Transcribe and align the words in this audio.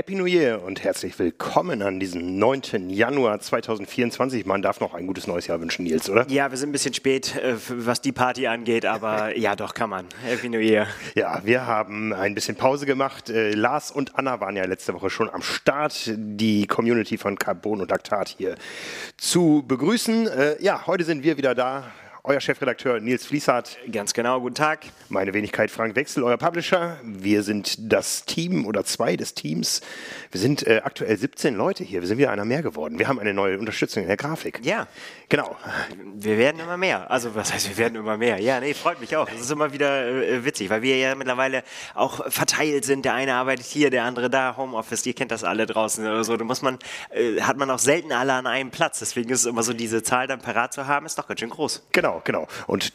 Happy 0.00 0.14
New 0.14 0.24
Year 0.24 0.62
und 0.62 0.82
herzlich 0.82 1.18
willkommen 1.18 1.82
an 1.82 2.00
diesem 2.00 2.38
9. 2.38 2.88
Januar 2.88 3.38
2024. 3.38 4.46
Man 4.46 4.62
darf 4.62 4.80
noch 4.80 4.94
ein 4.94 5.06
gutes 5.06 5.26
neues 5.26 5.46
Jahr 5.46 5.60
wünschen, 5.60 5.82
Nils, 5.82 6.08
oder? 6.08 6.26
Ja, 6.30 6.50
wir 6.50 6.56
sind 6.56 6.70
ein 6.70 6.72
bisschen 6.72 6.94
spät, 6.94 7.36
äh, 7.36 7.54
was 7.68 8.00
die 8.00 8.10
Party 8.10 8.46
angeht, 8.46 8.86
aber 8.86 9.36
ja, 9.38 9.54
doch, 9.56 9.74
kann 9.74 9.90
man. 9.90 10.06
Happy 10.24 10.48
New 10.48 10.58
Year. 10.58 10.86
Ja, 11.14 11.42
wir 11.44 11.66
haben 11.66 12.14
ein 12.14 12.34
bisschen 12.34 12.56
Pause 12.56 12.86
gemacht. 12.86 13.28
Äh, 13.28 13.50
Lars 13.50 13.90
und 13.90 14.18
Anna 14.18 14.40
waren 14.40 14.56
ja 14.56 14.64
letzte 14.64 14.94
Woche 14.94 15.10
schon 15.10 15.28
am 15.28 15.42
Start, 15.42 16.10
die 16.16 16.66
Community 16.66 17.18
von 17.18 17.36
Carbon 17.36 17.82
und 17.82 17.90
Laktat 17.90 18.30
hier 18.38 18.54
zu 19.18 19.64
begrüßen. 19.68 20.28
Äh, 20.28 20.62
ja, 20.62 20.86
heute 20.86 21.04
sind 21.04 21.24
wir 21.24 21.36
wieder 21.36 21.54
da 21.54 21.92
euer 22.30 22.40
Chefredakteur 22.40 23.00
Nils 23.00 23.26
Fließhardt. 23.26 23.76
Ganz 23.90 24.14
genau, 24.14 24.40
guten 24.40 24.54
Tag. 24.54 24.86
Meine 25.08 25.34
Wenigkeit 25.34 25.68
Frank 25.68 25.96
Wechsel, 25.96 26.22
euer 26.22 26.36
Publisher. 26.36 26.96
Wir 27.02 27.42
sind 27.42 27.92
das 27.92 28.24
Team 28.24 28.66
oder 28.66 28.84
zwei 28.84 29.16
des 29.16 29.34
Teams. 29.34 29.80
Wir 30.30 30.40
sind 30.40 30.64
äh, 30.64 30.80
aktuell 30.84 31.16
17 31.16 31.56
Leute 31.56 31.82
hier. 31.82 32.02
Wir 32.02 32.06
sind 32.06 32.18
wieder 32.18 32.30
einer 32.30 32.44
mehr 32.44 32.62
geworden. 32.62 33.00
Wir 33.00 33.08
haben 33.08 33.18
eine 33.18 33.34
neue 33.34 33.58
Unterstützung 33.58 34.02
in 34.04 34.06
der 34.06 34.16
Grafik. 34.16 34.60
Ja. 34.62 34.86
Genau. 35.28 35.56
Wir 36.14 36.38
werden 36.38 36.60
immer 36.60 36.76
mehr. 36.76 37.10
Also, 37.10 37.34
was 37.34 37.52
heißt, 37.52 37.68
wir 37.68 37.78
werden 37.78 37.96
immer 37.96 38.16
mehr? 38.16 38.38
Ja, 38.38 38.60
nee, 38.60 38.74
freut 38.74 39.00
mich 39.00 39.16
auch. 39.16 39.28
Das 39.28 39.40
ist 39.40 39.50
immer 39.50 39.72
wieder 39.72 40.06
äh, 40.06 40.44
witzig, 40.44 40.70
weil 40.70 40.82
wir 40.82 40.98
ja 40.98 41.16
mittlerweile 41.16 41.64
auch 41.94 42.30
verteilt 42.30 42.84
sind. 42.84 43.04
Der 43.04 43.14
eine 43.14 43.34
arbeitet 43.34 43.66
hier, 43.66 43.90
der 43.90 44.04
andere 44.04 44.30
da, 44.30 44.56
Homeoffice. 44.56 45.04
Ihr 45.04 45.14
kennt 45.14 45.32
das 45.32 45.42
alle 45.42 45.66
draußen 45.66 46.06
oder 46.06 46.22
so. 46.22 46.36
Da 46.36 46.44
muss 46.44 46.62
man, 46.62 46.78
äh, 47.10 47.40
hat 47.40 47.56
man 47.56 47.68
auch 47.72 47.80
selten 47.80 48.12
alle 48.12 48.34
an 48.34 48.46
einem 48.46 48.70
Platz. 48.70 49.00
Deswegen 49.00 49.30
ist 49.30 49.40
es 49.40 49.46
immer 49.46 49.64
so, 49.64 49.72
diese 49.72 50.04
Zahl 50.04 50.28
dann 50.28 50.40
parat 50.40 50.72
zu 50.72 50.86
haben, 50.86 51.06
ist 51.06 51.18
doch 51.18 51.26
ganz 51.26 51.40
schön 51.40 51.50
groß. 51.50 51.82
Genau. 51.90 52.19
Genau, 52.24 52.46
genau. 52.46 52.64
Und 52.66 52.92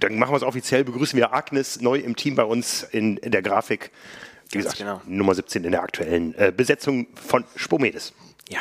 dann 0.00 0.18
machen 0.18 0.32
wir 0.32 0.36
es 0.36 0.42
offiziell, 0.42 0.84
begrüßen 0.84 1.16
wir 1.16 1.32
Agnes 1.32 1.80
neu 1.80 1.98
im 1.98 2.16
Team 2.16 2.34
bei 2.34 2.44
uns 2.44 2.82
in, 2.82 3.16
in 3.18 3.30
der 3.30 3.42
Grafik. 3.42 3.90
Wie 4.50 4.58
gesagt, 4.58 4.78
genau. 4.78 5.00
Nummer 5.06 5.34
17 5.34 5.64
in 5.64 5.72
der 5.72 5.82
aktuellen 5.82 6.34
äh, 6.38 6.52
Besetzung 6.56 7.08
von 7.14 7.44
Spomedes. 7.56 8.12
Ja. 8.48 8.60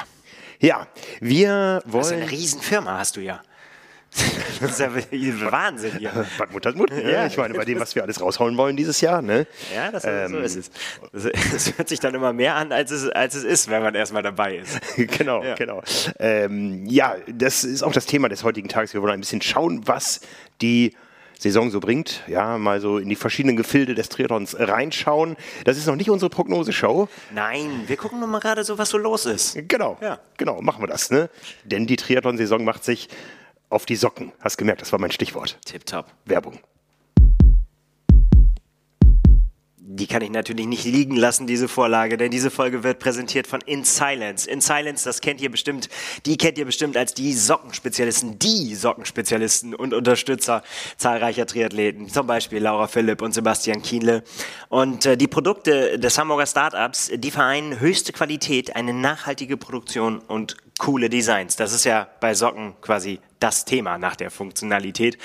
Ja, 0.59 0.87
wir 1.19 1.83
wollen. 1.85 2.01
Das 2.01 2.07
ist 2.07 2.13
eine 2.13 2.31
Riesenfirma, 2.31 2.97
hast 2.97 3.17
du 3.17 3.21
ja. 3.21 3.41
Das 4.61 4.71
ist 4.71 4.79
ja 4.79 4.89
Wahnsinn 5.51 5.97
hier. 5.97 6.11
Was 6.37 6.49
Mut 6.51 6.65
hat 6.65 6.75
Mut. 6.75 6.89
Ja, 6.91 7.09
ja, 7.09 7.25
ich 7.27 7.37
meine, 7.37 7.53
bei 7.53 7.65
dem, 7.65 7.79
was 7.79 7.93
wir 7.93 8.03
alles 8.03 8.21
raushauen 8.21 8.55
wollen 8.57 8.77
dieses 8.77 9.01
Jahr. 9.01 9.21
Ne? 9.21 9.47
Ja, 9.73 9.91
das, 9.91 10.05
ähm, 10.05 10.31
so 10.31 10.37
ist 10.39 10.55
es. 10.55 10.71
Es 11.53 11.77
hört 11.77 11.89
sich 11.89 11.99
dann 11.99 12.15
immer 12.15 12.31
mehr 12.31 12.55
an, 12.55 12.71
als 12.71 12.91
es, 12.91 13.09
als 13.09 13.35
es 13.35 13.43
ist, 13.43 13.69
wenn 13.69 13.83
man 13.83 13.95
erstmal 13.95 14.23
dabei 14.23 14.57
ist. 14.57 14.79
genau, 15.17 15.43
ja. 15.43 15.55
genau. 15.55 15.81
Ähm, 16.19 16.85
ja, 16.85 17.15
das 17.27 17.63
ist 17.63 17.83
auch 17.83 17.91
das 17.91 18.05
Thema 18.05 18.29
des 18.29 18.43
heutigen 18.43 18.69
Tages. 18.69 18.93
Wir 18.93 19.01
wollen 19.01 19.13
ein 19.13 19.19
bisschen 19.19 19.41
schauen, 19.41 19.81
was 19.85 20.21
die 20.61 20.95
Saison 21.37 21.69
so 21.69 21.79
bringt. 21.79 22.23
Ja, 22.27 22.57
mal 22.57 22.79
so 22.79 22.97
in 22.97 23.09
die 23.09 23.15
verschiedenen 23.15 23.57
Gefilde 23.57 23.93
des 23.95 24.09
Triathlons 24.09 24.55
reinschauen. 24.57 25.35
Das 25.65 25.77
ist 25.77 25.85
noch 25.85 25.95
nicht 25.95 26.09
unsere 26.09 26.29
Prognoseshow. 26.29 27.09
Nein, 27.33 27.83
wir 27.87 27.97
gucken 27.97 28.19
nur 28.19 28.27
mal 28.27 28.39
gerade 28.39 28.63
so, 28.63 28.77
was 28.77 28.89
so 28.89 28.97
los 28.97 29.25
ist. 29.25 29.57
Genau, 29.67 29.97
ja. 30.01 30.19
genau, 30.37 30.61
machen 30.61 30.81
wir 30.81 30.87
das. 30.87 31.11
Ne? 31.11 31.29
Denn 31.63 31.87
die 31.87 31.97
Triathlon-Saison 31.97 32.63
macht 32.63 32.83
sich 32.83 33.09
auf 33.69 33.85
die 33.85 33.95
Socken. 33.95 34.31
Hast 34.39 34.57
gemerkt, 34.57 34.81
das 34.81 34.91
war 34.91 34.99
mein 34.99 35.11
Stichwort. 35.11 35.57
Tipptopp. 35.65 36.11
Werbung. 36.25 36.59
Die 39.87 40.07
kann 40.07 40.23
ich 40.23 40.31
natürlich 40.31 40.65
nicht 40.65 40.83
liegen 40.83 41.15
lassen, 41.15 41.45
diese 41.45 41.67
Vorlage, 41.67 42.17
denn 42.17 42.31
diese 42.31 42.49
Folge 42.49 42.83
wird 42.83 42.97
präsentiert 42.97 43.45
von 43.45 43.61
In 43.61 43.83
Silence. 43.83 44.49
In 44.49 44.59
Silence, 44.59 45.05
das 45.05 45.21
kennt 45.21 45.39
ihr 45.41 45.51
bestimmt, 45.51 45.89
die 46.25 46.37
kennt 46.37 46.57
ihr 46.57 46.65
bestimmt 46.65 46.97
als 46.97 47.13
die 47.13 47.33
Sockenspezialisten, 47.33 48.39
die 48.39 48.73
Sockenspezialisten 48.73 49.75
und 49.75 49.93
Unterstützer 49.93 50.63
zahlreicher 50.97 51.45
Triathleten, 51.45 52.09
zum 52.09 52.25
Beispiel 52.25 52.63
Laura 52.63 52.87
Philipp 52.87 53.21
und 53.21 53.33
Sebastian 53.33 53.83
Kienle. 53.83 54.23
Und 54.69 55.05
äh, 55.05 55.17
die 55.17 55.27
Produkte 55.27 55.99
des 55.99 56.17
Hamburger 56.17 56.47
Startups, 56.47 57.11
die 57.13 57.31
vereinen 57.31 57.79
höchste 57.79 58.11
Qualität, 58.11 58.75
eine 58.75 58.91
nachhaltige 58.91 59.55
Produktion 59.55 60.17
und 60.17 60.57
coole 60.79 61.09
Designs. 61.09 61.55
Das 61.55 61.73
ist 61.73 61.85
ja 61.85 62.07
bei 62.19 62.33
Socken 62.33 62.73
quasi 62.81 63.19
das 63.39 63.65
Thema 63.65 63.97
nach 63.97 64.15
der 64.15 64.31
Funktionalität. 64.31 65.17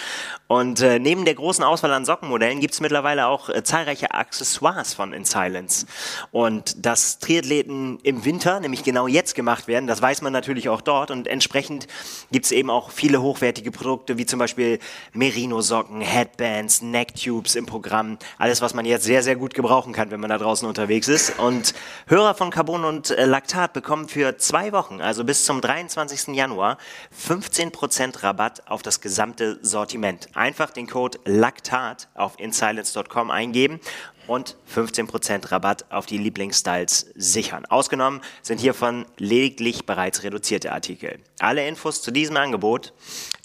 Und 0.48 0.80
äh, 0.80 0.98
neben 0.98 1.24
der 1.24 1.34
großen 1.34 1.62
Auswahl 1.62 1.92
an 1.92 2.04
Sockenmodellen 2.04 2.60
gibt 2.60 2.74
es 2.74 2.80
mittlerweile 2.80 3.26
auch 3.26 3.48
äh, 3.48 3.62
zahlreiche 3.62 4.12
Accessoires 4.12 4.94
von 4.94 5.12
In 5.12 5.24
Silence. 5.24 5.86
Und 6.32 6.84
dass 6.84 7.18
Triathleten 7.20 8.00
im 8.02 8.24
Winter, 8.24 8.58
nämlich 8.58 8.82
genau 8.82 9.06
jetzt 9.06 9.34
gemacht 9.34 9.68
werden, 9.68 9.86
das 9.86 10.02
weiß 10.02 10.22
man 10.22 10.32
natürlich 10.32 10.68
auch 10.68 10.80
dort. 10.80 11.10
Und 11.10 11.28
entsprechend 11.28 11.86
gibt 12.32 12.46
es 12.46 12.52
eben 12.52 12.68
auch 12.68 12.90
viele 12.90 13.22
hochwertige 13.22 13.70
Produkte, 13.70 14.18
wie 14.18 14.26
zum 14.26 14.38
Beispiel 14.40 14.80
Merino-Socken, 15.12 16.00
Headbands, 16.00 16.82
Necktubes 16.82 17.54
im 17.54 17.66
Programm. 17.66 18.18
Alles, 18.38 18.60
was 18.60 18.74
man 18.74 18.84
jetzt 18.84 19.04
sehr, 19.04 19.22
sehr 19.22 19.36
gut 19.36 19.54
gebrauchen 19.54 19.92
kann, 19.92 20.10
wenn 20.10 20.20
man 20.20 20.30
da 20.30 20.38
draußen 20.38 20.66
unterwegs 20.66 21.06
ist. 21.06 21.38
Und 21.38 21.74
Hörer 22.08 22.34
von 22.34 22.50
Carbon 22.50 22.84
und 22.84 23.10
äh, 23.10 23.24
Laktat 23.24 23.72
bekommen 23.72 24.08
für 24.08 24.36
zwei 24.36 24.72
Wochen, 24.72 25.00
also 25.00 25.22
bis 25.22 25.44
zum 25.44 25.60
23. 25.60 26.34
Januar, 26.34 26.76
15 27.12 27.70
Prozent 27.70 27.99
Rabatt 28.00 28.66
auf 28.66 28.82
das 28.82 29.00
gesamte 29.00 29.58
Sortiment. 29.62 30.28
Einfach 30.34 30.70
den 30.70 30.86
Code 30.86 31.18
LACTAT 31.24 32.08
auf 32.14 32.38
insilence.com 32.38 33.30
eingeben 33.30 33.80
und 34.26 34.56
15% 34.74 35.52
Rabatt 35.52 35.84
auf 35.90 36.06
die 36.06 36.18
Lieblingsstyles 36.18 37.10
sichern. 37.14 37.66
Ausgenommen 37.66 38.22
sind 38.42 38.60
hiervon 38.60 39.04
lediglich 39.18 39.84
bereits 39.84 40.22
reduzierte 40.22 40.72
Artikel. 40.72 41.18
Alle 41.38 41.66
Infos 41.66 42.00
zu 42.00 42.10
diesem 42.10 42.36
Angebot, 42.36 42.94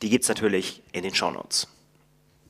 die 0.02 0.10
gibt 0.10 0.24
es 0.24 0.30
natürlich 0.30 0.82
in 0.94 1.04
den 1.04 1.14
Shownotes. 1.14 1.68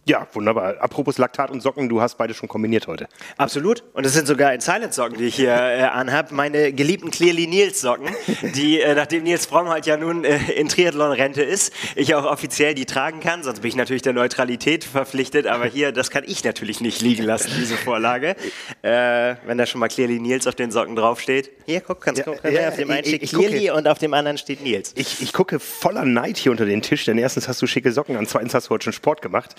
Ja, 0.08 0.28
wunderbar. 0.34 0.76
Apropos 0.82 1.18
Laktat 1.18 1.50
und 1.50 1.62
Socken, 1.62 1.90
du 1.90 2.00
hast 2.00 2.20
beide 2.20 2.36
schon 2.36 2.48
kombiniert 2.48 2.86
heute. 2.86 3.08
Absolut. 3.38 3.84
Und 3.94 4.06
es 4.06 4.14
sind 4.14 4.28
sogar 4.28 4.54
in 4.54 4.62
Silent 4.62 4.94
Socken, 4.94 5.18
die 5.18 5.26
ich 5.26 5.36
hier 5.36 5.50
äh, 5.50 5.82
anhabe. 5.82 6.32
Meine 6.36 6.72
geliebten 6.74 7.10
Clearly 7.10 7.48
Nils 7.48 7.82
Socken, 7.82 8.10
die, 8.54 8.82
äh, 8.82 8.94
nachdem 8.94 9.24
Nils 9.24 9.48
Fromm 9.48 9.68
halt 9.68 9.88
ja 9.88 9.98
nun 9.98 10.24
äh, 10.24 10.38
in 10.52 10.70
Triathlon-Rente 10.70 11.42
ist, 11.42 11.74
ich 11.96 12.14
auch 12.14 12.26
offiziell 12.26 12.76
die 12.76 12.86
tragen 12.86 13.20
kann. 13.20 13.42
Sonst 13.42 13.62
bin 13.62 13.70
ich 13.70 13.76
natürlich 13.76 14.04
der 14.04 14.14
Neutralität 14.14 14.84
verpflichtet. 14.84 15.48
Aber 15.48 15.66
hier, 15.66 15.92
das 15.92 16.12
kann 16.12 16.24
ich 16.28 16.44
natürlich 16.44 16.82
nicht 16.82 17.02
liegen 17.02 17.24
lassen, 17.24 17.50
diese 17.58 17.76
Vorlage. 17.76 18.36
Äh, 18.84 19.38
wenn 19.48 19.58
da 19.58 19.66
schon 19.66 19.80
mal 19.80 19.88
Clearly 19.88 20.20
Nils 20.20 20.46
auf 20.46 20.54
den 20.54 20.70
Socken 20.70 20.96
draufsteht. 20.96 21.50
Hier, 21.66 21.82
guck, 21.82 22.02
kannst 22.02 22.20
ja, 22.20 22.26
gucken. 22.32 22.54
Ja, 22.54 22.70
auf 22.70 22.76
dem 22.76 22.92
einen 22.92 23.06
steht 23.06 23.28
Clearly 23.28 23.72
und 23.72 23.88
auf 23.88 23.98
dem 23.98 24.14
anderen 24.14 24.38
steht 24.38 24.62
Nils. 24.62 24.94
Ich, 24.96 25.24
ich 25.24 25.34
gucke 25.34 25.60
voller 25.60 26.06
Neid 26.06 26.38
hier 26.38 26.52
unter 26.52 26.66
den 26.66 26.84
Tisch, 26.84 27.06
denn 27.06 27.18
erstens 27.18 27.48
hast 27.48 27.60
du 27.64 27.66
schicke 27.66 27.92
Socken 27.92 28.18
an, 28.18 28.28
zweitens 28.28 28.54
hast 28.54 28.68
du 28.68 28.70
heute 28.70 28.84
schon 28.84 28.94
Sport 28.94 29.24
gemacht. 29.24 29.56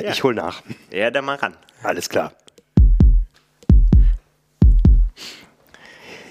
Ja. 0.00 0.10
Ich 0.10 0.22
hol 0.22 0.34
nach. 0.34 0.62
Ja, 0.90 1.10
dann 1.10 1.24
mal 1.24 1.36
ran. 1.36 1.56
Alles 1.82 2.08
klar. 2.08 2.32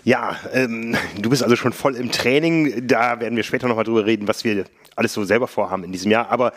Ja, 0.03 0.35
ähm, 0.53 0.95
du 1.19 1.29
bist 1.29 1.43
also 1.43 1.55
schon 1.55 1.73
voll 1.73 1.95
im 1.95 2.11
Training. 2.11 2.87
Da 2.87 3.19
werden 3.19 3.35
wir 3.35 3.43
später 3.43 3.67
nochmal 3.67 3.83
drüber 3.83 4.05
reden, 4.05 4.27
was 4.27 4.43
wir 4.43 4.65
alles 4.95 5.13
so 5.13 5.23
selber 5.23 5.47
vorhaben 5.47 5.83
in 5.83 5.91
diesem 5.91 6.11
Jahr. 6.11 6.29
Aber 6.29 6.53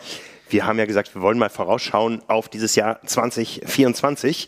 wir 0.49 0.65
haben 0.65 0.79
ja 0.79 0.85
gesagt, 0.85 1.13
wir 1.13 1.21
wollen 1.21 1.37
mal 1.37 1.49
vorausschauen 1.49 2.21
auf 2.27 2.49
dieses 2.49 2.75
Jahr 2.75 2.99
2024. 3.05 4.47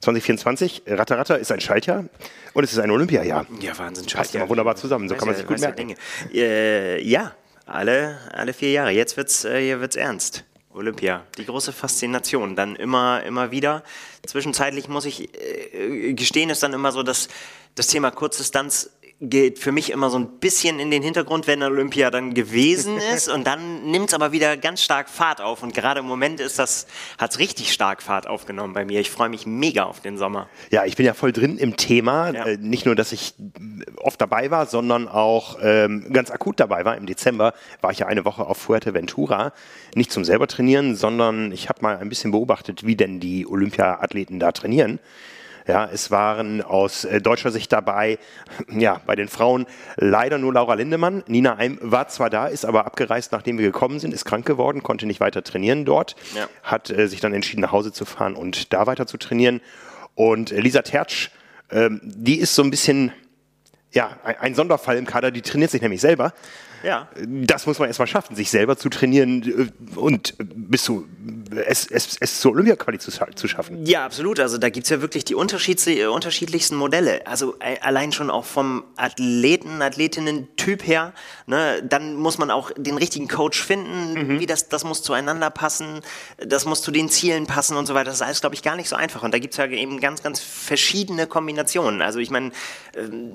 2024, 0.00 0.82
Ratter 0.86 1.16
Ratter 1.16 1.38
ist 1.38 1.50
ein 1.50 1.60
Schaltjahr 1.60 2.04
und 2.52 2.64
es 2.64 2.72
ist 2.72 2.78
ein 2.78 2.90
Olympiajahr. 2.90 3.46
Ja, 3.60 3.78
Wahnsinn. 3.78 4.04
Passt 4.06 4.34
immer 4.34 4.48
wunderbar 4.50 4.76
zusammen, 4.76 5.08
so 5.08 5.14
kann 5.14 5.28
man 5.28 5.36
sich 5.36 5.46
gut 5.46 5.60
merken. 5.60 5.94
Äh, 6.30 7.02
ja, 7.02 7.32
alle, 7.64 8.18
alle 8.32 8.52
vier 8.52 8.70
Jahre. 8.70 8.90
Jetzt 8.90 9.16
wird's, 9.16 9.46
äh, 9.46 9.62
hier 9.62 9.80
wird's 9.80 9.96
ernst. 9.96 10.44
Olympia, 10.74 11.24
die 11.38 11.46
große 11.46 11.72
Faszination, 11.72 12.56
dann 12.56 12.74
immer, 12.76 13.22
immer 13.22 13.50
wieder. 13.50 13.84
Zwischenzeitlich 14.26 14.88
muss 14.88 15.04
ich 15.04 15.30
äh, 15.34 16.12
gestehen, 16.14 16.50
ist 16.50 16.62
dann 16.62 16.72
immer 16.72 16.90
so, 16.90 17.02
dass 17.02 17.28
das 17.76 17.86
Thema 17.86 18.10
Kurzdistanz 18.10 18.90
geht 19.20 19.58
für 19.58 19.72
mich 19.72 19.90
immer 19.90 20.10
so 20.10 20.18
ein 20.18 20.38
bisschen 20.38 20.78
in 20.78 20.90
den 20.90 21.02
Hintergrund, 21.02 21.46
wenn 21.46 21.62
Olympia 21.62 22.10
dann 22.10 22.34
gewesen 22.34 22.98
ist 23.14 23.28
und 23.28 23.46
dann 23.46 23.90
nimmt 23.90 24.08
es 24.08 24.14
aber 24.14 24.32
wieder 24.32 24.56
ganz 24.56 24.82
stark 24.82 25.08
Fahrt 25.08 25.40
auf 25.40 25.62
und 25.62 25.74
gerade 25.74 26.00
im 26.00 26.06
Moment 26.06 26.40
ist 26.40 26.58
das, 26.58 26.86
hat 27.18 27.30
es 27.30 27.38
richtig 27.38 27.72
stark 27.72 28.02
Fahrt 28.02 28.26
aufgenommen 28.26 28.74
bei 28.74 28.84
mir. 28.84 29.00
Ich 29.00 29.10
freue 29.10 29.28
mich 29.28 29.46
mega 29.46 29.84
auf 29.84 30.00
den 30.00 30.18
Sommer. 30.18 30.48
Ja, 30.70 30.84
ich 30.84 30.96
bin 30.96 31.06
ja 31.06 31.14
voll 31.14 31.32
drin 31.32 31.58
im 31.58 31.76
Thema. 31.76 32.30
Ja. 32.30 32.46
Äh, 32.46 32.56
nicht 32.58 32.86
nur, 32.86 32.94
dass 32.94 33.12
ich 33.12 33.34
oft 33.96 34.20
dabei 34.20 34.50
war, 34.50 34.66
sondern 34.66 35.08
auch 35.08 35.58
ähm, 35.62 36.12
ganz 36.12 36.30
akut 36.30 36.60
dabei 36.60 36.84
war. 36.84 36.96
Im 36.96 37.06
Dezember 37.06 37.54
war 37.80 37.92
ich 37.92 38.00
ja 38.00 38.06
eine 38.06 38.24
Woche 38.24 38.44
auf 38.44 38.58
Fuerteventura. 38.58 39.52
Nicht 39.94 40.12
zum 40.12 40.24
selber 40.24 40.46
trainieren, 40.46 40.96
sondern 40.96 41.52
ich 41.52 41.68
habe 41.68 41.80
mal 41.82 41.98
ein 41.98 42.08
bisschen 42.08 42.30
beobachtet, 42.30 42.84
wie 42.86 42.96
denn 42.96 43.20
die 43.20 43.46
Olympia-Athleten 43.46 44.40
da 44.40 44.52
trainieren. 44.52 44.98
Ja, 45.66 45.88
es 45.90 46.10
waren 46.10 46.60
aus 46.60 47.04
äh, 47.04 47.22
deutscher 47.22 47.50
Sicht 47.50 47.72
dabei, 47.72 48.18
ja, 48.70 49.00
bei 49.06 49.16
den 49.16 49.28
Frauen 49.28 49.66
leider 49.96 50.36
nur 50.36 50.52
Laura 50.52 50.74
Lindemann. 50.74 51.24
Nina 51.26 51.56
Eim 51.56 51.78
war 51.80 52.08
zwar 52.08 52.28
da, 52.28 52.48
ist 52.48 52.66
aber 52.66 52.84
abgereist, 52.84 53.32
nachdem 53.32 53.56
wir 53.56 53.64
gekommen 53.64 53.98
sind, 53.98 54.12
ist 54.12 54.26
krank 54.26 54.44
geworden, 54.44 54.82
konnte 54.82 55.06
nicht 55.06 55.20
weiter 55.20 55.42
trainieren 55.42 55.86
dort, 55.86 56.16
ja. 56.34 56.48
hat 56.62 56.90
äh, 56.90 57.08
sich 57.08 57.20
dann 57.20 57.32
entschieden, 57.32 57.62
nach 57.62 57.72
Hause 57.72 57.92
zu 57.92 58.04
fahren 58.04 58.34
und 58.34 58.74
da 58.74 58.86
weiter 58.86 59.06
zu 59.06 59.16
trainieren. 59.16 59.62
Und 60.14 60.52
äh, 60.52 60.60
Lisa 60.60 60.82
Tertsch, 60.82 61.30
ähm, 61.70 62.00
die 62.02 62.38
ist 62.38 62.54
so 62.54 62.62
ein 62.62 62.70
bisschen 62.70 63.12
ja, 63.90 64.18
ein, 64.22 64.36
ein 64.38 64.54
Sonderfall 64.54 64.98
im 64.98 65.06
Kader, 65.06 65.30
die 65.30 65.40
trainiert 65.40 65.70
sich 65.70 65.80
nämlich 65.80 66.02
selber. 66.02 66.34
Ja. 66.84 67.08
Das 67.26 67.66
muss 67.66 67.78
man 67.78 67.88
erstmal 67.88 68.06
schaffen, 68.06 68.36
sich 68.36 68.50
selber 68.50 68.76
zu 68.76 68.88
trainieren 68.88 69.70
äh, 69.94 69.98
und 69.98 70.34
bis 70.38 70.84
zu 70.84 71.06
es, 71.50 71.86
es, 71.86 72.16
es 72.20 72.40
zur 72.40 72.52
Olympia-Quali 72.52 72.98
zu, 72.98 73.10
zu, 73.10 73.48
schaffen. 73.48 73.84
Ja, 73.86 74.04
absolut. 74.04 74.40
Also 74.40 74.58
da 74.58 74.70
gibt 74.70 74.84
es 74.84 74.90
ja 74.90 75.00
wirklich 75.00 75.24
die 75.24 75.34
unterschiedlichsten 75.34 76.76
Modelle. 76.76 77.26
Also 77.26 77.54
äh, 77.60 77.78
allein 77.80 78.12
schon 78.12 78.30
auch 78.30 78.44
vom 78.44 78.84
Athleten, 78.96 79.82
Athletinnen-Typ 79.82 80.86
her. 80.86 81.12
Ne? 81.46 81.82
Dann 81.88 82.16
muss 82.16 82.38
man 82.38 82.50
auch 82.50 82.70
den 82.76 82.96
richtigen 82.96 83.28
Coach 83.28 83.62
finden. 83.62 84.14
Mhm. 84.14 84.40
Wie 84.40 84.46
das, 84.46 84.68
das 84.68 84.84
muss 84.84 85.02
zueinander 85.02 85.50
passen. 85.50 86.00
Das 86.38 86.64
muss 86.64 86.82
zu 86.82 86.90
den 86.90 87.08
Zielen 87.08 87.46
passen 87.46 87.76
und 87.76 87.86
so 87.86 87.94
weiter. 87.94 88.06
Das 88.06 88.16
ist 88.16 88.22
alles, 88.22 88.40
glaube 88.40 88.54
ich, 88.54 88.62
gar 88.62 88.76
nicht 88.76 88.88
so 88.88 88.96
einfach. 88.96 89.22
Und 89.22 89.32
da 89.32 89.38
gibt 89.38 89.54
es 89.54 89.58
ja 89.58 89.66
eben 89.66 90.00
ganz, 90.00 90.22
ganz 90.22 90.40
verschiedene 90.40 91.26
Kombinationen. 91.26 92.02
Also 92.02 92.18
ich 92.18 92.30
meine, 92.30 92.50
ähm, 92.96 93.32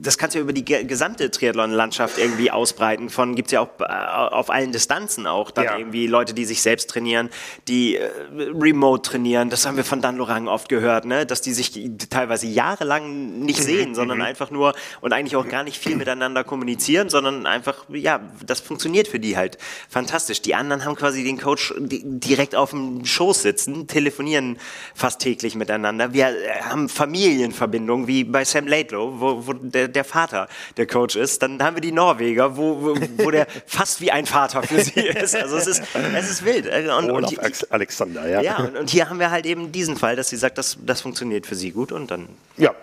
das 0.00 0.18
kannst 0.18 0.34
du 0.34 0.38
ja 0.38 0.42
über 0.42 0.52
die 0.52 0.64
gesamte 0.64 1.30
Triathlon-Landschaft 1.30 2.18
irgendwie 2.18 2.50
ausbreiten. 2.60 3.08
Von 3.08 3.34
gibt 3.34 3.48
es 3.48 3.52
ja 3.52 3.60
auch 3.60 3.68
äh, 3.80 3.84
auf 3.84 4.50
allen 4.50 4.72
Distanzen 4.72 5.26
auch 5.26 5.50
dann 5.50 5.64
ja. 5.64 5.78
irgendwie 5.78 6.06
Leute, 6.06 6.34
die 6.34 6.44
sich 6.44 6.60
selbst 6.60 6.90
trainieren, 6.90 7.30
die 7.68 7.96
äh, 7.96 8.10
remote 8.38 9.10
trainieren. 9.10 9.48
Das 9.48 9.66
haben 9.66 9.76
wir 9.76 9.84
von 9.84 10.02
Dan 10.02 10.16
Lorang 10.16 10.46
oft 10.46 10.68
gehört, 10.68 11.04
ne? 11.06 11.24
dass 11.24 11.40
die 11.40 11.52
sich 11.52 11.90
teilweise 12.10 12.46
jahrelang 12.46 13.40
nicht 13.40 13.60
mhm, 13.60 13.64
sehen, 13.64 13.94
sondern 13.94 14.18
mhm. 14.18 14.24
einfach 14.24 14.50
nur 14.50 14.74
und 15.00 15.12
eigentlich 15.12 15.36
auch 15.36 15.48
gar 15.48 15.64
nicht 15.64 15.78
viel 15.78 15.96
miteinander 15.96 16.44
kommunizieren, 16.44 17.08
sondern 17.08 17.46
einfach, 17.46 17.84
ja, 17.88 18.20
das 18.44 18.60
funktioniert 18.60 19.08
für 19.08 19.18
die 19.18 19.36
halt 19.36 19.58
fantastisch. 19.88 20.42
Die 20.42 20.54
anderen 20.54 20.84
haben 20.84 20.96
quasi 20.96 21.24
den 21.24 21.38
Coach 21.38 21.72
direkt 21.78 22.54
auf 22.54 22.70
dem 22.70 23.04
Schoß 23.04 23.42
sitzen, 23.42 23.86
telefonieren 23.86 24.58
fast 24.94 25.20
täglich 25.20 25.54
miteinander. 25.54 26.12
Wir 26.12 26.28
äh, 26.28 26.62
haben 26.62 26.88
Familienverbindungen 26.88 28.06
wie 28.06 28.24
bei 28.24 28.44
Sam 28.44 28.66
Laidlow, 28.66 29.20
wo, 29.20 29.46
wo 29.46 29.52
der, 29.52 29.88
der 29.88 30.04
Vater 30.04 30.48
der 30.76 30.86
Coach 30.86 31.16
ist. 31.16 31.42
Dann 31.42 31.62
haben 31.62 31.76
wir 31.76 31.80
die 31.80 31.92
Norweger, 31.92 32.39
wo, 32.56 32.82
wo, 32.82 32.96
wo 33.18 33.30
der 33.30 33.46
fast 33.66 34.00
wie 34.00 34.10
ein 34.10 34.26
Vater 34.26 34.62
für 34.62 34.80
sie 34.82 35.00
ist. 35.00 35.34
Also 35.34 35.56
es 35.56 35.66
ist, 35.66 35.82
es 36.14 36.30
ist 36.30 36.44
wild. 36.44 36.66
Und, 36.66 37.10
Olaf 37.10 37.32
und 37.32 37.72
Alexander, 37.72 38.28
ja. 38.28 38.40
Ja, 38.40 38.58
und, 38.58 38.76
und, 38.76 38.90
hier 38.90 39.08
haben 39.08 39.18
wir 39.18 39.30
halt 39.30 39.46
eben 39.46 39.72
diesen 39.72 39.96
Fall, 39.96 40.16
dass 40.16 40.28
sie 40.28 40.36
sagt, 40.36 40.58
das, 40.58 40.78
das 40.84 41.00
funktioniert 41.00 41.46
für 41.46 41.54
sie 41.54 41.70
gut 41.70 41.92
und 41.92 42.10
dann. 42.10 42.28
Ja, 42.56 42.74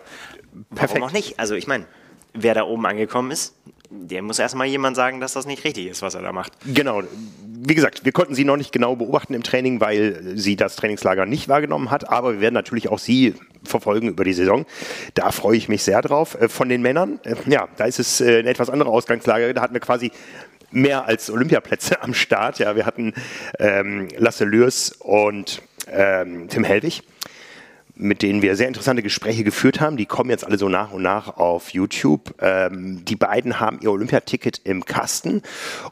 perfekt. 0.75 0.99
Warum 0.99 1.03
auch 1.03 1.13
nicht? 1.13 1.39
Also 1.39 1.55
ich 1.55 1.67
meine, 1.67 1.85
wer 2.33 2.53
da 2.53 2.63
oben 2.63 2.85
angekommen 2.85 3.31
ist, 3.31 3.53
der 3.89 4.21
muss 4.21 4.39
erstmal 4.39 4.67
jemand 4.67 4.95
sagen, 4.95 5.19
dass 5.19 5.33
das 5.33 5.45
nicht 5.45 5.63
richtig 5.63 5.87
ist, 5.87 6.01
was 6.01 6.15
er 6.15 6.21
da 6.21 6.33
macht. 6.33 6.53
Genau. 6.65 7.03
Wie 7.43 7.75
gesagt, 7.75 8.05
wir 8.05 8.11
konnten 8.11 8.35
sie 8.35 8.45
noch 8.45 8.57
nicht 8.57 8.71
genau 8.71 8.95
beobachten 8.95 9.33
im 9.33 9.43
Training, 9.43 9.79
weil 9.79 10.21
sie 10.35 10.55
das 10.55 10.75
Trainingslager 10.75 11.25
nicht 11.25 11.47
wahrgenommen 11.47 11.91
hat, 11.91 12.09
aber 12.09 12.33
wir 12.33 12.41
werden 12.41 12.53
natürlich 12.53 12.89
auch 12.89 12.99
sie 12.99 13.33
verfolgen 13.63 14.09
über 14.09 14.23
die 14.23 14.33
Saison. 14.33 14.65
Da 15.13 15.31
freue 15.31 15.57
ich 15.57 15.69
mich 15.69 15.83
sehr 15.83 16.01
drauf. 16.01 16.39
Äh, 16.39 16.49
von 16.49 16.69
den 16.69 16.81
Männern, 16.81 17.19
äh, 17.23 17.35
ja, 17.47 17.67
da 17.77 17.85
ist 17.85 17.99
es 17.99 18.21
äh, 18.21 18.39
eine 18.39 18.49
etwas 18.49 18.69
andere 18.69 18.89
Ausgangslage. 18.89 19.53
Da 19.53 19.61
hatten 19.61 19.73
wir 19.73 19.81
quasi 19.81 20.11
mehr 20.71 21.05
als 21.05 21.29
Olympiaplätze 21.29 22.01
am 22.01 22.13
Start. 22.13 22.59
Ja, 22.59 22.75
wir 22.75 22.85
hatten 22.85 23.13
ähm, 23.59 24.07
Lasse 24.17 24.45
Lürs 24.45 24.91
und 24.99 25.61
ähm, 25.91 26.47
Tim 26.49 26.63
Helwig 26.63 27.03
mit 27.99 28.21
denen 28.21 28.41
wir 28.41 28.55
sehr 28.55 28.67
interessante 28.67 29.03
Gespräche 29.03 29.43
geführt 29.43 29.81
haben. 29.81 29.97
Die 29.97 30.05
kommen 30.05 30.29
jetzt 30.29 30.45
alle 30.45 30.57
so 30.57 30.69
nach 30.69 30.91
und 30.91 31.01
nach 31.01 31.37
auf 31.37 31.69
YouTube. 31.69 32.35
Ähm, 32.39 33.03
die 33.05 33.15
beiden 33.15 33.59
haben 33.59 33.79
ihr 33.81 33.91
Olympiaticket 33.91 34.61
im 34.63 34.85
Kasten. 34.85 35.41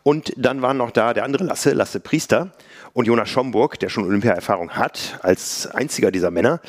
Und 0.03 0.33
dann 0.37 0.61
waren 0.61 0.77
noch 0.77 0.91
da 0.91 1.13
der 1.13 1.23
andere 1.23 1.43
Lasse, 1.43 1.71
Lasse 1.71 1.99
Priester 1.99 2.51
und 2.93 3.05
Jonas 3.05 3.29
Schomburg, 3.29 3.79
der 3.79 3.89
schon 3.89 4.05
Olympiaerfahrung 4.05 4.71
hat, 4.71 5.19
als 5.21 5.67
einziger 5.67 6.11
dieser 6.11 6.31
Männer. 6.31 6.61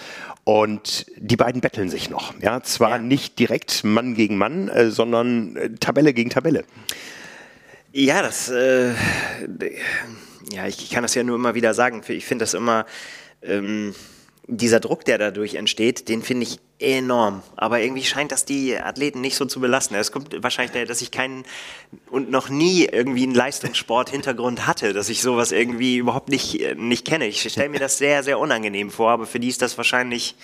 Und 0.44 1.06
die 1.16 1.36
beiden 1.36 1.60
betteln 1.60 1.90
sich 1.90 2.08
noch. 2.08 2.32
Ja, 2.40 2.62
zwar 2.62 2.90
ja. 2.90 2.98
nicht 2.98 3.38
direkt 3.38 3.84
Mann 3.84 4.14
gegen 4.14 4.36
Mann, 4.36 4.68
äh, 4.68 4.90
sondern 4.90 5.56
äh, 5.56 5.70
Tabelle 5.80 6.14
gegen 6.14 6.30
Tabelle. 6.30 6.64
Ja, 7.92 8.22
das, 8.22 8.48
äh, 8.50 8.92
ja, 10.52 10.66
ich 10.66 10.90
kann 10.90 11.02
das 11.02 11.14
ja 11.14 11.22
nur 11.24 11.36
immer 11.36 11.54
wieder 11.54 11.74
sagen. 11.74 12.02
Ich 12.08 12.26
finde 12.26 12.42
das 12.44 12.54
immer, 12.54 12.86
ähm, 13.42 13.94
dieser 14.48 14.78
Druck, 14.78 15.04
der 15.04 15.18
dadurch 15.18 15.56
entsteht, 15.56 16.08
den 16.08 16.22
finde 16.22 16.44
ich 16.44 16.60
enorm. 16.78 17.42
Aber 17.56 17.80
irgendwie 17.80 18.04
scheint 18.04 18.30
das 18.30 18.44
die 18.44 18.78
Athleten 18.78 19.20
nicht 19.20 19.34
so 19.34 19.44
zu 19.44 19.60
belasten. 19.60 19.94
Es 19.96 20.12
kommt 20.12 20.40
wahrscheinlich 20.42 20.72
daher, 20.72 20.86
dass 20.86 21.00
ich 21.00 21.10
keinen 21.10 21.44
und 22.10 22.30
noch 22.30 22.48
nie 22.48 22.84
irgendwie 22.84 23.24
einen 23.24 23.34
Leistungssport-Hintergrund 23.34 24.66
hatte, 24.66 24.92
dass 24.92 25.08
ich 25.08 25.20
sowas 25.20 25.50
irgendwie 25.52 25.96
überhaupt 25.96 26.28
nicht, 26.28 26.76
nicht 26.76 27.06
kenne. 27.06 27.26
Ich 27.26 27.40
stelle 27.50 27.70
mir 27.70 27.80
das 27.80 27.98
sehr, 27.98 28.22
sehr 28.22 28.38
unangenehm 28.38 28.90
vor, 28.90 29.10
aber 29.10 29.26
für 29.26 29.40
die 29.40 29.48
ist 29.48 29.62
das 29.62 29.76
wahrscheinlich, 29.76 30.36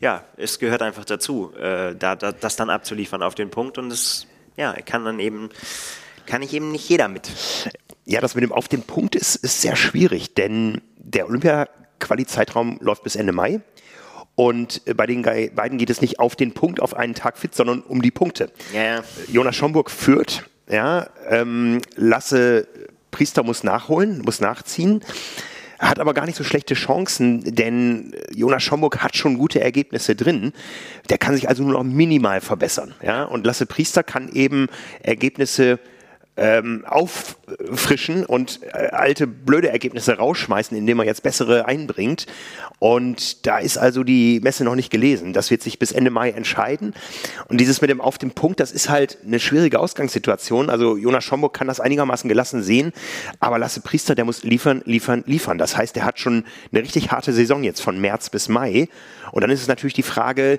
ja, 0.00 0.24
es 0.36 0.58
gehört 0.58 0.80
einfach 0.80 1.04
dazu, 1.04 1.52
äh, 1.54 1.94
da, 1.94 2.16
da, 2.16 2.32
das 2.32 2.56
dann 2.56 2.70
abzuliefern 2.70 3.22
auf 3.22 3.34
den 3.34 3.50
Punkt 3.50 3.76
und 3.76 3.92
es, 3.92 4.26
ja, 4.56 4.72
kann 4.72 5.04
dann 5.04 5.20
eben, 5.20 5.50
kann 6.24 6.40
ich 6.42 6.54
eben 6.54 6.70
nicht 6.72 6.88
jeder 6.88 7.08
mit. 7.08 7.30
Ja, 8.06 8.20
das 8.20 8.34
mit 8.34 8.42
dem 8.42 8.52
auf 8.52 8.68
den 8.68 8.82
Punkt 8.82 9.14
ist, 9.16 9.36
ist 9.36 9.60
sehr 9.60 9.76
schwierig, 9.76 10.34
denn 10.34 10.80
der 10.96 11.26
Olympia 11.26 11.68
Quali-Zeitraum 12.00 12.78
läuft 12.80 13.04
bis 13.04 13.16
Ende 13.16 13.32
Mai. 13.32 13.60
Und 14.34 14.82
äh, 14.86 14.94
bei 14.94 15.06
den 15.06 15.22
beiden 15.22 15.78
geht 15.78 15.90
es 15.90 16.00
nicht 16.00 16.18
auf 16.18 16.34
den 16.34 16.52
Punkt, 16.52 16.80
auf 16.80 16.94
einen 16.94 17.14
Tag 17.14 17.38
fit, 17.38 17.54
sondern 17.54 17.82
um 17.82 18.02
die 18.02 18.10
Punkte. 18.10 18.50
Ja, 18.74 18.82
ja. 18.82 19.04
Jonas 19.28 19.56
Schomburg 19.56 19.90
führt, 19.90 20.48
ja, 20.68 21.08
ähm, 21.28 21.80
Lasse 21.96 22.66
Priester 23.10 23.42
muss 23.42 23.64
nachholen, 23.64 24.22
muss 24.22 24.40
nachziehen. 24.40 25.02
Hat 25.78 25.98
aber 25.98 26.12
gar 26.12 26.26
nicht 26.26 26.36
so 26.36 26.44
schlechte 26.44 26.74
Chancen, 26.74 27.42
denn 27.54 28.14
Jonas 28.34 28.62
Schomburg 28.62 28.98
hat 28.98 29.16
schon 29.16 29.38
gute 29.38 29.60
Ergebnisse 29.60 30.14
drin. 30.14 30.52
Der 31.08 31.16
kann 31.16 31.34
sich 31.34 31.48
also 31.48 31.62
nur 31.62 31.72
noch 31.72 31.82
minimal 31.84 32.42
verbessern. 32.42 32.94
Ja? 33.02 33.24
Und 33.24 33.46
Lasse 33.46 33.64
Priester 33.64 34.02
kann 34.02 34.28
eben 34.30 34.68
Ergebnisse 35.02 35.80
ähm, 36.40 36.86
auffrischen 36.86 38.24
und 38.24 38.60
äh, 38.62 38.88
alte 38.88 39.26
blöde 39.26 39.68
Ergebnisse 39.68 40.16
rausschmeißen, 40.16 40.76
indem 40.76 40.96
man 40.96 41.06
jetzt 41.06 41.22
bessere 41.22 41.66
einbringt. 41.66 42.26
Und 42.78 43.46
da 43.46 43.58
ist 43.58 43.76
also 43.76 44.04
die 44.04 44.40
Messe 44.40 44.64
noch 44.64 44.74
nicht 44.74 44.90
gelesen. 44.90 45.34
Das 45.34 45.50
wird 45.50 45.62
sich 45.62 45.78
bis 45.78 45.92
Ende 45.92 46.10
Mai 46.10 46.30
entscheiden. 46.30 46.94
Und 47.48 47.60
dieses 47.60 47.82
mit 47.82 47.90
dem 47.90 48.00
auf 48.00 48.16
dem 48.16 48.30
Punkt, 48.30 48.58
das 48.58 48.72
ist 48.72 48.88
halt 48.88 49.18
eine 49.24 49.38
schwierige 49.38 49.78
Ausgangssituation. 49.78 50.70
Also 50.70 50.96
Jonas 50.96 51.24
Schomburg 51.24 51.52
kann 51.52 51.68
das 51.68 51.78
einigermaßen 51.78 52.26
gelassen 52.26 52.62
sehen, 52.62 52.92
aber 53.38 53.58
Lasse 53.58 53.82
Priester, 53.82 54.14
der 54.14 54.24
muss 54.24 54.42
liefern, 54.42 54.80
liefern, 54.86 55.22
liefern. 55.26 55.58
Das 55.58 55.76
heißt, 55.76 55.94
der 55.94 56.06
hat 56.06 56.18
schon 56.18 56.44
eine 56.72 56.82
richtig 56.82 57.10
harte 57.10 57.34
Saison 57.34 57.62
jetzt 57.62 57.82
von 57.82 58.00
März 58.00 58.30
bis 58.30 58.48
Mai. 58.48 58.88
Und 59.30 59.42
dann 59.42 59.50
ist 59.50 59.60
es 59.60 59.68
natürlich 59.68 59.94
die 59.94 60.02
Frage, 60.02 60.58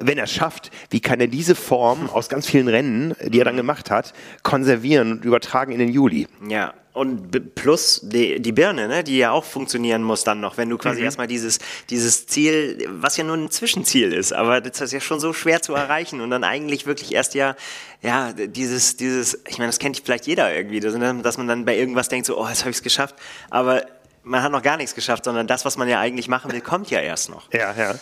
wenn 0.00 0.18
er 0.18 0.24
es 0.24 0.32
schafft, 0.32 0.70
wie 0.90 1.00
kann 1.00 1.20
er 1.20 1.28
diese 1.28 1.54
Form 1.54 2.08
aus 2.10 2.28
ganz 2.28 2.46
vielen 2.46 2.68
Rennen, 2.68 3.14
die 3.22 3.38
er 3.38 3.44
dann 3.44 3.56
gemacht 3.56 3.90
hat, 3.90 4.12
konservieren 4.42 5.12
und 5.12 5.24
übertragen 5.24 5.72
in 5.72 5.78
den 5.78 5.90
Juli? 5.90 6.26
Ja, 6.48 6.74
und 6.92 7.54
plus 7.54 8.00
die, 8.02 8.42
die 8.42 8.50
Birne, 8.50 8.88
ne, 8.88 9.04
die 9.04 9.18
ja 9.18 9.30
auch 9.30 9.44
funktionieren 9.44 10.02
muss 10.02 10.24
dann 10.24 10.40
noch, 10.40 10.56
wenn 10.56 10.68
du 10.68 10.76
quasi 10.76 10.98
mhm. 10.98 11.04
erstmal 11.04 11.28
dieses, 11.28 11.60
dieses 11.88 12.26
Ziel, 12.26 12.84
was 12.88 13.16
ja 13.16 13.22
nur 13.22 13.36
ein 13.36 13.50
Zwischenziel 13.50 14.12
ist, 14.12 14.32
aber 14.32 14.60
das 14.60 14.80
ist 14.80 14.92
ja 14.92 15.00
schon 15.00 15.20
so 15.20 15.32
schwer 15.32 15.62
zu 15.62 15.72
erreichen 15.74 16.20
und 16.20 16.30
dann 16.30 16.42
eigentlich 16.42 16.86
wirklich 16.86 17.14
erst 17.14 17.34
ja, 17.34 17.54
ja, 18.02 18.32
dieses, 18.32 18.96
dieses, 18.96 19.38
ich 19.46 19.58
meine, 19.58 19.68
das 19.68 19.78
kennt 19.78 20.00
vielleicht 20.04 20.26
jeder 20.26 20.52
irgendwie, 20.52 20.80
dass 20.80 21.38
man 21.38 21.46
dann 21.46 21.64
bei 21.64 21.78
irgendwas 21.78 22.08
denkt, 22.08 22.26
so, 22.26 22.36
oh, 22.36 22.48
jetzt 22.48 22.60
habe 22.60 22.70
ich 22.70 22.78
es 22.78 22.82
geschafft, 22.82 23.14
aber 23.50 23.82
man 24.22 24.42
hat 24.42 24.52
noch 24.52 24.62
gar 24.62 24.76
nichts 24.76 24.94
geschafft, 24.94 25.24
sondern 25.24 25.46
das, 25.46 25.64
was 25.64 25.76
man 25.76 25.88
ja 25.88 25.98
eigentlich 25.98 26.28
machen 26.28 26.52
will, 26.52 26.60
kommt 26.60 26.90
ja 26.90 27.00
erst 27.00 27.30
noch. 27.30 27.52
Ja, 27.52 27.74
ja. 27.76 27.94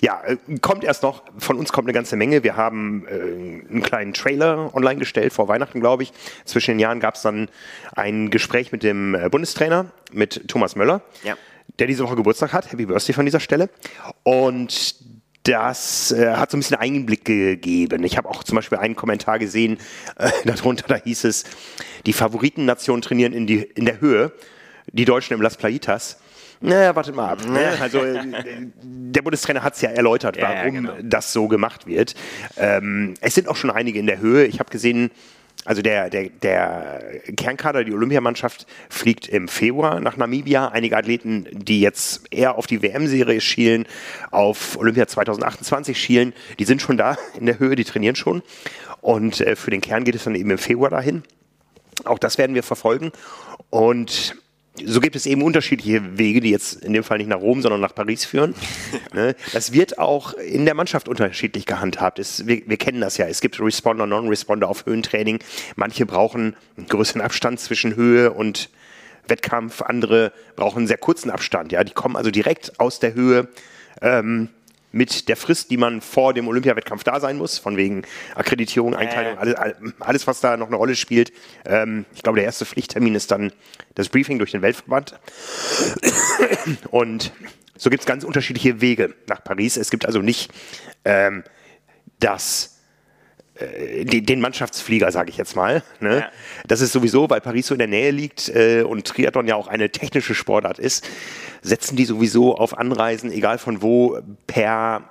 Ja, 0.00 0.22
äh, 0.24 0.36
kommt 0.60 0.84
erst 0.84 1.02
noch. 1.02 1.22
Von 1.38 1.58
uns 1.58 1.72
kommt 1.72 1.86
eine 1.86 1.92
ganze 1.92 2.16
Menge. 2.16 2.42
Wir 2.42 2.56
haben 2.56 3.06
äh, 3.06 3.12
einen 3.12 3.82
kleinen 3.82 4.12
Trailer 4.14 4.74
online 4.74 4.98
gestellt, 4.98 5.32
vor 5.32 5.48
Weihnachten, 5.48 5.80
glaube 5.80 6.02
ich. 6.02 6.12
Zwischen 6.44 6.72
den 6.72 6.78
Jahren 6.78 7.00
gab 7.00 7.16
es 7.16 7.22
dann 7.22 7.48
ein 7.94 8.30
Gespräch 8.30 8.72
mit 8.72 8.82
dem 8.82 9.14
äh, 9.14 9.28
Bundestrainer, 9.28 9.86
mit 10.12 10.48
Thomas 10.48 10.76
Möller, 10.76 11.02
ja. 11.22 11.36
der 11.78 11.86
diese 11.86 12.04
Woche 12.04 12.16
Geburtstag 12.16 12.52
hat. 12.52 12.72
Happy 12.72 12.86
Birthday 12.86 13.12
von 13.12 13.26
dieser 13.26 13.40
Stelle. 13.40 13.68
Und 14.22 14.94
das 15.42 16.10
äh, 16.10 16.32
hat 16.34 16.50
so 16.50 16.56
ein 16.56 16.60
bisschen 16.60 16.78
Einblick 16.78 17.24
gegeben. 17.24 18.02
Ich 18.04 18.16
habe 18.16 18.28
auch 18.28 18.42
zum 18.42 18.56
Beispiel 18.56 18.78
einen 18.78 18.96
Kommentar 18.96 19.38
gesehen, 19.38 19.78
äh, 20.18 20.30
darunter, 20.44 20.86
da 20.88 20.96
hieß 20.96 21.24
es, 21.24 21.44
die 22.06 22.12
Favoritennationen 22.12 23.02
trainieren 23.02 23.32
in, 23.32 23.46
die, 23.46 23.58
in 23.62 23.84
der 23.84 24.00
Höhe 24.00 24.32
die 24.92 25.04
Deutschen 25.04 25.34
im 25.34 25.42
Las 25.42 25.56
Playitas. 25.56 26.18
Naja, 26.60 26.96
wartet 26.96 27.14
mal 27.14 27.30
ab. 27.30 27.46
Ne? 27.46 27.76
Also 27.80 27.98
äh, 27.98 28.24
der 28.82 29.22
Bundestrainer 29.22 29.62
hat 29.62 29.74
es 29.74 29.82
ja 29.82 29.90
erläutert, 29.90 30.38
warum 30.40 30.56
ja, 30.56 30.68
genau. 30.68 30.92
das 31.02 31.32
so 31.32 31.48
gemacht 31.48 31.86
wird. 31.86 32.14
Ähm, 32.56 33.14
es 33.20 33.34
sind 33.34 33.48
auch 33.48 33.56
schon 33.56 33.70
einige 33.70 33.98
in 33.98 34.06
der 34.06 34.20
Höhe. 34.20 34.46
Ich 34.46 34.58
habe 34.58 34.70
gesehen, 34.70 35.10
also 35.64 35.82
der, 35.82 36.10
der, 36.10 36.30
der 36.30 37.20
Kernkader, 37.36 37.84
die 37.84 37.92
Olympiamannschaft, 37.92 38.66
fliegt 38.88 39.28
im 39.28 39.48
Februar 39.48 40.00
nach 40.00 40.16
Namibia. 40.16 40.68
Einige 40.68 40.96
Athleten, 40.96 41.46
die 41.50 41.80
jetzt 41.80 42.22
eher 42.30 42.56
auf 42.56 42.66
die 42.66 42.82
WM-Serie 42.82 43.40
schielen, 43.40 43.86
auf 44.30 44.78
Olympia 44.78 45.06
2028 45.06 45.98
schielen, 45.98 46.32
die 46.58 46.64
sind 46.64 46.80
schon 46.80 46.96
da 46.96 47.18
in 47.38 47.46
der 47.46 47.58
Höhe, 47.58 47.74
die 47.74 47.84
trainieren 47.84 48.16
schon. 48.16 48.42
Und 49.00 49.40
äh, 49.40 49.56
für 49.56 49.70
den 49.70 49.80
Kern 49.80 50.04
geht 50.04 50.14
es 50.14 50.24
dann 50.24 50.34
eben 50.34 50.50
im 50.50 50.58
Februar 50.58 50.90
dahin. 50.90 51.22
Auch 52.04 52.18
das 52.18 52.38
werden 52.38 52.54
wir 52.54 52.62
verfolgen. 52.62 53.12
Und 53.70 54.36
so 54.84 55.00
gibt 55.00 55.16
es 55.16 55.26
eben 55.26 55.42
unterschiedliche 55.42 56.18
Wege, 56.18 56.40
die 56.40 56.50
jetzt 56.50 56.84
in 56.84 56.92
dem 56.92 57.04
Fall 57.04 57.18
nicht 57.18 57.28
nach 57.28 57.40
Rom, 57.40 57.62
sondern 57.62 57.80
nach 57.80 57.94
Paris 57.94 58.24
führen. 58.24 58.54
Ne? 59.12 59.34
das 59.54 59.72
wird 59.72 59.98
auch 59.98 60.34
in 60.34 60.66
der 60.66 60.74
Mannschaft 60.74 61.08
unterschiedlich 61.08 61.64
gehandhabt. 61.64 62.18
Es, 62.18 62.46
wir, 62.46 62.60
wir, 62.66 62.76
kennen 62.76 63.00
das 63.00 63.16
ja. 63.16 63.26
Es 63.26 63.40
gibt 63.40 63.58
Responder, 63.58 64.06
Non-Responder 64.06 64.68
auf 64.68 64.84
Höhentraining. 64.84 65.38
Manche 65.74 66.04
brauchen 66.04 66.54
einen 66.76 66.86
größeren 66.86 67.22
Abstand 67.22 67.58
zwischen 67.60 67.96
Höhe 67.96 68.32
und 68.32 68.68
Wettkampf. 69.26 69.80
Andere 69.80 70.32
brauchen 70.54 70.78
einen 70.78 70.86
sehr 70.86 70.98
kurzen 70.98 71.30
Abstand. 71.30 71.72
Ja, 71.72 71.82
die 71.82 71.94
kommen 71.94 72.16
also 72.16 72.30
direkt 72.30 72.78
aus 72.78 73.00
der 73.00 73.14
Höhe. 73.14 73.48
Ähm, 74.02 74.50
mit 74.96 75.28
der 75.28 75.36
Frist, 75.36 75.70
die 75.70 75.76
man 75.76 76.00
vor 76.00 76.32
dem 76.32 76.48
Olympiawettkampf 76.48 77.04
da 77.04 77.20
sein 77.20 77.36
muss, 77.36 77.58
von 77.58 77.76
wegen 77.76 78.02
Akkreditierung, 78.34 78.94
Einteilung, 78.94 79.36
alles, 79.36 79.54
alles 80.00 80.26
was 80.26 80.40
da 80.40 80.56
noch 80.56 80.68
eine 80.68 80.76
Rolle 80.76 80.96
spielt. 80.96 81.32
Ähm, 81.66 82.06
ich 82.14 82.22
glaube, 82.22 82.36
der 82.36 82.46
erste 82.46 82.64
Pflichttermin 82.64 83.14
ist 83.14 83.30
dann 83.30 83.52
das 83.94 84.08
Briefing 84.08 84.38
durch 84.38 84.52
den 84.52 84.62
Weltverband. 84.62 85.18
Und 86.90 87.30
so 87.76 87.90
gibt 87.90 88.00
es 88.00 88.06
ganz 88.06 88.24
unterschiedliche 88.24 88.80
Wege 88.80 89.14
nach 89.28 89.44
Paris. 89.44 89.76
Es 89.76 89.90
gibt 89.90 90.06
also 90.06 90.22
nicht 90.22 90.50
ähm, 91.04 91.44
das 92.18 92.75
den 93.58 94.40
Mannschaftsflieger, 94.40 95.10
sage 95.10 95.30
ich 95.30 95.36
jetzt 95.36 95.56
mal. 95.56 95.82
Ne? 96.00 96.18
Ja. 96.18 96.28
Das 96.66 96.80
ist 96.80 96.92
sowieso, 96.92 97.30
weil 97.30 97.40
Paris 97.40 97.66
so 97.68 97.74
in 97.74 97.78
der 97.78 97.88
Nähe 97.88 98.10
liegt 98.10 98.48
äh, 98.48 98.82
und 98.82 99.06
Triathlon 99.06 99.46
ja 99.46 99.56
auch 99.56 99.68
eine 99.68 99.90
technische 99.90 100.34
Sportart 100.34 100.78
ist, 100.78 101.08
setzen 101.62 101.96
die 101.96 102.04
sowieso 102.04 102.56
auf 102.56 102.76
Anreisen, 102.76 103.32
egal 103.32 103.58
von 103.58 103.82
wo, 103.82 104.18
per 104.46 105.02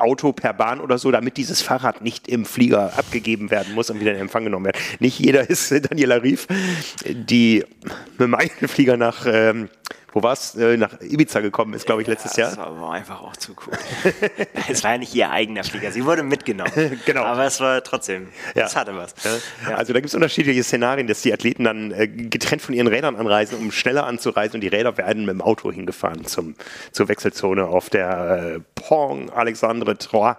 Auto, 0.00 0.32
per 0.32 0.54
Bahn 0.54 0.80
oder 0.80 0.98
so, 0.98 1.10
damit 1.10 1.36
dieses 1.36 1.60
Fahrrad 1.60 2.00
nicht 2.00 2.26
im 2.26 2.46
Flieger 2.46 2.96
abgegeben 2.96 3.50
werden 3.50 3.74
muss 3.74 3.90
und 3.90 4.00
wieder 4.00 4.12
in 4.12 4.18
Empfang 4.18 4.44
genommen 4.44 4.66
wird. 4.66 4.78
Nicht 4.98 5.18
jeder 5.18 5.48
ist 5.50 5.70
Daniela 5.70 6.22
Rief, 6.22 6.48
die 7.04 7.64
mit 8.12 8.20
dem 8.20 8.34
eigenen 8.34 8.68
Flieger 8.68 8.96
nach 8.96 9.26
ähm, 9.26 9.68
wo 10.12 10.22
war 10.22 10.32
es, 10.32 10.54
äh, 10.54 10.76
nach 10.76 11.00
Ibiza 11.00 11.40
gekommen 11.40 11.74
ist, 11.74 11.86
glaube 11.86 12.02
ich, 12.02 12.08
letztes 12.08 12.36
ja, 12.36 12.48
Jahr. 12.48 12.56
Das 12.56 12.80
war 12.80 12.92
einfach 12.92 13.22
auch 13.22 13.36
zu 13.36 13.54
cool. 13.66 13.72
es 14.68 14.82
war 14.82 14.92
ja 14.92 14.98
nicht 14.98 15.14
ihr 15.14 15.30
eigener 15.30 15.64
Flieger, 15.64 15.92
sie 15.92 16.04
wurde 16.04 16.22
mitgenommen. 16.22 17.00
genau. 17.06 17.24
Aber 17.24 17.44
es 17.44 17.60
war 17.60 17.82
trotzdem, 17.82 18.28
ja. 18.54 18.66
es 18.66 18.76
hatte 18.76 18.96
was. 18.96 19.14
Ja. 19.24 19.76
Also 19.76 19.92
da 19.92 20.00
gibt 20.00 20.08
es 20.08 20.14
unterschiedliche 20.14 20.62
Szenarien, 20.62 21.06
dass 21.06 21.22
die 21.22 21.32
Athleten 21.32 21.64
dann 21.64 21.92
äh, 21.92 22.08
getrennt 22.08 22.62
von 22.62 22.74
ihren 22.74 22.88
Rädern 22.88 23.16
anreisen, 23.16 23.58
um 23.58 23.70
schneller 23.70 24.06
anzureisen 24.06 24.56
und 24.56 24.60
die 24.62 24.68
Räder 24.68 24.96
werden 24.96 25.24
mit 25.24 25.34
dem 25.34 25.42
Auto 25.42 25.70
hingefahren 25.70 26.24
zum, 26.24 26.54
zur 26.92 27.08
Wechselzone 27.08 27.64
auf 27.64 27.90
der 27.90 28.56
äh, 28.56 28.60
Pont 28.74 29.32
Alexandre 29.32 29.96
Trois 29.96 30.36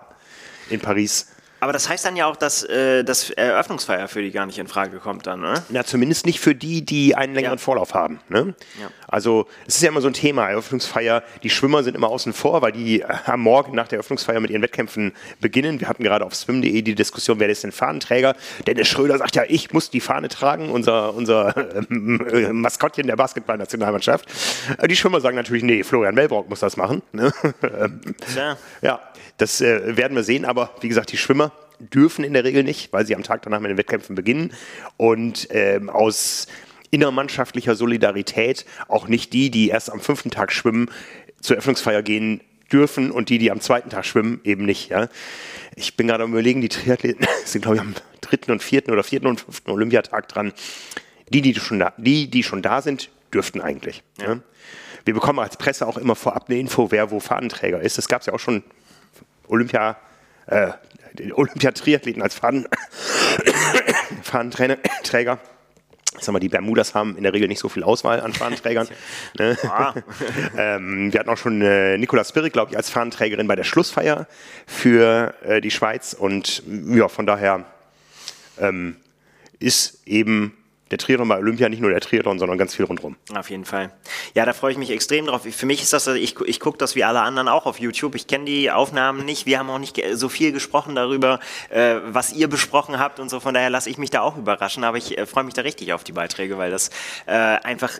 in 0.69 0.79
Paris. 0.79 1.30
Aber 1.61 1.73
das 1.73 1.87
heißt 1.87 2.03
dann 2.03 2.15
ja 2.15 2.25
auch, 2.25 2.35
dass 2.35 2.63
äh, 2.63 3.03
das 3.03 3.29
Eröffnungsfeier 3.29 4.07
für 4.07 4.23
die 4.23 4.31
gar 4.31 4.47
nicht 4.47 4.57
in 4.57 4.67
Frage 4.67 4.97
kommt 4.97 5.27
dann, 5.27 5.41
ne? 5.41 5.63
Na, 5.69 5.83
zumindest 5.83 6.25
nicht 6.25 6.39
für 6.39 6.55
die, 6.55 6.83
die 6.83 7.13
einen 7.15 7.35
längeren 7.35 7.59
ja. 7.59 7.63
Vorlauf 7.63 7.93
haben. 7.93 8.19
Ne? 8.29 8.55
Ja. 8.81 8.89
Also 9.07 9.45
es 9.67 9.75
ist 9.75 9.83
ja 9.83 9.89
immer 9.89 10.01
so 10.01 10.07
ein 10.07 10.13
Thema, 10.13 10.49
Eröffnungsfeier, 10.49 11.21
die 11.43 11.51
Schwimmer 11.51 11.83
sind 11.83 11.95
immer 11.95 12.07
außen 12.07 12.33
vor, 12.33 12.63
weil 12.63 12.71
die 12.71 13.05
am 13.05 13.41
Morgen 13.41 13.75
nach 13.75 13.87
der 13.87 13.97
Eröffnungsfeier 13.97 14.39
mit 14.39 14.49
ihren 14.49 14.63
Wettkämpfen 14.63 15.13
beginnen. 15.39 15.79
Wir 15.79 15.87
hatten 15.87 16.03
gerade 16.03 16.25
auf 16.25 16.33
swim.de 16.33 16.81
die 16.81 16.95
Diskussion, 16.95 17.39
wer 17.39 17.47
ist 17.47 17.63
denn 17.63 17.71
Fahnenträger? 17.71 18.35
Dennis 18.65 18.87
Schröder 18.87 19.19
sagt 19.19 19.35
ja, 19.35 19.43
ich 19.47 19.71
muss 19.71 19.91
die 19.91 20.01
Fahne 20.01 20.29
tragen, 20.29 20.71
unser, 20.71 21.13
unser 21.13 21.55
äh, 21.91 22.51
Maskottchen 22.51 23.05
der 23.05 23.17
Basketballnationalmannschaft. 23.17 24.25
Äh, 24.79 24.87
die 24.87 24.95
Schwimmer 24.95 25.21
sagen 25.21 25.35
natürlich, 25.35 25.61
nee, 25.61 25.83
Florian 25.83 26.15
Wellbrock 26.15 26.49
muss 26.49 26.61
das 26.61 26.75
machen. 26.75 27.03
Ne? 27.11 27.31
ja. 28.35 28.57
ja, 28.81 28.99
das 29.41 29.59
äh, 29.59 29.97
werden 29.97 30.15
wir 30.15 30.23
sehen, 30.23 30.45
aber 30.45 30.71
wie 30.81 30.87
gesagt, 30.87 31.11
die 31.11 31.17
Schwimmer 31.17 31.51
dürfen 31.79 32.23
in 32.23 32.33
der 32.33 32.43
Regel 32.43 32.63
nicht, 32.63 32.93
weil 32.93 33.07
sie 33.07 33.15
am 33.15 33.23
Tag 33.23 33.41
danach 33.41 33.59
mit 33.59 33.71
den 33.71 33.77
Wettkämpfen 33.77 34.15
beginnen 34.15 34.53
und 34.97 35.47
ähm, 35.49 35.89
aus 35.89 36.47
innermannschaftlicher 36.91 37.75
Solidarität 37.75 38.65
auch 38.87 39.07
nicht 39.07 39.33
die, 39.33 39.49
die 39.49 39.69
erst 39.69 39.91
am 39.91 39.99
fünften 39.99 40.29
Tag 40.29 40.51
schwimmen, 40.51 40.91
zur 41.41 41.57
Öffnungsfeier 41.57 42.03
gehen 42.03 42.41
dürfen 42.71 43.09
und 43.09 43.29
die, 43.29 43.39
die 43.39 43.49
am 43.49 43.61
zweiten 43.61 43.89
Tag 43.89 44.05
schwimmen, 44.05 44.41
eben 44.43 44.65
nicht. 44.65 44.89
Ja. 44.89 45.09
Ich 45.75 45.97
bin 45.97 46.07
gerade 46.07 46.23
am 46.23 46.31
überlegen, 46.31 46.61
die 46.61 46.69
Triathleten 46.69 47.25
sind, 47.45 47.63
glaube 47.63 47.77
ich, 47.77 47.81
am 47.81 47.95
dritten 48.21 48.51
und 48.51 48.61
vierten 48.61 48.91
oder 48.91 49.03
vierten 49.03 49.25
und 49.25 49.41
fünften 49.41 49.71
Olympiatag 49.71 50.27
dran. 50.27 50.53
Die, 51.29 51.41
die 51.41 51.55
schon 51.55 51.79
da, 51.79 51.93
die, 51.97 52.29
die 52.29 52.43
schon 52.43 52.61
da 52.61 52.81
sind, 52.81 53.09
dürften 53.33 53.61
eigentlich. 53.61 54.03
Ja. 54.21 54.39
Wir 55.03 55.15
bekommen 55.15 55.39
als 55.39 55.57
Presse 55.57 55.87
auch 55.87 55.97
immer 55.97 56.15
vorab 56.15 56.45
eine 56.47 56.59
Info, 56.59 56.91
wer 56.91 57.09
wo 57.09 57.19
Fahnenträger 57.19 57.81
ist. 57.81 57.97
Das 57.97 58.07
gab 58.07 58.21
es 58.21 58.27
ja 58.27 58.33
auch 58.33 58.39
schon 58.39 58.63
Olympia, 59.51 59.97
äh, 60.47 60.71
Olympiatriathleten 61.33 62.21
als 62.21 62.35
Fahnen, 62.35 62.67
Fahnenträger. 64.23 65.39
Ich 66.17 66.25
sag 66.25 66.33
mal, 66.33 66.39
die 66.39 66.49
Bermudas 66.49 66.93
haben 66.93 67.15
in 67.15 67.23
der 67.23 67.31
Regel 67.31 67.47
nicht 67.47 67.59
so 67.59 67.69
viel 67.69 67.83
Auswahl 67.83 68.19
an 68.19 68.33
Fahnenträgern. 68.33 68.87
ne? 69.39 69.57
ah. 69.63 69.93
ähm, 70.57 71.11
wir 71.11 71.19
hatten 71.19 71.29
auch 71.29 71.37
schon 71.37 71.61
äh, 71.61 71.97
Nicola 71.97 72.25
Spirik, 72.25 72.51
glaube 72.51 72.71
ich, 72.71 72.77
als 72.77 72.89
Fahnenträgerin 72.89 73.47
bei 73.47 73.55
der 73.55 73.63
Schlussfeier 73.63 74.27
für 74.67 75.33
äh, 75.41 75.61
die 75.61 75.71
Schweiz. 75.71 76.13
Und 76.13 76.63
ja, 76.67 77.07
von 77.07 77.25
daher 77.25 77.65
ähm, 78.59 78.97
ist 79.59 80.05
eben 80.05 80.55
der 80.91 80.97
Triathlon 80.97 81.27
bei 81.27 81.37
Olympia 81.37 81.69
nicht 81.69 81.81
nur 81.81 81.89
der 81.89 82.01
Triathlon, 82.01 82.37
sondern 82.37 82.57
ganz 82.57 82.75
viel 82.75 82.85
rundherum. 82.85 83.15
Auf 83.33 83.49
jeden 83.49 83.65
Fall. 83.65 83.91
Ja, 84.33 84.45
da 84.45 84.53
freue 84.53 84.73
ich 84.73 84.77
mich 84.77 84.91
extrem 84.91 85.25
drauf. 85.25 85.43
Für 85.49 85.65
mich 85.65 85.81
ist 85.81 85.93
das, 85.93 86.07
ich, 86.07 86.39
ich 86.41 86.59
gucke 86.59 86.77
das 86.77 86.95
wie 86.95 87.03
alle 87.03 87.21
anderen 87.21 87.47
auch 87.47 87.65
auf 87.65 87.79
YouTube. 87.79 88.15
Ich 88.15 88.27
kenne 88.27 88.45
die 88.45 88.69
Aufnahmen 88.69 89.25
nicht. 89.25 89.45
Wir 89.45 89.59
haben 89.59 89.69
auch 89.69 89.79
nicht 89.79 90.01
so 90.13 90.29
viel 90.29 90.51
gesprochen 90.51 90.95
darüber, 90.95 91.39
äh, 91.69 91.95
was 92.05 92.33
ihr 92.33 92.49
besprochen 92.49 92.99
habt 92.99 93.19
und 93.19 93.29
so. 93.29 93.39
Von 93.39 93.53
daher 93.53 93.69
lasse 93.69 93.89
ich 93.89 93.97
mich 93.97 94.09
da 94.09 94.21
auch 94.21 94.37
überraschen. 94.37 94.83
Aber 94.83 94.97
ich 94.97 95.17
äh, 95.17 95.25
freue 95.25 95.45
mich 95.45 95.53
da 95.53 95.61
richtig 95.61 95.93
auf 95.93 96.03
die 96.03 96.11
Beiträge, 96.11 96.57
weil 96.57 96.71
das 96.71 96.89
äh, 97.25 97.31
einfach 97.31 97.91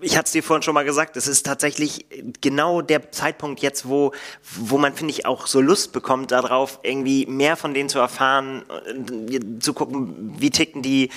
ich 0.00 0.16
hatte 0.16 0.26
es 0.26 0.32
dir 0.32 0.42
vorhin 0.42 0.62
schon 0.62 0.74
mal 0.74 0.84
gesagt, 0.84 1.16
es 1.16 1.26
ist 1.26 1.44
tatsächlich 1.46 2.06
genau 2.40 2.82
der 2.82 3.12
Zeitpunkt 3.12 3.60
jetzt, 3.60 3.88
wo, 3.88 4.12
wo 4.56 4.78
man, 4.78 4.94
finde 4.94 5.12
ich, 5.12 5.26
auch 5.26 5.46
so 5.46 5.60
Lust 5.60 5.92
bekommt 5.92 6.30
darauf, 6.30 6.80
irgendwie 6.82 7.26
mehr 7.26 7.56
von 7.56 7.74
denen 7.74 7.88
zu 7.88 7.98
erfahren, 7.98 8.64
äh, 8.86 9.60
zu 9.60 9.74
gucken, 9.74 10.34
wie 10.38 10.50
ticken 10.50 10.82
die, 10.82 11.10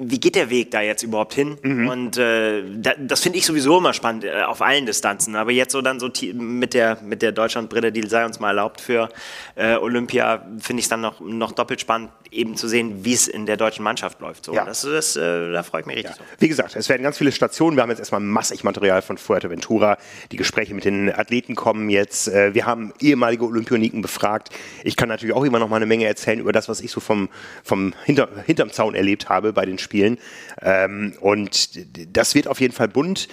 wie 0.00 0.20
geht 0.20 0.36
der 0.36 0.48
Weg 0.48 0.70
da 0.70 0.80
jetzt 0.80 1.02
überhaupt 1.02 1.34
hin? 1.34 1.58
Mhm. 1.60 1.88
Und 1.88 2.16
äh, 2.18 2.62
da, 2.76 2.92
das 2.96 3.20
finde 3.20 3.38
ich 3.38 3.44
sowieso 3.44 3.78
immer 3.78 3.92
spannend 3.92 4.22
äh, 4.22 4.42
auf 4.42 4.62
allen 4.62 4.86
Distanzen. 4.86 5.34
Aber 5.34 5.50
jetzt 5.50 5.72
so 5.72 5.82
dann 5.82 5.98
so 5.98 6.08
mit 6.34 6.72
der 6.72 6.98
mit 7.02 7.20
der 7.20 7.32
Deutschlandbrille, 7.32 7.90
die 7.90 8.06
sei 8.06 8.24
uns 8.24 8.38
mal 8.38 8.50
erlaubt 8.50 8.80
für 8.80 9.08
äh, 9.56 9.74
Olympia, 9.74 10.46
finde 10.60 10.78
ich 10.78 10.84
es 10.84 10.88
dann 10.88 11.00
noch 11.00 11.20
noch 11.20 11.50
doppelt 11.50 11.80
spannend, 11.80 12.10
eben 12.30 12.54
zu 12.54 12.68
sehen, 12.68 13.04
wie 13.04 13.12
es 13.12 13.26
in 13.26 13.44
der 13.46 13.56
deutschen 13.56 13.82
Mannschaft 13.82 14.20
läuft. 14.20 14.44
So, 14.44 14.54
ja. 14.54 14.64
das, 14.64 14.82
das 14.82 15.16
äh, 15.16 15.50
da 15.50 15.64
freue 15.64 15.80
ich 15.80 15.86
mich 15.88 15.96
richtig. 15.96 16.16
Ja. 16.16 16.24
Wie 16.38 16.48
gesagt, 16.48 16.76
es 16.76 16.88
werden 16.88 17.02
ganz 17.02 17.18
viele 17.18 17.32
Stationen. 17.32 17.76
Wir 17.76 17.82
haben 17.82 17.90
jetzt 17.90 17.98
erstmal 17.98 18.20
massig 18.20 18.62
Material 18.62 19.02
von 19.02 19.18
Fuerteventura. 19.18 19.98
Die 20.30 20.36
Gespräche 20.36 20.74
mit 20.74 20.84
den 20.84 21.12
Athleten 21.12 21.56
kommen 21.56 21.90
jetzt. 21.90 22.28
Äh, 22.28 22.54
wir 22.54 22.66
haben 22.66 22.92
ehemalige 23.00 23.44
Olympioniken 23.44 24.00
befragt. 24.00 24.50
Ich 24.84 24.94
kann 24.94 25.08
natürlich 25.08 25.34
auch 25.34 25.44
immer 25.44 25.58
noch 25.58 25.68
mal 25.68 25.76
eine 25.76 25.86
Menge 25.86 26.06
erzählen 26.06 26.38
über 26.38 26.52
das, 26.52 26.68
was 26.68 26.80
ich 26.80 26.92
so 26.92 27.00
vom 27.00 27.28
vom 27.64 27.94
hinter, 28.04 28.28
hinterm 28.46 28.70
Zaun 28.70 28.94
erlebt 28.94 29.28
habe 29.28 29.52
bei 29.52 29.66
den 29.66 29.76
Spielen 29.78 29.87
spielen. 29.88 30.18
Ähm, 30.60 31.14
und 31.20 31.78
das 32.14 32.34
wird 32.34 32.46
auf 32.46 32.60
jeden 32.60 32.74
Fall 32.74 32.88
bunt. 32.88 33.28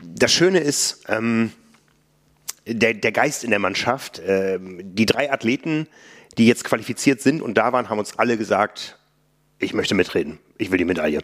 Das 0.00 0.32
Schöne 0.32 0.60
ist, 0.60 1.04
ähm, 1.08 1.50
der, 2.66 2.94
der, 2.94 3.10
Geist 3.10 3.42
in 3.42 3.50
der 3.50 3.58
Mannschaft. 3.58 4.20
Äh, 4.20 4.58
die 4.60 5.06
drei 5.06 5.32
Athleten, 5.32 5.88
die 6.38 6.46
jetzt 6.46 6.62
qualifiziert 6.62 7.20
sind 7.20 7.42
und 7.42 7.54
da 7.54 7.72
waren, 7.72 7.88
haben 7.88 7.98
uns 7.98 8.16
alle 8.18 8.38
gesagt, 8.38 8.98
ich 9.58 9.74
möchte 9.74 9.96
mitreden, 9.96 10.38
ich 10.58 10.70
will 10.70 10.78
die 10.78 10.84
Medaille. 10.84 11.18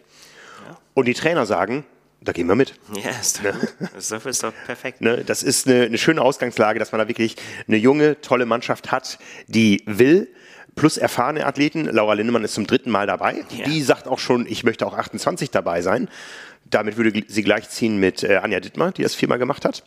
Ja. 0.67 0.77
Und 0.93 1.07
die 1.07 1.13
Trainer 1.13 1.45
sagen, 1.45 1.85
da 2.21 2.33
gehen 2.33 2.47
wir 2.47 2.55
mit. 2.55 2.73
Ja, 3.01 3.11
ist 3.11 3.37
doch, 3.37 3.43
ne? 3.43 3.89
ist 3.97 4.11
doch, 4.11 4.25
ist 4.25 4.43
doch 4.43 4.53
perfekt. 4.65 4.99
Ne? 4.99 5.23
Das 5.23 5.41
ist 5.41 5.67
eine, 5.67 5.83
eine, 5.83 5.97
schöne 5.97 6.21
Ausgangslage, 6.21 6.77
dass 6.77 6.91
man 6.91 6.99
da 6.99 7.07
wirklich 7.07 7.37
eine 7.67 7.77
junge, 7.77 8.19
tolle 8.19 8.45
Mannschaft 8.45 8.91
hat, 8.91 9.19
die 9.47 9.83
will, 9.85 10.27
plus 10.79 10.97
erfahrene 10.97 11.45
Athleten. 11.45 11.85
Laura 11.85 12.13
Lindemann 12.13 12.43
ist 12.43 12.53
zum 12.53 12.65
dritten 12.65 12.89
Mal 12.89 13.05
dabei. 13.05 13.43
Ja. 13.49 13.65
Die 13.65 13.81
sagt 13.81 14.07
auch 14.07 14.17
schon, 14.17 14.47
ich 14.47 14.63
möchte 14.63 14.87
auch 14.87 14.93
28 14.93 15.51
dabei 15.51 15.81
sein. 15.81 16.07
Damit 16.69 16.95
würde 16.95 17.21
sie 17.27 17.43
gleichziehen 17.43 17.99
mit 17.99 18.23
äh, 18.23 18.37
Anja 18.37 18.61
Dittmar, 18.61 18.93
die 18.93 19.03
das 19.03 19.13
viermal 19.13 19.39
gemacht 19.39 19.65
hat. 19.65 19.83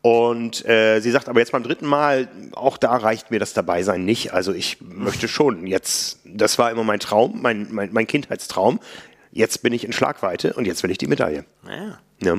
Und 0.00 0.66
äh, 0.66 0.98
sie 0.98 1.12
sagt 1.12 1.28
aber 1.28 1.38
jetzt 1.38 1.52
beim 1.52 1.62
dritten 1.62 1.86
Mal, 1.86 2.28
auch 2.52 2.76
da 2.76 2.96
reicht 2.96 3.30
mir 3.30 3.38
das 3.38 3.52
Dabeisein 3.54 4.04
nicht. 4.04 4.32
Also 4.32 4.52
ich 4.52 4.78
möchte 4.80 5.28
schon 5.28 5.64
jetzt, 5.68 6.18
das 6.24 6.58
war 6.58 6.72
immer 6.72 6.82
mein 6.82 6.98
Traum, 6.98 7.40
mein, 7.40 7.68
mein, 7.70 7.90
mein 7.92 8.08
Kindheitstraum. 8.08 8.80
Jetzt 9.30 9.62
bin 9.62 9.72
ich 9.72 9.84
in 9.84 9.92
Schlagweite 9.92 10.54
und 10.54 10.66
jetzt 10.66 10.82
will 10.82 10.90
ich 10.90 10.98
die 10.98 11.06
Medaille. 11.06 11.44
Ja. 11.68 11.98
ja. 12.20 12.38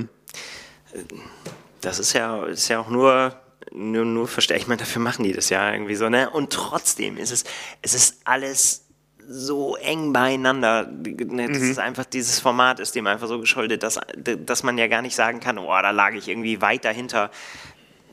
Das 1.80 2.00
ist 2.00 2.12
ja, 2.12 2.46
ist 2.48 2.68
ja 2.68 2.82
auch 2.82 2.90
nur 2.90 3.34
nur, 3.74 4.06
nur 4.06 4.28
verstehe 4.28 4.58
ich 4.58 4.68
meine, 4.68 4.80
dafür 4.80 5.02
machen 5.02 5.24
die 5.24 5.34
das 5.34 5.50
ja 5.50 5.72
irgendwie 5.72 5.96
so, 5.96 6.10
ne? 6.10 6.30
Und 6.30 6.52
trotzdem 6.52 7.18
ist 7.18 7.32
es, 7.32 7.44
es 7.82 7.94
ist 7.94 8.22
alles 8.24 8.86
so 9.28 9.76
eng 9.78 10.14
beieinander. 10.14 10.88
Ne, 10.88 11.48
das 11.48 11.60
mhm. 11.60 11.72
ist 11.72 11.80
einfach, 11.80 12.06
dieses 12.06 12.40
Format 12.40 12.80
ist 12.80 12.96
dem 12.96 13.08
einfach 13.08 13.28
so 13.28 13.40
geschuldet, 13.40 13.84
dass, 13.84 14.00
dass 14.16 14.64
man 14.64 14.78
ja 14.78 14.88
gar 14.88 15.02
nicht 15.02 15.16
sagen 15.16 15.40
kann, 15.40 15.58
oh, 15.58 15.68
da 15.68 15.92
lag 15.92 16.14
ich 16.14 16.28
irgendwie 16.28 16.62
weit 16.62 16.86
dahinter. 16.86 17.32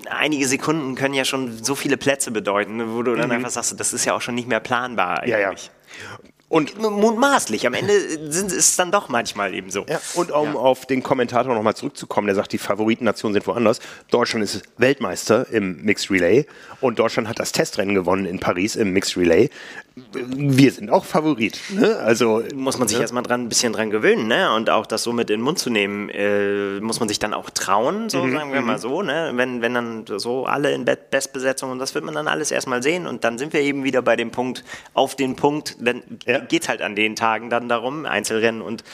Einige 0.08 0.46
Sekunden 0.48 0.94
können 0.94 1.14
ja 1.14 1.26
schon 1.26 1.62
so 1.62 1.74
viele 1.74 1.98
Plätze 1.98 2.30
bedeuten, 2.30 2.94
wo 2.94 3.02
du 3.02 3.14
dann 3.14 3.26
mhm. 3.26 3.32
einfach 3.32 3.50
sagst, 3.50 3.78
das 3.78 3.92
ist 3.92 4.04
ja 4.06 4.14
auch 4.14 4.22
schon 4.22 4.34
nicht 4.34 4.48
mehr 4.48 4.60
planbar 4.60 5.20
eigentlich. 5.20 5.30
Ja, 5.30 5.38
ja. 5.38 6.29
Und 6.50 6.76
mutmaßlich. 6.80 7.64
Am 7.64 7.74
Ende 7.74 7.92
sind, 8.32 8.50
ist 8.50 8.70
es 8.70 8.76
dann 8.76 8.90
doch 8.90 9.08
manchmal 9.08 9.54
eben 9.54 9.70
so. 9.70 9.86
Ja, 9.88 10.00
und 10.14 10.32
um 10.32 10.54
ja. 10.54 10.54
auf 10.54 10.84
den 10.84 11.00
Kommentator 11.00 11.54
nochmal 11.54 11.76
zurückzukommen, 11.76 12.26
der 12.26 12.34
sagt, 12.34 12.52
die 12.52 12.58
Favoritennationen 12.58 13.34
sind 13.34 13.46
woanders. 13.46 13.78
Deutschland 14.10 14.42
ist 14.44 14.64
Weltmeister 14.76 15.48
im 15.50 15.80
Mixed 15.84 16.10
Relay 16.10 16.46
und 16.80 16.98
Deutschland 16.98 17.28
hat 17.28 17.38
das 17.38 17.52
Testrennen 17.52 17.94
gewonnen 17.94 18.26
in 18.26 18.40
Paris 18.40 18.74
im 18.74 18.92
Mixed 18.92 19.16
Relay. 19.16 19.48
Wir 19.94 20.70
sind 20.70 20.90
auch 20.90 21.04
Favorit. 21.04 21.58
Ne? 21.70 21.96
Also 21.96 22.42
muss 22.54 22.78
man 22.78 22.88
sich 22.88 22.98
ne? 22.98 23.02
erstmal 23.02 23.22
dran 23.22 23.42
ein 23.42 23.48
bisschen 23.48 23.72
dran 23.72 23.90
gewöhnen, 23.90 24.28
ne? 24.28 24.54
Und 24.54 24.70
auch 24.70 24.86
das 24.86 25.02
so 25.02 25.12
mit 25.12 25.30
in 25.30 25.38
den 25.38 25.44
Mund 25.44 25.58
zu 25.58 25.68
nehmen, 25.68 26.08
äh, 26.10 26.80
muss 26.80 27.00
man 27.00 27.08
sich 27.08 27.18
dann 27.18 27.34
auch 27.34 27.50
trauen, 27.50 28.08
so 28.08 28.24
mhm, 28.24 28.32
sagen 28.32 28.52
wir 28.52 28.60
mal 28.60 28.76
mhm. 28.76 28.80
so, 28.80 29.02
ne? 29.02 29.32
Wenn, 29.34 29.62
wenn 29.62 29.74
dann 29.74 30.04
so 30.06 30.46
alle 30.46 30.72
in 30.72 30.84
Bestbesetzung 30.84 31.70
und 31.70 31.78
das 31.78 31.94
wird 31.94 32.04
man 32.04 32.14
dann 32.14 32.28
alles 32.28 32.50
erstmal 32.50 32.82
sehen 32.82 33.06
und 33.06 33.24
dann 33.24 33.38
sind 33.38 33.52
wir 33.52 33.60
eben 33.60 33.84
wieder 33.84 34.00
bei 34.02 34.16
dem 34.16 34.30
Punkt, 34.30 34.64
auf 34.94 35.16
den 35.16 35.36
Punkt, 35.36 35.76
dann 35.80 36.02
ja. 36.24 36.38
geht 36.38 36.62
es 36.62 36.68
halt 36.68 36.82
an 36.82 36.94
den 36.94 37.16
Tagen 37.16 37.50
dann 37.50 37.68
darum, 37.68 38.06
Einzelrennen 38.06 38.62
und 38.62 38.84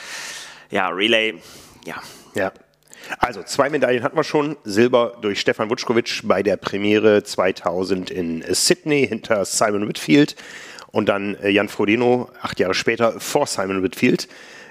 ja, 0.71 0.89
Relay, 0.89 1.35
ja. 1.85 2.01
Ja. 2.33 2.51
Also 3.19 3.43
zwei 3.43 3.69
Medaillen 3.69 4.03
hatten 4.03 4.17
wir 4.17 4.23
schon. 4.23 4.57
Silber 4.63 5.17
durch 5.21 5.39
Stefan 5.39 5.69
Wutschkowitsch 5.69 6.23
bei 6.25 6.43
der 6.43 6.57
Premiere 6.57 7.23
2000 7.23 8.11
in 8.11 8.43
Sydney 8.49 9.07
hinter 9.07 9.45
Simon 9.45 9.87
Whitfield 9.87 10.35
und 10.91 11.09
dann 11.09 11.35
äh, 11.35 11.49
Jan 11.49 11.69
Frodeno 11.69 12.29
acht 12.41 12.59
Jahre 12.59 12.73
später 12.73 13.19
vor 13.19 13.47
Simon 13.47 13.83
Whitfield 13.83 14.27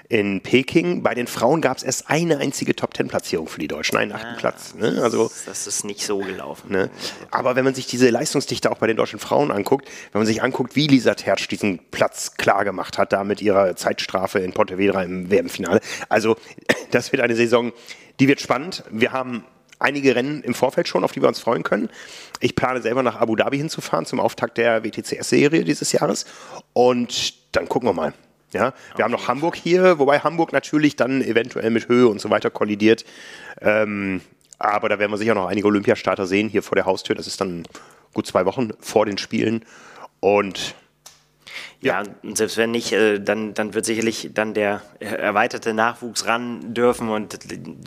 in 0.09 0.41
Peking. 0.41 1.03
Bei 1.03 1.15
den 1.15 1.27
Frauen 1.27 1.61
gab 1.61 1.77
es 1.77 1.83
erst 1.83 2.09
eine 2.09 2.39
einzige 2.39 2.77
Top-10-Platzierung 2.77 3.49
für 3.49 3.59
die 3.59 3.69
Deutschen, 3.69 3.97
einen 3.97 4.13
achten 4.13 4.35
ah, 4.35 4.39
Platz. 4.39 4.75
Ne? 4.75 5.01
Also, 5.03 5.31
das 5.47 5.67
ist 5.67 5.85
nicht 5.85 6.05
so 6.05 6.19
gelaufen. 6.19 6.71
Ne? 6.71 6.91
Aber 7.31 7.57
wenn 7.57 7.65
man 7.65 7.75
sich 7.75 7.87
diese 7.87 8.11
Leistungsdichte 8.11 8.71
auch 8.71 8.79
bei 8.79 8.87
den 8.87 8.97
deutschen 8.97 9.19
Frauen 9.19 9.51
anguckt, 9.51 9.89
wenn 10.13 10.21
man 10.21 10.27
sich 10.27 10.43
anguckt, 10.43 10.77
wie 10.77 10.87
Lisa 10.87 11.15
Tertsch 11.15 11.49
diesen 11.49 11.81
Platz 11.91 12.35
klar 12.37 12.65
gemacht 12.65 12.99
hat, 12.99 13.13
da 13.13 13.25
mit 13.25 13.43
ihrer 13.43 13.77
Zeitstrafe 13.77 14.39
in 14.39 14.53
Pontevedra 14.53 15.03
im 15.03 15.31
WM-Finale. 15.31 15.81
Also 16.09 16.37
das 16.91 17.13
wird 17.13 17.23
eine 17.23 17.37
Saison, 17.37 17.73
die 18.21 18.29
wird 18.29 18.41
spannend. 18.41 18.85
Wir 18.91 19.13
haben 19.13 19.45
einige 19.79 20.15
Rennen 20.15 20.43
im 20.43 20.55
Vorfeld 20.55 20.89
schon, 20.89 21.05
auf 21.05 21.13
die 21.13 21.23
wir 21.23 21.29
uns 21.29 21.41
freuen 21.41 21.63
können. 21.63 21.89
Ich 22.41 22.57
plane 22.57 22.83
selber 22.83 23.03
nach 23.03 23.17
Abu 23.17 23.37
Dhabi 23.37 23.59
hinzufahren 23.59 24.07
zum 24.07 24.21
Auftakt 24.21 24.59
der 24.59 24.85
WTCS-Serie 24.85 25.65
dieses 25.65 25.93
Jahres. 25.93 26.27
Und 26.73 27.35
dann 27.55 27.69
gucken 27.69 27.89
wir 27.89 27.93
mal. 27.93 28.15
Ja, 28.53 28.73
wir 28.95 29.05
haben 29.05 29.13
noch 29.13 29.29
Hamburg 29.29 29.57
hier, 29.57 29.99
wobei 29.99 30.21
Hamburg 30.21 30.53
natürlich 30.53 30.97
dann 30.97 31.21
eventuell 31.21 31.71
mit 31.71 31.89
Höhe 31.89 32.09
und 32.09 32.21
so 32.21 32.31
weiter 32.31 32.49
kollidiert. 32.49 33.05
Ähm, 33.61 34.21
aber 34.59 34.89
da 34.89 34.99
werden 34.99 35.11
wir 35.11 35.19
sicher 35.19 35.35
noch 35.35 35.47
einige 35.47 35.67
Olympiastarter 35.67 36.27
sehen 36.27 36.49
hier 36.49 36.63
vor 36.63 36.77
der 36.77 36.87
Haustür. 36.87 37.15
Das 37.17 37.27
ist 37.27 37.41
dann 37.41 37.65
gut 38.15 38.27
zwei 38.27 38.47
Wochen 38.47 38.71
vor 38.81 39.05
den 39.05 39.19
Spielen. 39.19 39.65
Und 40.21 40.75
ja, 41.81 42.03
und 42.23 42.39
selbst 42.39 42.57
wenn 42.57 42.71
nicht, 42.71 42.93
äh, 42.93 43.21
dann, 43.21 43.55
dann 43.55 43.75
wird 43.75 43.85
sicherlich 43.85 44.31
dann 44.33 44.55
der 44.55 44.83
erweiterte 44.99 45.75
Nachwuchs 45.75 46.27
ran 46.27 46.75
dürfen. 46.75 47.09
Und 47.09 47.39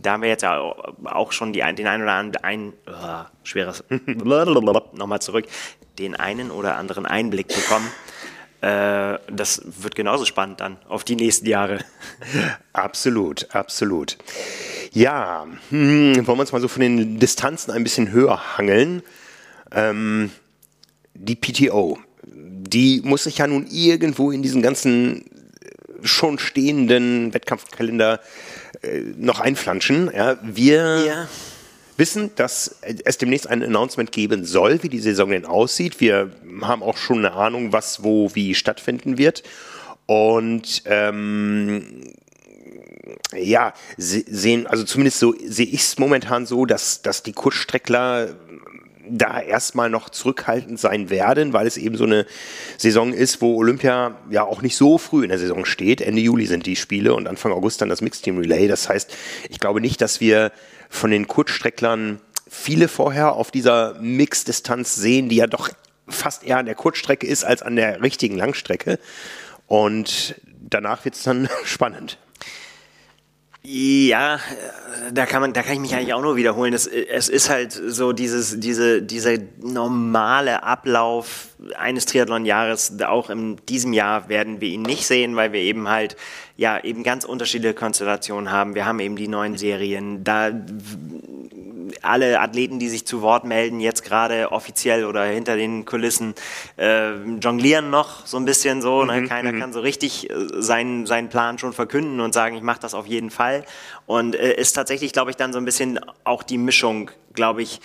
da 0.03 0.13
haben 0.13 0.21
wir 0.21 0.29
jetzt 0.29 0.43
ja 0.43 0.59
auch 0.59 1.31
schon 1.31 1.53
die, 1.53 1.59
den 1.59 1.87
einen 1.87 2.03
oder 2.03 2.13
anderen, 2.13 2.43
ein, 2.43 2.73
oh, 2.87 3.25
schweres, 3.43 3.83
nochmal 4.93 5.21
zurück, 5.21 5.45
den 5.97 6.15
einen 6.15 6.51
oder 6.51 6.77
anderen 6.77 7.05
Einblick 7.05 7.47
bekommen. 7.47 7.89
Äh, 8.61 9.19
das 9.31 9.61
wird 9.65 9.95
genauso 9.95 10.25
spannend 10.25 10.59
dann 10.59 10.77
auf 10.87 11.03
die 11.03 11.15
nächsten 11.15 11.45
Jahre. 11.45 11.79
Absolut, 12.73 13.53
absolut. 13.53 14.17
Ja, 14.91 15.45
hm, 15.69 16.15
wollen 16.27 16.37
wir 16.37 16.41
uns 16.41 16.51
mal 16.51 16.61
so 16.61 16.67
von 16.67 16.81
den 16.81 17.19
Distanzen 17.19 17.71
ein 17.71 17.83
bisschen 17.83 18.11
höher 18.11 18.57
hangeln. 18.57 19.03
Ähm, 19.71 20.31
die 21.13 21.35
PTO, 21.35 21.99
die 22.73 23.01
muss 23.03 23.23
sich 23.23 23.37
ja 23.39 23.47
nun 23.47 23.67
irgendwo 23.67 24.31
in 24.31 24.41
diesen 24.41 24.61
ganzen 24.61 25.21
äh, 25.21 25.25
schon 26.03 26.39
stehenden 26.39 27.33
Wettkampfkalender 27.33 28.19
äh, 28.81 29.01
noch 29.17 29.39
einflanschen. 29.39 30.11
Ja, 30.13 30.37
wir 30.41 31.05
ja 31.05 31.27
wissen, 31.99 32.31
dass 32.35 32.79
es 33.03 33.17
demnächst 33.17 33.47
ein 33.47 33.61
Announcement 33.61 34.11
geben 34.11 34.45
soll, 34.45 34.81
wie 34.81 34.89
die 34.89 34.99
Saison 34.99 35.29
denn 35.29 35.45
aussieht. 35.45 35.99
Wir 35.99 36.31
haben 36.61 36.81
auch 36.81 36.97
schon 36.97 37.19
eine 37.19 37.33
Ahnung, 37.33 37.73
was 37.73 38.03
wo 38.03 38.33
wie 38.33 38.55
stattfinden 38.55 39.17
wird. 39.17 39.43
Und 40.05 40.81
ähm, 40.85 42.13
ja, 43.37 43.73
sehen, 43.97 44.65
also 44.65 44.85
zumindest 44.85 45.19
so 45.19 45.35
sehe 45.45 45.65
ich 45.65 45.81
es 45.81 45.99
momentan 45.99 46.45
so, 46.45 46.65
dass, 46.65 47.01
dass 47.01 47.21
die 47.21 47.33
Kurzstreckler 47.33 48.29
da 49.09 49.39
erstmal 49.39 49.89
noch 49.89 50.09
zurückhaltend 50.09 50.79
sein 50.79 51.09
werden, 51.09 51.53
weil 51.53 51.67
es 51.67 51.77
eben 51.77 51.97
so 51.97 52.05
eine 52.05 52.25
Saison 52.77 53.13
ist, 53.13 53.41
wo 53.41 53.55
Olympia 53.55 54.15
ja 54.29 54.43
auch 54.43 54.61
nicht 54.61 54.75
so 54.75 54.97
früh 54.97 55.23
in 55.23 55.29
der 55.29 55.39
Saison 55.39 55.65
steht. 55.65 56.01
Ende 56.01 56.21
Juli 56.21 56.45
sind 56.45 56.65
die 56.65 56.75
Spiele 56.75 57.13
und 57.13 57.27
Anfang 57.27 57.51
August 57.51 57.81
dann 57.81 57.89
das 57.89 58.01
Mixed 58.01 58.23
Team 58.23 58.37
Relay. 58.37 58.67
Das 58.67 58.89
heißt, 58.89 59.15
ich 59.49 59.59
glaube 59.59 59.81
nicht, 59.81 60.01
dass 60.01 60.21
wir 60.21 60.51
von 60.89 61.11
den 61.11 61.27
Kurzstrecklern 61.27 62.19
viele 62.49 62.87
vorher 62.87 63.33
auf 63.33 63.51
dieser 63.51 63.95
Mixdistanz 64.01 64.95
sehen, 64.95 65.29
die 65.29 65.37
ja 65.37 65.47
doch 65.47 65.69
fast 66.07 66.43
eher 66.43 66.57
an 66.57 66.65
der 66.65 66.75
Kurzstrecke 66.75 67.27
ist 67.27 67.43
als 67.43 67.61
an 67.61 67.75
der 67.75 68.01
richtigen 68.01 68.37
Langstrecke. 68.37 68.99
Und 69.67 70.35
danach 70.59 71.05
wird 71.05 71.15
es 71.15 71.23
dann 71.23 71.47
spannend. 71.63 72.17
Ja, 73.61 74.39
da 75.11 75.25
kann 75.25 75.41
man, 75.41 75.51
da 75.51 75.63
kann 75.63 75.73
ich 75.73 75.79
mich 75.79 75.93
eigentlich 75.93 76.13
auch 76.13 76.21
nur 76.21 76.37
wiederholen. 76.37 76.73
Es, 76.73 76.87
es 76.87 77.27
ist 77.27 77.49
halt 77.49 77.73
so 77.73 78.13
dieses, 78.13 78.59
diese, 78.59 79.01
dieser 79.01 79.37
normale 79.61 80.63
Ablauf 80.63 81.49
eines 81.77 82.05
Triathlon-Jahres. 82.05 83.01
Auch 83.01 83.29
in 83.29 83.57
diesem 83.67 83.91
Jahr 83.91 84.29
werden 84.29 84.61
wir 84.61 84.69
ihn 84.69 84.83
nicht 84.83 85.05
sehen, 85.05 85.35
weil 85.35 85.51
wir 85.51 85.59
eben 85.59 85.89
halt 85.89 86.15
ja 86.59 86.83
eben 86.83 87.03
ganz 87.03 87.23
unterschiedliche 87.23 87.73
Konstellationen 87.73 88.51
haben. 88.51 88.75
Wir 88.75 88.85
haben 88.85 88.99
eben 88.99 89.15
die 89.15 89.29
neuen 89.29 89.57
Serien. 89.57 90.25
Da 90.25 90.51
alle 92.01 92.39
Athleten, 92.39 92.79
die 92.79 92.89
sich 92.89 93.07
zu 93.07 93.21
Wort 93.21 93.45
melden, 93.45 93.79
jetzt 93.79 94.03
gerade 94.03 94.51
offiziell 94.51 95.05
oder 95.05 95.23
hinter 95.23 95.55
den 95.55 95.85
Kulissen, 95.85 96.35
äh, 96.77 97.13
jonglieren 97.41 97.89
noch 97.89 98.25
so 98.27 98.37
ein 98.37 98.45
bisschen 98.45 98.81
so. 98.81 99.05
Ne? 99.05 99.21
Mhm, 99.21 99.27
Keiner 99.29 99.51
mhm. 99.53 99.59
kann 99.59 99.73
so 99.73 99.79
richtig 99.79 100.29
äh, 100.29 100.33
seinen, 100.57 101.05
seinen 101.05 101.29
Plan 101.29 101.57
schon 101.57 101.71
verkünden 101.71 102.19
und 102.19 102.33
sagen, 102.33 102.57
ich 102.57 102.61
mache 102.61 102.81
das 102.81 102.93
auf 102.93 103.07
jeden 103.07 103.29
Fall. 103.29 103.63
Und 104.05 104.35
äh, 104.35 104.53
ist 104.53 104.73
tatsächlich, 104.73 105.13
glaube 105.13 105.31
ich, 105.31 105.37
dann 105.37 105.53
so 105.53 105.59
ein 105.59 105.65
bisschen 105.65 105.99
auch 106.25 106.43
die 106.43 106.57
Mischung, 106.57 107.09
glaube 107.33 107.61
ich, 107.61 107.79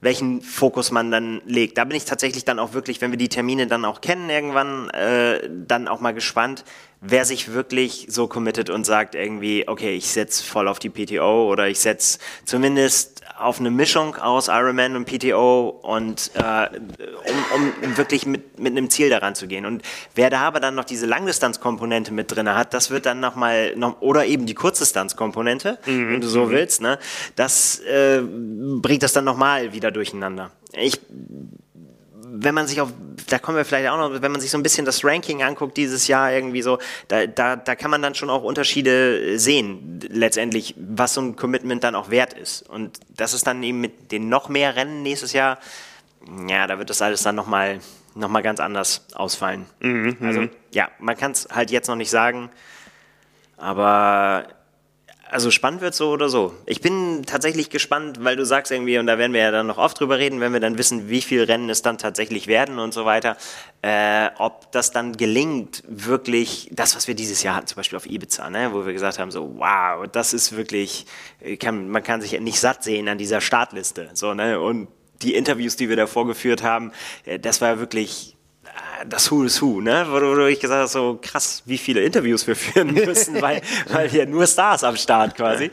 welchen 0.00 0.42
Fokus 0.42 0.90
man 0.90 1.10
dann 1.10 1.42
legt. 1.44 1.78
Da 1.78 1.84
bin 1.84 1.96
ich 1.96 2.04
tatsächlich 2.04 2.44
dann 2.44 2.58
auch 2.58 2.72
wirklich, 2.72 3.00
wenn 3.00 3.10
wir 3.10 3.18
die 3.18 3.28
Termine 3.28 3.66
dann 3.66 3.84
auch 3.84 4.00
kennen 4.00 4.30
irgendwann, 4.30 4.90
äh, 4.90 5.48
dann 5.50 5.88
auch 5.88 6.00
mal 6.00 6.14
gespannt, 6.14 6.64
wer 7.00 7.24
sich 7.24 7.52
wirklich 7.52 8.06
so 8.08 8.28
committet 8.28 8.70
und 8.70 8.84
sagt 8.84 9.14
irgendwie, 9.14 9.66
okay, 9.66 9.96
ich 9.96 10.08
setze 10.08 10.44
voll 10.44 10.68
auf 10.68 10.78
die 10.78 10.90
PTO 10.90 11.50
oder 11.50 11.68
ich 11.68 11.80
setze 11.80 12.18
zumindest 12.44 13.22
auf 13.38 13.60
eine 13.60 13.70
Mischung 13.70 14.16
aus 14.16 14.48
Ironman 14.48 14.96
und 14.96 15.04
PTO 15.04 15.68
und 15.82 16.30
äh, 16.34 16.68
um, 17.54 17.72
um 17.82 17.96
wirklich 17.96 18.26
mit, 18.26 18.58
mit 18.58 18.72
einem 18.72 18.90
Ziel 18.90 19.10
daran 19.10 19.34
zu 19.34 19.46
gehen. 19.46 19.64
Und 19.64 19.82
wer 20.14 20.30
da 20.30 20.40
aber 20.40 20.60
dann 20.60 20.74
noch 20.74 20.84
diese 20.84 21.06
Langdistanzkomponente 21.06 22.12
mit 22.12 22.34
drin 22.34 22.48
hat, 22.48 22.74
das 22.74 22.90
wird 22.90 23.06
dann 23.06 23.20
nochmal, 23.20 23.76
noch, 23.76 24.00
oder 24.00 24.26
eben 24.26 24.46
die 24.46 24.54
Kurzdistanzkomponente, 24.54 25.78
mhm. 25.86 26.12
wenn 26.12 26.20
du 26.20 26.28
so 26.28 26.50
willst, 26.50 26.80
ne, 26.82 26.98
das 27.36 27.78
äh, 27.80 28.22
bringt 28.22 29.02
das 29.02 29.12
dann 29.12 29.24
nochmal 29.24 29.72
wieder 29.72 29.90
durcheinander. 29.90 30.50
Ich 30.72 31.00
wenn 32.30 32.54
man 32.54 32.66
sich 32.66 32.80
auf, 32.80 32.92
da 33.28 33.38
kommen 33.38 33.56
wir 33.56 33.64
vielleicht 33.64 33.88
auch 33.88 33.96
noch, 33.96 34.22
wenn 34.22 34.32
man 34.32 34.40
sich 34.40 34.50
so 34.50 34.58
ein 34.58 34.62
bisschen 34.62 34.84
das 34.84 35.04
Ranking 35.04 35.42
anguckt 35.42 35.76
dieses 35.76 36.08
Jahr 36.08 36.32
irgendwie 36.32 36.62
so, 36.62 36.78
da, 37.08 37.26
da, 37.26 37.56
da 37.56 37.74
kann 37.74 37.90
man 37.90 38.02
dann 38.02 38.14
schon 38.14 38.30
auch 38.30 38.42
Unterschiede 38.42 39.38
sehen, 39.38 40.00
letztendlich, 40.08 40.74
was 40.76 41.14
so 41.14 41.20
ein 41.20 41.36
Commitment 41.36 41.84
dann 41.84 41.94
auch 41.94 42.10
wert 42.10 42.32
ist. 42.32 42.68
Und 42.68 42.98
das 43.16 43.34
ist 43.34 43.46
dann 43.46 43.62
eben 43.62 43.80
mit 43.80 44.12
den 44.12 44.28
noch 44.28 44.48
mehr 44.48 44.76
Rennen 44.76 45.02
nächstes 45.02 45.32
Jahr, 45.32 45.58
ja, 46.48 46.66
da 46.66 46.78
wird 46.78 46.90
das 46.90 47.00
alles 47.00 47.22
dann 47.22 47.34
nochmal 47.34 47.80
noch 48.14 48.28
mal 48.28 48.42
ganz 48.42 48.58
anders 48.58 49.06
ausfallen. 49.14 49.66
Mhm, 49.80 50.16
also, 50.20 50.40
mhm. 50.42 50.50
ja, 50.72 50.90
man 50.98 51.16
kann 51.16 51.32
es 51.32 51.48
halt 51.50 51.70
jetzt 51.70 51.88
noch 51.88 51.96
nicht 51.96 52.10
sagen, 52.10 52.50
aber 53.56 54.46
also 55.30 55.50
spannend 55.50 55.80
wird 55.80 55.94
so 55.94 56.10
oder 56.10 56.28
so. 56.28 56.54
Ich 56.66 56.80
bin 56.80 57.24
tatsächlich 57.26 57.70
gespannt, 57.70 58.24
weil 58.24 58.36
du 58.36 58.44
sagst 58.44 58.72
irgendwie, 58.72 58.98
und 58.98 59.06
da 59.06 59.18
werden 59.18 59.32
wir 59.32 59.40
ja 59.40 59.50
dann 59.50 59.66
noch 59.66 59.78
oft 59.78 60.00
drüber 60.00 60.18
reden, 60.18 60.40
wenn 60.40 60.52
wir 60.52 60.60
dann 60.60 60.78
wissen, 60.78 61.08
wie 61.08 61.20
viele 61.20 61.48
Rennen 61.48 61.68
es 61.70 61.82
dann 61.82 61.98
tatsächlich 61.98 62.46
werden 62.46 62.78
und 62.78 62.94
so 62.94 63.04
weiter, 63.04 63.36
äh, 63.82 64.28
ob 64.38 64.72
das 64.72 64.90
dann 64.90 65.16
gelingt, 65.16 65.82
wirklich 65.86 66.68
das, 66.72 66.96
was 66.96 67.08
wir 67.08 67.14
dieses 67.14 67.42
Jahr 67.42 67.56
hatten, 67.56 67.66
zum 67.66 67.76
Beispiel 67.76 67.96
auf 67.96 68.06
Ibiza, 68.06 68.50
ne, 68.50 68.72
wo 68.72 68.86
wir 68.86 68.92
gesagt 68.92 69.18
haben, 69.18 69.30
so 69.30 69.54
wow, 69.58 70.06
das 70.10 70.32
ist 70.32 70.56
wirklich, 70.56 71.06
kann, 71.60 71.88
man 71.88 72.02
kann 72.02 72.20
sich 72.20 72.38
nicht 72.40 72.60
satt 72.60 72.82
sehen 72.82 73.08
an 73.08 73.18
dieser 73.18 73.40
Startliste, 73.40 74.10
so 74.14 74.34
ne, 74.34 74.58
und 74.60 74.88
die 75.22 75.34
Interviews, 75.34 75.76
die 75.76 75.88
wir 75.88 75.96
da 75.96 76.06
vorgeführt 76.06 76.62
haben, 76.62 76.92
äh, 77.24 77.38
das 77.38 77.60
war 77.60 77.78
wirklich 77.78 78.37
das 79.08 79.30
Who 79.30 79.44
is 79.44 79.60
Who, 79.60 79.80
ne? 79.80 80.06
Wo, 80.08 80.20
wo 80.20 80.46
ich 80.46 80.60
gesagt 80.60 80.78
habe, 80.78 80.88
so 80.88 81.18
krass, 81.20 81.62
wie 81.66 81.78
viele 81.78 82.02
Interviews 82.02 82.46
wir 82.46 82.56
führen 82.56 82.94
müssen, 82.94 83.40
weil, 83.40 83.62
weil 83.90 84.08
hier 84.08 84.26
nur 84.26 84.46
Stars 84.46 84.84
am 84.84 84.96
Start 84.96 85.36
quasi. 85.36 85.70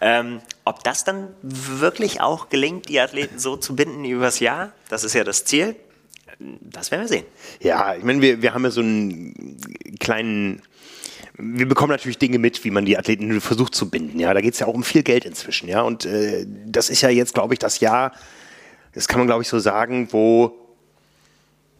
Ähm, 0.00 0.40
ob 0.64 0.82
das 0.84 1.04
dann 1.04 1.28
wirklich 1.42 2.20
auch 2.20 2.48
gelingt, 2.48 2.88
die 2.88 3.00
Athleten 3.00 3.38
so 3.38 3.56
zu 3.56 3.76
binden 3.76 4.04
übers 4.04 4.40
Jahr, 4.40 4.72
das 4.88 5.04
ist 5.04 5.14
ja 5.14 5.24
das 5.24 5.44
Ziel. 5.44 5.76
Das 6.38 6.90
werden 6.90 7.02
wir 7.02 7.08
sehen. 7.08 7.24
Ja, 7.60 7.94
ich 7.94 8.04
meine, 8.04 8.20
wir, 8.20 8.42
wir 8.42 8.52
haben 8.52 8.64
ja 8.64 8.70
so 8.70 8.82
ein 8.82 9.58
kleinen 9.98 10.60
wir 11.38 11.68
bekommen 11.68 11.90
natürlich 11.90 12.18
Dinge 12.18 12.38
mit, 12.38 12.64
wie 12.64 12.70
man 12.70 12.86
die 12.86 12.96
Athleten 12.96 13.40
versucht 13.40 13.74
zu 13.74 13.90
binden. 13.90 14.18
Ja, 14.18 14.32
da 14.32 14.40
geht 14.40 14.54
es 14.54 14.60
ja 14.60 14.66
auch 14.66 14.74
um 14.74 14.82
viel 14.82 15.02
Geld 15.02 15.24
inzwischen. 15.24 15.68
Ja, 15.68 15.82
und 15.82 16.06
äh, 16.06 16.46
das 16.66 16.88
ist 16.88 17.02
ja 17.02 17.10
jetzt, 17.10 17.34
glaube 17.34 17.54
ich, 17.54 17.58
das 17.58 17.80
Jahr, 17.80 18.12
das 18.94 19.06
kann 19.06 19.18
man, 19.18 19.26
glaube 19.26 19.42
ich, 19.42 19.48
so 19.48 19.58
sagen, 19.58 20.08
wo 20.12 20.65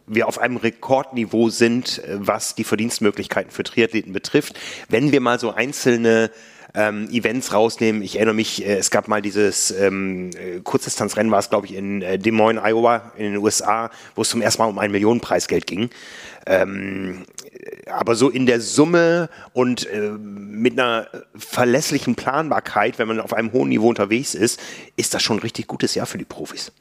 wir 0.07 0.29
auf 0.29 0.39
einem 0.39 0.57
Rekordniveau 0.57 1.51
sind, 1.51 2.03
äh, 2.05 2.17
was 2.19 2.55
die 2.55 2.65
Verdienstmöglichkeiten 2.65 3.51
für 3.51 3.65
Triathleten 3.65 4.13
betrifft. 4.13 4.59
Wenn 4.89 5.13
wir 5.13 5.21
mal 5.21 5.39
so 5.39 5.53
einzelne 5.53 6.31
ähm, 6.77 7.09
Events 7.11 7.53
rausnehmen. 7.53 8.03
Ich 8.03 8.17
erinnere 8.17 8.35
mich, 8.35 8.65
äh, 8.65 8.77
es 8.77 8.91
gab 8.91 9.09
mal 9.09 9.23
dieses 9.23 9.71
ähm, 9.71 10.31
äh, 10.37 10.61
Kurzdistanzrennen, 10.61 11.33
war 11.33 11.39
es 11.39 11.49
glaube 11.49 11.67
ich 11.67 11.75
in 11.75 12.03
äh, 12.03 12.19
Des 12.19 12.33
Moines, 12.33 12.63
Iowa 12.63 13.13
in 13.17 13.33
den 13.33 13.37
USA, 13.39 13.91
wo 14.15 14.23
es 14.23 14.29
zum 14.29 14.43
ersten 14.43 14.63
Mal 14.63 14.69
um 14.69 14.79
ein 14.79 14.93
Millionenpreisgeld 14.93 15.67
ging. 15.67 15.89
Ähm, 16.45 17.25
aber 17.87 18.15
so 18.15 18.29
in 18.29 18.47
der 18.47 18.61
Summe 18.61 19.31
und 19.55 19.87
äh, 19.87 20.11
mit 20.11 20.79
einer 20.79 21.09
verlässlichen 21.35 22.15
Planbarkeit, 22.15 22.99
wenn 22.99 23.09
man 23.09 23.21
auf 23.21 23.33
einem 23.33 23.53
hohen 23.53 23.71
Niveau 23.71 23.89
unterwegs 23.89 24.35
ist, 24.35 24.61
ist 24.97 25.15
das 25.15 25.23
schon 25.23 25.39
ein 25.39 25.43
richtig 25.43 25.67
gutes 25.67 25.95
Jahr 25.95 26.07
für 26.07 26.19
die 26.19 26.25
Profis. 26.25 26.73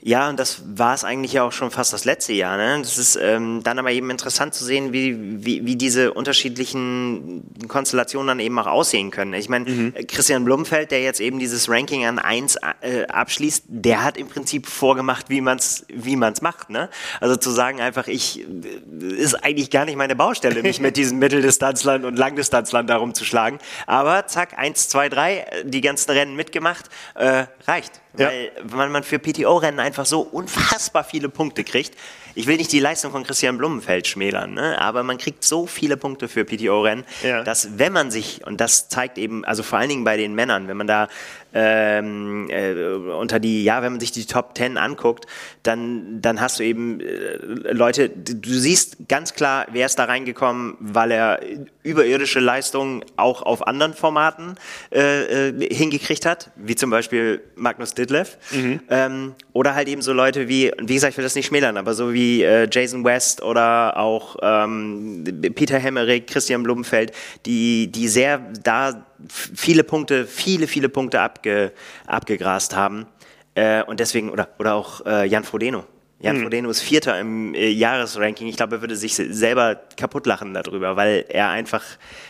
Ja, 0.00 0.28
und 0.28 0.38
das 0.38 0.62
war 0.64 0.94
es 0.94 1.02
eigentlich 1.02 1.32
ja 1.32 1.42
auch 1.42 1.50
schon 1.50 1.72
fast 1.72 1.92
das 1.92 2.04
letzte 2.04 2.32
Jahr. 2.32 2.56
Ne? 2.56 2.78
Das 2.80 2.98
ist 2.98 3.18
ähm, 3.20 3.62
dann 3.64 3.80
aber 3.80 3.90
eben 3.90 4.10
interessant 4.10 4.54
zu 4.54 4.64
sehen, 4.64 4.92
wie, 4.92 5.44
wie, 5.44 5.66
wie 5.66 5.74
diese 5.74 6.14
unterschiedlichen 6.14 7.42
Konstellationen 7.66 8.28
dann 8.28 8.40
eben 8.40 8.56
auch 8.60 8.68
aussehen 8.68 9.10
können. 9.10 9.34
Ich 9.34 9.48
meine, 9.48 9.68
mhm. 9.68 9.94
Christian 10.06 10.44
Blumfeld, 10.44 10.92
der 10.92 11.02
jetzt 11.02 11.20
eben 11.20 11.40
dieses 11.40 11.68
Ranking 11.68 12.06
an 12.06 12.20
1 12.20 12.58
äh, 12.80 13.06
abschließt, 13.06 13.64
der 13.66 14.04
hat 14.04 14.16
im 14.16 14.28
Prinzip 14.28 14.68
vorgemacht, 14.68 15.30
wie 15.30 15.40
man 15.40 15.58
es 15.58 15.84
wie 15.88 16.14
man's 16.14 16.42
macht. 16.42 16.70
Ne? 16.70 16.90
Also 17.20 17.34
zu 17.34 17.50
sagen 17.50 17.80
einfach, 17.80 18.06
ich 18.06 18.40
äh, 18.40 19.04
ist 19.16 19.34
eigentlich 19.34 19.68
gar 19.70 19.84
nicht 19.84 19.96
meine 19.96 20.14
Baustelle, 20.14 20.62
mich 20.62 20.78
mit 20.78 20.96
diesen 20.96 21.18
Mitteldistanzlern 21.18 22.04
und 22.04 22.16
Langdistanzlern 22.16 22.86
darum 22.86 23.14
zu 23.14 23.24
schlagen. 23.24 23.58
Aber 23.86 24.28
zack, 24.28 24.56
1, 24.56 24.90
2, 24.90 25.08
3, 25.08 25.46
die 25.64 25.80
ganzen 25.80 26.12
Rennen 26.12 26.36
mitgemacht, 26.36 26.88
äh, 27.16 27.46
reicht. 27.66 28.00
Ja. 28.16 28.30
Weil 28.62 28.88
man 28.88 29.02
für 29.02 29.18
PTO-Rennen 29.18 29.80
einfach 29.80 30.06
so 30.06 30.20
unfassbar 30.20 31.04
viele 31.04 31.28
Punkte 31.28 31.64
kriegt. 31.64 31.96
Ich 32.38 32.46
will 32.46 32.56
nicht 32.56 32.70
die 32.70 32.78
Leistung 32.78 33.10
von 33.10 33.24
Christian 33.24 33.58
Blumenfeld 33.58 34.06
schmälern, 34.06 34.54
ne? 34.54 34.80
aber 34.80 35.02
man 35.02 35.18
kriegt 35.18 35.42
so 35.42 35.66
viele 35.66 35.96
Punkte 35.96 36.28
für 36.28 36.44
PTO-Rennen, 36.44 37.04
ja. 37.24 37.42
dass 37.42 37.78
wenn 37.78 37.92
man 37.92 38.12
sich, 38.12 38.46
und 38.46 38.60
das 38.60 38.88
zeigt 38.88 39.18
eben, 39.18 39.44
also 39.44 39.64
vor 39.64 39.80
allen 39.80 39.88
Dingen 39.88 40.04
bei 40.04 40.16
den 40.16 40.36
Männern, 40.36 40.68
wenn 40.68 40.76
man 40.76 40.86
da 40.86 41.08
ähm, 41.52 42.48
äh, 42.50 42.74
unter 42.74 43.40
die, 43.40 43.64
ja, 43.64 43.82
wenn 43.82 43.92
man 43.92 44.00
sich 44.00 44.12
die 44.12 44.26
Top 44.26 44.54
Ten 44.54 44.76
anguckt, 44.76 45.26
dann, 45.62 46.20
dann 46.20 46.40
hast 46.40 46.60
du 46.60 46.62
eben 46.62 47.00
äh, 47.00 47.38
Leute, 47.72 48.08
du 48.08 48.50
siehst 48.50 49.08
ganz 49.08 49.34
klar, 49.34 49.66
wer 49.72 49.86
ist 49.86 49.98
da 49.98 50.04
reingekommen, 50.04 50.76
weil 50.78 51.10
er 51.10 51.40
überirdische 51.82 52.38
Leistungen 52.38 53.04
auch 53.16 53.42
auf 53.42 53.66
anderen 53.66 53.94
Formaten 53.94 54.56
äh, 54.92 55.48
äh, 55.48 55.74
hingekriegt 55.74 56.26
hat, 56.26 56.50
wie 56.54 56.76
zum 56.76 56.90
Beispiel 56.90 57.40
Magnus 57.56 57.94
Ditlev. 57.94 58.36
Mhm. 58.52 58.80
Ähm, 58.90 59.34
oder 59.54 59.74
halt 59.74 59.88
eben 59.88 60.02
so 60.02 60.12
Leute 60.12 60.48
wie, 60.48 60.70
wie 60.78 60.94
gesagt, 60.94 61.12
ich 61.12 61.16
will 61.16 61.24
das 61.24 61.34
nicht 61.34 61.46
schmälern, 61.46 61.78
aber 61.78 61.94
so 61.94 62.12
wie 62.12 62.27
äh, 62.42 62.68
Jason 62.70 63.04
West 63.04 63.42
oder 63.42 63.96
auch 63.96 64.36
ähm, 64.42 65.24
Peter 65.54 65.78
Hemmerich, 65.78 66.26
Christian 66.26 66.62
Blumenfeld, 66.62 67.12
die, 67.46 67.90
die 67.90 68.08
sehr 68.08 68.38
da 68.62 69.04
viele 69.28 69.84
Punkte, 69.84 70.26
viele, 70.26 70.66
viele 70.66 70.88
Punkte 70.88 71.20
abge, 71.20 71.72
abgegrast 72.06 72.74
haben. 72.76 73.06
Äh, 73.54 73.82
und 73.84 74.00
deswegen, 74.00 74.30
oder, 74.30 74.48
oder 74.58 74.74
auch 74.74 75.04
äh, 75.06 75.26
Jan 75.26 75.44
Frodeno. 75.44 75.84
Jan 76.20 76.36
hm. 76.36 76.42
Frodeno 76.42 76.70
ist 76.70 76.80
Vierter 76.80 77.18
im 77.20 77.54
äh, 77.54 77.68
Jahresranking. 77.68 78.48
Ich 78.48 78.56
glaube, 78.56 78.76
er 78.76 78.80
würde 78.80 78.96
sich 78.96 79.14
selber 79.14 79.76
kaputt 79.96 80.26
lachen 80.26 80.52
darüber, 80.52 80.96
weil 80.96 81.24
er 81.28 81.50
einfach 81.50 81.84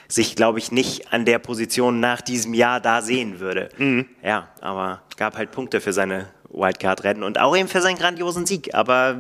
sich, 0.08 0.36
glaube 0.36 0.58
ich, 0.58 0.72
nicht 0.72 1.12
an 1.12 1.24
der 1.24 1.38
Position 1.38 2.00
nach 2.00 2.20
diesem 2.20 2.52
Jahr 2.52 2.80
da 2.80 3.00
sehen 3.00 3.40
würde. 3.40 3.70
Mhm. 3.78 4.06
Ja, 4.22 4.48
aber 4.60 5.02
gab 5.16 5.36
halt 5.36 5.52
Punkte 5.52 5.80
für 5.80 5.92
seine 5.92 6.28
Wildcard-Rennen 6.50 7.22
und 7.22 7.40
auch 7.40 7.56
eben 7.56 7.68
für 7.68 7.80
seinen 7.80 7.98
grandiosen 7.98 8.46
Sieg. 8.46 8.74
Aber 8.74 9.16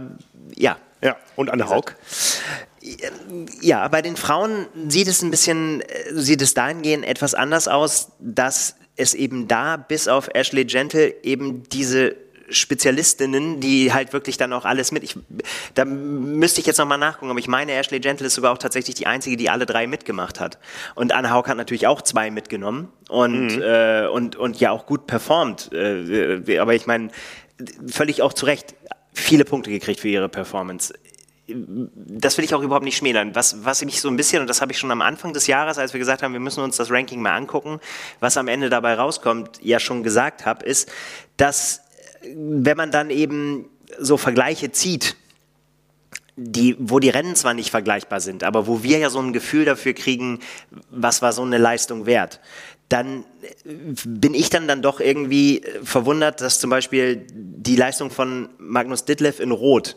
ja. 0.56 0.76
Ja, 1.00 1.16
und 1.36 1.50
Anne 1.50 1.68
Haug? 1.68 1.94
Ja, 3.60 3.86
bei 3.86 4.02
den 4.02 4.16
Frauen 4.16 4.66
sieht 4.88 5.06
es 5.06 5.22
ein 5.22 5.30
bisschen, 5.30 5.80
äh, 5.80 6.12
sieht 6.12 6.42
es 6.42 6.54
dahingehend 6.54 7.04
etwas 7.04 7.34
anders 7.34 7.68
aus, 7.68 8.10
dass 8.18 8.74
es 8.96 9.14
eben 9.14 9.46
da 9.46 9.76
bis 9.76 10.08
auf 10.08 10.28
Ashley 10.34 10.64
Gentle 10.64 11.14
eben 11.22 11.62
diese 11.68 12.16
Spezialistinnen, 12.50 13.60
die 13.60 13.92
halt 13.92 14.12
wirklich 14.12 14.38
dann 14.38 14.52
auch 14.52 14.64
alles 14.64 14.90
mit. 14.90 15.04
Ich, 15.04 15.16
da 15.74 15.84
müsste 15.84 16.60
ich 16.60 16.66
jetzt 16.66 16.78
nochmal 16.78 16.98
nachgucken, 16.98 17.30
aber 17.30 17.38
ich 17.38 17.48
meine, 17.48 17.72
Ashley 17.72 18.00
Gentle 18.00 18.26
ist 18.26 18.34
sogar 18.34 18.52
auch 18.52 18.58
tatsächlich 18.58 18.94
die 18.94 19.06
einzige, 19.06 19.36
die 19.36 19.50
alle 19.50 19.66
drei 19.66 19.86
mitgemacht 19.86 20.40
hat. 20.40 20.58
Und 20.94 21.12
Anne 21.12 21.30
Haug 21.30 21.48
hat 21.48 21.56
natürlich 21.56 21.86
auch 21.86 22.02
zwei 22.02 22.30
mitgenommen 22.30 22.88
und, 23.08 23.56
mhm. 23.56 23.62
äh, 23.62 24.06
und, 24.06 24.36
und 24.36 24.58
ja 24.60 24.70
auch 24.70 24.86
gut 24.86 25.06
performt. 25.06 25.70
Äh, 25.72 26.58
aber 26.58 26.74
ich 26.74 26.86
meine, 26.86 27.08
völlig 27.86 28.22
auch 28.22 28.32
zu 28.32 28.46
Recht 28.46 28.74
viele 29.20 29.44
Punkte 29.44 29.70
gekriegt 29.70 30.00
für 30.00 30.08
ihre 30.08 30.28
Performance 30.28 30.94
das 31.50 32.36
will 32.36 32.44
ich 32.44 32.54
auch 32.54 32.62
überhaupt 32.62 32.84
nicht 32.84 32.98
schmälern. 32.98 33.34
Was, 33.34 33.64
was 33.64 33.82
mich 33.84 34.00
so 34.00 34.08
ein 34.08 34.16
bisschen, 34.16 34.42
und 34.42 34.48
das 34.48 34.60
habe 34.60 34.72
ich 34.72 34.78
schon 34.78 34.90
am 34.90 35.00
Anfang 35.00 35.32
des 35.32 35.46
Jahres, 35.46 35.78
als 35.78 35.94
wir 35.94 35.98
gesagt 35.98 36.22
haben, 36.22 36.32
wir 36.32 36.40
müssen 36.40 36.62
uns 36.62 36.76
das 36.76 36.90
Ranking 36.90 37.22
mal 37.22 37.34
angucken, 37.34 37.80
was 38.20 38.36
am 38.36 38.48
Ende 38.48 38.68
dabei 38.68 38.94
rauskommt, 38.94 39.58
ja 39.62 39.80
schon 39.80 40.02
gesagt 40.02 40.44
habe, 40.44 40.64
ist, 40.64 40.90
dass 41.36 41.80
wenn 42.22 42.76
man 42.76 42.90
dann 42.90 43.10
eben 43.10 43.70
so 43.98 44.16
Vergleiche 44.16 44.72
zieht, 44.72 45.16
die, 46.36 46.76
wo 46.78 47.00
die 47.00 47.08
Rennen 47.08 47.34
zwar 47.34 47.54
nicht 47.54 47.70
vergleichbar 47.70 48.20
sind, 48.20 48.44
aber 48.44 48.66
wo 48.66 48.82
wir 48.82 48.98
ja 48.98 49.10
so 49.10 49.18
ein 49.18 49.32
Gefühl 49.32 49.64
dafür 49.64 49.94
kriegen, 49.94 50.40
was 50.90 51.22
war 51.22 51.32
so 51.32 51.42
eine 51.42 51.58
Leistung 51.58 52.06
wert, 52.06 52.40
dann 52.88 53.24
bin 54.04 54.34
ich 54.34 54.50
dann 54.50 54.66
dann 54.66 54.82
doch 54.82 55.00
irgendwie 55.00 55.62
verwundert, 55.82 56.40
dass 56.40 56.58
zum 56.58 56.70
Beispiel 56.70 57.26
die 57.32 57.76
Leistung 57.76 58.10
von 58.10 58.48
Magnus 58.58 59.04
Ditlev 59.04 59.40
in 59.40 59.50
Rot 59.50 59.96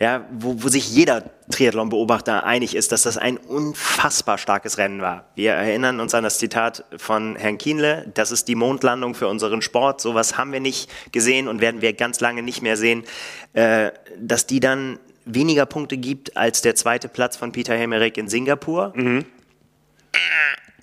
ja, 0.00 0.26
wo, 0.32 0.62
wo 0.62 0.68
sich 0.68 0.90
jeder 0.90 1.30
Triathlon-Beobachter 1.50 2.44
einig 2.44 2.74
ist, 2.74 2.90
dass 2.90 3.02
das 3.02 3.18
ein 3.18 3.36
unfassbar 3.36 4.38
starkes 4.38 4.78
Rennen 4.78 5.02
war. 5.02 5.26
Wir 5.34 5.52
erinnern 5.52 6.00
uns 6.00 6.14
an 6.14 6.24
das 6.24 6.38
Zitat 6.38 6.86
von 6.96 7.36
Herrn 7.36 7.58
Kienle, 7.58 8.10
das 8.14 8.30
ist 8.30 8.48
die 8.48 8.54
Mondlandung 8.54 9.14
für 9.14 9.28
unseren 9.28 9.60
Sport, 9.60 10.00
sowas 10.00 10.38
haben 10.38 10.54
wir 10.54 10.60
nicht 10.60 10.90
gesehen 11.12 11.48
und 11.48 11.60
werden 11.60 11.82
wir 11.82 11.92
ganz 11.92 12.20
lange 12.20 12.42
nicht 12.42 12.62
mehr 12.62 12.78
sehen, 12.78 13.04
äh, 13.52 13.90
dass 14.18 14.46
die 14.46 14.58
dann 14.58 14.98
weniger 15.26 15.66
Punkte 15.66 15.98
gibt 15.98 16.34
als 16.34 16.62
der 16.62 16.74
zweite 16.74 17.08
Platz 17.10 17.36
von 17.36 17.52
Peter 17.52 17.76
Hemmerich 17.76 18.16
in 18.16 18.26
Singapur. 18.26 18.94
Mhm. 18.96 19.26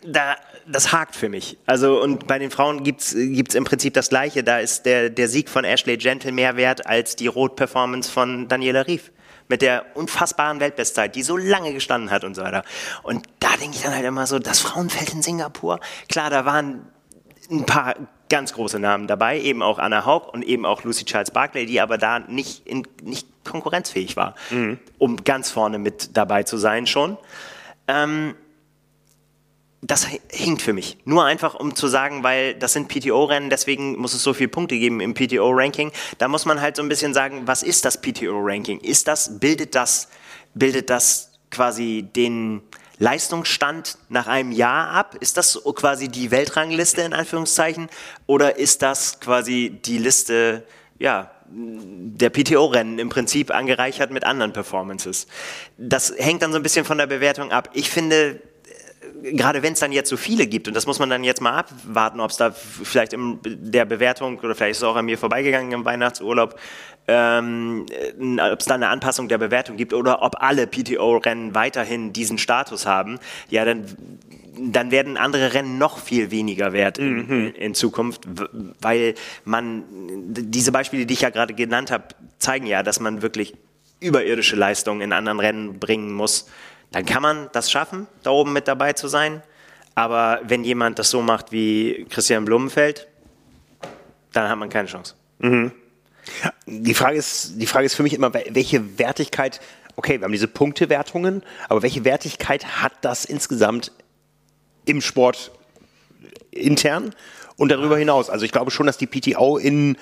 Da 0.04 0.36
das 0.68 0.92
hakt 0.92 1.16
für 1.16 1.30
mich. 1.30 1.58
Also 1.66 2.02
und 2.02 2.28
bei 2.28 2.40
den 2.40 2.52
Frauen 2.52 2.84
gibt's 2.84 3.14
gibt's 3.16 3.56
im 3.56 3.64
Prinzip 3.64 3.94
das 3.94 4.10
Gleiche. 4.10 4.44
Da 4.44 4.60
ist 4.60 4.86
der 4.86 5.10
der 5.10 5.28
Sieg 5.28 5.50
von 5.50 5.64
Ashley 5.64 5.98
Gentle 5.98 6.32
mehr 6.32 6.58
wert 6.58 6.86
als 6.86 7.16
die 7.16 7.28
Rot-Performance 7.28 8.12
von 8.12 8.48
Daniela 8.48 8.86
Rief 8.88 9.12
mit 9.50 9.62
der 9.62 9.86
unfassbaren 9.96 10.60
Weltbestzeit, 10.60 11.16
die 11.16 11.24
so 11.24 11.38
lange 11.38 11.74
gestanden 11.74 12.12
hat 12.12 12.24
und 12.24 12.36
so 12.36 12.44
weiter. 12.44 12.64
Und 13.04 13.28
da 13.40 13.50
denke 13.58 13.78
ich 13.78 13.84
dann 13.84 13.96
halt 13.96 14.06
immer 14.06 14.28
so, 14.28 14.40
das 14.40 14.60
Frauenfeld 14.60 15.14
in 15.14 15.22
Singapur, 15.22 15.80
klar, 16.10 16.30
da 16.30 16.46
waren 16.46 16.86
ein 17.50 17.66
paar 17.66 17.96
ganz 18.30 18.54
große 18.54 18.80
Namen 18.80 19.08
dabei, 19.08 19.40
eben 19.40 19.62
auch 19.62 19.80
Anna 19.80 20.06
Haug 20.06 20.30
und 20.34 20.44
eben 20.44 20.66
auch 20.66 20.84
Lucy 20.84 21.06
Charles 21.06 21.32
Barclay, 21.32 21.66
die 21.66 21.80
aber 21.80 21.98
da 21.98 22.20
nicht, 22.20 22.68
in, 22.68 22.86
nicht 23.02 23.28
konkurrenzfähig 23.46 24.18
war, 24.18 24.36
mhm. 24.50 24.80
um 24.98 25.24
ganz 25.24 25.50
vorne 25.50 25.80
mit 25.80 26.18
dabei 26.18 26.44
zu 26.44 26.58
sein 26.58 26.88
schon. 26.88 27.18
Ähm, 27.88 28.36
das 29.82 30.08
hinkt 30.32 30.62
für 30.62 30.74
mich. 30.74 30.98
Nur 31.06 31.26
einfach, 31.26 31.54
um 31.56 31.76
zu 31.76 31.88
sagen, 31.88 32.24
weil 32.24 32.56
das 32.56 32.74
sind 32.74 32.88
PTO-Rennen, 32.88 33.50
deswegen 33.50 33.98
muss 33.98 34.14
es 34.14 34.24
so 34.24 34.34
viele 34.34 34.50
Punkte 34.50 34.78
geben 34.78 35.00
im 35.02 35.14
PTO-Ranking. 35.14 35.92
Da 36.18 36.28
muss 36.28 36.46
man 36.46 36.62
halt 36.62 36.76
so 36.76 36.82
ein 36.82 36.90
bisschen 36.90 37.14
sagen, 37.14 37.44
was 37.46 37.64
ist 37.64 37.86
das 37.86 38.02
PTO-Ranking? 38.02 38.80
Ist 38.80 39.08
das, 39.08 39.40
bildet 39.40 39.76
das, 39.76 40.10
bildet 40.56 40.90
das 40.90 41.32
quasi 41.52 42.08
den 42.16 42.62
Leistungsstand 42.98 44.00
nach 44.10 44.26
einem 44.26 44.52
Jahr 44.52 44.90
ab? 44.90 45.16
Ist 45.20 45.38
das 45.38 45.62
quasi 45.76 46.08
die 46.08 46.32
Weltrangliste 46.32 47.02
in 47.02 47.14
Anführungszeichen? 47.14 47.90
Oder 48.26 48.58
ist 48.58 48.82
das 48.82 49.20
quasi 49.20 49.80
die 49.86 50.00
Liste, 50.00 50.66
ja, 50.98 51.32
der 51.50 52.30
PTO-Rennen 52.32 52.98
im 52.98 53.10
Prinzip 53.10 53.52
angereichert 53.52 54.10
mit 54.10 54.24
anderen 54.24 54.54
Performances? 54.54 55.28
Das 55.78 56.14
hängt 56.18 56.42
dann 56.42 56.52
so 56.52 56.58
ein 56.58 56.64
bisschen 56.64 56.86
von 56.86 56.98
der 56.98 57.08
Bewertung 57.08 57.52
ab. 57.52 57.70
Ich 57.74 57.92
finde, 57.92 58.42
gerade 59.24 59.64
wenn 59.64 59.74
es 59.74 59.80
dann 59.80 59.92
jetzt 59.92 60.10
so 60.10 60.18
viele 60.18 60.48
gibt, 60.48 60.68
und 60.68 60.74
das 60.74 60.86
muss 60.86 61.00
man 61.00 61.10
dann 61.10 61.24
jetzt 61.24 61.42
mal 61.42 61.52
abwarten, 61.52 62.20
ob 62.20 62.32
es 62.32 62.38
da 62.38 62.52
vielleicht 62.52 63.14
in 63.14 63.40
der 63.44 63.86
Bewertung, 63.86 64.40
oder 64.40 64.56
vielleicht 64.56 64.72
ist 64.72 64.78
es 64.78 64.84
auch 64.84 64.96
an 64.96 65.06
mir 65.06 65.18
vorbeigegangen 65.18 65.72
im 65.72 65.86
Weihnachtsurlaub, 65.86 66.60
ähm, 67.08 67.86
ob 68.52 68.60
es 68.60 68.66
da 68.66 68.76
eine 68.76 68.90
Anpassung 68.90 69.28
der 69.28 69.38
Bewertung 69.38 69.78
gibt 69.78 69.94
oder 69.94 70.22
ob 70.22 70.42
alle 70.42 70.68
PTO-Rennen 70.68 71.56
weiterhin 71.56 72.12
diesen 72.12 72.38
Status 72.38 72.86
haben, 72.86 73.20
ja, 73.50 73.64
dann, 73.64 73.86
dann 74.60 74.92
werden 74.92 75.18
andere 75.18 75.54
Rennen 75.54 75.78
noch 75.78 76.00
viel 76.00 76.32
weniger 76.32 76.74
wert 76.74 76.98
in, 76.98 77.28
mhm. 77.28 77.54
in 77.56 77.74
Zukunft, 77.76 78.28
weil 78.82 79.16
man, 79.46 79.84
diese 80.28 80.72
Beispiele, 80.72 81.06
die 81.06 81.14
ich 81.14 81.22
ja 81.22 81.30
gerade 81.30 81.54
genannt 81.54 81.92
habe, 81.92 82.10
zeigen 82.40 82.66
ja, 82.66 82.84
dass 82.84 83.00
man 83.00 83.22
wirklich 83.22 83.56
überirdische 84.00 84.56
Leistungen 84.56 85.02
in 85.02 85.14
anderen 85.14 85.40
Rennen 85.40 85.80
bringen 85.80 86.12
muss, 86.12 86.48
dann 86.92 87.06
kann 87.06 87.22
man 87.22 87.50
das 87.54 87.72
schaffen, 87.72 88.08
da 88.24 88.32
oben 88.32 88.54
mit 88.54 88.68
dabei 88.68 88.94
zu 88.94 89.08
sein. 89.08 89.44
Aber 89.96 90.40
wenn 90.44 90.64
jemand 90.64 91.00
das 91.00 91.10
so 91.10 91.22
macht 91.22 91.52
wie 91.52 92.06
Christian 92.10 92.46
Blumenfeld, 92.46 93.08
dann 94.32 94.50
hat 94.50 94.58
man 94.58 94.70
keine 94.70 94.88
Chance. 94.88 95.16
Mhm. 95.40 95.72
Die 96.66 96.94
Frage 96.94 97.18
ist, 97.18 97.54
die 97.56 97.66
Frage 97.66 97.86
ist 97.86 97.96
für 97.96 98.04
mich 98.04 98.14
immer, 98.14 98.34
welche 98.34 99.00
Wertigkeit, 99.00 99.62
okay, 99.96 100.20
wir 100.20 100.26
haben 100.26 100.32
diese 100.32 100.48
Punktewertungen, 100.48 101.42
aber 101.70 101.82
welche 101.82 102.04
Wertigkeit 102.04 102.82
hat 102.82 102.94
das 103.02 103.26
insgesamt 103.26 103.92
im 104.86 105.02
Sport 105.02 105.52
intern 106.58 107.14
und 107.58 107.72
darüber 107.72 107.98
hinaus. 107.98 108.30
Also 108.30 108.46
ich 108.46 108.52
glaube 108.52 108.72
schon, 108.72 108.86
dass 108.86 108.98
die 108.98 109.08
PTO 109.08 109.58
in 109.58 109.98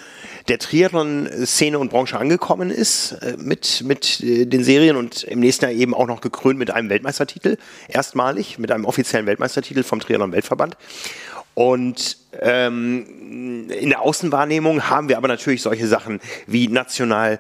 der 0.48 0.60
Triathlon-Szene 0.60 1.80
und 1.80 1.90
Branche 1.90 2.20
angekommen 2.20 2.70
ist 2.70 3.14
äh, 3.14 3.36
mit, 3.38 3.84
mit 3.86 4.20
äh, 4.22 4.46
den 4.46 4.64
Serien 4.64 4.98
und 4.98 5.24
im 5.24 5.40
nächsten 5.40 5.66
Jahr 5.66 5.74
eben 5.74 5.94
auch 5.94 6.08
noch 6.08 6.22
gekrönt 6.22 6.60
mit 6.60 6.72
einem 6.72 6.90
Weltmeistertitel, 6.90 7.58
erstmalig 7.88 8.60
mit 8.60 8.72
einem 8.72 8.86
offiziellen 8.86 9.26
Weltmeistertitel 9.26 9.84
vom 9.84 10.00
Triathlon-Weltverband. 10.00 10.78
Und 11.54 12.18
ähm, 12.42 13.70
in 13.70 13.90
der 13.90 14.02
Außenwahrnehmung 14.02 14.90
haben 14.90 15.08
wir 15.08 15.18
aber 15.18 15.30
natürlich 15.30 15.62
solche 15.62 15.88
Sachen 15.88 16.20
wie 16.48 16.68
national 16.68 17.40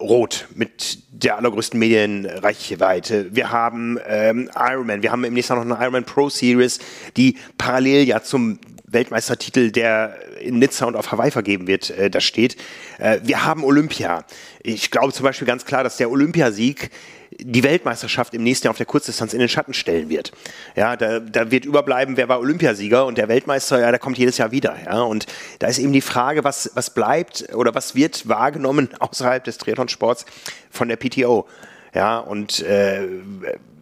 Rot 0.00 0.46
mit 0.54 0.98
der 1.10 1.38
allergrößten 1.38 1.78
Medienreichweite. 1.78 3.34
Wir 3.34 3.50
haben 3.50 3.98
ähm, 4.06 4.50
Ironman, 4.54 5.02
wir 5.02 5.12
haben 5.12 5.24
im 5.24 5.34
nächsten 5.34 5.54
Jahr 5.54 5.64
noch 5.64 5.76
eine 5.76 5.84
Ironman 5.84 6.04
Pro 6.04 6.28
Series, 6.28 6.78
die 7.16 7.38
parallel 7.56 8.06
ja 8.06 8.22
zum 8.22 8.58
Weltmeistertitel, 8.86 9.70
der 9.70 10.16
in 10.40 10.58
Nizza 10.58 10.86
und 10.86 10.96
auf 10.96 11.10
Hawaii 11.12 11.30
vergeben 11.30 11.66
wird, 11.66 11.90
äh, 11.90 12.10
da 12.10 12.20
steht. 12.20 12.56
Äh, 12.98 13.20
wir 13.22 13.44
haben 13.44 13.64
Olympia. 13.64 14.24
Ich 14.62 14.90
glaube 14.90 15.12
zum 15.12 15.24
Beispiel 15.24 15.46
ganz 15.46 15.64
klar, 15.64 15.82
dass 15.82 15.96
der 15.96 16.10
Olympiasieg 16.10 16.90
die 17.38 17.62
Weltmeisterschaft 17.62 18.34
im 18.34 18.42
nächsten 18.42 18.66
Jahr 18.66 18.70
auf 18.70 18.76
der 18.76 18.86
Kurzdistanz 18.86 19.32
in 19.32 19.38
den 19.38 19.48
Schatten 19.48 19.74
stellen 19.74 20.08
wird. 20.08 20.32
Ja, 20.74 20.96
da, 20.96 21.20
da 21.20 21.50
wird 21.50 21.64
überbleiben, 21.64 22.16
wer 22.16 22.28
war 22.28 22.40
Olympiasieger 22.40 23.06
und 23.06 23.18
der 23.18 23.28
Weltmeister, 23.28 23.80
ja, 23.80 23.90
der 23.90 23.98
kommt 23.98 24.18
jedes 24.18 24.38
Jahr 24.38 24.50
wieder. 24.50 24.76
Ja, 24.84 25.02
und 25.02 25.26
da 25.58 25.66
ist 25.66 25.78
eben 25.78 25.92
die 25.92 26.00
Frage, 26.00 26.44
was, 26.44 26.70
was 26.74 26.90
bleibt 26.90 27.54
oder 27.54 27.74
was 27.74 27.94
wird 27.94 28.28
wahrgenommen 28.28 28.88
außerhalb 28.98 29.44
des 29.44 29.58
Triathlonsports 29.58 30.24
von 30.70 30.88
der 30.88 30.96
PTO. 30.96 31.46
Ja, 31.94 32.18
und 32.18 32.60
äh, 32.60 33.06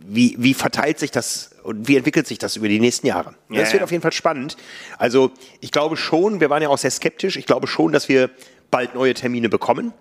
wie, 0.06 0.36
wie 0.38 0.54
verteilt 0.54 0.98
sich 0.98 1.10
das 1.10 1.50
und 1.62 1.88
wie 1.88 1.96
entwickelt 1.96 2.26
sich 2.26 2.38
das 2.38 2.56
über 2.56 2.68
die 2.68 2.78
nächsten 2.78 3.06
Jahre? 3.06 3.34
Ja, 3.48 3.60
das 3.60 3.72
wird 3.72 3.82
auf 3.82 3.90
jeden 3.90 4.02
Fall 4.02 4.12
spannend. 4.12 4.56
Also 4.98 5.30
ich 5.60 5.70
glaube 5.70 5.96
schon, 5.96 6.40
wir 6.40 6.50
waren 6.50 6.62
ja 6.62 6.68
auch 6.68 6.78
sehr 6.78 6.90
skeptisch, 6.90 7.36
ich 7.36 7.46
glaube 7.46 7.66
schon, 7.66 7.90
dass 7.90 8.08
wir 8.08 8.30
bald 8.74 8.96
neue 8.96 9.14
Termine 9.14 9.48
bekommen. 9.48 9.92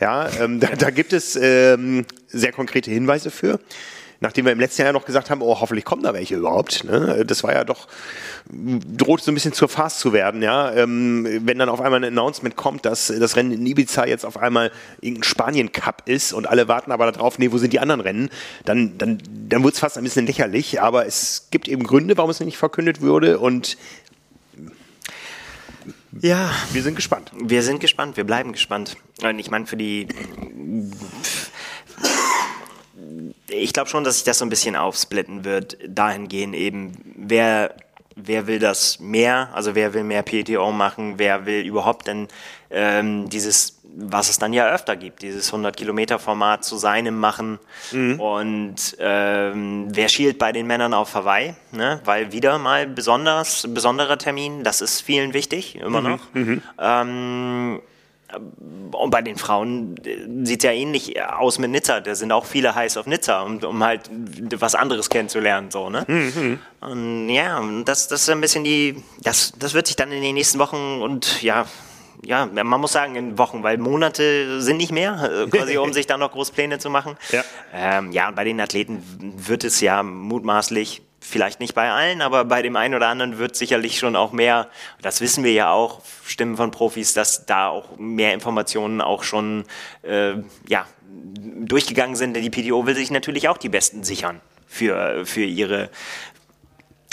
Ja, 0.00 0.28
ähm, 0.40 0.58
da, 0.60 0.66
da, 0.76 0.90
gibt 0.90 1.12
es 1.12 1.36
ähm, 1.40 2.04
sehr 2.26 2.50
konkrete 2.50 2.90
Hinweise 2.90 3.30
für. 3.30 3.60
Nachdem 4.18 4.46
wir 4.46 4.52
im 4.52 4.58
letzten 4.58 4.82
Jahr 4.82 4.92
noch 4.92 5.04
gesagt 5.04 5.30
haben, 5.30 5.42
oh, 5.42 5.60
hoffentlich 5.60 5.84
kommen 5.84 6.02
da 6.02 6.12
welche 6.12 6.34
überhaupt. 6.34 6.82
Ne? 6.82 7.22
Das 7.24 7.44
war 7.44 7.52
ja 7.52 7.62
doch, 7.62 7.86
droht 8.50 9.22
so 9.22 9.30
ein 9.30 9.34
bisschen 9.34 9.52
zur 9.52 9.68
Farce 9.68 9.98
zu 9.98 10.12
werden, 10.12 10.42
ja. 10.42 10.72
Ähm, 10.72 11.42
wenn 11.44 11.58
dann 11.58 11.68
auf 11.68 11.80
einmal 11.80 12.00
ein 12.00 12.18
Announcement 12.18 12.56
kommt, 12.56 12.84
dass 12.84 13.06
das 13.16 13.36
Rennen 13.36 13.52
in 13.52 13.64
Ibiza 13.64 14.06
jetzt 14.06 14.26
auf 14.26 14.38
einmal 14.38 14.72
irgendein 15.02 15.22
Spanien-Cup 15.22 16.02
ist 16.06 16.32
und 16.32 16.48
alle 16.48 16.66
warten 16.66 16.90
aber 16.90 17.12
darauf, 17.12 17.38
nee, 17.38 17.52
wo 17.52 17.58
sind 17.58 17.72
die 17.74 17.78
anderen 17.78 18.00
Rennen, 18.00 18.30
dann, 18.64 18.98
dann, 18.98 19.18
dann 19.48 19.62
wird 19.62 19.74
es 19.74 19.80
fast 19.80 19.98
ein 19.98 20.04
bisschen 20.04 20.26
lächerlich. 20.26 20.80
Aber 20.80 21.06
es 21.06 21.46
gibt 21.52 21.68
eben 21.68 21.84
Gründe, 21.84 22.16
warum 22.16 22.30
es 22.30 22.40
nicht 22.40 22.58
verkündet 22.58 23.02
wurde 23.02 23.38
und 23.38 23.76
ja. 26.20 26.50
Wir 26.72 26.82
sind 26.82 26.94
gespannt. 26.96 27.30
Wir 27.34 27.62
sind 27.62 27.80
gespannt, 27.80 28.16
wir 28.16 28.24
bleiben 28.24 28.52
gespannt. 28.52 28.96
Und 29.22 29.38
ich 29.38 29.50
meine, 29.50 29.66
für 29.66 29.76
die. 29.76 30.08
Ich 33.48 33.72
glaube 33.72 33.88
schon, 33.88 34.04
dass 34.04 34.16
sich 34.16 34.24
das 34.24 34.38
so 34.38 34.44
ein 34.44 34.48
bisschen 34.48 34.76
aufsplitten 34.76 35.44
wird, 35.44 35.78
dahingehend 35.86 36.54
eben, 36.54 36.92
wer, 37.16 37.74
wer 38.16 38.46
will 38.46 38.58
das 38.58 38.98
mehr, 38.98 39.50
also 39.54 39.74
wer 39.74 39.94
will 39.94 40.04
mehr 40.04 40.22
PTO 40.22 40.72
machen, 40.72 41.14
wer 41.18 41.46
will 41.46 41.64
überhaupt 41.64 42.08
denn 42.08 42.28
ähm, 42.70 43.28
dieses 43.28 43.75
was 43.98 44.28
es 44.28 44.38
dann 44.38 44.52
ja 44.52 44.68
öfter 44.68 44.94
gibt, 44.94 45.22
dieses 45.22 45.52
100-Kilometer-Format 45.52 46.64
zu 46.64 46.76
seinem 46.76 47.18
machen. 47.18 47.58
Mhm. 47.92 48.20
Und 48.20 48.96
ähm, 49.00 49.88
wer 49.90 50.08
schielt 50.08 50.38
bei 50.38 50.52
den 50.52 50.66
Männern 50.66 50.92
auf 50.92 51.14
Hawaii? 51.14 51.54
Ne? 51.72 52.00
Weil 52.04 52.30
wieder 52.32 52.58
mal 52.58 52.86
besonders, 52.86 53.66
besonderer 53.68 54.18
Termin, 54.18 54.64
das 54.64 54.82
ist 54.82 55.00
vielen 55.00 55.32
wichtig, 55.32 55.76
immer 55.76 56.00
mhm. 56.02 56.08
noch. 56.08 56.34
Mhm. 56.34 56.62
Ähm, 56.78 57.80
und 58.92 59.10
bei 59.10 59.22
den 59.22 59.36
Frauen 59.36 59.94
sieht 60.42 60.58
es 60.58 60.64
ja 60.64 60.72
ähnlich 60.72 61.22
aus 61.22 61.58
mit 61.58 61.70
Nizza. 61.70 62.00
Da 62.00 62.14
sind 62.14 62.32
auch 62.32 62.44
viele 62.44 62.74
heiß 62.74 62.96
auf 62.96 63.06
Nizza, 63.06 63.42
um, 63.42 63.58
um 63.58 63.82
halt 63.82 64.10
was 64.58 64.74
anderes 64.74 65.08
kennenzulernen. 65.08 65.70
So, 65.70 65.90
ne? 65.90 66.04
Mhm. 66.06 66.58
Und 66.80 67.28
ja, 67.28 67.62
das, 67.84 68.08
das 68.08 68.22
ist 68.22 68.28
ein 68.28 68.40
bisschen 68.40 68.64
die, 68.64 69.02
das, 69.22 69.52
das 69.58 69.74
wird 69.74 69.86
sich 69.86 69.96
dann 69.96 70.12
in 70.12 70.22
den 70.22 70.34
nächsten 70.34 70.58
Wochen 70.58 71.00
und 71.00 71.40
ja, 71.40 71.66
ja, 72.24 72.46
man 72.46 72.80
muss 72.80 72.92
sagen 72.92 73.16
in 73.16 73.38
Wochen, 73.38 73.62
weil 73.62 73.78
Monate 73.78 74.60
sind 74.60 74.78
nicht 74.78 74.92
mehr, 74.92 75.46
äh, 75.46 75.50
quasi 75.50 75.76
um 75.76 75.92
sich 75.94 76.06
da 76.06 76.16
noch 76.16 76.32
Großpläne 76.32 76.78
zu 76.78 76.90
machen. 76.90 77.16
Ja. 77.30 77.44
Ähm, 77.74 78.12
ja, 78.12 78.28
und 78.28 78.36
bei 78.36 78.44
den 78.44 78.60
Athleten 78.60 79.02
wird 79.36 79.64
es 79.64 79.80
ja 79.80 80.02
mutmaßlich 80.02 81.02
vielleicht 81.20 81.60
nicht 81.60 81.74
bei 81.74 81.90
allen, 81.90 82.22
aber 82.22 82.44
bei 82.44 82.62
dem 82.62 82.76
einen 82.76 82.94
oder 82.94 83.08
anderen 83.08 83.38
wird 83.38 83.56
sicherlich 83.56 83.98
schon 83.98 84.16
auch 84.16 84.32
mehr, 84.32 84.68
das 85.02 85.20
wissen 85.20 85.44
wir 85.44 85.52
ja 85.52 85.70
auch, 85.70 86.00
Stimmen 86.24 86.56
von 86.56 86.70
Profis, 86.70 87.14
dass 87.14 87.46
da 87.46 87.68
auch 87.68 87.98
mehr 87.98 88.32
Informationen 88.32 89.00
auch 89.00 89.22
schon 89.22 89.64
äh, 90.02 90.34
ja, 90.68 90.86
durchgegangen 91.08 92.16
sind. 92.16 92.34
Denn 92.34 92.42
die 92.42 92.50
PDO 92.50 92.86
will 92.86 92.94
sich 92.94 93.10
natürlich 93.10 93.48
auch 93.48 93.58
die 93.58 93.68
Besten 93.68 94.04
sichern 94.04 94.40
für, 94.66 95.24
für 95.26 95.44
ihre 95.44 95.90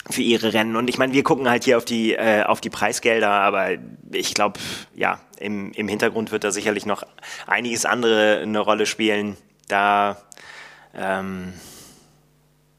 für 0.10 0.22
ihre 0.22 0.54
Rennen. 0.54 0.76
Und 0.76 0.90
ich 0.90 0.98
meine, 0.98 1.14
wir 1.14 1.24
gucken 1.24 1.50
halt 1.50 1.64
hier 1.64 1.78
auf 1.78 1.86
die, 1.86 2.14
äh, 2.14 2.44
auf 2.44 2.62
die 2.62 2.70
Preisgelder, 2.70 3.30
aber 3.30 3.70
ich 4.12 4.34
glaube, 4.34 4.60
ja, 4.96 5.20
im, 5.40 5.72
im 5.72 5.88
Hintergrund 5.88 6.32
wird 6.32 6.44
da 6.44 6.52
sicherlich 6.52 6.86
noch 6.86 7.04
einiges 7.48 7.86
andere 7.86 8.40
eine 8.42 8.60
Rolle 8.60 8.86
spielen. 8.86 9.38
Da, 9.68 10.18
ähm, 10.94 11.54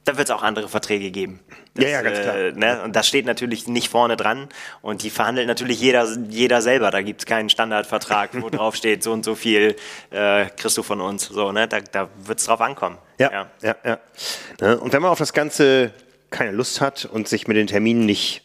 da 0.05 0.19
wird 0.19 0.29
es 0.29 0.35
auch 0.35 0.43
andere 0.43 0.69
Verträge 0.69 1.11
geben. 1.11 1.41
Das, 1.75 1.85
ja, 1.85 1.91
ja, 1.91 2.03
ganz 2.03 2.21
klar. 2.21 2.37
Äh, 2.37 2.53
ne? 2.53 2.83
Und 2.83 2.95
das 2.95 3.09
steht 3.09 3.27
natürlich 3.27 3.67
nicht 3.67 3.89
vorne 3.89 4.17
dran. 4.17 4.49
Und 4.81 5.03
die 5.03 5.11
verhandelt 5.11 5.49
natürlich 5.49 5.81
jeder, 5.81 6.07
jeder 6.29 6.63
selber. 6.63 6.91
Da 6.91 7.03
gibt 7.03 7.23
es 7.23 7.27
keinen 7.27 7.49
Standardvertrag, 7.49 8.31
wo 8.41 8.51
drauf 8.51 8.77
steht, 8.77 9.03
so 9.03 9.13
und 9.13 9.25
so 9.25 9.35
viel 9.35 9.77
äh, 10.11 10.47
kriegst 10.57 10.77
du 10.77 10.83
von 10.83 11.01
uns. 11.01 11.27
So, 11.27 11.53
ne? 11.53 11.67
Da, 11.67 11.81
da 11.81 12.09
wird 12.25 12.39
es 12.39 12.45
drauf 12.45 12.61
ankommen. 12.61 12.99
Ja, 13.19 13.33
ja, 13.33 13.47
ja. 13.63 13.77
ja. 13.85 13.99
Ne? 14.61 14.79
Und 14.79 14.93
wenn 14.93 15.03
man 15.03 15.11
auf 15.11 15.19
das 15.19 15.33
Ganze 15.33 15.93
keine 16.35 16.51
Lust 16.51 16.81
hat 16.81 17.05
und 17.05 17.29
sich 17.29 17.47
mit 17.47 17.57
den 17.57 17.66
Terminen 17.66 18.05
nicht 18.05 18.42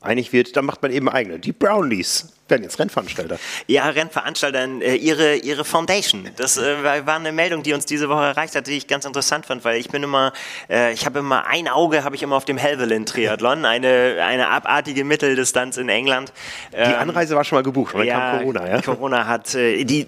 einig 0.00 0.32
wird, 0.32 0.56
dann 0.56 0.64
macht 0.64 0.82
man 0.82 0.90
eben 0.90 1.08
eigene. 1.08 1.38
Die 1.38 1.52
Brownlees 1.52 2.32
werden 2.50 2.62
jetzt 2.62 2.78
Rennveranstalter. 2.78 3.38
Ja, 3.66 3.88
Rennveranstalter, 3.88 4.66
äh, 4.80 4.96
ihre, 4.96 5.36
ihre 5.36 5.64
Foundation. 5.64 6.28
Das 6.36 6.56
äh, 6.56 7.06
war 7.06 7.16
eine 7.16 7.32
Meldung, 7.32 7.62
die 7.62 7.72
uns 7.72 7.86
diese 7.86 8.08
Woche 8.08 8.24
erreicht 8.24 8.54
hat, 8.56 8.66
die 8.66 8.76
ich 8.76 8.86
ganz 8.86 9.04
interessant 9.04 9.46
fand, 9.46 9.64
weil 9.64 9.78
ich 9.78 9.88
bin 9.88 10.02
immer, 10.02 10.32
äh, 10.68 10.92
ich 10.92 11.06
habe 11.06 11.20
immer 11.20 11.46
ein 11.46 11.68
Auge, 11.68 12.04
habe 12.04 12.16
ich 12.16 12.22
immer 12.22 12.36
auf 12.36 12.44
dem 12.44 12.58
Helvellyn 12.58 13.06
Triathlon, 13.06 13.64
eine, 13.64 14.18
eine 14.22 14.48
abartige 14.48 15.04
Mitteldistanz 15.04 15.76
in 15.76 15.88
England. 15.88 16.32
Die 16.72 16.76
ähm, 16.76 16.94
Anreise 16.98 17.34
war 17.36 17.44
schon 17.44 17.56
mal 17.56 17.62
gebucht, 17.62 17.94
weil 17.94 18.06
ja, 18.06 18.18
kam 18.18 18.38
Corona, 18.38 18.68
ja? 18.68 18.82
Corona 18.82 19.26
hat, 19.26 19.54
äh, 19.54 19.84
die, 19.84 20.06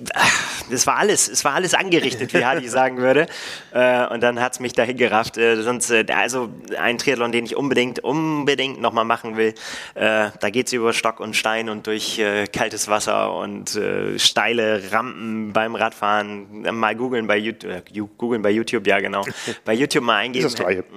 das 0.71 0.87
war 0.87 0.97
alles, 0.97 1.29
es 1.29 1.45
war 1.45 1.55
alles 1.55 1.75
angerichtet, 1.75 2.33
wie 2.35 2.45
Hadi 2.45 2.69
sagen 2.69 2.99
würde. 2.99 3.27
Äh, 3.73 4.07
und 4.07 4.23
dann 4.23 4.41
hat 4.41 4.55
es 4.55 4.61
mich 4.61 4.73
dahin 4.73 4.97
gerafft. 4.97 5.37
Äh, 5.37 5.63
sonst, 5.63 5.93
also 5.93 6.51
ein 6.79 6.99
Triathlon, 6.99 7.33
den 7.33 7.45
ich 7.45 7.57
unbedingt, 7.57 8.01
unbedingt 8.01 8.81
nochmal 8.81 9.05
machen 9.05 9.37
will. 9.37 9.55
Da 9.95 10.31
geht 10.51 10.67
es 10.67 10.73
über 10.73 10.93
Stock 10.93 11.21
und 11.21 11.37
Stein 11.37 11.69
und 11.69 11.87
durch 11.87 12.19
äh, 12.33 12.47
kaltes 12.47 12.89
Wasser 12.89 13.35
und 13.35 13.77
äh, 13.77 14.19
steile 14.19 14.83
Rampen 14.91 15.53
beim 15.53 15.75
Radfahren. 15.75 16.63
Mal 16.73 16.97
googeln 16.97 17.27
bei 17.27 17.37
YouTube, 17.37 17.71
äh, 17.71 18.01
googeln 18.17 18.43
bei 18.43 18.51
YouTube, 18.51 18.87
ja 18.87 19.01
genau. 19.01 19.23
bei 19.65 19.75
YouTube 19.75 20.05
mal 20.05 20.17
eingeben. 20.17 20.49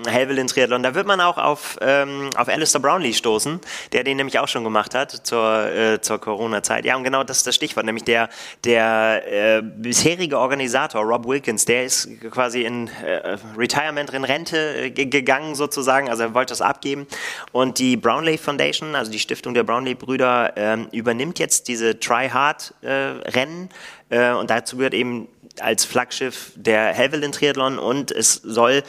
Helvellyn 0.08 0.48
Triathlon. 0.48 0.82
Da 0.84 0.96
wird 0.96 1.08
man 1.08 1.20
auch 1.20 1.38
auf, 1.38 1.78
ähm, 1.82 2.30
auf 2.38 2.48
Alistair 2.48 2.82
Brownlee 2.82 3.14
stoßen, 3.14 3.60
der 3.92 4.04
den 4.04 4.18
nämlich 4.18 4.40
auch 4.40 4.48
schon 4.48 4.64
gemacht 4.64 4.96
hat 4.96 5.12
zur, 5.12 5.66
äh, 5.66 6.02
zur 6.02 6.20
Corona-Zeit. 6.20 6.86
Ja, 6.86 6.96
und 6.96 7.04
genau 7.04 7.24
das 7.24 7.38
ist 7.38 7.48
das 7.48 7.56
Stichwort, 7.56 7.86
nämlich 7.86 8.06
der, 8.06 8.30
der 8.64 9.58
äh, 9.58 9.62
bisherige 9.62 10.40
Organisator, 10.40 11.04
Rob 11.04 11.28
Wilkins, 11.28 11.66
der 11.66 11.86
ist 11.86 12.10
quasi 12.32 12.62
in 12.62 12.88
äh, 12.88 13.38
Retirement, 13.58 14.12
in 14.14 14.24
Rente 14.24 14.92
gegangen 14.92 15.56
sozusagen, 15.56 16.10
also 16.10 16.24
er 16.24 16.34
wollte 16.34 16.52
das 16.52 16.62
abgeben. 16.62 17.08
Und 17.52 17.80
die 17.80 17.98
Brownlee 17.98 18.38
Foundation, 18.38 18.96
also 18.96 19.12
die 19.12 19.20
Stiftung 19.20 19.54
der 19.54 19.64
Brownlee-Brüder, 19.64 20.54
ähm, 20.56 20.88
übernimmt 20.92 21.25
übernimmt 21.26 21.40
jetzt 21.40 21.68
diese 21.68 22.00
Try-Hard-Rennen 22.00 23.70
äh, 24.10 24.32
und 24.32 24.50
dazu 24.50 24.78
gehört 24.78 24.94
eben 24.94 25.28
als 25.60 25.86
Flaggschiff 25.86 26.52
der 26.56 26.94
Helvellyn 26.94 27.32
Triathlon 27.32 27.80
und 27.80 28.12
es 28.12 28.36
soll 28.44 28.84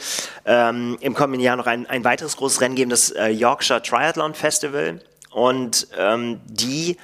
ähm, 0.45 0.97
im 0.99 1.13
kommenden 1.13 1.41
Jahr 1.41 1.55
noch 1.55 1.65
ein, 1.65 1.87
ein 1.87 2.03
weiteres 2.03 2.35
großes 2.37 2.61
Rennen 2.61 2.75
geben, 2.75 2.89
das 2.89 3.09
äh, 3.11 3.29
Yorkshire 3.29 3.81
Triathlon 3.81 4.33
Festival. 4.33 5.01
Und 5.31 5.87
ähm, 5.97 6.41
die 6.45 6.97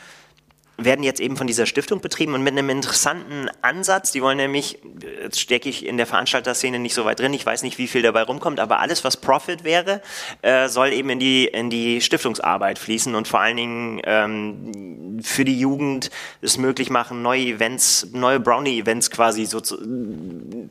werden 0.78 1.04
jetzt 1.04 1.20
eben 1.20 1.38
von 1.38 1.46
dieser 1.46 1.66
Stiftung 1.66 2.02
betrieben 2.02 2.34
und 2.34 2.44
mit 2.44 2.54
einem 2.54 2.70
interessanten 2.70 3.50
Ansatz. 3.62 4.12
Die 4.12 4.22
wollen 4.22 4.38
nämlich, 4.38 4.80
jetzt 5.22 5.40
stecke 5.40 5.70
ich 5.70 5.86
in 5.86 5.98
der 5.98 6.08
Veranstalterszene 6.08 6.80
nicht 6.80 6.96
so 6.96 7.06
weit 7.06 7.20
drin, 7.20 7.34
ich 7.34 7.46
weiß 7.46 7.64
nicht, 7.64 7.78
wie 7.78 7.88
viel 7.88 8.02
dabei 8.02 8.24
rumkommt, 8.24 8.60
aber 8.60 8.80
alles, 8.80 9.04
was 9.04 9.18
Profit 9.18 9.64
wäre, 9.64 10.02
äh, 10.42 10.68
soll 10.70 10.94
eben 10.94 11.12
in 11.12 11.20
die, 11.20 11.46
in 11.46 11.70
die 11.70 12.02
Stiftungsarbeit 12.02 12.80
fließen 12.80 13.14
und 13.14 13.28
vor 13.28 13.40
allen 13.40 13.58
Dingen 13.58 14.02
ähm, 14.06 15.20
für 15.22 15.46
die 15.46 15.60
Jugend 15.60 16.10
es 16.42 16.58
möglich 16.58 16.90
machen, 16.90 17.22
neue 17.22 17.44
Events, 17.44 18.08
neue 18.12 18.40
Brownie-Events 18.40 19.12
quasi 19.12 19.46
so 19.46 19.62
zu, 19.62 19.78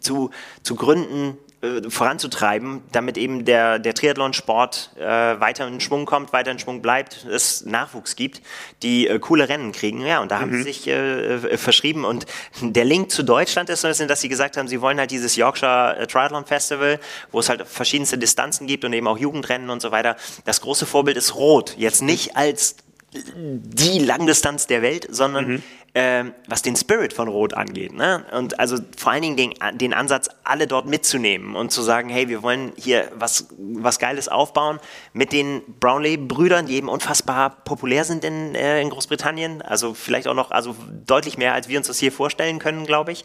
zu, 0.01 0.31
zu 0.63 0.75
gründen, 0.75 1.39
äh, 1.63 1.89
voranzutreiben, 1.89 2.83
damit 2.91 3.17
eben 3.17 3.45
der, 3.45 3.79
der 3.79 3.95
Triathlon-Sport 3.95 4.91
äh, 4.99 5.05
weiter 5.05 5.69
in 5.69 5.81
Schwung 5.81 6.07
kommt, 6.07 6.33
weiter 6.33 6.51
in 6.51 6.59
Schwung 6.59 6.83
bleibt, 6.83 7.25
es 7.25 7.65
Nachwuchs 7.65 8.17
gibt, 8.17 8.43
die 8.83 9.07
äh, 9.07 9.21
coole 9.21 9.49
Rennen 9.49 9.71
kriegen. 9.71 10.05
Ja, 10.05 10.21
und 10.21 10.33
da 10.33 10.39
mhm. 10.39 10.41
haben 10.41 10.53
sie 10.55 10.63
sich 10.65 10.89
äh, 10.89 11.35
äh, 11.35 11.57
verschrieben. 11.57 12.05
Und 12.05 12.27
der 12.61 12.85
Link 12.85 13.13
zu 13.13 13.23
Deutschland 13.23 13.71
ist, 13.71 13.85
dass 13.85 14.21
sie 14.21 14.29
gesagt 14.29 14.57
haben, 14.57 14.67
sie 14.67 14.81
wollen 14.81 14.99
halt 14.99 15.13
dieses 15.13 15.37
Yorkshire 15.37 15.99
äh, 15.99 16.07
Triathlon 16.09 16.47
Festival, 16.47 16.99
wo 17.31 17.39
es 17.39 17.49
halt 17.49 17.65
verschiedenste 17.67 18.19
Distanzen 18.19 18.67
gibt 18.67 18.85
und 18.85 18.93
eben 18.93 19.07
auch 19.07 19.19
Jugendrennen 19.19 19.71
und 19.71 19.81
so 19.81 19.93
weiter. 19.93 20.17
Das 20.45 20.63
große 20.63 20.85
Vorbild 20.85 21.17
ist 21.17 21.37
Rot. 21.37 21.77
Jetzt 21.79 22.03
nicht 22.03 22.37
als 22.37 22.75
die 23.15 23.99
Langdistanz 23.99 24.67
der 24.67 24.81
Welt, 24.81 25.07
sondern 25.11 25.47
mhm. 25.47 25.63
ähm, 25.95 26.35
was 26.49 26.63
den 26.63 26.77
Spirit 26.77 27.13
von 27.13 27.29
Rot 27.29 27.53
angeht. 27.53 27.93
Ne? 27.93 28.25
Und 28.33 28.59
also 28.59 28.79
vor 28.97 29.13
allen 29.13 29.23
Dingen 29.23 29.37
den, 29.37 29.55
den 29.77 29.93
Ansatz, 29.93 30.31
alle 30.45 30.67
dort 30.67 30.87
mitzunehmen 30.87 31.55
und 31.55 31.71
zu 31.71 31.83
sagen, 31.83 32.09
hey, 32.09 32.29
wir 32.29 32.43
wollen 32.43 32.73
hier 32.77 33.11
was, 33.15 33.49
was 33.59 33.99
Geiles 33.99 34.29
aufbauen 34.29 34.81
mit 35.13 35.33
den 35.33 35.61
Brownlee-Brüdern, 35.79 36.67
die 36.67 36.77
eben 36.77 36.89
unfassbar 36.89 37.51
populär 37.51 38.05
sind 38.05 38.25
in, 38.25 38.55
äh, 38.55 38.81
in 38.81 38.89
Großbritannien. 38.89 39.61
Also 39.61 39.93
vielleicht 39.93 40.27
auch 40.27 40.35
noch, 40.35 40.51
also 40.51 40.75
deutlich 41.07 41.37
mehr, 41.37 41.53
als 41.53 41.69
wir 41.69 41.77
uns 41.77 41.89
das 41.89 41.99
hier 41.99 42.13
vorstellen 42.13 42.59
können, 42.59 42.87
glaube 42.87 43.13
ich. 43.13 43.25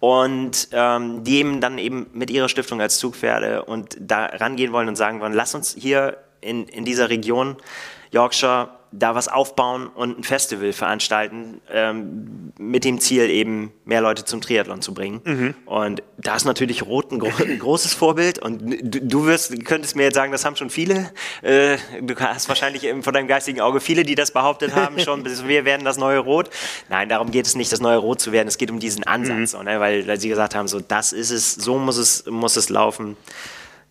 Und 0.00 0.68
ähm, 0.72 1.24
die 1.24 1.36
eben 1.36 1.60
dann 1.60 1.76
eben 1.76 2.06
mit 2.14 2.30
ihrer 2.30 2.48
Stiftung 2.48 2.80
als 2.80 2.98
Zugpferde 2.98 3.66
und 3.66 3.98
da 4.00 4.24
rangehen 4.24 4.72
wollen 4.72 4.88
und 4.88 4.96
sagen 4.96 5.20
wollen, 5.20 5.34
lass 5.34 5.54
uns 5.54 5.76
hier 5.78 6.16
in, 6.40 6.66
in 6.68 6.86
dieser 6.86 7.10
Region 7.10 7.56
Yorkshire 8.12 8.68
da 8.92 9.14
was 9.14 9.28
aufbauen 9.28 9.86
und 9.86 10.18
ein 10.18 10.24
Festival 10.24 10.72
veranstalten, 10.72 11.60
ähm, 11.70 12.52
mit 12.58 12.84
dem 12.84 12.98
Ziel 12.98 13.30
eben 13.30 13.72
mehr 13.84 14.00
Leute 14.00 14.24
zum 14.24 14.40
Triathlon 14.40 14.82
zu 14.82 14.94
bringen. 14.94 15.20
Mhm. 15.24 15.54
Und 15.64 16.02
da 16.18 16.34
ist 16.34 16.44
natürlich 16.44 16.84
Rot 16.84 17.12
ein, 17.12 17.20
gro 17.20 17.30
ein 17.40 17.58
großes 17.58 17.94
Vorbild 17.94 18.40
und 18.40 18.60
du, 18.82 19.00
du, 19.00 19.26
wirst, 19.26 19.64
könntest 19.64 19.94
mir 19.94 20.04
jetzt 20.04 20.16
sagen, 20.16 20.32
das 20.32 20.44
haben 20.44 20.56
schon 20.56 20.70
viele. 20.70 21.12
Äh, 21.42 21.76
du 22.02 22.16
hast 22.16 22.48
wahrscheinlich 22.48 22.84
eben 22.84 23.04
von 23.04 23.14
deinem 23.14 23.28
geistigen 23.28 23.60
Auge 23.60 23.80
viele, 23.80 24.02
die 24.02 24.16
das 24.16 24.32
behauptet 24.32 24.74
haben 24.74 24.98
schon, 24.98 25.24
wir 25.46 25.64
werden 25.64 25.84
das 25.84 25.96
neue 25.96 26.18
Rot. 26.18 26.50
Nein, 26.88 27.08
darum 27.08 27.30
geht 27.30 27.46
es 27.46 27.54
nicht, 27.54 27.70
das 27.70 27.80
neue 27.80 27.98
Rot 27.98 28.20
zu 28.20 28.32
werden. 28.32 28.48
Es 28.48 28.58
geht 28.58 28.72
um 28.72 28.80
diesen 28.80 29.04
Ansatz, 29.04 29.56
mhm. 29.56 29.64
ne? 29.64 29.78
weil, 29.78 30.06
weil 30.08 30.18
sie 30.18 30.28
gesagt 30.28 30.56
haben, 30.56 30.66
so 30.66 30.80
das 30.80 31.12
ist 31.12 31.30
es, 31.30 31.54
so 31.54 31.78
muss 31.78 31.96
es, 31.96 32.26
muss 32.26 32.56
es 32.56 32.68
laufen. 32.70 33.16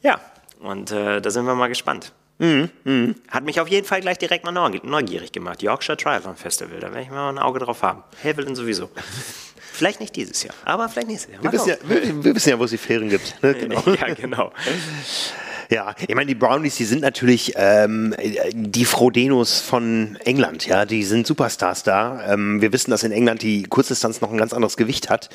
Ja, 0.01 0.19
und 0.59 0.91
äh, 0.91 1.21
da 1.21 1.29
sind 1.29 1.45
wir 1.45 1.55
mal 1.55 1.67
gespannt. 1.67 2.11
Mhm, 2.39 2.69
mh. 2.85 3.15
Hat 3.29 3.43
mich 3.43 3.59
auf 3.59 3.67
jeden 3.67 3.85
Fall 3.85 4.01
gleich 4.01 4.17
direkt 4.17 4.45
mal 4.45 4.51
neugierig 4.51 5.31
gemacht. 5.31 5.61
Yorkshire 5.61 5.97
Triathlon 5.97 6.35
Festival, 6.35 6.79
da 6.79 6.87
werde 6.87 7.01
ich 7.01 7.09
mal 7.09 7.29
ein 7.29 7.37
Auge 7.37 7.59
drauf 7.59 7.83
haben. 7.83 8.03
Havelin 8.23 8.55
sowieso. 8.55 8.89
Vielleicht 9.71 9.99
nicht 10.01 10.15
dieses 10.15 10.43
Jahr, 10.43 10.53
aber 10.65 10.89
vielleicht 10.89 11.07
nächstes 11.07 11.31
Jahr. 11.31 11.41
Wir 11.41 11.53
wissen, 11.53 11.69
ja, 11.69 11.75
wir, 11.83 12.23
wir 12.23 12.35
wissen, 12.35 12.49
ja, 12.49 12.59
wo 12.59 12.65
es 12.65 12.71
die 12.71 12.77
Ferien 12.77 13.09
gibt. 13.09 13.41
Ne? 13.41 13.53
Genau. 13.59 13.83
ja, 13.85 14.13
genau. 14.13 14.51
Ja, 15.71 15.93
ich 15.99 16.15
meine, 16.15 16.25
die 16.25 16.33
Brownies, 16.35 16.77
die 16.77 16.85
sind 16.85 17.03
natürlich 17.03 17.53
ähm, 17.55 18.15
die 18.53 18.85
Frodenos 18.85 19.61
von 19.61 20.17
England, 20.25 20.65
ja, 20.65 20.83
die 20.87 21.03
sind 21.03 21.27
Superstars 21.27 21.83
da. 21.83 22.33
Ähm, 22.33 22.59
wir 22.59 22.73
wissen, 22.73 22.89
dass 22.89 23.03
in 23.03 23.11
England 23.11 23.43
die 23.43 23.61
Kurzdistanz 23.63 24.19
noch 24.19 24.31
ein 24.31 24.37
ganz 24.39 24.51
anderes 24.51 24.77
Gewicht 24.77 25.11
hat 25.11 25.29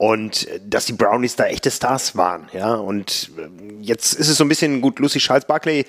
und 0.00 0.48
äh, 0.48 0.60
dass 0.66 0.86
die 0.86 0.94
Brownies 0.94 1.36
da 1.36 1.44
echte 1.44 1.70
Stars 1.70 2.16
waren, 2.16 2.48
ja. 2.54 2.72
Und 2.72 3.32
äh, 3.36 3.82
jetzt 3.82 4.14
ist 4.14 4.28
es 4.30 4.38
so 4.38 4.44
ein 4.44 4.48
bisschen 4.48 4.80
gut. 4.80 4.98
Lucy 4.98 5.18
Charles 5.18 5.44
Barclay 5.44 5.84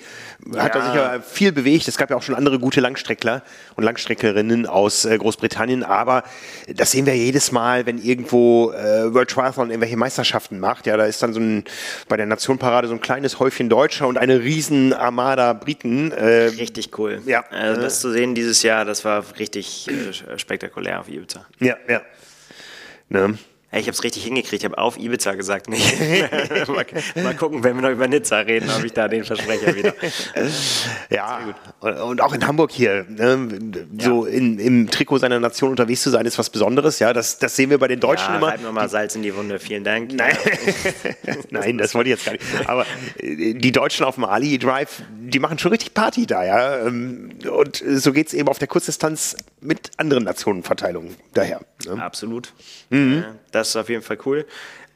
ja. 0.52 0.64
hat 0.64 0.74
da 0.74 0.84
sicher 0.84 1.22
viel 1.22 1.50
bewegt. 1.50 1.88
Es 1.88 1.96
gab 1.96 2.10
ja 2.10 2.16
auch 2.16 2.22
schon 2.22 2.34
andere 2.34 2.58
gute 2.58 2.82
Langstreckler 2.82 3.42
und 3.74 3.84
Langstrecklerinnen 3.84 4.66
aus 4.66 5.06
äh, 5.06 5.16
Großbritannien, 5.16 5.82
aber 5.82 6.24
das 6.68 6.90
sehen 6.90 7.06
wir 7.06 7.16
jedes 7.16 7.52
Mal, 7.52 7.86
wenn 7.86 7.96
irgendwo 7.96 8.72
äh, 8.72 9.14
World 9.14 9.30
Triathlon 9.30 9.70
irgendwelche 9.70 9.96
Meisterschaften 9.96 10.60
macht. 10.60 10.86
Ja, 10.86 10.98
da 10.98 11.06
ist 11.06 11.22
dann 11.22 11.32
so 11.32 11.40
ein 11.40 11.64
bei 12.06 12.18
der 12.18 12.26
Nationparade 12.26 12.88
so 12.88 12.94
ein 12.94 13.00
kleines 13.00 13.40
Häufchen 13.40 13.70
Deutscher 13.70 14.06
und 14.08 14.18
eine 14.18 14.40
riesen 14.40 14.92
Armada 14.92 15.54
Briten. 15.54 16.12
Äh, 16.12 16.50
richtig 16.58 16.98
cool. 16.98 17.22
Ja, 17.24 17.46
also 17.48 17.80
das 17.80 18.00
zu 18.00 18.12
sehen 18.12 18.34
dieses 18.34 18.62
Jahr, 18.62 18.84
das 18.84 19.06
war 19.06 19.24
richtig 19.38 19.88
äh, 19.88 20.38
spektakulär 20.38 21.00
auf 21.00 21.08
Ibiza. 21.08 21.46
Ja, 21.60 21.76
ja. 21.88 22.02
Ne? 23.08 23.38
Ja, 23.72 23.78
ich 23.78 23.86
habe 23.86 23.92
es 23.92 24.04
richtig 24.04 24.24
hingekriegt. 24.24 24.62
Ich 24.62 24.64
habe 24.66 24.76
auf 24.76 24.98
Ibiza 24.98 25.34
gesagt. 25.34 25.70
Nicht. 25.70 25.98
mal, 26.68 26.84
mal, 27.22 27.34
gucken, 27.34 27.64
wenn 27.64 27.74
wir 27.76 27.82
noch 27.82 27.90
über 27.90 28.06
Nizza 28.06 28.40
reden, 28.40 28.70
habe 28.70 28.84
ich 28.84 28.92
da 28.92 29.08
den 29.08 29.24
Versprecher 29.24 29.74
wieder. 29.74 29.94
ja, 31.10 31.54
und 31.80 32.20
auch 32.20 32.34
in 32.34 32.46
Hamburg 32.46 32.70
hier, 32.70 33.06
ne, 33.08 33.48
so 33.98 34.26
ja. 34.26 34.32
in, 34.32 34.58
im 34.58 34.90
Trikot 34.90 35.18
seiner 35.18 35.40
Nation 35.40 35.70
unterwegs 35.70 36.02
zu 36.02 36.10
sein, 36.10 36.26
ist 36.26 36.38
was 36.38 36.50
Besonderes. 36.50 36.98
Ja, 36.98 37.14
das, 37.14 37.38
das 37.38 37.56
sehen 37.56 37.70
wir 37.70 37.78
bei 37.78 37.88
den 37.88 38.00
Deutschen 38.00 38.28
ja, 38.32 38.36
immer. 38.36 38.60
Wir 38.60 38.72
mal 38.72 38.90
Salz 38.90 39.14
in 39.14 39.22
die 39.22 39.34
Wunde. 39.34 39.58
Vielen 39.58 39.84
Dank. 39.84 40.12
Nein, 40.14 40.36
Nein 41.48 41.78
das 41.78 41.94
wollte 41.94 42.10
ich 42.10 42.16
jetzt 42.16 42.26
gar 42.26 42.32
nicht. 42.32 42.68
Aber 42.68 42.84
äh, 43.18 43.54
die 43.54 43.72
Deutschen 43.72 44.04
auf 44.04 44.16
dem 44.16 44.24
Ali 44.24 44.58
Drive, 44.58 45.02
die 45.10 45.38
machen 45.38 45.58
schon 45.58 45.70
richtig 45.70 45.94
Party 45.94 46.26
da. 46.26 46.44
Ja, 46.44 46.86
ähm, 46.86 47.30
und 47.50 47.82
so 47.86 48.12
geht 48.12 48.26
es 48.26 48.34
eben 48.34 48.48
auf 48.48 48.58
der 48.58 48.68
Kurzdistanz 48.68 49.34
mit 49.62 49.92
anderen 49.96 50.24
Nationenverteilungen 50.24 51.16
daher. 51.34 51.60
Ne? 51.86 52.02
Absolut. 52.02 52.52
Mhm. 52.90 53.24
Das 53.50 53.68
ist 53.68 53.76
auf 53.76 53.88
jeden 53.88 54.02
Fall 54.02 54.18
cool. 54.26 54.46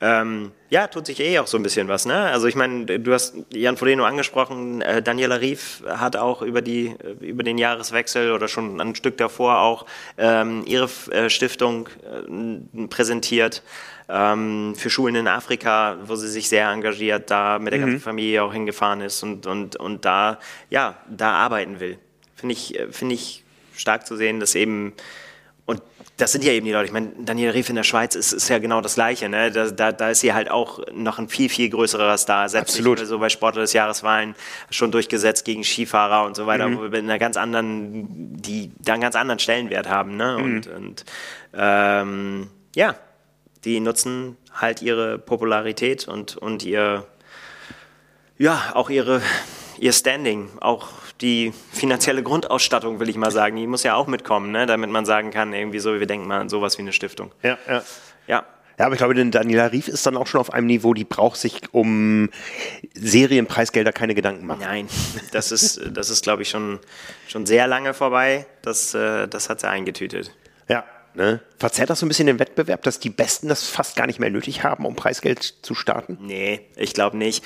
Ähm, 0.00 0.52
ja, 0.68 0.88
tut 0.88 1.06
sich 1.06 1.20
eh 1.20 1.38
auch 1.38 1.46
so 1.46 1.56
ein 1.56 1.62
bisschen 1.62 1.88
was, 1.88 2.04
ne? 2.04 2.14
Also 2.14 2.48
ich 2.48 2.54
meine, 2.54 2.84
du 2.84 3.14
hast 3.14 3.34
Jan 3.50 3.78
Frodeno 3.78 4.04
angesprochen, 4.04 4.82
äh, 4.82 5.00
Daniela 5.00 5.40
Rief 5.40 5.82
hat 5.88 6.16
auch 6.16 6.42
über 6.42 6.60
die 6.60 6.88
äh, 6.88 7.24
über 7.24 7.42
den 7.42 7.56
Jahreswechsel 7.56 8.32
oder 8.32 8.46
schon 8.46 8.78
ein 8.78 8.94
Stück 8.94 9.16
davor 9.16 9.60
auch 9.60 9.86
ähm, 10.18 10.64
ihre 10.66 10.90
äh, 11.12 11.30
Stiftung 11.30 11.88
äh, 12.04 12.86
präsentiert 12.88 13.62
ähm, 14.10 14.74
für 14.76 14.90
Schulen 14.90 15.14
in 15.14 15.28
Afrika, 15.28 15.96
wo 16.04 16.14
sie 16.14 16.28
sich 16.28 16.50
sehr 16.50 16.68
engagiert, 16.68 17.30
da 17.30 17.58
mit 17.58 17.72
der 17.72 17.80
ganzen 17.80 17.94
mhm. 17.94 18.00
Familie 18.00 18.42
auch 18.42 18.52
hingefahren 18.52 19.00
ist 19.00 19.22
und 19.22 19.46
und 19.46 19.76
und 19.76 20.04
da 20.04 20.38
ja 20.68 20.98
da 21.08 21.32
arbeiten 21.32 21.80
will. 21.80 21.96
Finde 22.34 22.52
ich 22.52 22.78
äh, 22.78 22.92
finde 22.92 23.14
ich 23.14 23.45
stark 23.76 24.06
zu 24.06 24.16
sehen, 24.16 24.40
dass 24.40 24.54
eben 24.54 24.94
und 25.66 25.82
das 26.16 26.32
sind 26.32 26.44
ja 26.44 26.52
eben 26.52 26.64
die 26.64 26.72
Leute. 26.72 26.86
Ich 26.86 26.92
meine, 26.92 27.10
Daniel 27.18 27.50
Rief 27.50 27.68
in 27.68 27.76
der 27.76 27.82
Schweiz 27.82 28.14
ist, 28.14 28.32
ist 28.32 28.48
ja 28.48 28.58
genau 28.58 28.80
das 28.80 28.94
Gleiche. 28.94 29.28
Ne? 29.28 29.50
Da, 29.50 29.70
da, 29.70 29.92
da 29.92 30.10
ist 30.10 30.20
sie 30.20 30.32
halt 30.32 30.50
auch 30.50 30.80
noch 30.94 31.18
ein 31.18 31.28
viel, 31.28 31.48
viel 31.48 31.68
größerer 31.68 32.16
Star. 32.16 32.48
Selbst 32.48 32.76
Absolut. 32.76 33.00
so 33.00 33.18
bei 33.18 33.28
Sportler 33.28 33.62
des 33.62 33.72
Jahreswahlen 33.72 34.34
schon 34.70 34.92
durchgesetzt 34.92 35.44
gegen 35.44 35.64
Skifahrer 35.64 36.24
und 36.24 36.36
so 36.36 36.46
weiter, 36.46 36.68
mhm. 36.68 36.78
wo 36.78 36.82
wir 36.92 36.98
in 37.00 37.04
einer 37.04 37.18
ganz 37.18 37.36
anderen, 37.36 38.40
die 38.40 38.70
da 38.78 38.94
einen 38.94 39.02
ganz 39.02 39.16
anderen 39.16 39.40
Stellenwert 39.40 39.88
haben. 39.88 40.16
Ne? 40.16 40.36
Mhm. 40.38 40.44
Und, 40.44 40.66
und 40.68 41.04
ähm, 41.52 42.50
ja, 42.74 42.94
die 43.64 43.80
nutzen 43.80 44.36
halt 44.54 44.80
ihre 44.80 45.18
Popularität 45.18 46.06
und, 46.06 46.36
und 46.36 46.64
ihr, 46.64 47.04
ja, 48.38 48.70
auch 48.74 48.88
ihre, 48.88 49.20
ihr 49.78 49.92
Standing, 49.92 50.48
auch 50.60 50.88
die 51.20 51.52
finanzielle 51.72 52.22
Grundausstattung, 52.22 53.00
will 53.00 53.08
ich 53.08 53.16
mal 53.16 53.30
sagen, 53.30 53.56
die 53.56 53.66
muss 53.66 53.82
ja 53.82 53.94
auch 53.94 54.06
mitkommen, 54.06 54.50
ne? 54.50 54.66
damit 54.66 54.90
man 54.90 55.06
sagen 55.06 55.30
kann, 55.30 55.52
irgendwie 55.52 55.78
so, 55.78 55.98
wir 55.98 56.06
denken 56.06 56.26
mal 56.26 56.40
an 56.40 56.48
sowas 56.48 56.76
wie 56.78 56.82
eine 56.82 56.92
Stiftung. 56.92 57.32
Ja, 57.42 57.58
ja. 57.68 57.82
Ja. 58.26 58.44
Ja, 58.78 58.84
aber 58.84 58.94
ich 58.94 58.98
glaube, 58.98 59.14
denn 59.14 59.30
Daniela 59.30 59.72
Rief 59.72 59.88
ist 59.88 60.04
dann 60.04 60.18
auch 60.18 60.26
schon 60.26 60.38
auf 60.38 60.52
einem 60.52 60.66
Niveau, 60.66 60.92
die 60.92 61.04
braucht 61.04 61.38
sich 61.38 61.62
um 61.72 62.28
Serienpreisgelder 62.92 63.90
keine 63.90 64.14
Gedanken 64.14 64.44
machen. 64.44 64.60
Nein, 64.60 64.86
das 65.32 65.50
ist, 65.50 65.80
das 65.94 66.10
ist 66.10 66.22
glaube 66.22 66.42
ich, 66.42 66.50
schon, 66.50 66.78
schon 67.26 67.46
sehr 67.46 67.66
lange 67.66 67.94
vorbei. 67.94 68.46
Das, 68.60 68.92
äh, 68.92 69.28
das 69.28 69.48
hat 69.48 69.60
sie 69.60 69.68
eingetütet. 69.70 70.34
Ja, 70.68 70.84
Ne? 71.16 71.40
Verzerrt 71.56 71.88
das 71.88 72.00
so 72.00 72.04
ein 72.04 72.08
bisschen 72.08 72.26
den 72.26 72.38
Wettbewerb, 72.38 72.82
dass 72.82 73.00
die 73.00 73.08
Besten 73.08 73.48
das 73.48 73.66
fast 73.66 73.96
gar 73.96 74.06
nicht 74.06 74.20
mehr 74.20 74.28
nötig 74.28 74.64
haben, 74.64 74.84
um 74.84 74.94
Preisgeld 74.94 75.54
zu 75.62 75.74
starten? 75.74 76.18
Nee, 76.20 76.60
ich 76.76 76.92
glaube 76.92 77.16
nicht. 77.16 77.42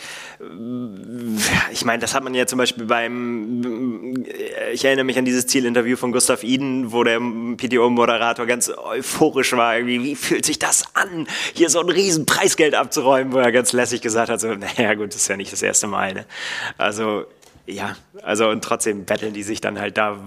Ich 1.70 1.84
meine, 1.84 2.00
das 2.00 2.12
hat 2.12 2.24
man 2.24 2.34
ja 2.34 2.46
zum 2.46 2.58
Beispiel 2.58 2.86
beim, 2.86 4.26
ich 4.72 4.84
erinnere 4.84 5.04
mich 5.04 5.16
an 5.18 5.24
dieses 5.24 5.46
Zielinterview 5.46 5.96
von 5.96 6.10
Gustav 6.10 6.42
Iden, 6.42 6.90
wo 6.90 7.04
der 7.04 7.20
PTO-Moderator 7.20 8.44
ganz 8.44 8.72
euphorisch 8.76 9.52
war. 9.52 9.76
Irgendwie, 9.76 10.02
wie 10.02 10.16
fühlt 10.16 10.44
sich 10.44 10.58
das 10.58 10.84
an, 10.96 11.28
hier 11.54 11.70
so 11.70 11.78
ein 11.78 11.88
riesen 11.88 12.26
Preisgeld 12.26 12.74
abzuräumen, 12.74 13.32
wo 13.32 13.38
er 13.38 13.52
ganz 13.52 13.72
lässig 13.72 14.00
gesagt 14.00 14.30
hat, 14.30 14.40
so, 14.40 14.48
naja 14.52 14.94
gut, 14.94 15.10
das 15.10 15.22
ist 15.22 15.28
ja 15.28 15.36
nicht 15.36 15.52
das 15.52 15.62
erste 15.62 15.86
Mal. 15.86 16.12
Ne? 16.12 16.24
Also 16.76 17.24
ja, 17.66 17.96
also 18.22 18.48
und 18.48 18.62
trotzdem 18.64 19.04
betteln 19.04 19.32
die 19.32 19.42
sich 19.42 19.60
dann 19.60 19.78
halt 19.78 19.96
da 19.96 20.18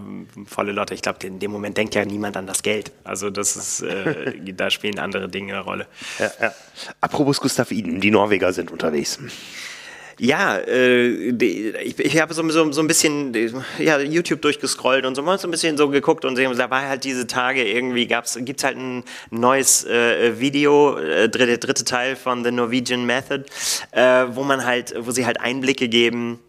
volle 0.46 0.72
Lotte. 0.72 0.94
Ich 0.94 1.02
glaube, 1.02 1.26
in 1.26 1.40
dem 1.40 1.52
Moment 1.52 1.78
denkt 1.78 1.96
ja 1.96 2.06
niemand 2.06 2.38
an 2.38 2.48
das 2.48 2.64
Geld. 2.64 2.92
Also 3.04 3.30
das 3.30 3.56
ist, 3.56 3.82
äh, 3.82 4.54
da 4.54 4.70
spielen 4.70 5.00
andere 5.00 5.30
Dinge 5.30 5.54
eine 5.54 5.64
Rolle. 5.64 5.88
Ja, 6.20 6.32
ja. 6.42 6.54
Apropos 7.02 7.40
Gustav 7.40 7.72
Iden, 7.72 8.00
die 8.00 8.12
Norweger 8.12 8.54
sind 8.54 8.72
unterwegs. 8.72 9.20
Ja, 10.20 10.58
äh, 10.58 11.08
ich, 11.08 12.00
ich 12.00 12.22
habe 12.22 12.34
so, 12.34 12.48
so, 12.50 12.72
so 12.72 12.82
ein 12.82 12.88
bisschen 12.88 13.34
ja, 13.80 14.00
YouTube 14.00 14.42
durchgescrollt 14.42 15.06
und 15.06 15.16
so 15.16 15.24
mal 15.24 15.40
so 15.40 15.48
ein 15.48 15.52
bisschen 15.52 15.76
so 15.76 15.90
geguckt 15.90 16.24
und 16.24 16.38
da 16.38 16.70
war 16.70 16.88
halt 16.88 17.04
diese 17.04 17.26
Tage 17.26 17.68
irgendwie, 17.68 18.06
gab's, 18.06 18.38
gibt's 18.42 18.64
halt 18.64 18.78
ein 18.78 19.04
neues 19.32 19.86
äh, 19.86 20.40
Video, 20.40 20.98
äh, 20.98 21.30
der 21.30 21.58
dritte 21.58 21.84
Teil 21.84 22.16
von 22.16 22.44
The 22.44 22.52
Norwegian 22.52 23.06
Method, 23.06 23.46
äh, 23.92 24.26
wo 24.30 24.44
man 24.44 24.64
halt, 24.64 24.94
wo 25.00 25.12
sie 25.12 25.26
halt 25.26 25.42
Einblicke 25.42 25.90
geben 25.90 26.40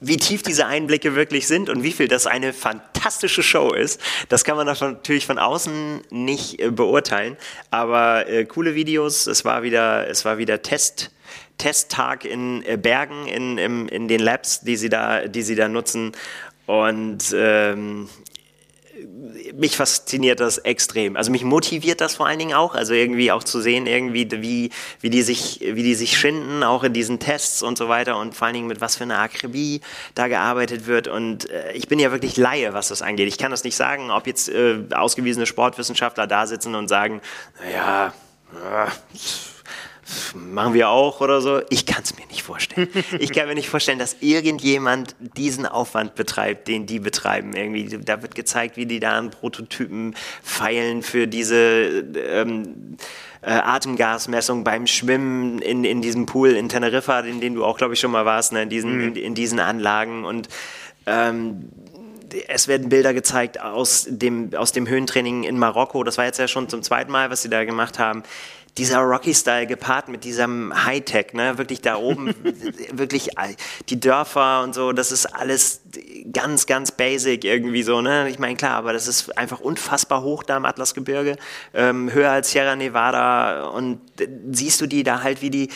wie 0.00 0.16
tief 0.16 0.42
diese 0.42 0.66
Einblicke 0.66 1.14
wirklich 1.14 1.46
sind 1.46 1.68
und 1.68 1.82
wie 1.82 1.92
viel 1.92 2.08
das 2.08 2.26
eine 2.26 2.52
fantastische 2.52 3.42
Show 3.42 3.72
ist, 3.72 4.00
das 4.28 4.44
kann 4.44 4.56
man 4.56 4.66
natürlich 4.66 5.26
von 5.26 5.38
außen 5.38 6.02
nicht 6.10 6.60
äh, 6.60 6.70
beurteilen. 6.70 7.36
Aber 7.70 8.28
äh, 8.28 8.44
coole 8.44 8.74
Videos, 8.74 9.26
es 9.26 9.44
war 9.44 9.62
wieder, 9.62 10.08
es 10.08 10.24
war 10.24 10.38
wieder 10.38 10.62
Test. 10.62 11.10
Testtag 11.58 12.24
in 12.24 12.62
äh, 12.64 12.76
Bergen, 12.76 13.26
in, 13.26 13.58
in, 13.58 13.88
in 13.88 14.06
den 14.06 14.20
Labs, 14.20 14.60
die 14.60 14.76
sie 14.76 14.88
da, 14.88 15.26
die 15.26 15.42
sie 15.42 15.56
da 15.56 15.68
nutzen. 15.68 16.12
Und 16.66 17.34
ähm, 17.34 18.08
mich 19.54 19.76
fasziniert 19.76 20.40
das 20.40 20.58
extrem. 20.58 21.16
Also 21.16 21.30
mich 21.30 21.44
motiviert 21.44 22.00
das 22.00 22.16
vor 22.16 22.26
allen 22.26 22.38
Dingen 22.38 22.54
auch, 22.54 22.74
also 22.74 22.94
irgendwie 22.94 23.32
auch 23.32 23.44
zu 23.44 23.60
sehen, 23.60 23.86
irgendwie 23.86 24.30
wie, 24.30 24.70
wie 25.00 25.10
die 25.10 25.22
sich, 25.22 25.60
wie 25.60 25.82
die 25.82 25.94
sich 25.94 26.16
schinden, 26.16 26.62
auch 26.62 26.84
in 26.84 26.92
diesen 26.92 27.18
Tests 27.18 27.62
und 27.62 27.78
so 27.78 27.88
weiter 27.88 28.18
und 28.18 28.34
vor 28.34 28.46
allen 28.46 28.54
Dingen 28.54 28.66
mit 28.66 28.80
was 28.80 28.96
für 28.96 29.04
einer 29.04 29.18
Akribie 29.18 29.80
da 30.14 30.28
gearbeitet 30.28 30.86
wird. 30.86 31.08
Und 31.08 31.50
äh, 31.50 31.72
ich 31.72 31.88
bin 31.88 31.98
ja 31.98 32.12
wirklich 32.12 32.36
Laie, 32.36 32.72
was 32.74 32.88
das 32.88 33.02
angeht. 33.02 33.28
Ich 33.28 33.38
kann 33.38 33.50
das 33.50 33.64
nicht 33.64 33.76
sagen, 33.76 34.10
ob 34.10 34.26
jetzt 34.26 34.48
äh, 34.48 34.78
ausgewiesene 34.92 35.46
Sportwissenschaftler 35.46 36.26
da 36.26 36.46
sitzen 36.46 36.74
und 36.74 36.88
sagen, 36.88 37.20
naja, 37.62 38.12
äh, 38.52 38.90
machen 40.34 40.74
wir 40.74 40.88
auch 40.88 41.20
oder 41.20 41.40
so. 41.40 41.60
Ich 41.70 41.86
kann 41.86 42.02
es 42.02 42.16
mir 42.16 42.26
nicht 42.26 42.42
vorstellen. 42.42 42.88
Ich 43.18 43.32
kann 43.32 43.48
mir 43.48 43.54
nicht 43.54 43.68
vorstellen, 43.68 43.98
dass 43.98 44.16
irgendjemand 44.20 45.16
diesen 45.18 45.66
Aufwand 45.66 46.14
betreibt, 46.14 46.68
den 46.68 46.86
die 46.86 46.98
betreiben. 46.98 47.54
Irgendwie, 47.54 47.98
da 47.98 48.22
wird 48.22 48.34
gezeigt, 48.34 48.76
wie 48.76 48.86
die 48.86 49.00
da 49.00 49.12
an 49.18 49.30
Prototypen 49.30 50.14
feilen 50.42 51.02
für 51.02 51.26
diese 51.26 52.04
ähm, 52.16 52.96
äh, 53.42 53.50
Atemgasmessung 53.50 54.64
beim 54.64 54.86
Schwimmen 54.86 55.58
in, 55.60 55.84
in 55.84 56.02
diesem 56.02 56.26
Pool 56.26 56.50
in 56.50 56.68
Teneriffa, 56.68 57.20
in 57.20 57.40
dem 57.40 57.54
du 57.54 57.64
auch, 57.64 57.76
glaube 57.76 57.94
ich, 57.94 58.00
schon 58.00 58.10
mal 58.10 58.24
warst, 58.24 58.52
ne? 58.52 58.62
in, 58.62 58.68
diesen, 58.68 58.96
mhm. 58.96 59.08
in, 59.08 59.16
in, 59.16 59.34
diesen 59.34 59.60
Anlagen 59.60 60.24
und 60.24 60.48
ähm, 61.06 61.68
es 62.46 62.68
werden 62.68 62.88
Bilder 62.88 63.14
gezeigt 63.14 63.60
aus 63.60 64.06
dem, 64.08 64.54
aus 64.54 64.72
dem 64.72 64.86
Höhentraining 64.86 65.44
in 65.44 65.58
Marokko. 65.58 66.04
Das 66.04 66.18
war 66.18 66.26
jetzt 66.26 66.38
ja 66.38 66.46
schon 66.46 66.68
zum 66.68 66.82
zweiten 66.82 67.10
Mal, 67.10 67.30
was 67.30 67.42
sie 67.42 67.48
da 67.48 67.64
gemacht 67.64 67.98
haben 67.98 68.22
dieser 68.78 69.00
Rocky-Style 69.00 69.66
gepaart 69.66 70.08
mit 70.08 70.24
diesem 70.24 70.72
Hightech, 70.84 71.32
ne, 71.32 71.58
wirklich 71.58 71.80
da 71.80 71.96
oben, 71.96 72.34
wirklich 72.92 73.30
die 73.88 74.00
Dörfer 74.00 74.62
und 74.62 74.74
so, 74.74 74.92
das 74.92 75.12
ist 75.12 75.26
alles 75.26 75.82
ganz, 76.32 76.66
ganz 76.66 76.92
basic 76.92 77.44
irgendwie 77.44 77.82
so, 77.82 78.00
ne, 78.00 78.28
ich 78.30 78.38
meine, 78.38 78.56
klar, 78.56 78.76
aber 78.76 78.92
das 78.92 79.08
ist 79.08 79.36
einfach 79.36 79.60
unfassbar 79.60 80.22
hoch 80.22 80.42
da 80.42 80.56
im 80.56 80.64
Atlasgebirge, 80.64 81.36
ähm, 81.74 82.12
höher 82.12 82.30
als 82.30 82.52
Sierra 82.52 82.76
Nevada 82.76 83.64
und 83.68 84.00
siehst 84.50 84.80
du 84.80 84.86
die 84.86 85.02
da 85.02 85.22
halt, 85.22 85.42
wie 85.42 85.50
die, 85.50 85.68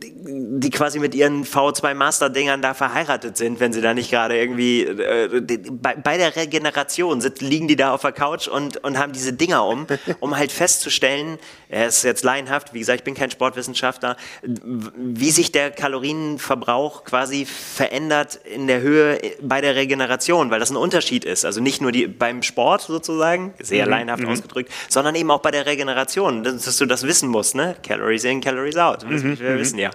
die 0.00 0.70
quasi 0.70 0.98
mit 0.98 1.14
ihren 1.14 1.44
V2 1.44 1.94
Master-Dingern 1.94 2.62
da 2.62 2.74
verheiratet 2.74 3.36
sind, 3.36 3.60
wenn 3.60 3.72
sie 3.72 3.80
da 3.80 3.94
nicht 3.94 4.10
gerade 4.10 4.36
irgendwie 4.38 4.82
äh, 4.82 5.40
bei, 5.70 5.94
bei, 5.94 6.16
der 6.16 6.36
Regeneration 6.36 7.20
sind, 7.20 7.40
liegen 7.40 7.68
die 7.68 7.76
da 7.76 7.92
auf 7.92 8.02
der 8.02 8.12
Couch 8.12 8.48
und, 8.48 8.78
und 8.84 8.98
haben 8.98 9.12
diese 9.12 9.32
Dinger 9.32 9.64
um, 9.64 9.86
um 10.20 10.36
halt 10.36 10.52
festzustellen, 10.52 11.38
er 11.68 11.88
ist 11.88 12.04
jetzt 12.04 12.24
laienhaft, 12.24 12.74
wie 12.74 12.78
gesagt, 12.78 13.00
ich 13.00 13.04
bin 13.04 13.14
kein 13.14 13.30
Sportwissenschaftler, 13.30 14.16
wie 14.42 15.30
sich 15.30 15.52
der 15.52 15.70
Kalorienverbrauch 15.70 17.04
quasi 17.04 17.46
verändert 17.46 18.36
in 18.44 18.66
der 18.66 18.80
Höhe 18.80 19.20
bei 19.42 19.60
der 19.60 19.74
Regeneration, 19.74 20.50
weil 20.50 20.60
das 20.60 20.70
ein 20.70 20.76
Unterschied 20.76 21.24
ist. 21.24 21.44
Also 21.44 21.60
nicht 21.60 21.80
nur 21.80 21.92
die, 21.92 22.06
beim 22.06 22.42
Sport 22.42 22.82
sozusagen, 22.82 23.54
sehr 23.60 23.86
mhm. 23.86 23.90
laienhaft 23.90 24.22
mhm. 24.22 24.28
ausgedrückt, 24.28 24.72
sondern 24.88 25.14
eben 25.14 25.30
auch 25.30 25.40
bei 25.40 25.50
der 25.50 25.66
Regeneration, 25.66 26.44
dass, 26.44 26.64
dass, 26.64 26.76
du 26.76 26.86
das 26.86 27.02
wissen 27.02 27.28
musst, 27.28 27.54
ne? 27.54 27.76
Calories 27.82 28.24
in, 28.24 28.40
Calories 28.40 28.76
out. 28.76 29.04
Mhm. 29.08 29.38
Wir 29.38 29.58
wissen 29.58 29.78
ja. 29.78 29.85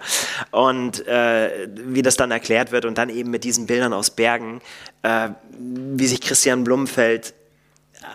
Und 0.52 1.08
äh, 1.08 1.68
wie 1.76 2.02
das 2.02 2.18
dann 2.18 2.32
erklärt 2.32 2.72
wird 2.72 2.86
und 2.86 2.98
dann 2.98 3.10
eben 3.10 3.32
mit 3.32 3.44
diesen 3.44 3.68
Bildern 3.68 3.94
aus 3.94 4.10
Bergen, 4.12 4.62
äh, 5.04 5.30
wie 5.58 6.08
sich 6.08 6.22
Christian 6.22 6.64
Blumfeld 6.64 7.34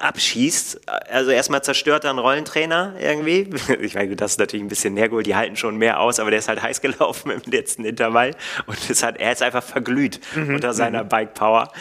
abschießt. 0.00 0.80
Also 1.10 1.30
erstmal 1.30 1.62
zerstört 1.62 2.04
er 2.04 2.10
einen 2.10 2.18
Rollentrainer 2.18 2.94
irgendwie. 3.00 3.50
Ich 3.80 3.94
meine, 3.94 4.16
das 4.16 4.32
ist 4.32 4.38
natürlich 4.38 4.64
ein 4.64 4.68
bisschen 4.68 4.96
hergeholt, 4.96 5.26
die 5.26 5.36
halten 5.36 5.56
schon 5.56 5.76
mehr 5.76 6.00
aus, 6.00 6.18
aber 6.18 6.30
der 6.30 6.38
ist 6.38 6.48
halt 6.48 6.62
heiß 6.62 6.80
gelaufen 6.80 7.30
im 7.30 7.42
letzten 7.50 7.84
Intervall 7.84 8.34
und 8.66 8.90
ist 8.90 9.02
halt, 9.02 9.18
er 9.18 9.32
ist 9.32 9.42
einfach 9.42 9.62
verglüht 9.62 10.20
mhm. 10.34 10.56
unter 10.56 10.72
seiner 10.72 11.04
mhm. 11.04 11.08
Bike 11.08 11.34
Power. 11.34 11.72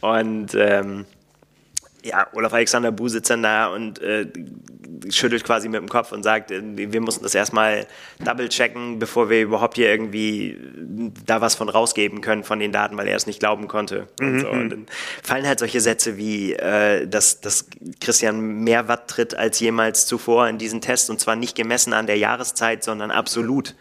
Und 0.00 0.54
ähm, 0.54 1.06
ja, 2.04 2.26
Olaf 2.34 2.52
Alexander 2.52 2.92
Bu 2.92 3.08
sitzt 3.08 3.30
dann 3.30 3.42
da 3.42 3.68
und 3.68 4.00
äh, 4.00 4.26
schüttelt 5.08 5.42
quasi 5.44 5.68
mit 5.68 5.80
dem 5.80 5.88
Kopf 5.88 6.12
und 6.12 6.22
sagt, 6.22 6.50
äh, 6.50 6.60
wir 6.62 7.00
mussten 7.00 7.24
das 7.24 7.34
erstmal 7.34 7.86
double 8.24 8.48
checken, 8.48 8.98
bevor 8.98 9.30
wir 9.30 9.40
überhaupt 9.40 9.76
hier 9.76 9.88
irgendwie 9.88 10.58
da 11.26 11.40
was 11.40 11.54
von 11.54 11.68
rausgeben 11.68 12.20
können 12.20 12.44
von 12.44 12.58
den 12.58 12.72
Daten, 12.72 12.96
weil 12.96 13.08
er 13.08 13.16
es 13.16 13.26
nicht 13.26 13.40
glauben 13.40 13.68
konnte. 13.68 14.08
Mhm. 14.20 14.26
Und, 14.26 14.40
so. 14.40 14.48
und, 14.50 14.70
dann 14.70 14.86
fallen 15.22 15.46
halt 15.46 15.58
solche 15.58 15.80
Sätze 15.80 16.16
wie, 16.18 16.52
äh, 16.52 17.06
dass, 17.06 17.40
dass 17.40 17.66
Christian 18.00 18.40
mehr 18.40 18.86
Watt 18.86 19.08
tritt 19.08 19.34
als 19.34 19.58
jemals 19.60 20.06
zuvor 20.06 20.48
in 20.48 20.58
diesen 20.58 20.82
Test 20.82 21.08
und 21.08 21.20
zwar 21.20 21.36
nicht 21.36 21.56
gemessen 21.56 21.94
an 21.94 22.06
der 22.06 22.18
Jahreszeit, 22.18 22.84
sondern 22.84 23.10
absolut. 23.10 23.74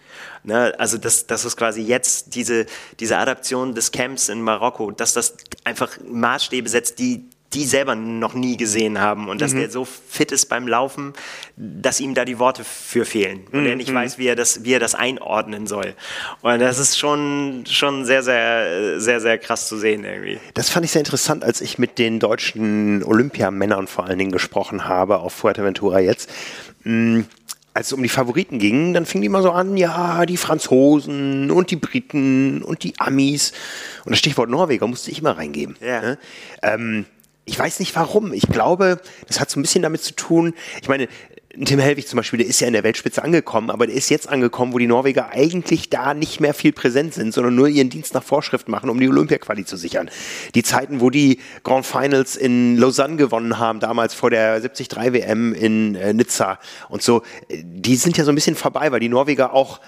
Ne? 0.43 0.73
Also 0.77 0.97
das, 0.97 1.27
das 1.27 1.43
ist 1.43 1.57
quasi 1.57 1.81
jetzt 1.81 2.35
diese, 2.35 2.65
diese 2.99 3.17
Adaption 3.17 3.75
des 3.75 3.91
Camps 3.91 4.29
in 4.29 4.41
Marokko, 4.41 4.91
dass 4.91 5.13
das 5.13 5.35
einfach 5.65 5.97
Maßstäbe 6.07 6.69
setzt, 6.69 6.99
die 6.99 7.25
die 7.53 7.65
selber 7.65 7.95
noch 7.95 8.33
nie 8.33 8.57
gesehen 8.57 8.99
haben 8.99 9.29
und 9.29 9.41
dass 9.41 9.53
mhm. 9.53 9.59
der 9.59 9.69
so 9.69 9.85
fit 9.85 10.31
ist 10.31 10.47
beim 10.47 10.67
Laufen, 10.67 11.13
dass 11.55 11.99
ihm 11.99 12.13
da 12.13 12.25
die 12.25 12.39
Worte 12.39 12.63
für 12.63 13.05
fehlen 13.05 13.41
und 13.51 13.61
mhm. 13.61 13.67
er 13.67 13.75
nicht 13.75 13.89
mhm. 13.89 13.95
weiß, 13.95 14.17
wie 14.17 14.27
er 14.27 14.35
das, 14.35 14.63
wie 14.63 14.73
er 14.73 14.79
das 14.79 14.95
einordnen 14.95 15.67
soll. 15.67 15.93
Und 16.41 16.59
das 16.59 16.79
ist 16.79 16.97
schon, 16.97 17.65
schon 17.67 18.05
sehr, 18.05 18.23
sehr, 18.23 18.99
sehr, 18.99 19.19
sehr 19.19 19.37
krass 19.37 19.67
zu 19.67 19.77
sehen 19.77 20.03
irgendwie. 20.03 20.39
Das 20.53 20.69
fand 20.69 20.85
ich 20.85 20.91
sehr 20.91 21.01
interessant, 21.01 21.43
als 21.43 21.61
ich 21.61 21.77
mit 21.77 21.99
den 21.99 22.19
deutschen 22.19 23.03
Olympiamännern 23.03 23.87
vor 23.87 24.05
allen 24.05 24.17
Dingen 24.17 24.31
gesprochen 24.31 24.87
habe 24.87 25.19
auf 25.19 25.33
Fuerteventura 25.33 25.99
jetzt. 25.99 26.29
Mhm 26.83 27.25
als 27.73 27.87
es 27.87 27.93
um 27.93 28.03
die 28.03 28.09
Favoriten 28.09 28.59
ging, 28.59 28.93
dann 28.93 29.05
fing 29.05 29.21
die 29.21 29.27
immer 29.27 29.41
so 29.41 29.51
an, 29.51 29.77
ja, 29.77 30.25
die 30.25 30.37
Franzosen 30.37 31.49
und 31.49 31.71
die 31.71 31.75
Briten 31.75 32.61
und 32.61 32.83
die 32.83 32.93
Amis. 32.99 33.51
Und 34.05 34.11
das 34.11 34.19
Stichwort 34.19 34.49
Norweger 34.49 34.85
musste 34.87 35.09
ich 35.09 35.19
immer 35.19 35.37
reingeben. 35.37 35.75
Ja. 35.81 36.01
Ne? 36.01 36.17
Ähm, 36.61 37.05
ich 37.45 37.59
weiß 37.59 37.79
nicht 37.79 37.95
warum. 37.95 38.33
Ich 38.33 38.47
glaube, 38.47 38.99
das 39.27 39.39
hat 39.39 39.49
so 39.49 39.59
ein 39.59 39.63
bisschen 39.63 39.81
damit 39.81 40.01
zu 40.01 40.13
tun. 40.15 40.53
Ich 40.81 40.87
meine, 40.87 41.07
Tim 41.65 41.77
Helwig 41.77 42.07
zum 42.07 42.17
Beispiel, 42.17 42.39
der 42.39 42.47
ist 42.47 42.59
ja 42.61 42.67
in 42.67 42.73
der 42.73 42.83
Weltspitze 42.83 43.23
angekommen, 43.23 43.69
aber 43.69 43.85
der 43.85 43.95
ist 43.95 44.09
jetzt 44.09 44.27
angekommen, 44.27 44.73
wo 44.73 44.79
die 44.79 44.87
Norweger 44.87 45.29
eigentlich 45.33 45.87
da 45.91 46.15
nicht 46.15 46.39
mehr 46.39 46.55
viel 46.55 46.71
präsent 46.71 47.13
sind, 47.13 47.31
sondern 47.31 47.53
nur 47.53 47.67
ihren 47.67 47.91
Dienst 47.91 48.15
nach 48.15 48.23
Vorschrift 48.23 48.69
machen, 48.69 48.89
um 48.89 48.99
die 48.99 49.07
Olympia-Quali 49.07 49.63
zu 49.63 49.77
sichern. 49.77 50.09
Die 50.55 50.63
Zeiten, 50.63 50.99
wo 50.99 51.11
die 51.11 51.39
Grand 51.63 51.85
Finals 51.85 52.35
in 52.35 52.75
Lausanne 52.77 53.17
gewonnen 53.17 53.59
haben, 53.59 53.79
damals 53.79 54.15
vor 54.15 54.31
der 54.31 54.61
73 54.61 55.13
WM 55.13 55.53
in 55.53 55.93
äh, 55.93 56.11
Nizza 56.13 56.57
und 56.89 57.03
so, 57.03 57.21
die 57.51 57.97
sind 57.97 58.17
ja 58.17 58.23
so 58.23 58.31
ein 58.31 58.35
bisschen 58.35 58.55
vorbei, 58.55 58.91
weil 58.91 58.99
die 58.99 59.09
Norweger 59.09 59.53
auch 59.53 59.79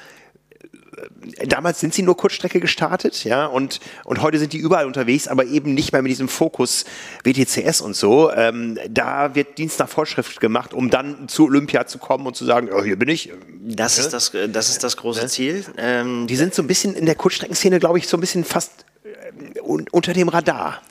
damals 1.45 1.79
sind 1.79 1.93
sie 1.93 2.01
nur 2.01 2.17
Kurzstrecke 2.17 2.59
gestartet, 2.59 3.23
ja, 3.23 3.45
und, 3.45 3.79
und 4.03 4.21
heute 4.21 4.39
sind 4.39 4.53
die 4.53 4.57
überall 4.57 4.85
unterwegs, 4.85 5.27
aber 5.27 5.45
eben 5.45 5.73
nicht 5.73 5.91
mehr 5.91 6.01
mit 6.01 6.11
diesem 6.11 6.27
Fokus 6.27 6.85
WTCS 7.23 7.81
und 7.81 7.95
so. 7.95 8.31
Ähm, 8.31 8.77
da 8.89 9.35
wird 9.35 9.57
Dienst 9.57 9.79
nach 9.79 9.89
Vorschrift 9.89 10.39
gemacht, 10.39 10.73
um 10.73 10.89
dann 10.89 11.27
zu 11.27 11.45
Olympia 11.45 11.87
zu 11.87 11.97
kommen 11.97 12.25
und 12.27 12.35
zu 12.35 12.45
sagen, 12.45 12.69
oh, 12.71 12.83
hier 12.83 12.97
bin 12.97 13.09
ich. 13.09 13.31
Das, 13.61 13.97
ja? 13.97 14.03
ist, 14.03 14.13
das, 14.13 14.31
das 14.49 14.69
ist 14.69 14.83
das 14.83 14.97
große 14.97 15.21
ja? 15.21 15.27
Ziel. 15.27 15.65
Ähm, 15.77 16.27
die 16.27 16.35
sind 16.35 16.53
so 16.53 16.61
ein 16.61 16.67
bisschen 16.67 16.95
in 16.95 17.05
der 17.05 17.15
Kurzstreckenszene, 17.15 17.79
glaube 17.79 17.97
ich, 17.97 18.07
so 18.07 18.17
ein 18.17 18.21
bisschen 18.21 18.43
fast 18.43 18.85
äh, 19.03 19.61
unter 19.91 20.13
dem 20.13 20.29
Radar. 20.29 20.81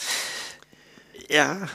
Ja, 1.28 1.68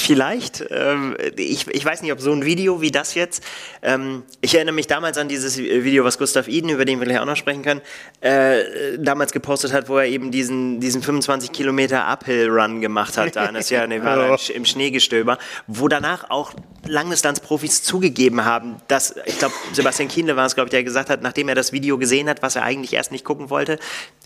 vielleicht. 0.00 0.64
Ähm, 0.70 1.16
ich, 1.36 1.66
ich 1.68 1.84
weiß 1.84 2.02
nicht, 2.02 2.12
ob 2.12 2.20
so 2.20 2.32
ein 2.32 2.44
Video 2.44 2.80
wie 2.80 2.90
das 2.90 3.14
jetzt. 3.14 3.42
Ähm, 3.82 4.22
ich 4.40 4.54
erinnere 4.54 4.74
mich 4.74 4.86
damals 4.86 5.18
an 5.18 5.28
dieses 5.28 5.58
Video, 5.58 6.04
was 6.04 6.18
Gustav 6.18 6.48
Iden, 6.48 6.70
über 6.70 6.84
den 6.84 6.98
wir 6.98 7.06
gleich 7.06 7.18
auch 7.18 7.26
noch 7.26 7.36
sprechen 7.36 7.62
können, 7.62 7.80
äh, 8.20 8.98
damals 8.98 9.32
gepostet 9.32 9.72
hat, 9.72 9.88
wo 9.88 9.98
er 9.98 10.06
eben 10.06 10.30
diesen, 10.30 10.80
diesen 10.80 11.02
25 11.02 11.52
Kilometer 11.52 12.06
Uphill-Run 12.06 12.80
gemacht 12.80 13.16
hat, 13.16 13.36
da 13.36 13.46
in 13.46 13.54
das 13.54 13.70
Jahr 13.70 13.86
Nevada 13.86 14.36
im 14.54 14.64
Schneegestöber, 14.64 15.38
wo 15.66 15.88
danach 15.88 16.30
auch 16.30 16.52
Langdistanz-Profis 16.86 17.82
zugegeben 17.82 18.44
haben, 18.44 18.76
dass, 18.88 19.14
ich 19.24 19.38
glaube, 19.38 19.54
Sebastian 19.72 20.08
Kienle 20.08 20.36
war 20.36 20.46
es, 20.46 20.54
glaube 20.54 20.68
ich, 20.68 20.70
der 20.70 20.84
gesagt 20.84 21.10
hat, 21.10 21.22
nachdem 21.22 21.48
er 21.48 21.54
das 21.54 21.72
Video 21.72 21.98
gesehen 21.98 22.28
hat, 22.28 22.42
was 22.42 22.56
er 22.56 22.62
eigentlich 22.62 22.92
erst 22.92 23.12
nicht 23.12 23.24
gucken 23.24 23.50
wollte, 23.50 23.78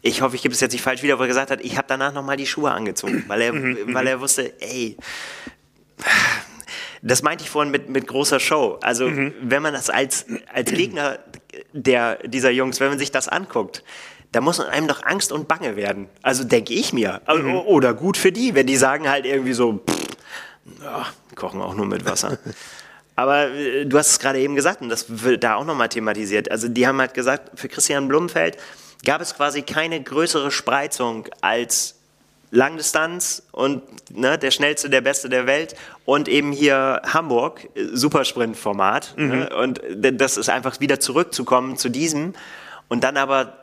ich 0.03 0.23
hoffe, 0.23 0.37
ich 0.37 0.43
gebe 0.43 0.55
es 0.55 0.61
jetzt 0.61 0.73
nicht 0.73 0.83
falsch 0.83 1.03
wieder, 1.03 1.19
wo 1.19 1.23
er 1.23 1.29
gesagt 1.29 1.51
hat, 1.51 1.61
ich 1.61 1.77
habe 1.77 1.87
danach 1.89 2.13
nochmal 2.13 2.37
die 2.37 2.47
Schuhe 2.47 2.71
angezogen, 2.71 3.25
weil 3.29 3.41
er, 3.41 3.53
mhm, 3.53 3.95
weil 3.95 4.07
er 4.07 4.21
wusste, 4.21 4.53
ey, 4.61 4.97
das 7.03 7.23
meinte 7.23 7.45
ich 7.45 7.51
vorhin 7.51 7.71
mit, 7.71 7.89
mit 7.89 8.07
großer 8.07 8.41
Show. 8.41 8.79
Also, 8.83 9.09
mhm. 9.09 9.33
wenn 9.43 9.63
man 9.63 9.73
das 9.73 9.91
als, 9.91 10.27
als 10.53 10.71
Gegner 10.71 11.19
der, 11.73 12.17
dieser 12.27 12.51
Jungs, 12.51 12.81
wenn 12.81 12.89
man 12.89 12.99
sich 12.99 13.11
das 13.11 13.29
anguckt, 13.29 13.83
da 14.33 14.41
muss 14.41 14.61
einem 14.61 14.87
doch 14.87 15.03
Angst 15.03 15.33
und 15.33 15.49
Bange 15.49 15.77
werden. 15.77 16.09
Also 16.23 16.45
denke 16.45 16.73
ich 16.73 16.93
mir. 16.93 17.21
Mhm. 17.29 17.57
Oder 17.57 17.95
gut 17.95 18.17
für 18.17 18.33
die, 18.33 18.55
wenn 18.55 18.67
die 18.67 18.77
sagen 18.77 19.09
halt 19.09 19.27
irgendwie 19.27 19.53
so, 19.53 19.81
pff, 19.89 20.07
ja, 20.83 21.07
kochen 21.35 21.61
auch 21.61 21.75
nur 21.75 21.87
mit 21.87 22.05
Wasser. 22.05 22.39
Aber 23.17 23.49
äh, 23.49 23.87
du 23.87 23.99
hast 23.99 24.11
es 24.11 24.19
gerade 24.19 24.39
eben 24.39 24.55
gesagt 24.55 24.83
und 24.83 24.89
das 24.89 25.25
wird 25.25 25.43
da 25.43 25.57
auch 25.57 25.65
nochmal 25.65 25.89
thematisiert. 25.89 26.51
Also 26.51 26.69
die 26.69 26.87
haben 26.87 27.01
halt 27.01 27.15
gesagt, 27.15 27.59
für 27.59 27.69
Christian 27.69 28.09
Blumenfeld 28.09 28.57
gab 29.05 29.21
es 29.21 29.35
quasi 29.35 29.63
keine 29.63 30.01
größere 30.03 30.51
Spreizung 30.51 31.27
als 31.41 32.00
Langdistanz 32.51 33.45
und 33.53 33.83
ne, 34.11 34.37
der 34.37 34.51
schnellste, 34.51 34.91
der 34.91 35.01
beste 35.01 35.29
der 35.29 35.47
Welt 35.47 35.77
und 36.05 36.29
eben 36.29 36.53
hier 36.53 37.01
Hamburg, 37.07 37.69
Supersprint-Format. 37.93 39.15
Ne? 39.17 39.25
Mhm. 39.25 39.31
Ne? 39.31 39.57
Und 39.57 39.81
das 40.21 40.37
ist 40.37 40.49
einfach 40.49 40.81
wieder 40.81 41.01
zurückzukommen 41.01 41.77
zu 41.77 41.89
diesem 41.89 42.35
und 42.89 43.05
dann 43.05 43.17
aber 43.17 43.60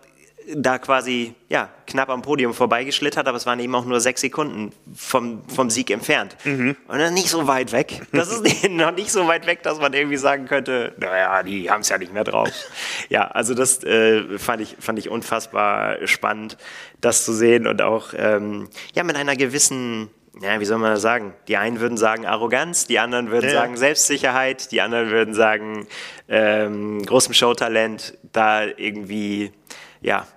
da 0.55 0.77
quasi 0.77 1.35
ja, 1.49 1.69
knapp 1.85 2.09
am 2.09 2.21
Podium 2.21 2.53
vorbeigeschlittert, 2.53 3.27
aber 3.27 3.37
es 3.37 3.45
waren 3.45 3.59
eben 3.59 3.73
auch 3.75 3.85
nur 3.85 3.99
sechs 3.99 4.21
Sekunden 4.21 4.71
vom, 4.95 5.41
vom 5.47 5.69
Sieg 5.69 5.91
entfernt. 5.91 6.37
Mhm. 6.45 6.75
Und 6.87 6.99
dann 6.99 7.13
nicht 7.13 7.29
so 7.29 7.47
weit 7.47 7.71
weg. 7.71 8.01
Das 8.13 8.31
ist 8.31 8.43
noch 8.69 8.91
nicht 8.91 9.11
so 9.11 9.27
weit 9.27 9.45
weg, 9.45 9.63
dass 9.63 9.79
man 9.79 9.93
irgendwie 9.93 10.17
sagen 10.17 10.45
könnte, 10.45 10.93
naja, 10.97 11.43
die 11.43 11.69
haben 11.69 11.81
es 11.81 11.89
ja 11.89 11.97
nicht 11.97 12.13
mehr 12.13 12.23
drauf. 12.23 12.49
ja, 13.09 13.27
also 13.27 13.53
das 13.53 13.83
äh, 13.83 14.37
fand, 14.37 14.61
ich, 14.61 14.77
fand 14.79 14.99
ich 14.99 15.09
unfassbar 15.09 16.07
spannend, 16.07 16.57
das 17.01 17.25
zu 17.25 17.33
sehen 17.33 17.67
und 17.67 17.81
auch 17.81 18.13
ähm, 18.15 18.69
ja, 18.93 19.03
mit 19.03 19.15
einer 19.15 19.35
gewissen 19.35 20.09
ja, 20.39 20.59
wie 20.59 20.65
soll 20.65 20.77
man 20.77 20.91
das 20.91 21.01
sagen? 21.01 21.33
Die 21.47 21.57
einen 21.57 21.79
würden 21.79 21.97
sagen 21.97 22.27
Arroganz, 22.27 22.85
die 22.85 22.99
anderen 22.99 23.31
würden 23.31 23.49
ja. 23.49 23.55
sagen 23.55 23.75
Selbstsicherheit, 23.75 24.71
die 24.71 24.81
anderen 24.81 25.09
würden 25.09 25.33
sagen 25.33 25.87
ähm, 26.27 27.03
großem 27.03 27.33
Showtalent, 27.33 28.15
da 28.33 28.63
irgendwie, 28.63 29.51
ja, 29.99 30.27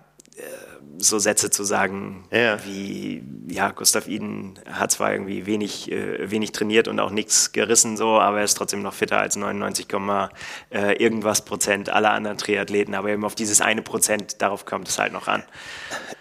so 1.02 1.18
Sätze 1.18 1.50
zu 1.50 1.64
sagen, 1.64 2.24
ja. 2.30 2.58
wie, 2.64 3.22
ja, 3.48 3.70
Gustav 3.70 4.06
Iden 4.06 4.58
hat 4.70 4.92
zwar 4.92 5.12
irgendwie 5.12 5.46
wenig, 5.46 5.90
äh, 5.90 6.30
wenig 6.30 6.52
trainiert 6.52 6.88
und 6.88 7.00
auch 7.00 7.10
nichts 7.10 7.52
gerissen, 7.52 7.96
so, 7.96 8.20
aber 8.20 8.38
er 8.38 8.44
ist 8.44 8.54
trotzdem 8.54 8.82
noch 8.82 8.94
fitter 8.94 9.18
als 9.18 9.36
99, 9.36 9.86
äh, 10.70 11.02
irgendwas 11.02 11.44
Prozent 11.44 11.88
aller 11.88 12.12
anderen 12.12 12.38
Triathleten, 12.38 12.94
aber 12.94 13.08
eben 13.08 13.24
auf 13.24 13.34
dieses 13.34 13.60
eine 13.60 13.82
Prozent, 13.82 14.42
darauf 14.42 14.66
kommt 14.66 14.88
es 14.88 14.98
halt 14.98 15.12
noch 15.12 15.28
an. 15.28 15.42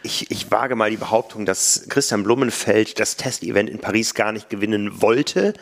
Ich, 0.01 0.32
ich 0.32 0.49
wage 0.49 0.76
mal 0.76 0.89
die 0.89 0.97
Behauptung, 0.97 1.45
dass 1.45 1.86
Christian 1.89 2.24
Blumenfeld 2.24 2.99
das 2.99 3.17
Testevent 3.17 3.70
in 3.70 3.80
Paris 3.80 4.13
gar 4.13 4.32
nicht 4.32 4.49
gewinnen 4.49 5.01
wollte, 5.01 5.53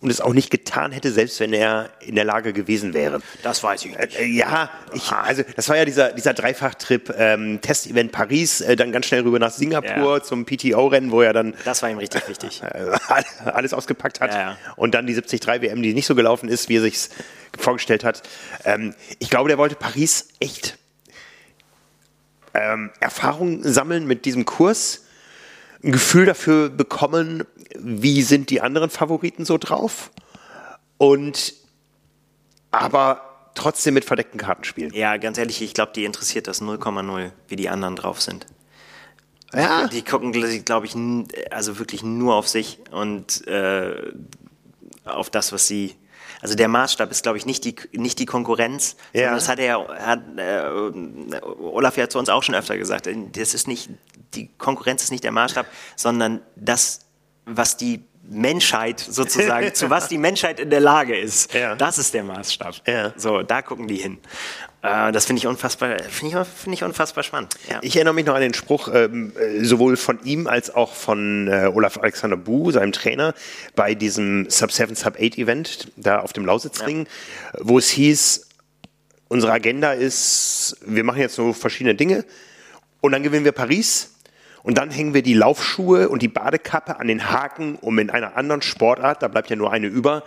und 0.00 0.10
es 0.10 0.20
auch 0.20 0.32
nicht 0.32 0.50
getan 0.50 0.92
hätte, 0.92 1.10
selbst 1.10 1.40
wenn 1.40 1.52
er 1.52 1.90
in 2.00 2.14
der 2.14 2.24
Lage 2.24 2.52
gewesen 2.52 2.94
wäre. 2.94 3.20
Das 3.42 3.62
weiß 3.64 3.84
ich 3.84 3.96
nicht. 3.96 4.18
Äh, 4.18 4.26
ja, 4.26 4.70
ich, 4.92 5.10
also 5.10 5.42
das 5.56 5.68
war 5.68 5.76
ja 5.76 5.84
dieser, 5.84 6.12
dieser 6.12 6.34
Dreifachtrip, 6.34 7.12
ähm, 7.18 7.60
Testevent 7.60 8.12
Paris, 8.12 8.60
äh, 8.60 8.76
dann 8.76 8.92
ganz 8.92 9.06
schnell 9.06 9.22
rüber 9.22 9.40
nach 9.40 9.50
Singapur 9.50 10.18
ja. 10.18 10.22
zum 10.22 10.44
PTO-Rennen, 10.46 11.10
wo 11.10 11.22
er 11.22 11.32
dann... 11.32 11.54
Das 11.64 11.82
war 11.82 11.90
ihm 11.90 11.98
richtig 11.98 12.28
wichtig. 12.28 12.62
alles 13.44 13.74
ausgepackt 13.74 14.20
hat. 14.20 14.32
Ja, 14.32 14.40
ja. 14.40 14.58
Und 14.76 14.94
dann 14.94 15.06
die 15.06 15.14
73 15.14 15.62
WM, 15.62 15.82
die 15.82 15.94
nicht 15.94 16.06
so 16.06 16.14
gelaufen 16.14 16.48
ist, 16.48 16.68
wie 16.68 16.76
er 16.76 16.82
sich 16.82 17.08
vorgestellt 17.58 18.04
hat. 18.04 18.22
Ähm, 18.64 18.94
ich 19.18 19.30
glaube, 19.30 19.48
der 19.48 19.58
wollte 19.58 19.74
Paris 19.74 20.28
echt 20.38 20.78
ähm, 22.54 22.90
Erfahrung 23.00 23.64
sammeln 23.64 24.06
mit 24.06 24.24
diesem 24.26 24.44
Kurs 24.44 25.02
ein 25.82 25.92
Gefühl 25.92 26.26
dafür 26.26 26.70
bekommen, 26.70 27.44
wie 27.76 28.22
sind 28.22 28.50
die 28.50 28.60
anderen 28.60 28.90
Favoriten 28.90 29.44
so 29.44 29.58
drauf 29.58 30.10
und 30.96 31.54
aber 32.70 33.50
trotzdem 33.54 33.94
mit 33.94 34.04
verdeckten 34.04 34.38
Karten 34.38 34.64
spielen. 34.64 34.92
Ja, 34.94 35.16
ganz 35.16 35.38
ehrlich, 35.38 35.62
ich 35.62 35.74
glaube, 35.74 35.92
die 35.94 36.04
interessiert 36.04 36.46
das 36.46 36.62
0,0, 36.62 37.32
wie 37.48 37.56
die 37.56 37.68
anderen 37.68 37.96
drauf 37.96 38.20
sind. 38.20 38.46
Ja. 39.52 39.88
Die 39.88 40.02
gucken, 40.02 40.32
glaube 40.32 40.86
ich, 40.86 40.94
also 41.50 41.78
wirklich 41.78 42.02
nur 42.02 42.34
auf 42.34 42.48
sich 42.48 42.78
und 42.90 43.46
äh, 43.46 44.12
auf 45.04 45.30
das, 45.30 45.52
was 45.52 45.66
sie. 45.66 45.96
Also 46.40 46.54
der 46.54 46.68
Maßstab 46.68 47.10
ist, 47.10 47.24
glaube 47.24 47.38
ich, 47.38 47.46
nicht 47.46 47.64
die, 47.64 47.74
nicht 47.92 48.18
die 48.20 48.26
Konkurrenz. 48.26 48.96
Ja. 49.12 49.34
Das 49.34 49.48
hat 49.48 49.58
er, 49.58 49.88
hat, 49.88 50.20
äh, 50.36 51.40
Olaf 51.42 51.96
ja 51.96 52.08
zu 52.08 52.18
uns 52.18 52.28
auch 52.28 52.42
schon 52.42 52.54
öfter 52.54 52.78
gesagt. 52.78 53.08
Das 53.32 53.54
ist 53.54 53.66
nicht, 53.66 53.90
die 54.34 54.48
Konkurrenz 54.58 55.02
ist 55.02 55.10
nicht 55.10 55.24
der 55.24 55.32
Maßstab, 55.32 55.66
sondern 55.96 56.40
das 56.54 57.07
was 57.48 57.76
die 57.76 58.02
Menschheit 58.30 59.00
sozusagen, 59.00 59.74
zu 59.74 59.90
was 59.90 60.08
die 60.08 60.18
Menschheit 60.18 60.60
in 60.60 60.70
der 60.70 60.80
Lage 60.80 61.16
ist. 61.16 61.54
Ja. 61.54 61.74
Das 61.74 61.98
ist 61.98 62.12
der 62.12 62.24
Maßstab. 62.24 62.74
Ja. 62.86 63.12
So, 63.16 63.42
da 63.42 63.62
gucken 63.62 63.88
die 63.88 63.96
hin. 63.96 64.18
Äh, 64.82 65.12
das 65.12 65.26
finde 65.26 65.40
ich 65.40 65.46
unfassbar, 65.46 65.96
finde 66.08 66.40
ich, 66.40 66.48
find 66.48 66.74
ich 66.74 66.84
unfassbar 66.84 67.24
spannend. 67.24 67.54
Ja. 67.68 67.78
Ich 67.82 67.96
erinnere 67.96 68.14
mich 68.14 68.26
noch 68.26 68.34
an 68.34 68.42
den 68.42 68.54
Spruch, 68.54 68.88
ähm, 68.92 69.32
äh, 69.36 69.64
sowohl 69.64 69.96
von 69.96 70.22
ihm 70.24 70.46
als 70.46 70.74
auch 70.74 70.92
von 70.92 71.48
äh, 71.48 71.70
Olaf 71.72 71.98
Alexander 71.98 72.36
Bu, 72.36 72.70
seinem 72.70 72.92
Trainer, 72.92 73.34
bei 73.74 73.94
diesem 73.94 74.48
Sub 74.50 74.70
7, 74.70 74.94
Sub 74.94 75.16
8 75.16 75.38
Event, 75.38 75.90
da 75.96 76.20
auf 76.20 76.32
dem 76.32 76.44
Lausitzring, 76.44 77.06
wo 77.58 77.78
es 77.78 77.88
hieß, 77.88 78.46
unsere 79.28 79.52
Agenda 79.52 79.92
ist, 79.92 80.76
wir 80.86 81.04
machen 81.04 81.20
jetzt 81.20 81.34
so 81.34 81.52
verschiedene 81.52 81.94
Dinge 81.94 82.24
und 83.00 83.12
dann 83.12 83.22
gewinnen 83.22 83.44
wir 83.44 83.52
Paris 83.52 84.14
und 84.68 84.76
dann 84.76 84.90
hängen 84.90 85.14
wir 85.14 85.22
die 85.22 85.32
Laufschuhe 85.32 86.10
und 86.10 86.20
die 86.20 86.28
Badekappe 86.28 87.00
an 87.00 87.08
den 87.08 87.30
Haken, 87.30 87.76
um 87.76 87.98
in 87.98 88.10
einer 88.10 88.36
anderen 88.36 88.60
Sportart, 88.60 89.22
da 89.22 89.28
bleibt 89.28 89.48
ja 89.48 89.56
nur 89.56 89.72
eine 89.72 89.86
über, 89.86 90.24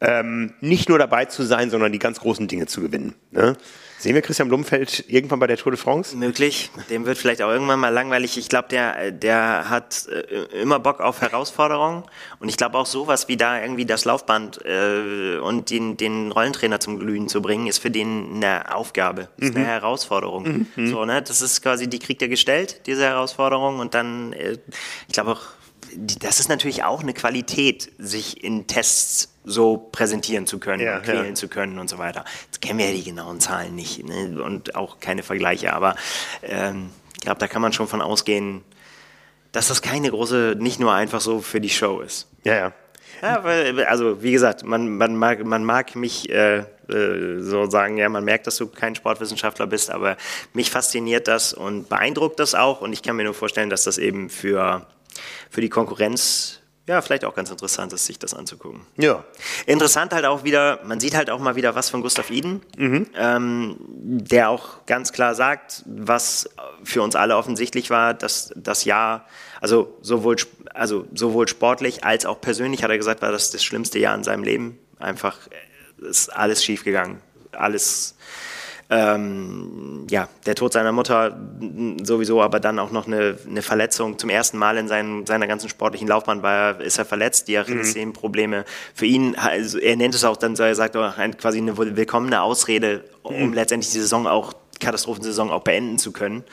ähm, 0.00 0.54
nicht 0.60 0.88
nur 0.88 0.98
dabei 0.98 1.26
zu 1.26 1.44
sein, 1.44 1.70
sondern 1.70 1.92
die 1.92 2.00
ganz 2.00 2.18
großen 2.18 2.48
Dinge 2.48 2.66
zu 2.66 2.80
gewinnen. 2.80 3.14
Ne? 3.30 3.56
Sehen 3.98 4.14
wir 4.14 4.20
Christian 4.20 4.48
Blumfeld 4.48 5.04
irgendwann 5.08 5.38
bei 5.38 5.46
der 5.46 5.56
Tour 5.56 5.72
de 5.72 5.80
France? 5.80 6.16
Möglich. 6.16 6.70
Dem 6.90 7.06
wird 7.06 7.16
vielleicht 7.16 7.40
auch 7.40 7.48
irgendwann 7.48 7.80
mal 7.80 7.88
langweilig. 7.88 8.36
Ich 8.36 8.48
glaube, 8.48 8.68
der, 8.68 9.10
der 9.10 9.70
hat 9.70 10.06
äh, 10.08 10.60
immer 10.60 10.78
Bock 10.78 11.00
auf 11.00 11.22
Herausforderungen. 11.22 12.04
Und 12.38 12.48
ich 12.48 12.58
glaube 12.58 12.76
auch 12.76 12.86
sowas 12.86 13.28
wie 13.28 13.38
da 13.38 13.60
irgendwie 13.60 13.86
das 13.86 14.04
Laufband 14.04 14.60
äh, 14.66 15.38
und 15.38 15.70
den, 15.70 15.96
den 15.96 16.30
Rollentrainer 16.30 16.78
zum 16.78 16.98
Glühen 16.98 17.28
zu 17.28 17.40
bringen, 17.40 17.66
ist 17.66 17.78
für 17.78 17.90
den 17.90 18.36
eine 18.36 18.74
Aufgabe, 18.74 19.28
ist 19.38 19.54
mhm. 19.54 19.60
eine 19.60 19.66
Herausforderung. 19.66 20.66
Mhm. 20.76 20.90
So, 20.90 21.04
ne? 21.06 21.22
Das 21.22 21.40
ist 21.40 21.62
quasi, 21.62 21.88
die 21.88 21.98
kriegt 21.98 22.20
er 22.20 22.28
gestellt, 22.28 22.82
diese 22.86 23.04
Herausforderung. 23.04 23.78
Und 23.78 23.94
dann, 23.94 24.34
äh, 24.34 24.58
ich 25.08 25.14
glaube 25.14 25.32
auch, 25.32 25.42
das 25.96 26.40
ist 26.40 26.48
natürlich 26.48 26.84
auch 26.84 27.02
eine 27.02 27.14
Qualität, 27.14 27.92
sich 27.98 28.42
in 28.42 28.66
Tests 28.66 29.32
so 29.44 29.76
präsentieren 29.76 30.46
zu 30.46 30.58
können, 30.58 30.82
ja, 30.82 30.98
quälen 30.98 31.28
ja. 31.28 31.34
zu 31.34 31.48
können 31.48 31.78
und 31.78 31.88
so 31.88 31.98
weiter. 31.98 32.24
Jetzt 32.46 32.60
kennen 32.60 32.78
wir 32.78 32.86
ja 32.86 32.92
die 32.92 33.04
genauen 33.04 33.40
Zahlen 33.40 33.74
nicht 33.74 34.04
ne? 34.04 34.42
und 34.42 34.74
auch 34.74 34.98
keine 35.00 35.22
Vergleiche, 35.22 35.72
aber 35.72 35.94
ähm, 36.42 36.90
ich 37.14 37.20
glaube, 37.20 37.38
da 37.38 37.46
kann 37.46 37.62
man 37.62 37.72
schon 37.72 37.88
von 37.88 38.02
ausgehen, 38.02 38.62
dass 39.52 39.68
das 39.68 39.82
keine 39.82 40.10
große, 40.10 40.56
nicht 40.58 40.80
nur 40.80 40.92
einfach 40.92 41.20
so 41.20 41.40
für 41.40 41.60
die 41.60 41.70
Show 41.70 42.00
ist. 42.00 42.28
Ja, 42.44 42.54
ja. 42.54 42.72
Ja, 43.22 43.44
weil, 43.44 43.82
also 43.84 44.22
wie 44.22 44.32
gesagt, 44.32 44.62
man, 44.64 44.98
man, 44.98 45.16
mag, 45.16 45.42
man 45.42 45.64
mag 45.64 45.96
mich 45.96 46.28
äh, 46.28 46.58
äh, 46.58 47.40
so 47.40 47.68
sagen, 47.70 47.96
ja, 47.96 48.08
man 48.10 48.24
merkt, 48.24 48.46
dass 48.46 48.56
du 48.56 48.66
kein 48.66 48.94
Sportwissenschaftler 48.94 49.66
bist, 49.66 49.90
aber 49.90 50.18
mich 50.52 50.70
fasziniert 50.70 51.26
das 51.26 51.54
und 51.54 51.88
beeindruckt 51.88 52.38
das 52.38 52.54
auch 52.54 52.82
und 52.82 52.92
ich 52.92 53.02
kann 53.02 53.16
mir 53.16 53.24
nur 53.24 53.32
vorstellen, 53.32 53.70
dass 53.70 53.84
das 53.84 53.96
eben 53.96 54.28
für 54.28 54.86
für 55.50 55.60
die 55.60 55.68
Konkurrenz 55.68 56.60
ja, 56.88 57.02
vielleicht 57.02 57.24
auch 57.24 57.34
ganz 57.34 57.50
interessant 57.50 57.92
ist, 57.92 58.06
sich 58.06 58.18
das 58.18 58.32
anzugucken. 58.32 58.82
Ja. 58.96 59.24
Interessant 59.66 60.12
halt 60.12 60.24
auch 60.24 60.44
wieder, 60.44 60.78
man 60.84 61.00
sieht 61.00 61.16
halt 61.16 61.30
auch 61.30 61.40
mal 61.40 61.56
wieder 61.56 61.74
was 61.74 61.90
von 61.90 62.00
Gustav 62.00 62.30
Iden, 62.30 62.62
mhm. 62.76 63.08
ähm, 63.16 63.76
der 63.80 64.50
auch 64.50 64.86
ganz 64.86 65.12
klar 65.12 65.34
sagt, 65.34 65.82
was 65.86 66.48
für 66.84 67.02
uns 67.02 67.16
alle 67.16 67.36
offensichtlich 67.36 67.90
war, 67.90 68.14
dass 68.14 68.52
das 68.54 68.84
Jahr, 68.84 69.26
also 69.60 69.96
sowohl, 70.00 70.36
also 70.74 71.06
sowohl 71.12 71.48
sportlich 71.48 72.04
als 72.04 72.24
auch 72.24 72.40
persönlich, 72.40 72.84
hat 72.84 72.90
er 72.90 72.98
gesagt, 72.98 73.20
war 73.20 73.32
das 73.32 73.50
das 73.50 73.64
schlimmste 73.64 73.98
Jahr 73.98 74.14
in 74.14 74.22
seinem 74.22 74.44
Leben. 74.44 74.78
Einfach 75.00 75.38
äh, 75.48 76.08
ist 76.08 76.28
alles 76.28 76.64
schiefgegangen. 76.64 77.20
Alles 77.50 78.14
ähm, 78.88 80.06
ja, 80.08 80.28
der 80.46 80.54
Tod 80.54 80.72
seiner 80.72 80.92
Mutter 80.92 81.36
sowieso, 82.04 82.40
aber 82.40 82.60
dann 82.60 82.78
auch 82.78 82.92
noch 82.92 83.08
eine, 83.08 83.36
eine 83.48 83.62
Verletzung. 83.62 84.16
Zum 84.18 84.30
ersten 84.30 84.58
Mal 84.58 84.76
in 84.76 84.86
seinen, 84.86 85.26
seiner 85.26 85.48
ganzen 85.48 85.68
sportlichen 85.68 86.06
Laufbahn 86.06 86.42
war, 86.42 86.80
ist 86.80 86.98
er 86.98 87.04
verletzt, 87.04 87.48
die 87.48 87.58
Achillessehnenprobleme. 87.58 88.60
Mhm. 88.60 88.64
Für 88.94 89.06
ihn, 89.06 89.34
also 89.36 89.78
er 89.78 89.96
nennt 89.96 90.14
es 90.14 90.22
auch 90.24 90.36
dann, 90.36 90.54
so 90.54 90.62
er 90.62 90.76
sagt, 90.76 90.96
auch 90.96 91.16
quasi 91.38 91.58
eine 91.58 91.76
willkommene 91.76 92.42
Ausrede, 92.42 93.02
um 93.22 93.48
mhm. 93.48 93.54
letztendlich 93.54 93.92
die 93.92 93.98
Saison 93.98 94.28
auch, 94.28 94.52
Katastrophensaison 94.78 95.50
auch 95.50 95.62
beenden 95.62 95.98
zu 95.98 96.12
können. 96.12 96.44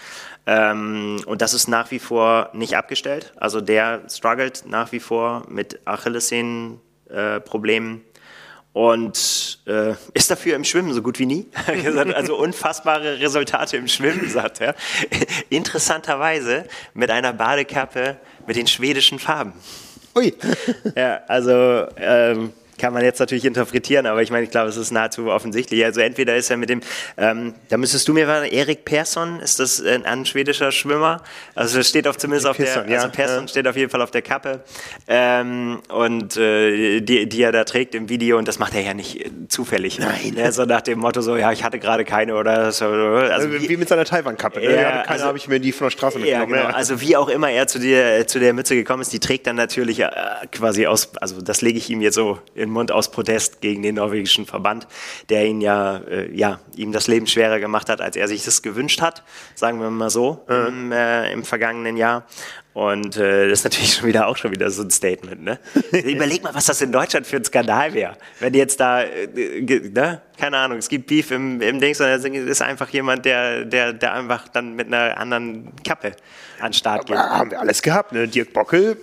Ähm, 0.45 1.21
und 1.25 1.41
das 1.41 1.53
ist 1.53 1.67
nach 1.67 1.91
wie 1.91 1.99
vor 1.99 2.49
nicht 2.53 2.75
abgestellt. 2.75 3.33
Also 3.37 3.61
der 3.61 4.01
struggelt 4.09 4.65
nach 4.67 4.91
wie 4.91 4.99
vor 4.99 5.45
mit 5.49 5.79
Achillessehnenproblemen. 5.85 7.97
Äh, 7.97 8.01
und 8.73 9.59
äh, 9.67 9.93
ist 10.15 10.31
dafür 10.31 10.55
im 10.55 10.63
Schwimmen 10.63 10.93
so 10.93 11.01
gut 11.01 11.19
wie 11.19 11.27
nie. 11.27 11.47
also 12.15 12.35
unfassbare 12.35 13.19
Resultate 13.19 13.77
im 13.77 13.87
Schwimmen, 13.87 14.29
sagt 14.29 14.61
er. 14.61 14.75
Interessanterweise 15.49 16.65
mit 16.95 17.11
einer 17.11 17.33
Badekappe 17.33 18.17
mit 18.47 18.55
den 18.55 18.67
schwedischen 18.67 19.19
Farben. 19.19 19.53
Ui. 20.15 20.33
ja, 20.95 21.21
also 21.27 21.87
ähm, 21.97 22.53
kann 22.83 22.91
man 22.91 23.05
jetzt 23.05 23.19
natürlich 23.19 23.45
interpretieren, 23.45 24.05
aber 24.05 24.21
ich 24.23 24.29
meine, 24.29 24.43
ich 24.43 24.51
glaube, 24.51 24.67
es 24.67 24.75
ist 24.75 24.91
nahezu 24.91 25.27
offensichtlich. 25.27 25.85
Also 25.85 26.01
entweder 26.01 26.35
ist 26.35 26.51
er 26.51 26.57
mit 26.57 26.69
dem, 26.69 26.81
ähm, 27.15 27.53
da 27.69 27.77
müsstest 27.77 28.09
du 28.09 28.13
mir 28.13 28.25
sagen, 28.25 28.45
Erik 28.45 28.83
Persson, 28.83 29.39
ist 29.39 29.61
das 29.61 29.81
ein, 29.81 30.05
ein 30.05 30.25
schwedischer 30.25 30.69
Schwimmer? 30.73 31.21
Also 31.55 31.81
steht 31.81 32.09
auf 32.09 32.17
zumindest 32.17 32.45
auf 32.45 32.57
Persson, 32.57 32.85
der, 32.85 32.99
also 32.99 33.13
Persson 33.13 33.43
ja. 33.43 33.47
steht 33.47 33.69
auf 33.69 33.77
jeden 33.77 33.89
Fall 33.89 34.01
auf 34.01 34.11
der 34.11 34.21
Kappe 34.21 34.65
ähm, 35.07 35.81
und 35.87 36.35
äh, 36.35 36.99
die, 36.99 37.29
die 37.29 37.41
er 37.41 37.53
da 37.53 37.63
trägt 37.63 37.95
im 37.95 38.09
Video 38.09 38.37
und 38.37 38.49
das 38.49 38.59
macht 38.59 38.75
er 38.75 38.81
ja 38.81 38.93
nicht 38.93 39.27
äh, 39.27 39.29
zufällig. 39.47 39.99
Nein. 39.99 40.33
Ja, 40.35 40.51
so 40.51 40.65
nach 40.65 40.81
dem 40.81 40.99
Motto 40.99 41.21
so, 41.21 41.37
ja, 41.37 41.53
ich 41.53 41.63
hatte 41.63 41.79
gerade 41.79 42.03
keine 42.03 42.35
oder 42.35 42.69
so. 42.73 42.87
Also, 42.87 43.33
also 43.33 43.53
wie, 43.53 43.69
wie, 43.69 43.77
mit 43.77 43.87
seiner 43.87 44.03
Taiwan-Kappe. 44.03 44.59
Ne? 44.59 44.75
Ja, 44.75 44.81
keine 44.81 45.07
also, 45.07 45.25
habe 45.27 45.37
ich 45.37 45.47
mir 45.47 45.61
die 45.61 45.71
von 45.71 45.85
der 45.85 45.91
Straße 45.91 46.19
mitgenommen. 46.19 46.53
Ja, 46.53 46.63
genau. 46.63 46.75
Also 46.75 46.99
wie 46.99 47.15
auch 47.15 47.29
immer 47.29 47.49
er 47.49 47.65
zu, 47.67 47.79
dir, 47.79 48.27
zu 48.27 48.41
der 48.41 48.51
Mütze 48.51 48.75
gekommen 48.75 49.03
ist, 49.03 49.13
die 49.13 49.19
trägt 49.19 49.47
dann 49.47 49.55
natürlich 49.55 50.01
äh, 50.01 50.09
quasi 50.51 50.85
aus, 50.85 51.15
also 51.21 51.41
das 51.41 51.61
lege 51.61 51.77
ich 51.77 51.89
ihm 51.89 52.01
jetzt 52.01 52.15
so 52.15 52.39
in 52.55 52.72
Mund 52.73 52.91
aus 52.91 53.11
Protest 53.11 53.61
gegen 53.61 53.81
den 53.81 53.95
norwegischen 53.95 54.45
Verband, 54.45 54.87
der 55.29 55.45
ihn 55.45 55.61
ja, 55.61 55.97
äh, 55.97 56.35
ja, 56.35 56.59
ihm 56.75 56.91
das 56.91 57.07
Leben 57.07 57.27
schwerer 57.27 57.59
gemacht 57.59 57.89
hat, 57.89 58.01
als 58.01 58.15
er 58.15 58.27
sich 58.27 58.43
das 58.43 58.61
gewünscht 58.61 59.01
hat, 59.01 59.23
sagen 59.55 59.79
wir 59.79 59.89
mal 59.89 60.09
so, 60.09 60.43
mhm. 60.47 60.67
im, 60.67 60.91
äh, 60.91 61.31
im 61.31 61.43
vergangenen 61.43 61.97
Jahr. 61.97 62.25
Und 62.73 63.17
äh, 63.17 63.49
das 63.49 63.59
ist 63.59 63.63
natürlich 63.65 63.93
schon 63.97 64.07
wieder 64.07 64.27
auch 64.27 64.37
schon 64.37 64.51
wieder 64.51 64.69
so 64.71 64.83
ein 64.83 64.89
Statement. 64.89 65.43
Ne? 65.43 65.59
Überleg 65.91 66.43
mal, 66.43 66.53
was 66.55 66.65
das 66.65 66.81
in 66.81 66.91
Deutschland 66.91 67.27
für 67.27 67.37
ein 67.37 67.45
Skandal 67.45 67.93
wäre. 67.93 68.17
Wenn 68.39 68.53
jetzt 68.53 68.79
da, 68.79 69.03
äh, 69.03 69.27
ne? 69.61 70.21
Keine 70.37 70.57
Ahnung, 70.57 70.77
es 70.77 70.89
gibt 70.89 71.07
Beef 71.07 71.31
im, 71.31 71.61
im 71.61 71.79
Dings 71.79 72.01
und 72.01 72.07
es 72.07 72.23
ist 72.25 72.61
einfach 72.61 72.89
jemand, 72.89 73.25
der, 73.25 73.65
der, 73.65 73.93
der 73.93 74.13
einfach 74.13 74.47
dann 74.47 74.75
mit 74.75 74.87
einer 74.87 75.17
anderen 75.17 75.71
Kappe 75.83 76.13
an 76.59 76.69
den 76.69 76.73
Start 76.73 77.05
geht. 77.05 77.17
Aber 77.17 77.37
haben 77.37 77.51
wir 77.51 77.59
alles 77.59 77.81
gehabt. 77.81 78.11
Ne? 78.11 78.27
Dirk 78.27 78.53
Bockel 78.53 78.97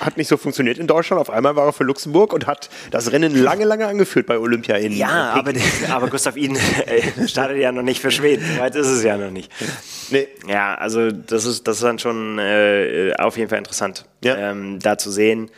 hat 0.00 0.16
nicht 0.16 0.28
so 0.28 0.36
funktioniert 0.36 0.78
in 0.78 0.86
Deutschland. 0.86 1.20
Auf 1.20 1.30
einmal 1.30 1.56
war 1.56 1.66
er 1.66 1.72
für 1.72 1.84
Luxemburg 1.84 2.32
und 2.32 2.46
hat 2.46 2.70
das 2.90 3.12
Rennen 3.12 3.34
lange, 3.34 3.64
lange 3.64 3.86
angeführt 3.86 4.26
bei 4.26 4.38
Olympia 4.38 4.76
in 4.76 4.92
Ja, 4.92 5.34
aber, 5.34 5.52
aber 5.90 6.08
Gustav 6.08 6.36
Ihn 6.36 6.56
äh, 6.56 7.28
startet 7.28 7.58
ja 7.58 7.72
noch 7.72 7.82
nicht 7.82 8.00
für 8.00 8.10
Schweden. 8.10 8.44
Weit 8.58 8.74
ist 8.74 8.88
es 8.88 9.02
ja 9.02 9.16
noch 9.16 9.30
nicht. 9.30 9.52
Nee. 10.10 10.28
Ja, 10.48 10.74
also 10.74 11.10
das 11.10 11.44
ist, 11.44 11.66
das 11.66 11.76
ist 11.76 11.84
dann 11.84 11.98
schon 11.98 12.38
äh, 12.38 13.12
auf 13.18 13.36
jeden 13.36 13.48
Fall 13.48 13.58
interessant, 13.58 14.06
ja. 14.24 14.36
ähm, 14.36 14.78
da 14.80 14.98
zu 14.98 15.10
sehen. 15.10 15.50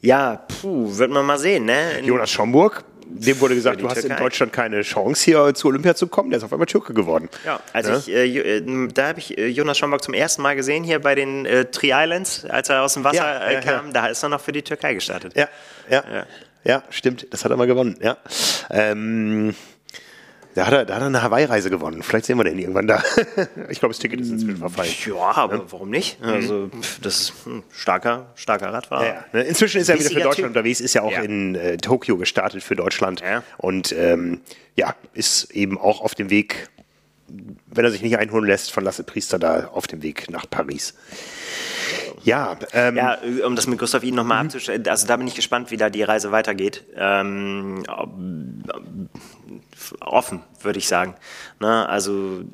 Ja, 0.00 0.36
puh, 0.36 0.98
wird 0.98 1.10
man 1.10 1.24
mal 1.24 1.38
sehen. 1.38 1.64
Ne? 1.64 2.00
Jonas 2.02 2.30
Schomburg 2.30 2.84
dem 3.06 3.40
wurde 3.40 3.54
gesagt, 3.54 3.80
du 3.80 3.88
hast 3.88 4.00
Türkei. 4.00 4.16
in 4.16 4.22
Deutschland 4.22 4.52
keine 4.52 4.82
Chance, 4.82 5.24
hier 5.24 5.54
zu 5.54 5.68
Olympia 5.68 5.94
zu 5.94 6.06
kommen. 6.06 6.30
Der 6.30 6.38
ist 6.38 6.44
auf 6.44 6.52
einmal 6.52 6.66
Türke 6.66 6.94
geworden. 6.94 7.28
Ja, 7.44 7.60
also 7.72 7.92
ja? 7.92 7.98
Ich, 7.98 8.08
äh, 8.08 8.56
äh 8.58 8.88
da 8.92 9.08
habe 9.08 9.18
ich 9.18 9.38
äh, 9.38 9.46
Jonas 9.48 9.78
Schomburg 9.78 10.02
zum 10.02 10.14
ersten 10.14 10.42
Mal 10.42 10.56
gesehen, 10.56 10.84
hier 10.84 11.00
bei 11.00 11.14
den 11.14 11.46
äh, 11.46 11.66
Tri 11.66 11.92
Islands, 11.92 12.44
als 12.44 12.68
er 12.68 12.82
aus 12.82 12.94
dem 12.94 13.04
Wasser 13.04 13.16
ja, 13.16 13.52
ja, 13.52 13.58
äh, 13.58 13.62
kam. 13.62 13.92
Da 13.92 14.06
ist 14.06 14.22
er 14.22 14.28
noch 14.28 14.40
für 14.40 14.52
die 14.52 14.62
Türkei 14.62 14.94
gestartet. 14.94 15.34
Ja, 15.36 15.48
ja, 15.90 16.26
ja, 16.64 16.82
stimmt. 16.90 17.26
Das 17.30 17.44
hat 17.44 17.50
er 17.50 17.56
mal 17.56 17.66
gewonnen. 17.66 17.96
Ja. 18.00 18.16
Ähm, 18.70 19.54
da 20.54 20.66
hat 20.66 20.72
er, 20.72 20.84
da 20.84 20.94
hat 20.94 21.02
er 21.02 21.06
eine 21.06 21.22
Hawaii-Reise 21.22 21.70
gewonnen. 21.70 22.02
Vielleicht 22.02 22.26
sehen 22.26 22.38
wir 22.38 22.44
den 22.44 22.58
irgendwann 22.58 22.86
da. 22.86 23.02
ich 23.68 23.80
glaube, 23.80 23.92
das 23.92 23.98
Ticket 23.98 24.20
ist 24.20 24.30
inzwischen 24.30 24.58
verfallen. 24.58 24.90
Ja, 25.06 25.36
aber 25.36 25.56
ja. 25.56 25.62
warum 25.70 25.90
nicht? 25.90 26.20
Mhm. 26.20 26.28
Also, 26.28 26.70
das 27.02 27.20
ist 27.20 27.46
ein 27.46 27.62
starker, 27.72 28.26
starker 28.36 28.72
Radfahrer. 28.72 29.06
Ja, 29.06 29.24
ja. 29.32 29.40
Inzwischen 29.40 29.80
ist 29.80 29.88
er 29.88 29.98
wieder 29.98 30.10
für 30.10 30.14
Deutschland 30.14 30.36
typ. 30.36 30.46
unterwegs, 30.46 30.80
ist 30.80 30.94
ja 30.94 31.02
auch 31.02 31.18
in 31.18 31.56
äh, 31.56 31.76
Tokio 31.76 32.16
gestartet 32.16 32.62
für 32.62 32.76
Deutschland. 32.76 33.22
Und 33.58 33.92
ähm, 33.92 34.40
ja, 34.76 34.94
ist 35.12 35.50
eben 35.50 35.78
auch 35.78 36.00
auf 36.00 36.14
dem 36.14 36.30
Weg, 36.30 36.68
wenn 37.28 37.84
er 37.84 37.90
sich 37.90 38.02
nicht 38.02 38.18
einholen 38.18 38.46
lässt, 38.46 38.72
von 38.72 38.84
Lasse 38.84 39.02
Priester 39.02 39.38
da 39.38 39.68
auf 39.72 39.86
dem 39.86 40.02
Weg 40.02 40.30
nach 40.30 40.48
Paris. 40.48 40.94
Ja, 42.22 42.56
ähm, 42.72 42.96
ja, 42.96 43.18
um 43.44 43.54
das 43.54 43.66
mit 43.66 43.78
Gustav 43.78 44.02
Ihnen 44.02 44.16
nochmal 44.16 44.42
mhm. 44.42 44.46
abzustellen, 44.46 44.86
also 44.88 45.06
da 45.06 45.16
bin 45.16 45.26
ich 45.26 45.34
gespannt, 45.34 45.70
wie 45.70 45.76
da 45.76 45.90
die 45.90 46.02
Reise 46.02 46.32
weitergeht. 46.32 46.84
Ähm, 46.96 47.84
offen, 50.00 50.42
würde 50.60 50.78
ich 50.78 50.88
sagen. 50.88 51.14
Ne? 51.60 51.88
Also 51.88 52.44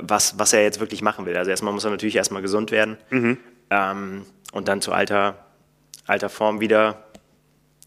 was, 0.00 0.38
was 0.38 0.52
er 0.52 0.62
jetzt 0.62 0.80
wirklich 0.80 1.02
machen 1.02 1.26
will. 1.26 1.36
Also 1.36 1.50
erstmal 1.50 1.72
muss 1.72 1.84
er 1.84 1.90
natürlich 1.90 2.16
erstmal 2.16 2.42
gesund 2.42 2.70
werden 2.70 2.98
mhm. 3.10 3.38
ähm, 3.70 4.26
und 4.52 4.68
dann 4.68 4.80
zu 4.80 4.92
alter, 4.92 5.46
alter 6.06 6.28
Form 6.28 6.60
wieder 6.60 7.04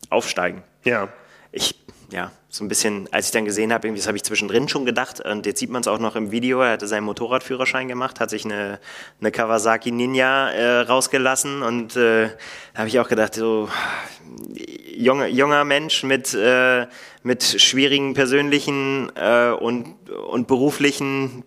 aufsteigen. 0.09 0.63
Ja. 0.83 1.09
Ich, 1.51 1.75
ja, 2.11 2.31
so 2.53 2.63
ein 2.63 2.67
bisschen, 2.67 3.09
als 3.09 3.25
ich 3.25 3.31
dann 3.31 3.45
gesehen 3.45 3.73
habe, 3.73 3.87
irgendwie, 3.87 3.99
das 3.99 4.05
habe 4.05 4.15
ich 4.15 4.21
zwischendrin 4.21 4.69
schon 4.69 4.85
gedacht, 4.85 5.19
und 5.19 5.47
jetzt 5.47 5.59
sieht 5.59 5.71
man 5.71 5.81
es 5.81 5.87
auch 5.87 5.97
noch 5.97 6.15
im 6.15 6.29
Video, 6.29 6.61
er 6.61 6.73
hatte 6.73 6.87
seinen 6.87 7.05
Motorradführerschein 7.05 7.87
gemacht, 7.87 8.19
hat 8.19 8.29
sich 8.29 8.45
eine, 8.45 8.79
eine 9.19 9.31
Kawasaki 9.31 9.89
Ninja 9.89 10.51
äh, 10.51 10.81
rausgelassen. 10.81 11.63
Und 11.63 11.95
äh, 11.95 12.29
habe 12.75 12.87
ich 12.89 12.99
auch 12.99 13.07
gedacht, 13.09 13.33
so 13.33 13.69
junge, 14.95 15.29
junger 15.29 15.63
Mensch 15.63 16.03
mit, 16.03 16.35
äh, 16.35 16.85
mit 17.23 17.43
schwierigen 17.43 18.13
persönlichen 18.13 19.11
äh, 19.15 19.49
und, 19.49 19.95
und 20.11 20.45
beruflichen 20.45 21.43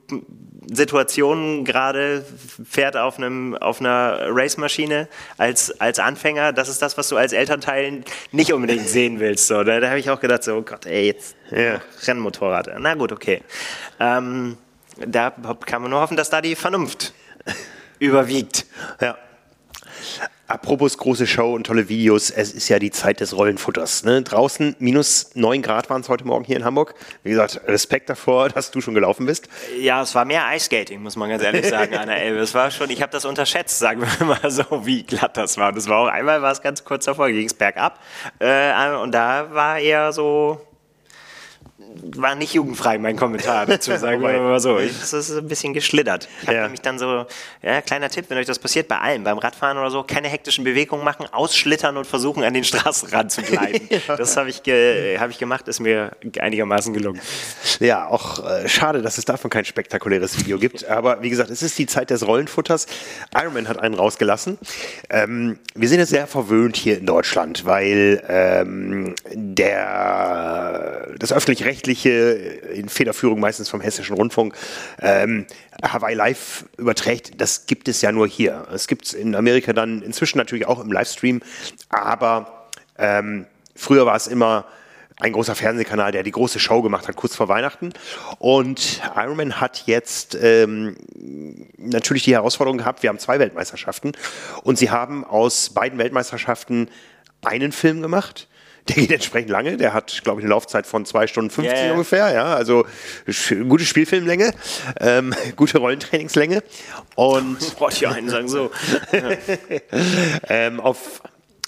Situationen 0.70 1.64
gerade 1.64 2.24
fährt 2.68 2.96
auf 2.96 3.18
einem 3.18 3.54
auf 3.54 3.80
einer 3.80 4.26
Racemaschine 4.28 5.08
als 5.38 5.80
als 5.80 5.98
Anfänger, 5.98 6.52
das 6.52 6.68
ist 6.68 6.82
das, 6.82 6.98
was 6.98 7.08
du 7.08 7.16
als 7.16 7.32
Elternteil 7.32 8.02
nicht 8.32 8.52
unbedingt 8.52 8.88
sehen 8.88 9.20
willst. 9.20 9.46
So, 9.46 9.62
da, 9.64 9.80
da 9.80 9.88
habe 9.88 9.98
ich 9.98 10.10
auch 10.10 10.20
gedacht, 10.20 10.42
so 10.44 10.56
oh 10.56 10.62
Gott, 10.62 10.86
ey, 10.86 11.06
jetzt 11.06 11.36
ja. 11.50 11.80
Rennmotorrad. 12.06 12.70
Na 12.78 12.94
gut, 12.94 13.12
okay. 13.12 13.42
Ähm, 14.00 14.56
da 14.96 15.30
kann 15.64 15.82
man 15.82 15.90
nur 15.90 16.00
hoffen, 16.00 16.16
dass 16.16 16.30
da 16.30 16.40
die 16.40 16.56
Vernunft 16.56 17.14
überwiegt. 17.98 18.66
Ja. 19.00 19.16
Apropos 20.48 20.96
große 20.96 21.26
Show 21.26 21.54
und 21.54 21.66
tolle 21.66 21.88
Videos, 21.88 22.30
es 22.30 22.52
ist 22.52 22.68
ja 22.68 22.78
die 22.78 22.92
Zeit 22.92 23.18
des 23.18 23.36
Rollenfutters. 23.36 24.04
Ne? 24.04 24.22
Draußen 24.22 24.76
minus 24.78 25.30
9 25.34 25.60
Grad 25.60 25.90
waren 25.90 26.02
es 26.02 26.08
heute 26.08 26.24
Morgen 26.24 26.44
hier 26.44 26.56
in 26.56 26.64
Hamburg. 26.64 26.94
Wie 27.24 27.30
gesagt, 27.30 27.60
Respekt 27.66 28.08
davor, 28.08 28.48
dass 28.54 28.70
du 28.70 28.80
schon 28.80 28.94
gelaufen 28.94 29.26
bist. 29.26 29.48
Ja, 29.80 30.02
es 30.02 30.14
war 30.14 30.24
mehr 30.24 30.46
Eiskating, 30.46 31.02
muss 31.02 31.16
man 31.16 31.30
ganz 31.30 31.42
ehrlich 31.42 31.66
sagen, 31.66 31.96
an 31.96 32.06
der 32.06 32.22
Elbe. 32.22 32.38
Es 32.38 32.54
war 32.54 32.70
schon, 32.70 32.90
ich 32.90 33.02
habe 33.02 33.10
das 33.10 33.24
unterschätzt, 33.24 33.80
sagen 33.80 34.02
wir 34.02 34.26
mal 34.26 34.50
so, 34.50 34.86
wie 34.86 35.02
glatt 35.02 35.36
das 35.36 35.58
war. 35.58 35.76
Es 35.76 35.88
war 35.88 35.98
auch 35.98 36.08
einmal 36.08 36.40
war 36.42 36.52
es 36.52 36.62
ganz 36.62 36.84
kurz 36.84 37.06
davor, 37.06 37.28
ging 37.28 37.46
es 37.46 37.54
bergab. 37.54 38.00
Äh, 38.38 38.94
und 39.02 39.12
da 39.12 39.52
war 39.52 39.80
eher 39.80 40.12
so 40.12 40.60
war 42.16 42.34
nicht 42.34 42.54
jugendfrei, 42.54 42.98
mein 42.98 43.16
Kommentar 43.16 43.66
dazu, 43.66 43.96
sagen 43.96 44.22
wir 44.22 44.40
mal 44.40 44.60
so. 44.60 44.78
Es 44.78 45.12
ist 45.12 45.30
ein 45.36 45.48
bisschen 45.48 45.74
geschlittert. 45.74 46.28
Ich 46.42 46.48
habe 46.48 46.56
ja. 46.56 46.62
nämlich 46.64 46.80
dann 46.80 46.98
so, 46.98 47.26
ja, 47.62 47.80
kleiner 47.82 48.08
Tipp, 48.08 48.26
wenn 48.28 48.38
euch 48.38 48.46
das 48.46 48.58
passiert, 48.58 48.88
bei 48.88 48.98
allem, 48.98 49.24
beim 49.24 49.38
Radfahren 49.38 49.78
oder 49.78 49.90
so, 49.90 50.02
keine 50.02 50.28
hektischen 50.28 50.64
Bewegungen 50.64 51.04
machen, 51.04 51.26
ausschlittern 51.30 51.96
und 51.96 52.06
versuchen, 52.06 52.44
an 52.44 52.54
den 52.54 52.64
Straßenrand 52.64 53.32
zu 53.32 53.42
bleiben. 53.42 53.88
ja. 54.08 54.16
Das 54.16 54.36
habe 54.36 54.50
ich, 54.50 54.62
ge 54.62 55.18
hab 55.18 55.30
ich 55.30 55.38
gemacht, 55.38 55.68
ist 55.68 55.80
mir 55.80 56.12
einigermaßen 56.38 56.92
gelungen. 56.92 57.20
Ja, 57.80 58.06
auch 58.06 58.44
äh, 58.46 58.68
schade, 58.68 59.02
dass 59.02 59.18
es 59.18 59.24
davon 59.24 59.50
kein 59.50 59.64
spektakuläres 59.64 60.38
Video 60.38 60.58
gibt. 60.58 60.86
Aber 60.86 61.22
wie 61.22 61.30
gesagt, 61.30 61.50
es 61.50 61.62
ist 61.62 61.78
die 61.78 61.86
Zeit 61.86 62.10
des 62.10 62.26
Rollenfutters. 62.26 62.86
Ironman 63.34 63.68
hat 63.68 63.78
einen 63.78 63.94
rausgelassen. 63.94 64.58
Ähm, 65.10 65.58
wir 65.74 65.88
sind 65.88 66.00
jetzt 66.00 66.10
sehr 66.10 66.26
verwöhnt 66.26 66.76
hier 66.76 66.98
in 66.98 67.06
Deutschland, 67.06 67.64
weil 67.64 68.22
ähm, 68.28 69.14
der, 69.32 71.14
das 71.18 71.32
öffentlich-rechtliche 71.32 71.85
öffentlich-rechtliche, 71.86 72.10
in 72.74 72.88
Federführung 72.88 73.40
meistens 73.40 73.68
vom 73.68 73.80
Hessischen 73.80 74.16
Rundfunk, 74.16 74.54
ähm, 75.00 75.46
Hawaii 75.82 76.14
Live 76.14 76.64
überträgt, 76.76 77.40
das 77.40 77.66
gibt 77.66 77.88
es 77.88 78.02
ja 78.02 78.12
nur 78.12 78.26
hier. 78.26 78.66
Es 78.72 78.88
gibt 78.88 79.06
es 79.06 79.14
in 79.14 79.34
Amerika 79.34 79.72
dann 79.72 80.02
inzwischen 80.02 80.38
natürlich 80.38 80.66
auch 80.66 80.82
im 80.82 80.92
Livestream, 80.92 81.40
aber 81.88 82.68
ähm, 82.98 83.46
früher 83.74 84.06
war 84.06 84.16
es 84.16 84.26
immer 84.26 84.66
ein 85.18 85.32
großer 85.32 85.54
Fernsehkanal, 85.54 86.12
der 86.12 86.22
die 86.22 86.30
große 86.30 86.58
Show 86.58 86.82
gemacht 86.82 87.08
hat, 87.08 87.16
kurz 87.16 87.34
vor 87.34 87.48
Weihnachten. 87.48 87.94
Und 88.38 89.00
Ironman 89.16 89.60
hat 89.60 89.84
jetzt 89.86 90.36
ähm, 90.38 90.94
natürlich 91.78 92.24
die 92.24 92.34
Herausforderung 92.34 92.76
gehabt, 92.76 93.02
wir 93.02 93.08
haben 93.08 93.18
zwei 93.18 93.38
Weltmeisterschaften 93.38 94.12
und 94.62 94.76
sie 94.78 94.90
haben 94.90 95.24
aus 95.24 95.70
beiden 95.70 95.98
Weltmeisterschaften 95.98 96.90
einen 97.42 97.72
Film 97.72 98.02
gemacht 98.02 98.48
der 98.88 98.96
geht 98.96 99.12
entsprechend 99.12 99.50
lange. 99.50 99.76
Der 99.76 99.92
hat, 99.92 100.20
glaube 100.22 100.40
ich, 100.40 100.44
eine 100.44 100.50
Laufzeit 100.50 100.86
von 100.86 101.04
zwei 101.04 101.26
Stunden 101.26 101.50
50 101.50 101.76
yeah. 101.76 101.92
ungefähr. 101.92 102.32
Ja, 102.32 102.54
also 102.54 102.86
gute 103.68 103.84
Spielfilmlänge, 103.84 104.52
ähm, 105.00 105.34
gute 105.56 105.78
Rollentrainingslänge. 105.78 106.62
Und 107.14 107.80
wollte 107.80 107.96
ich 107.96 108.08
einen 108.08 108.28
sagen 108.28 108.48
so. 108.48 108.70
ähm, 110.48 110.80
auf, 110.80 111.22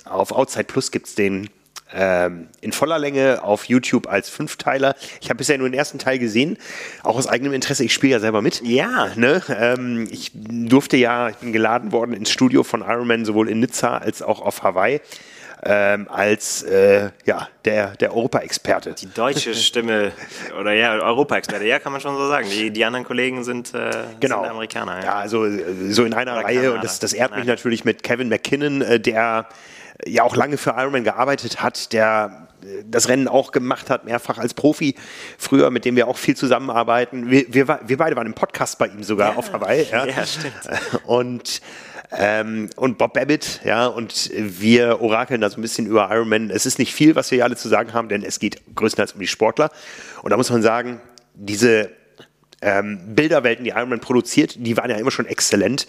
auf 0.05 0.33
Outside 0.33 0.65
Plus 0.65 0.91
gibt 0.91 1.09
es 1.09 1.15
den 1.15 1.51
ähm, 1.93 2.49
in 2.61 2.73
voller 2.73 2.99
Länge 2.99 3.43
auf 3.43 3.65
YouTube 3.65 4.09
als 4.09 4.29
Fünfteiler. 4.29 4.95
Ich 5.21 5.31
habe 5.31 5.39
bisher 5.39 5.57
nur 5.57 5.69
den 5.69 5.79
ersten 5.79 5.99
Teil 5.99 6.19
gesehen, 6.19 6.59
auch 7.03 7.17
aus 7.17 7.27
eigenem 7.27 7.55
Interesse. 7.55 7.83
Ich 7.83 7.95
spiele 7.95 8.13
ja 8.13 8.21
selber 8.21 8.43
mit. 8.43 8.61
Ja. 8.63 9.09
Ne? 9.17 9.43
Ähm, 9.49 10.07
ich 10.11 10.33
durfte 10.35 10.99
ja, 10.99 11.31
ich 11.31 11.37
bin 11.37 11.53
geladen 11.53 11.91
worden 11.91 12.13
ins 12.13 12.31
Studio 12.31 12.63
von 12.63 12.83
Ironman 12.83 13.25
sowohl 13.25 13.49
in 13.49 13.61
Nizza 13.61 13.97
als 13.97 14.21
auch 14.21 14.43
auf 14.43 14.63
Hawaii 14.63 15.01
ähm, 15.65 16.09
als 16.09 16.63
äh, 16.63 17.11
ja, 17.25 17.49
der, 17.65 17.97
der 17.97 18.11
Europa-Experte. 18.11 18.95
Die 18.95 19.13
deutsche 19.13 19.55
Stimme 19.55 20.13
oder 20.59 20.73
ja, 20.73 20.95
Europa-Experte, 20.95 21.67
ja, 21.67 21.79
kann 21.79 21.93
man 21.93 22.01
schon 22.01 22.17
so 22.17 22.29
sagen. 22.29 22.49
Die, 22.51 22.71
die 22.71 22.85
anderen 22.85 23.05
Kollegen 23.05 23.45
sind, 23.45 23.75
äh, 23.75 23.91
genau. 24.21 24.43
sind 24.43 24.51
Amerikaner. 24.51 24.99
Ja. 24.99 25.05
ja, 25.05 25.15
also 25.15 25.47
so 25.91 26.05
in 26.05 26.15
einer 26.15 26.33
oder 26.33 26.45
Reihe 26.45 26.57
Kanada. 26.57 26.75
und 26.77 26.85
das, 26.85 27.01
das 27.01 27.13
ehrt 27.13 27.37
mich 27.37 27.47
natürlich 27.47 27.85
mit 27.85 28.03
Kevin 28.03 28.29
McKinnon, 28.29 28.83
äh, 28.83 29.01
der 29.01 29.49
ja 30.07 30.23
auch 30.23 30.37
lange 30.37 30.57
für 30.59 30.71
Ironman 30.71 31.05
gearbeitet 31.05 31.61
hat, 31.61 31.93
der 31.93 32.49
äh, 32.63 32.85
das 32.87 33.09
Rennen 33.09 33.29
auch 33.29 33.51
gemacht 33.51 33.91
hat, 33.91 34.05
mehrfach 34.05 34.39
als 34.39 34.55
Profi 34.55 34.95
früher, 35.39 35.71
mit 35.71 35.85
dem 35.85 35.97
wir 35.97 36.07
auch 36.07 36.19
viel 36.19 36.37
zusammenarbeiten. 36.37 37.31
Wir, 37.31 37.53
wir, 37.53 37.81
wir 37.85 37.97
beide 37.97 38.17
waren 38.17 38.27
im 38.27 38.35
Podcast 38.35 38.79
bei 38.79 38.87
ihm 38.87 39.03
sogar 39.03 39.33
ja, 39.33 39.37
auf 39.37 39.53
Hawaii. 39.53 39.87
Ja, 39.91 40.07
ja 40.07 40.25
stimmt. 40.25 40.55
Und 41.05 41.61
ähm, 42.11 42.71
und 42.77 42.97
Bob 42.97 43.13
Babbitt, 43.13 43.61
ja, 43.65 43.87
und 43.87 44.31
wir 44.35 45.01
orakeln 45.01 45.41
da 45.41 45.51
so 45.51 45.59
ein 45.59 45.63
bisschen 45.63 45.87
über 45.87 46.09
Ironman. 46.11 46.51
Es 46.51 46.65
ist 46.65 46.79
nicht 46.79 46.95
viel, 46.95 47.15
was 47.15 47.31
wir 47.31 47.37
hier 47.37 47.45
alle 47.45 47.57
zu 47.57 47.69
sagen 47.69 47.93
haben, 47.93 48.09
denn 48.09 48.23
es 48.23 48.39
geht 48.39 48.63
größtenteils 48.75 49.13
um 49.13 49.21
die 49.21 49.27
Sportler. 49.27 49.71
Und 50.23 50.31
da 50.31 50.37
muss 50.37 50.51
man 50.51 50.63
sagen, 50.63 51.01
diese 51.35 51.91
ähm, 52.63 53.15
Bilderwelten, 53.15 53.65
die 53.65 53.71
Ironman 53.71 54.01
produziert, 54.01 54.55
die 54.59 54.77
waren 54.77 54.91
ja 54.91 54.97
immer 54.97 55.11
schon 55.11 55.27
exzellent. 55.27 55.87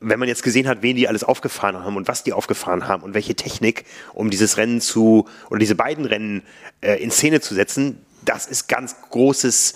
Wenn 0.00 0.18
man 0.18 0.28
jetzt 0.28 0.42
gesehen 0.42 0.66
hat, 0.66 0.82
wen 0.82 0.96
die 0.96 1.08
alles 1.08 1.24
aufgefahren 1.24 1.84
haben 1.84 1.96
und 1.96 2.08
was 2.08 2.22
die 2.22 2.32
aufgefahren 2.32 2.88
haben 2.88 3.02
und 3.02 3.14
welche 3.14 3.34
Technik, 3.34 3.84
um 4.14 4.30
dieses 4.30 4.56
Rennen 4.56 4.80
zu 4.80 5.28
oder 5.50 5.58
diese 5.58 5.74
beiden 5.74 6.04
Rennen 6.04 6.42
äh, 6.80 6.94
in 7.02 7.10
Szene 7.10 7.40
zu 7.40 7.54
setzen, 7.54 8.00
das 8.24 8.46
ist 8.46 8.68
ganz 8.68 8.96
großes 9.10 9.74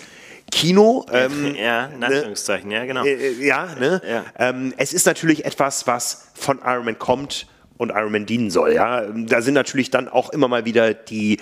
Kino. 0.52 1.04
Ähm, 1.10 1.54
ja, 1.58 1.86
in 1.86 1.98
ne? 1.98 2.06
Anführungszeichen, 2.06 2.68
ne? 2.68 2.76
ja, 2.76 2.84
genau. 2.84 3.04
Äh, 3.04 3.14
äh, 3.14 3.44
ja, 3.44 3.74
ne? 3.80 4.00
Ja. 4.08 4.24
Ähm, 4.38 4.72
es 4.76 4.92
ist 4.92 5.06
natürlich 5.06 5.44
etwas, 5.44 5.88
was 5.88 6.28
von 6.34 6.60
Ironman 6.64 6.98
kommt 6.98 7.48
und 7.78 7.90
Ironman 7.90 8.26
dienen 8.26 8.50
soll. 8.50 8.74
Ja, 8.74 9.02
da 9.10 9.42
sind 9.42 9.54
natürlich 9.54 9.90
dann 9.90 10.08
auch 10.08 10.30
immer 10.30 10.46
mal 10.46 10.64
wieder 10.64 10.94
die 10.94 11.40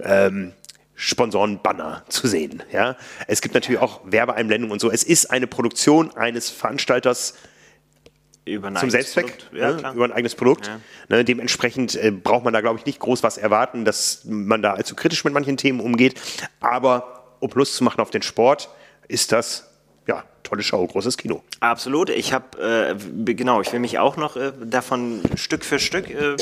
ähm, 0.00 0.52
Sponsoren-Banner 0.96 2.02
zu 2.08 2.26
sehen. 2.26 2.62
Ja? 2.72 2.96
Es 3.26 3.40
gibt 3.40 3.54
natürlich 3.54 3.80
auch 3.80 4.00
Werbeeinblendungen 4.04 4.72
und 4.72 4.80
so. 4.80 4.90
Es 4.90 5.04
ist 5.04 5.30
eine 5.30 5.46
Produktion 5.46 6.14
eines 6.16 6.50
Veranstalters 6.50 7.34
zum 8.80 8.90
Selbstzweck, 8.90 9.36
ja, 9.52 9.72
ne? 9.72 9.92
über 9.94 10.04
ein 10.04 10.12
eigenes 10.12 10.34
Produkt. 10.34 10.68
Ja. 10.68 10.80
Ne? 11.16 11.24
dementsprechend 11.24 11.94
äh, 11.96 12.10
braucht 12.10 12.44
man 12.44 12.54
da, 12.54 12.62
glaube 12.62 12.78
ich, 12.78 12.86
nicht 12.86 12.98
groß 12.98 13.22
was 13.22 13.36
erwarten, 13.36 13.84
dass 13.84 14.22
man 14.24 14.62
da 14.62 14.72
allzu 14.72 14.94
kritisch 14.94 15.22
mit 15.24 15.34
manchen 15.34 15.58
Themen 15.58 15.80
umgeht. 15.80 16.18
Aber 16.60 17.17
um 17.40 17.50
Lust 17.54 17.76
zu 17.76 17.84
machen 17.84 18.00
auf 18.00 18.10
den 18.10 18.22
Sport, 18.22 18.68
ist 19.08 19.32
das 19.32 19.68
ja, 20.06 20.24
tolle 20.42 20.62
Show, 20.62 20.86
großes 20.86 21.16
Kino. 21.18 21.42
Absolut. 21.60 22.10
Ich 22.10 22.32
habe, 22.32 22.96
äh, 22.96 23.34
genau, 23.34 23.60
ich 23.60 23.72
will 23.72 23.80
mich 23.80 23.98
auch 23.98 24.16
noch 24.16 24.36
äh, 24.36 24.52
davon 24.64 25.20
Stück 25.36 25.64
für 25.64 25.78
Stück 25.78 26.10
äh, 26.10 26.36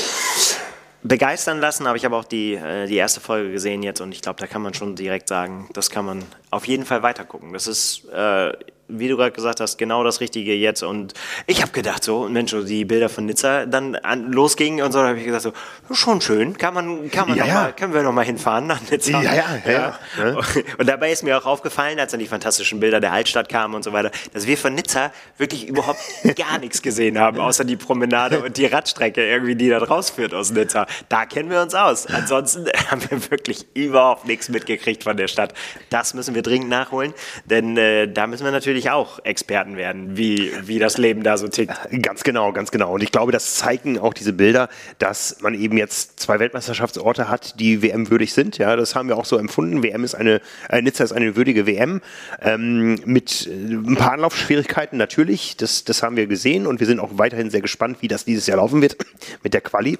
begeistern 1.03 1.59
lassen, 1.59 1.85
aber 1.85 1.97
ich 1.97 2.05
habe 2.05 2.15
auch 2.15 2.23
die, 2.23 2.55
äh, 2.55 2.87
die 2.87 2.95
erste 2.95 3.19
Folge 3.19 3.51
gesehen 3.51 3.83
jetzt 3.83 4.01
und 4.01 4.11
ich 4.13 4.21
glaube, 4.21 4.39
da 4.39 4.47
kann 4.47 4.61
man 4.61 4.73
schon 4.73 4.95
direkt 4.95 5.27
sagen, 5.27 5.69
das 5.73 5.89
kann 5.89 6.05
man 6.05 6.23
auf 6.49 6.65
jeden 6.65 6.85
Fall 6.85 7.03
weitergucken. 7.03 7.53
Das 7.53 7.67
ist 7.67 8.05
äh, 8.09 8.53
wie 8.87 9.07
du 9.07 9.17
gerade 9.17 9.31
gesagt 9.31 9.59
hast, 9.59 9.77
genau 9.77 10.03
das 10.03 10.21
Richtige 10.21 10.53
jetzt. 10.53 10.83
Und 10.83 11.13
ich 11.45 11.61
habe 11.61 11.71
gedacht, 11.71 12.03
so, 12.03 12.27
Mensch, 12.29 12.51
so 12.51 12.63
die 12.63 12.85
Bilder 12.85 13.09
von 13.09 13.25
Nizza 13.25 13.65
dann 13.65 13.95
an, 13.95 14.31
losgingen 14.31 14.85
und 14.85 14.91
so, 14.91 14.99
da 14.99 15.09
habe 15.09 15.19
ich 15.19 15.25
gesagt, 15.25 15.43
so, 15.43 15.93
schon 15.93 16.21
schön, 16.21 16.57
kann 16.57 16.73
man, 16.73 17.11
kann 17.11 17.27
man 17.27 17.37
ja, 17.37 17.43
noch 17.43 17.49
ja. 17.49 17.61
Mal, 17.61 17.73
können 17.73 17.93
wir 17.93 18.03
noch 18.03 18.13
mal 18.13 18.25
hinfahren 18.25 18.67
nach 18.67 18.79
Nizza. 18.89 19.21
Ja, 19.21 19.33
ja, 19.33 19.45
ja, 19.65 19.99
ja. 20.17 20.37
Und 20.77 20.87
dabei 20.87 21.11
ist 21.11 21.23
mir 21.23 21.37
auch 21.37 21.45
aufgefallen, 21.45 21.99
als 21.99 22.11
dann 22.11 22.19
die 22.19 22.27
fantastischen 22.27 22.79
Bilder 22.79 22.99
der 22.99 23.11
Altstadt 23.11 23.49
kamen 23.49 23.75
und 23.75 23.83
so 23.83 23.93
weiter, 23.93 24.11
dass 24.33 24.47
wir 24.47 24.57
von 24.57 24.73
Nizza 24.73 25.11
wirklich 25.37 25.67
überhaupt 25.67 25.99
gar 26.37 26.59
nichts 26.59 26.81
gesehen 26.81 27.19
haben, 27.19 27.39
außer 27.39 27.65
die 27.65 27.75
Promenade 27.75 28.41
und 28.41 28.57
die 28.57 28.65
Radstrecke 28.65 29.27
irgendwie, 29.27 29.55
die 29.55 29.69
da 29.69 29.79
rausführt 29.79 30.33
aus 30.33 30.51
Nizza. 30.51 30.87
Da 31.09 31.25
kennen 31.25 31.49
wir 31.49 31.61
uns 31.61 31.75
aus. 31.75 32.05
Ansonsten 32.07 32.65
haben 32.91 33.01
wir 33.09 33.31
wirklich 33.31 33.67
überhaupt 33.73 34.25
nichts 34.25 34.49
mitgekriegt 34.49 35.03
von 35.03 35.17
der 35.17 35.27
Stadt. 35.27 35.53
Das 35.89 36.13
müssen 36.13 36.35
wir 36.35 36.41
dringend 36.41 36.69
nachholen, 36.69 37.13
denn 37.45 37.77
äh, 37.77 38.07
da 38.07 38.27
müssen 38.27 38.45
wir 38.45 38.51
natürlich 38.51 38.76
natürlich 38.77 38.91
auch 38.91 39.25
Experten 39.25 39.75
werden, 39.75 40.17
wie, 40.17 40.51
wie 40.61 40.77
das 40.77 40.99
Leben 40.99 41.23
da 41.23 41.37
so 41.37 41.47
tickt. 41.47 41.73
Ganz 42.03 42.23
genau, 42.23 42.51
ganz 42.51 42.69
genau. 42.69 42.93
Und 42.93 43.01
ich 43.01 43.11
glaube, 43.11 43.31
das 43.31 43.55
zeigen 43.55 43.97
auch 43.97 44.13
diese 44.13 44.33
Bilder, 44.33 44.69
dass 44.99 45.41
man 45.41 45.55
eben 45.55 45.77
jetzt 45.77 46.19
zwei 46.19 46.39
Weltmeisterschaftsorte 46.39 47.27
hat, 47.27 47.59
die 47.59 47.81
WM-würdig 47.81 48.33
sind. 48.33 48.59
Ja, 48.59 48.75
das 48.75 48.93
haben 48.93 49.09
wir 49.09 49.17
auch 49.17 49.25
so 49.25 49.37
empfunden. 49.37 49.81
WM 49.81 50.03
ist 50.03 50.13
eine, 50.13 50.41
äh, 50.69 50.81
Nizza 50.81 51.03
ist 51.03 51.11
eine 51.11 51.35
würdige 51.35 51.65
WM 51.65 52.01
ähm, 52.39 52.99
mit 53.05 53.47
äh, 53.47 53.51
ein 53.51 53.95
paar 53.95 54.11
Anlaufschwierigkeiten 54.11 54.97
natürlich. 54.97 55.57
Das, 55.57 55.83
das 55.83 56.03
haben 56.03 56.15
wir 56.15 56.27
gesehen 56.27 56.67
und 56.67 56.79
wir 56.79 56.85
sind 56.85 56.99
auch 56.99 57.11
weiterhin 57.13 57.49
sehr 57.49 57.61
gespannt, 57.61 57.97
wie 58.01 58.07
das 58.07 58.25
dieses 58.25 58.45
Jahr 58.45 58.57
laufen 58.57 58.83
wird 58.83 58.97
mit 59.43 59.55
der 59.55 59.61
Quali. 59.61 59.97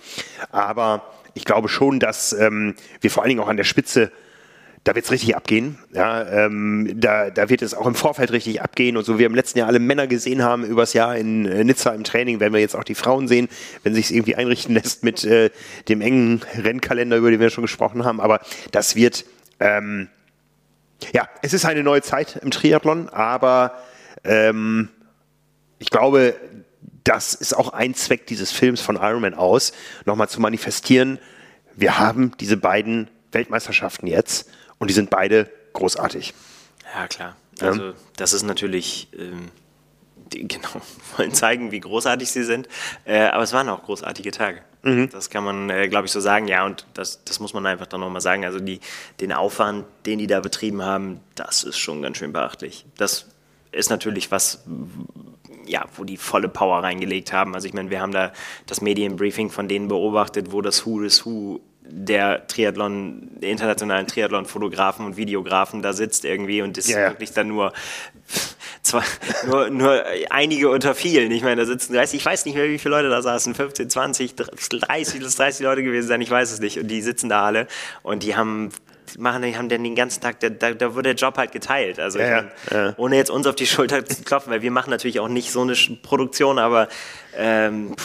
Aber 0.51 1.13
ich 1.33 1.45
glaube 1.45 1.67
schon, 1.67 1.99
dass 1.99 2.31
ähm, 2.33 2.75
wir 3.01 3.09
vor 3.09 3.23
allen 3.23 3.29
Dingen 3.29 3.41
auch 3.41 3.47
an 3.47 3.57
der 3.57 3.63
Spitze 3.63 4.11
da 4.87 4.95
wird 4.95 5.03
es 5.03 5.11
richtig 5.11 5.35
abgehen. 5.35 5.77
Ja, 5.91 6.25
ähm, 6.25 6.89
da, 6.95 7.29
da 7.29 7.49
wird 7.49 7.61
es 7.61 7.73
auch 7.73 7.85
im 7.87 7.95
Vorfeld 7.95 8.31
richtig 8.31 8.61
abgehen. 8.61 8.95
Und 8.95 9.03
so 9.03 9.15
wie 9.15 9.19
wir 9.19 9.25
im 9.25 9.35
letzten 9.35 9.59
Jahr 9.59 9.67
alle 9.67 9.79
Männer 9.79 10.07
gesehen 10.07 10.43
haben 10.43 10.63
übers 10.63 10.93
Jahr 10.93 11.17
in 11.17 11.45
äh, 11.45 11.65
Nizza 11.65 11.91
im 11.91 12.05
Training, 12.05 12.39
werden 12.39 12.53
wir 12.53 12.61
jetzt 12.61 12.73
auch 12.73 12.85
die 12.85 12.95
Frauen 12.95 13.27
sehen, 13.27 13.49
wenn 13.83 13.93
sich 13.93 14.05
es 14.05 14.11
irgendwie 14.11 14.35
einrichten 14.35 14.73
lässt 14.75 15.03
mit 15.03 15.25
äh, 15.25 15.49
dem 15.89 15.99
engen 15.99 16.41
Rennkalender, 16.55 17.17
über 17.17 17.31
den 17.31 17.41
wir 17.41 17.49
schon 17.49 17.63
gesprochen 17.63 18.05
haben. 18.05 18.21
Aber 18.21 18.39
das 18.71 18.95
wird, 18.95 19.25
ähm, 19.59 20.07
ja, 21.13 21.27
es 21.41 21.51
ist 21.51 21.65
eine 21.65 21.83
neue 21.83 22.01
Zeit 22.01 22.39
im 22.41 22.51
Triathlon, 22.51 23.09
aber 23.09 23.77
ähm, 24.23 24.87
ich 25.79 25.89
glaube, 25.89 26.33
das 27.03 27.33
ist 27.33 27.53
auch 27.57 27.73
ein 27.73 27.93
Zweck 27.93 28.25
dieses 28.27 28.53
Films 28.53 28.79
von 28.79 28.95
Ironman 28.95 29.33
aus, 29.33 29.73
nochmal 30.05 30.29
zu 30.29 30.39
manifestieren, 30.39 31.19
wir 31.75 31.99
haben 31.99 32.31
diese 32.39 32.57
beiden 32.57 33.09
Weltmeisterschaften 33.31 34.07
jetzt 34.07 34.49
und 34.79 34.89
die 34.89 34.93
sind 34.93 35.09
beide 35.09 35.49
großartig. 35.73 36.33
Ja, 36.95 37.07
klar. 37.07 37.35
Also, 37.59 37.93
das 38.15 38.33
ist 38.33 38.43
natürlich. 38.43 39.09
Ähm, 39.17 39.51
die, 40.33 40.47
genau, 40.47 40.69
wollen 41.15 41.33
zeigen, 41.33 41.71
wie 41.71 41.79
großartig 41.79 42.29
sie 42.29 42.43
sind. 42.43 42.67
Äh, 43.05 43.27
aber 43.27 43.43
es 43.43 43.53
waren 43.53 43.69
auch 43.69 43.83
großartige 43.83 44.31
Tage. 44.31 44.61
Mhm. 44.83 45.09
Das 45.09 45.29
kann 45.29 45.43
man, 45.43 45.69
äh, 45.69 45.87
glaube 45.87 46.05
ich, 46.05 46.11
so 46.11 46.19
sagen. 46.19 46.47
Ja, 46.47 46.65
und 46.65 46.85
das, 46.93 47.23
das 47.23 47.39
muss 47.39 47.53
man 47.53 47.65
einfach 47.65 47.87
dann 47.87 48.01
nochmal 48.01 48.21
sagen. 48.21 48.45
Also 48.45 48.59
die, 48.59 48.79
den 49.19 49.31
Aufwand, 49.31 49.85
den 50.05 50.19
die 50.19 50.27
da 50.27 50.39
betrieben 50.39 50.81
haben, 50.81 51.19
das 51.35 51.63
ist 51.63 51.77
schon 51.77 52.01
ganz 52.01 52.17
schön 52.17 52.33
beachtlich. 52.33 52.85
Das 52.97 53.27
ist 53.71 53.89
natürlich 53.89 54.31
was, 54.31 54.63
ja, 55.65 55.85
wo 55.95 56.03
die 56.03 56.17
volle 56.17 56.49
Power 56.49 56.83
reingelegt 56.83 57.33
haben. 57.33 57.53
Also 57.53 57.67
ich 57.67 57.73
meine, 57.73 57.89
wir 57.89 58.01
haben 58.01 58.11
da 58.11 58.31
das 58.65 58.81
Medienbriefing 58.81 59.49
von 59.49 59.67
denen 59.67 59.87
beobachtet, 59.87 60.51
wo 60.51 60.61
das 60.61 60.85
Who 60.85 61.01
is 61.01 61.25
Who 61.25 61.61
der 61.89 62.47
Triathlon, 62.47 63.29
der 63.41 63.49
internationalen 63.49 64.07
Triathlon-Fotografen 64.07 65.05
und 65.05 65.17
Videografen 65.17 65.81
da 65.81 65.93
sitzt 65.93 66.25
irgendwie 66.25 66.61
und 66.61 66.77
ist 66.77 66.89
ja, 66.89 67.09
wirklich 67.09 67.31
dann 67.33 67.47
nur, 67.47 67.73
zwar, 68.81 69.03
nur, 69.45 69.69
nur 69.69 70.03
einige 70.29 70.69
unter 70.69 70.95
vielen. 70.95 71.31
Ich 71.31 71.43
meine, 71.43 71.57
da 71.57 71.65
sitzen 71.65 71.93
30, 71.93 72.19
ich 72.19 72.25
weiß 72.25 72.45
nicht 72.45 72.55
mehr, 72.55 72.69
wie 72.69 72.77
viele 72.77 72.95
Leute 72.95 73.09
da 73.09 73.21
saßen, 73.21 73.55
15, 73.55 73.89
20, 73.89 74.35
30, 74.35 75.21
das 75.21 75.35
30 75.35 75.63
Leute 75.63 75.83
gewesen 75.83 76.07
sein, 76.07 76.21
ich 76.21 76.31
weiß 76.31 76.51
es 76.51 76.59
nicht. 76.59 76.79
Und 76.79 76.87
die 76.87 77.01
sitzen 77.01 77.29
da 77.29 77.45
alle 77.45 77.67
und 78.03 78.23
die 78.23 78.35
haben 78.35 78.71
machen, 79.17 79.41
die 79.41 79.57
haben 79.57 79.69
dann 79.69 79.83
den 79.83 79.95
ganzen 79.95 80.21
Tag, 80.21 80.39
da, 80.39 80.49
da, 80.49 80.71
da 80.71 80.95
wird 80.95 81.05
der 81.05 81.13
Job 81.15 81.37
halt 81.37 81.51
geteilt. 81.51 81.99
Also 81.99 82.19
ja, 82.19 82.43
mein, 82.43 82.51
ja. 82.71 82.93
ohne 82.97 83.15
jetzt 83.15 83.29
uns 83.29 83.47
auf 83.47 83.55
die 83.55 83.67
Schulter 83.67 84.05
zu 84.05 84.23
klopfen, 84.23 84.51
weil 84.51 84.61
wir 84.61 84.71
machen 84.71 84.89
natürlich 84.89 85.19
auch 85.19 85.27
nicht 85.27 85.51
so 85.51 85.61
eine 85.61 85.73
Produktion, 86.01 86.59
aber 86.59 86.87
ähm, 87.37 87.95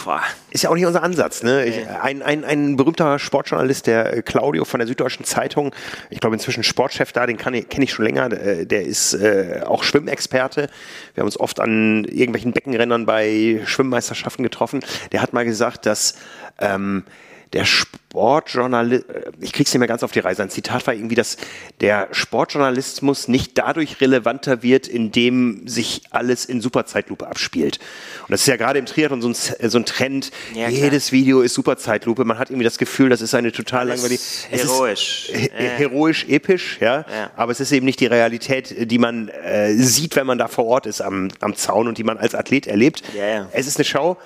ist 0.51 0.63
ja 0.63 0.71
auch 0.71 0.75
nicht 0.75 0.85
unser 0.85 1.03
Ansatz. 1.03 1.43
Ne? 1.43 1.65
Ich, 1.65 1.89
ein, 1.89 2.23
ein, 2.23 2.45
ein 2.45 2.77
berühmter 2.77 3.19
Sportjournalist, 3.19 3.87
der 3.87 4.19
äh, 4.19 4.23
Claudio 4.23 4.65
von 4.65 4.79
der 4.79 4.87
Süddeutschen 4.87 5.25
Zeitung, 5.25 5.75
ich 6.11 6.21
glaube 6.21 6.37
inzwischen 6.37 6.63
Sportchef 6.63 7.13
da, 7.13 7.27
den 7.27 7.39
kenne 7.39 7.65
ich 7.79 7.93
schon 7.93 8.05
länger, 8.05 8.31
äh, 8.33 8.67
der 8.67 8.83
ist 8.83 9.15
äh, 9.15 9.63
auch 9.65 9.85
Schwimmexperte. 9.85 10.69
Wir 11.15 11.23
haben 11.23 11.29
uns 11.29 11.41
oft 11.41 11.61
an 11.61 12.05
irgendwelchen 12.05 12.53
Beckenrändern 12.53 13.07
bei 13.07 13.63
Schwimmmeisterschaften 13.65 14.43
getroffen. 14.43 14.81
Der 15.13 15.23
hat 15.23 15.33
mal 15.33 15.45
gesagt, 15.45 15.87
dass 15.87 16.15
ähm, 16.59 17.05
der 17.53 17.65
Sportjournalist, 17.65 19.09
äh, 19.09 19.31
ich 19.41 19.53
krieg's 19.53 19.73
nicht 19.73 19.79
mehr 19.79 19.89
ganz 19.89 20.03
auf 20.03 20.13
die 20.13 20.21
Reise, 20.21 20.39
sein 20.39 20.51
Zitat 20.51 20.87
war 20.87 20.95
irgendwie, 20.95 21.15
dass 21.15 21.37
der 21.81 22.09
Sportjournalismus 22.13 23.29
nicht 23.29 23.59
dadurch 23.59 24.01
relevanter 24.01 24.63
wird, 24.63 24.89
indem 24.89 25.67
sich 25.69 26.03
alles 26.11 26.45
in 26.45 26.61
Superzeitlupe 26.61 27.27
abspielt. 27.27 27.79
Und 28.23 28.31
das 28.31 28.43
ist 28.43 28.47
ja 28.47 28.57
gerade 28.57 28.79
im 28.79 28.87
Triathlon 28.87 29.21
so 29.21 29.29
ein, 29.29 29.35
so 29.35 29.79
ein 29.79 29.85
Trend, 29.85 30.31
ja, 30.55 30.69
jedes 30.69 31.13
Video 31.13 31.43
ist 31.43 31.55
Superzeitlupe, 31.55 32.25
man 32.25 32.39
hat 32.39 32.51
irgendwie 32.51 32.65
das 32.65 32.79
Gefühl, 32.79 33.11
das 33.11 33.21
ist 33.21 33.35
eine 33.35 33.53
total 33.53 33.89
langweilige... 33.89 34.23
Heroisch. 34.51 35.31
Ist, 35.31 35.53
äh, 35.53 35.69
heroisch, 35.77 36.27
episch, 36.29 36.79
ja? 36.81 37.05
ja? 37.11 37.31
aber 37.37 37.53
es 37.53 37.61
ist 37.61 37.73
eben 37.73 37.85
nicht 37.85 38.01
die 38.01 38.07
Realität, 38.07 38.91
die 38.91 38.99
man 38.99 39.29
äh, 39.29 39.75
sieht, 39.75 40.17
wenn 40.17 40.27
man 40.27 40.39
da 40.39 40.49
vor 40.49 40.67
Ort 40.67 40.87
ist 40.87 41.01
am, 41.01 41.29
am 41.41 41.55
Zaun 41.55 41.89
und 41.89 41.99
die 41.99 42.05
man 42.05 42.19
als 42.19 42.35
Athlet 42.35 42.67
erlebt. 42.67 43.03
Ja, 43.17 43.49
es 43.53 43.67
ist 43.67 43.77
eine 43.77 43.85
Show, 43.85 44.17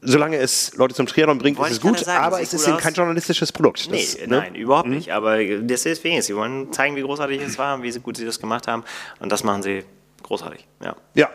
solange 0.00 0.36
es 0.36 0.74
Leute 0.76 0.94
zum 0.94 1.06
Triathlon 1.06 1.38
bringt, 1.38 1.58
Wollte 1.58 1.72
ist 1.72 1.78
es 1.78 1.82
gut, 1.82 1.98
sagen, 1.98 2.24
aber 2.24 2.40
es 2.40 2.54
ist 2.54 2.66
eben 2.66 2.76
kein 2.76 2.94
journalistisches 2.94 3.52
Produkt. 3.52 3.90
Das, 3.90 4.16
nee, 4.16 4.26
ne? 4.26 4.38
nein, 4.38 4.54
überhaupt 4.54 4.88
mhm. 4.88 4.94
nicht. 4.94 5.12
Aber 5.12 5.38
deswegen, 5.38 6.22
sie 6.22 6.36
wollen 6.36 6.72
zeigen, 6.72 6.96
wie 6.96 7.02
großartig 7.02 7.40
es 7.42 7.58
war, 7.58 7.82
wie 7.82 7.90
gut 7.98 8.16
sie 8.16 8.24
das 8.24 8.38
gemacht 8.38 8.68
haben. 8.68 8.84
Und 9.20 9.32
das 9.32 9.44
machen 9.44 9.62
sie 9.62 9.84
großartig, 10.22 10.66
ja. 10.82 10.96
Ja. 11.14 11.30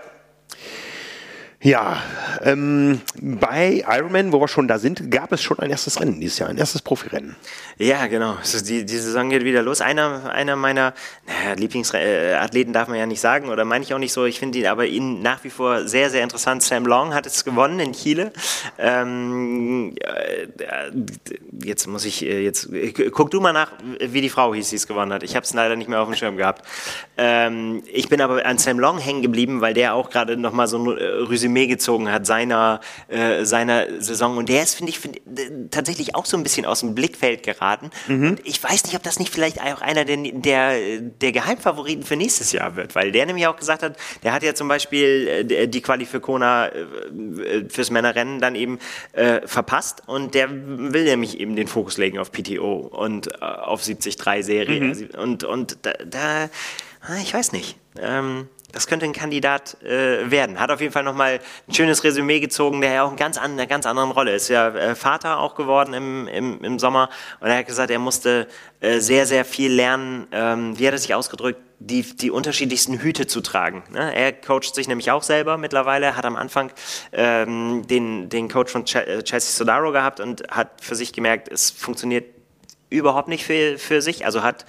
Ja, 1.64 2.04
ähm, 2.42 3.00
bei 3.22 3.86
Ironman, 3.88 4.34
wo 4.34 4.42
wir 4.42 4.50
schon 4.50 4.68
da 4.68 4.80
sind, 4.80 5.10
gab 5.10 5.32
es 5.32 5.42
schon 5.42 5.60
ein 5.60 5.70
erstes 5.70 5.98
Rennen 6.02 6.20
dieses 6.20 6.40
Jahr, 6.40 6.50
ein 6.50 6.58
erstes 6.58 6.82
Profirennen. 6.82 7.38
Ja, 7.78 8.06
genau. 8.08 8.36
Die, 8.68 8.86
die 8.86 8.98
Saison 8.98 9.30
geht 9.30 9.46
wieder 9.46 9.62
los. 9.62 9.80
Einer, 9.80 10.30
einer 10.34 10.58
meiner 10.58 10.94
naja, 11.26 11.56
Lieblingsathleten 11.56 12.74
darf 12.74 12.90
man 12.90 12.98
ja 12.98 13.06
nicht 13.06 13.22
sagen, 13.22 13.48
oder 13.48 13.64
meine 13.64 13.86
ich 13.86 13.94
auch 13.94 13.98
nicht 14.00 14.12
so. 14.12 14.26
Ich 14.26 14.40
finde 14.40 14.60
ihn 14.60 14.68
aber 14.68 14.88
ihn 14.88 15.22
nach 15.22 15.46
wie 15.46 15.50
vor 15.50 15.88
sehr, 15.88 16.10
sehr 16.10 16.22
interessant. 16.22 16.64
Sam 16.64 16.86
Long 16.86 17.14
hat 17.14 17.26
es 17.26 17.46
gewonnen 17.46 17.80
in 17.80 17.94
Chile. 17.94 18.34
Ähm, 18.78 19.96
jetzt 21.64 21.88
muss 21.88 22.04
ich, 22.04 22.26
äh, 22.26 22.44
jetzt 22.44 22.70
guck 23.12 23.32
du 23.32 23.40
mal 23.40 23.54
nach, 23.54 23.72
wie 24.02 24.20
die 24.20 24.30
Frau 24.30 24.54
hieß, 24.54 24.70
die 24.70 24.76
es 24.76 24.86
gewonnen 24.86 25.14
hat. 25.14 25.24
Ich 25.24 25.38
habe 25.38 25.46
es 25.46 25.54
leider 25.54 25.78
nicht 25.78 25.88
mehr 25.88 26.02
auf 26.02 26.10
dem 26.10 26.16
Schirm 26.16 26.36
gehabt. 26.36 26.68
Ähm, 27.18 27.84
ich 27.88 28.10
bin 28.10 28.20
aber 28.20 28.46
an 28.46 28.58
Sam 28.58 28.80
Long 28.80 28.98
hängen 28.98 29.22
geblieben, 29.22 29.62
weil 29.62 29.74
der 29.74 29.94
auch 29.94 30.10
gerade 30.10 30.36
nochmal 30.36 30.68
so 30.68 30.78
ein 30.78 30.98
äh, 30.98 31.08
Resümee 31.54 31.68
gezogen 31.68 32.12
hat 32.12 32.26
seiner, 32.26 32.80
äh, 33.08 33.46
seiner 33.46 34.02
Saison. 34.02 34.38
Und 34.38 34.50
der 34.50 34.64
ist, 34.64 34.76
finde 34.76 34.92
ich, 34.92 35.00
find, 35.00 35.22
tatsächlich 35.72 36.16
auch 36.16 36.26
so 36.26 36.38
ein 36.38 36.44
bisschen 36.44 36.66
aus 36.66 36.82
dem 36.82 36.96
Blickfeld 36.96 37.44
geraten. 37.44 37.92
Mhm. 38.08 38.30
Und 38.30 38.48
ich 38.48 38.62
weiß 38.64 38.86
nicht, 38.86 38.96
ob 38.96 39.04
das 39.04 39.20
nicht 39.20 39.32
vielleicht 39.32 39.62
auch 39.62 39.82
einer 39.82 40.06
der, 40.06 40.18
der, 40.18 41.00
der 41.00 41.32
Geheimfavoriten 41.32 42.04
für 42.04 42.16
nächstes 42.16 42.52
Jahr 42.52 42.76
wird, 42.76 42.96
weil 42.96 43.12
der 43.12 43.26
nämlich 43.26 43.48
auch 43.48 43.56
gesagt 43.56 43.84
hat, 43.84 43.98
der 44.24 44.34
hat 44.34 44.44
ja 44.44 44.56
zum 44.56 44.68
Beispiel 44.68 45.46
äh, 45.50 45.68
die 45.68 45.82
Quali 45.82 46.06
für 46.06 46.20
Kona 46.20 46.68
äh, 46.68 47.66
fürs 47.70 47.92
Männerrennen 47.92 48.40
dann 48.40 48.56
eben 48.56 48.80
äh, 49.14 49.46
verpasst 49.46 50.04
und 50.08 50.34
der 50.34 50.50
will 50.52 51.06
nämlich 51.06 51.40
eben 51.40 51.56
den 51.56 51.68
Fokus 51.68 51.98
legen 51.98 52.18
auf 52.18 52.32
PTO 52.32 52.78
und 52.78 53.28
äh, 53.28 53.46
auf 53.46 53.84
73-Serie. 53.84 54.82
Mhm. 54.82 55.10
Und, 55.20 55.44
und 55.44 55.78
da, 55.84 55.94
da, 56.06 56.50
ah, 57.02 57.18
ich 57.22 57.34
weiß 57.34 57.52
nicht. 57.52 57.78
Ähm, 58.00 58.48
das 58.74 58.88
könnte 58.88 59.06
ein 59.06 59.14
Kandidat 59.14 59.82
äh, 59.84 60.30
werden. 60.30 60.60
Hat 60.60 60.72
auf 60.72 60.82
jeden 60.82 60.92
Fall 60.92 61.04
nochmal 61.04 61.40
ein 61.68 61.74
schönes 61.74 62.04
Resümee 62.04 62.40
gezogen, 62.40 62.82
der 62.82 62.92
ja 62.92 63.04
auch 63.04 63.12
in 63.12 63.18
ganz 63.18 63.38
an, 63.38 63.52
einer 63.52 63.68
ganz 63.68 63.86
anderen 63.86 64.12
Rolle 64.12 64.34
ist. 64.34 64.50
Ja 64.50 64.70
äh, 64.70 64.96
Vater 64.96 65.40
auch 65.40 65.56
geworden 65.56 65.94
im, 65.94 66.28
im, 66.28 66.62
im 66.64 66.80
Sommer 66.80 67.10
und 67.40 67.48
er 67.48 67.60
hat 67.60 67.68
gesagt, 67.68 67.92
er 67.92 68.00
musste 68.00 68.48
äh, 68.82 69.00
sehr, 69.00 69.26
sehr 69.26 69.46
viel 69.46 69.72
lernen, 69.72 70.28
ähm, 70.32 70.78
wie 70.78 70.88
hat 70.88 70.94
er 70.94 70.98
sich 70.98 71.14
ausgedrückt, 71.14 71.62
die, 71.80 72.02
die 72.02 72.32
unterschiedlichsten 72.32 73.00
Hüte 73.00 73.28
zu 73.28 73.42
tragen. 73.42 73.84
Ne? 73.92 74.16
Er 74.16 74.34
coacht 74.34 74.74
sich 74.74 74.88
nämlich 74.88 75.12
auch 75.12 75.24
selber 75.24 75.58
mittlerweile, 75.58 76.16
hat 76.16 76.26
am 76.26 76.36
Anfang 76.36 76.72
ähm, 77.12 77.86
den, 77.88 78.30
den 78.30 78.50
Coach 78.50 78.72
von 78.72 78.82
äh, 78.82 79.22
Chelsea 79.24 79.52
Sodaro 79.52 79.92
gehabt 79.92 80.20
und 80.20 80.44
hat 80.50 80.70
für 80.82 80.96
sich 80.96 81.14
gemerkt, 81.14 81.50
es 81.52 81.70
funktioniert 81.70 82.26
überhaupt 82.90 83.28
nicht 83.28 83.46
für, 83.46 83.78
für 83.78 84.02
sich. 84.02 84.26
Also 84.26 84.44
hat 84.44 84.66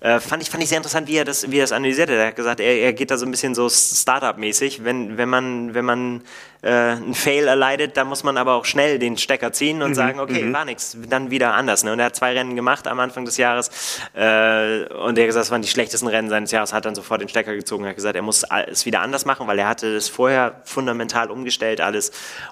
äh, 0.00 0.20
fand, 0.20 0.42
ich, 0.42 0.50
fand 0.50 0.62
ich 0.62 0.68
sehr 0.68 0.78
interessant, 0.78 1.08
wie 1.08 1.16
er 1.16 1.24
das, 1.24 1.50
wie 1.50 1.58
er 1.58 1.62
das 1.62 1.72
analysiert 1.72 2.10
hat. 2.10 2.16
Er 2.16 2.26
hat 2.28 2.36
gesagt, 2.36 2.60
er, 2.60 2.78
er 2.78 2.92
geht 2.92 3.10
da 3.10 3.16
so 3.16 3.24
ein 3.24 3.30
bisschen 3.30 3.54
so 3.54 3.68
Startup-mäßig. 3.68 4.84
Wenn, 4.84 5.16
wenn 5.16 5.28
man, 5.28 5.74
wenn 5.74 5.84
man 5.84 6.22
äh, 6.66 6.96
einen 6.96 7.14
Fail 7.14 7.46
erleidet, 7.46 7.96
dann 7.96 8.08
muss 8.08 8.24
man 8.24 8.36
aber 8.36 8.54
auch 8.54 8.64
schnell 8.64 8.98
den 8.98 9.16
Stecker 9.16 9.52
ziehen 9.52 9.82
und 9.82 9.90
mhm. 9.90 9.94
sagen, 9.94 10.20
okay, 10.20 10.42
mhm. 10.42 10.52
war 10.52 10.64
nichts, 10.64 10.96
dann 11.08 11.30
wieder 11.30 11.54
anders. 11.54 11.84
Ne? 11.84 11.92
Und 11.92 12.00
er 12.00 12.06
hat 12.06 12.16
zwei 12.16 12.32
Rennen 12.32 12.56
gemacht 12.56 12.88
am 12.88 12.98
Anfang 12.98 13.24
des 13.24 13.36
Jahres 13.36 14.00
äh, 14.14 14.84
und 14.94 15.16
er 15.16 15.22
hat 15.22 15.26
gesagt, 15.26 15.36
das 15.36 15.50
waren 15.50 15.62
die 15.62 15.68
schlechtesten 15.68 16.08
Rennen 16.08 16.28
seines 16.28 16.50
Jahres, 16.50 16.72
hat 16.72 16.84
dann 16.84 16.94
sofort 16.94 17.20
den 17.20 17.28
Stecker 17.28 17.54
gezogen, 17.54 17.86
hat 17.86 17.94
gesagt, 17.94 18.16
er 18.16 18.22
muss 18.22 18.44
es 18.66 18.84
wieder 18.84 19.00
anders 19.00 19.24
machen, 19.24 19.46
weil 19.46 19.58
er 19.58 19.68
hatte 19.68 19.94
es 19.94 20.08
vorher 20.08 20.60
fundamental 20.64 21.30
umgestellt 21.30 21.80
alles 21.80 22.10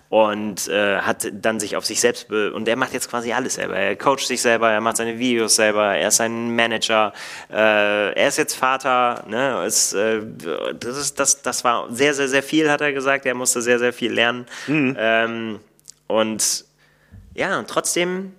und 0.08 0.68
äh, 0.68 0.98
hat 0.98 1.26
dann 1.32 1.58
sich 1.58 1.76
auf 1.76 1.84
sich 1.84 2.00
selbst 2.00 2.30
und 2.30 2.68
er 2.68 2.76
macht 2.76 2.92
jetzt 2.92 3.10
quasi 3.10 3.32
alles 3.32 3.54
selber. 3.54 3.76
Er 3.76 3.96
coacht 3.96 4.26
sich 4.26 4.40
selber, 4.40 4.70
er 4.70 4.80
macht 4.80 4.96
seine 4.96 5.18
Videos 5.18 5.56
selber, 5.56 5.96
er 5.96 6.08
ist 6.08 6.20
ein 6.20 6.54
Manager, 6.54 7.12
äh, 7.50 8.12
er 8.12 8.28
ist 8.28 8.38
jetzt 8.38 8.54
Vater. 8.54 9.24
Ne? 9.26 9.64
Es, 9.66 9.92
äh, 9.92 10.20
das, 10.78 10.96
ist, 10.96 11.18
das, 11.18 11.42
das 11.42 11.64
war 11.64 11.88
sehr, 11.90 12.14
sehr, 12.14 12.28
sehr 12.28 12.42
viel, 12.42 12.70
hat 12.70 12.80
er 12.80 12.92
gesagt. 12.92 13.26
Er 13.26 13.34
musste 13.34 13.60
sehr, 13.60 13.78
sehr 13.78 13.92
viel 13.92 14.03
lernen. 14.08 14.46
Mhm. 14.66 14.96
Ähm, 14.98 15.60
und 16.06 16.64
ja, 17.34 17.58
und 17.58 17.68
trotzdem 17.68 18.32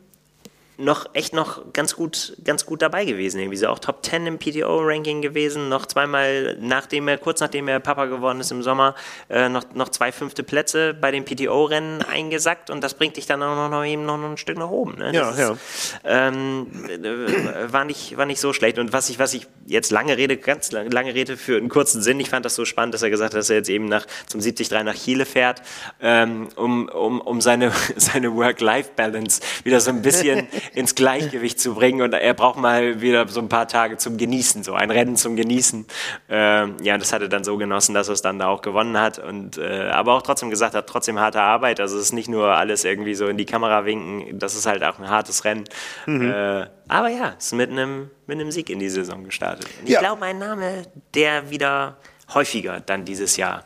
noch 0.78 1.08
echt 1.14 1.34
noch 1.34 1.74
ganz 1.74 1.96
gut, 1.96 2.38
ganz 2.44 2.66
gut 2.66 2.82
dabei 2.82 3.06
gewesen. 3.06 3.40
Irgendwie 3.40 3.58
so 3.58 3.68
auch 3.68 3.80
Top 3.80 4.06
10 4.06 4.28
im 4.28 4.40
PTO-Ranking 4.40 5.22
gewesen, 5.22 5.70
noch 5.70 5.86
zweimal, 5.86 6.58
nachdem 6.60 7.08
er, 7.08 7.18
kurz 7.18 7.40
nachdem 7.40 7.68
er 7.68 7.80
Papa 7.80 8.06
geworden 8.06 8.40
ist 8.40 8.52
im 8.52 8.64
Sommer, 8.64 8.96
äh, 9.30 9.50
noch, 9.50 9.64
noch 9.74 9.90
zwei 9.90 10.12
fünfte 10.12 10.44
Plätze 10.44 10.94
bei 10.94 11.12
den 11.12 11.26
PTO-Rennen 11.26 12.02
eingesackt 12.02 12.70
und 12.70 12.84
das 12.84 12.94
bringt 12.94 13.18
dich 13.18 13.26
dann 13.26 13.42
auch 13.42 13.56
noch, 13.56 13.70
noch, 13.70 13.86
eben 13.86 14.06
noch 14.06 14.22
ein 14.22 14.38
Stück 14.38 14.58
nach 14.58 14.70
oben. 14.70 14.98
Ne? 14.98 15.14
Ja, 15.14 15.34
ja. 15.36 15.58
ähm, 16.04 16.68
äh, 16.90 17.72
war, 17.72 17.86
nicht, 17.86 18.18
war 18.18 18.26
nicht 18.26 18.40
so 18.40 18.54
schlecht. 18.54 18.78
Und 18.80 18.94
was 18.94 19.10
ich, 19.10 19.20
was 19.20 19.34
ich 19.34 19.48
jetzt 19.66 19.92
lange 19.92 20.18
Rede, 20.18 20.38
ganz 20.38 20.72
lange, 20.72 20.90
lange 20.90 21.14
Rede 21.14 21.38
für 21.38 21.58
einen 21.58 21.70
kurzen 21.70 22.02
Sinn, 22.02 22.20
ich 22.20 22.30
fand 22.30 22.46
das 22.46 22.56
so 22.56 22.66
spannend, 22.66 22.94
dass 22.94 23.02
er 23.02 23.10
gesagt 23.10 23.34
hat, 23.34 23.40
dass 23.40 23.50
er 23.50 23.58
jetzt 23.58 23.70
eben 23.70 23.86
nach, 23.86 24.06
zum 24.28 24.42
73 24.42 24.72
nach 24.72 24.96
Chile 24.96 25.26
fährt, 25.26 25.62
ähm, 26.02 26.50
um, 26.56 26.90
um, 26.90 27.22
um 27.22 27.42
seine, 27.42 27.72
seine 27.96 28.36
Work-Life-Balance 28.36 29.42
wieder 29.64 29.80
so 29.80 29.92
ein 29.92 30.02
bisschen 30.02 30.48
ins 30.74 30.96
Gleichgewicht 30.96 31.60
zu 31.60 31.76
bringen 31.76 32.02
und 32.02 32.14
er 32.14 32.34
braucht 32.34 32.58
mal 32.58 33.02
wieder 33.02 33.28
so 33.28 33.40
ein 33.40 33.50
paar 33.50 33.68
Tage 33.68 33.98
zum 33.98 34.18
Genießen, 34.18 34.64
so 34.64 34.74
ein 34.74 34.92
Rennen 34.92 35.16
zum 35.16 35.36
Genießen. 35.36 35.86
Ähm, 36.30 36.78
ja, 36.82 36.98
das 36.98 37.14
hat 37.14 37.22
er 37.22 37.30
dann 37.30 37.44
so 37.44 37.58
genossen, 37.58 37.94
dass 37.94 38.08
er 38.08 38.14
es 38.14 38.22
dann 38.22 38.40
da 38.40 38.48
auch 38.48 38.62
gewonnen 38.62 39.00
hat 39.00 39.20
und 39.20 39.58
äh, 39.58 39.90
aber 39.90 40.14
auch 40.14 40.22
trotzdem 40.22 40.50
gesagt 40.50 40.76
hat, 40.76 40.88
trotzdem 40.88 41.20
harte 41.20 41.42
Arbeit. 41.42 41.80
Also 41.80 41.98
es 41.98 42.04
ist 42.04 42.14
nicht 42.14 42.30
nur 42.30 42.48
alles 42.48 42.84
irgendwie 42.84 43.16
so 43.16 43.28
in 43.28 43.38
die 43.38 43.46
Kamera 43.46 43.86
winken, 43.86 44.40
das 44.40 44.56
ist 44.56 44.66
halt 44.66 44.84
auch 44.84 45.00
ein 45.00 45.10
hartes 45.10 45.46
Rennen. 45.46 45.66
Mhm. 46.06 46.32
Äh, 46.32 46.68
aber 46.88 47.10
ja, 47.10 47.34
es 47.38 47.48
ist 47.48 47.54
mit 47.54 47.70
einem, 47.70 48.10
mit 48.28 48.40
einem 48.40 48.52
Sieg 48.52 48.70
in 48.70 48.80
die 48.80 48.90
Saison 48.90 49.24
gestartet. 49.24 49.68
Und 49.80 49.88
ich 49.88 49.94
ja. 49.94 50.00
glaube, 50.00 50.24
ein 50.26 50.38
Name, 50.38 50.84
der 51.14 51.50
wieder 51.50 51.98
häufiger 52.34 52.80
dann 52.80 53.06
dieses 53.06 53.38
Jahr 53.38 53.66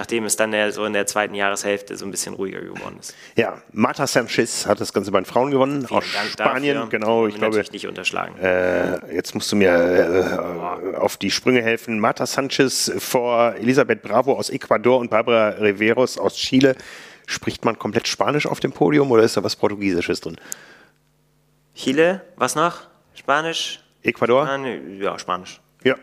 nachdem 0.00 0.24
es 0.24 0.34
dann 0.34 0.72
so 0.72 0.86
in 0.86 0.94
der 0.94 1.04
zweiten 1.06 1.34
Jahreshälfte 1.34 1.94
so 1.94 2.06
ein 2.06 2.10
bisschen 2.10 2.32
ruhiger 2.32 2.62
geworden 2.62 2.96
ist. 2.98 3.14
Ja, 3.36 3.60
Marta 3.70 4.06
Sanchez 4.06 4.64
hat 4.64 4.80
das 4.80 4.94
Ganze 4.94 5.10
bei 5.10 5.20
den 5.20 5.26
Frauen 5.26 5.50
gewonnen, 5.50 5.86
Vielen 5.86 5.98
aus 5.98 6.04
Dank 6.14 6.30
Spanien, 6.30 6.76
dafür. 6.76 6.88
genau. 6.88 7.26
Ich 7.26 7.34
glaube, 7.34 7.62
nicht 7.70 7.86
unterschlagen. 7.86 8.34
Äh, 8.38 9.14
jetzt 9.14 9.34
musst 9.34 9.52
du 9.52 9.56
mir 9.56 9.68
äh, 9.70 10.96
auf 10.96 11.18
die 11.18 11.30
Sprünge 11.30 11.60
helfen. 11.60 11.98
Marta 11.98 12.24
Sanchez 12.24 12.90
vor 12.96 13.56
Elisabeth 13.56 14.00
Bravo 14.00 14.32
aus 14.32 14.48
Ecuador 14.48 15.00
und 15.00 15.10
Barbara 15.10 15.50
Riveros 15.50 16.16
aus 16.16 16.34
Chile. 16.36 16.76
Spricht 17.26 17.66
man 17.66 17.78
komplett 17.78 18.08
Spanisch 18.08 18.46
auf 18.46 18.58
dem 18.58 18.72
Podium 18.72 19.10
oder 19.10 19.22
ist 19.22 19.36
da 19.36 19.44
was 19.44 19.54
Portugiesisches 19.54 20.22
drin? 20.22 20.38
Chile, 21.74 22.22
was 22.36 22.54
noch? 22.54 22.86
Spanisch? 23.12 23.80
Ecuador? 24.02 24.48
Ja, 24.98 25.18
Spanisch. 25.18 25.60
Ja. 25.84 25.96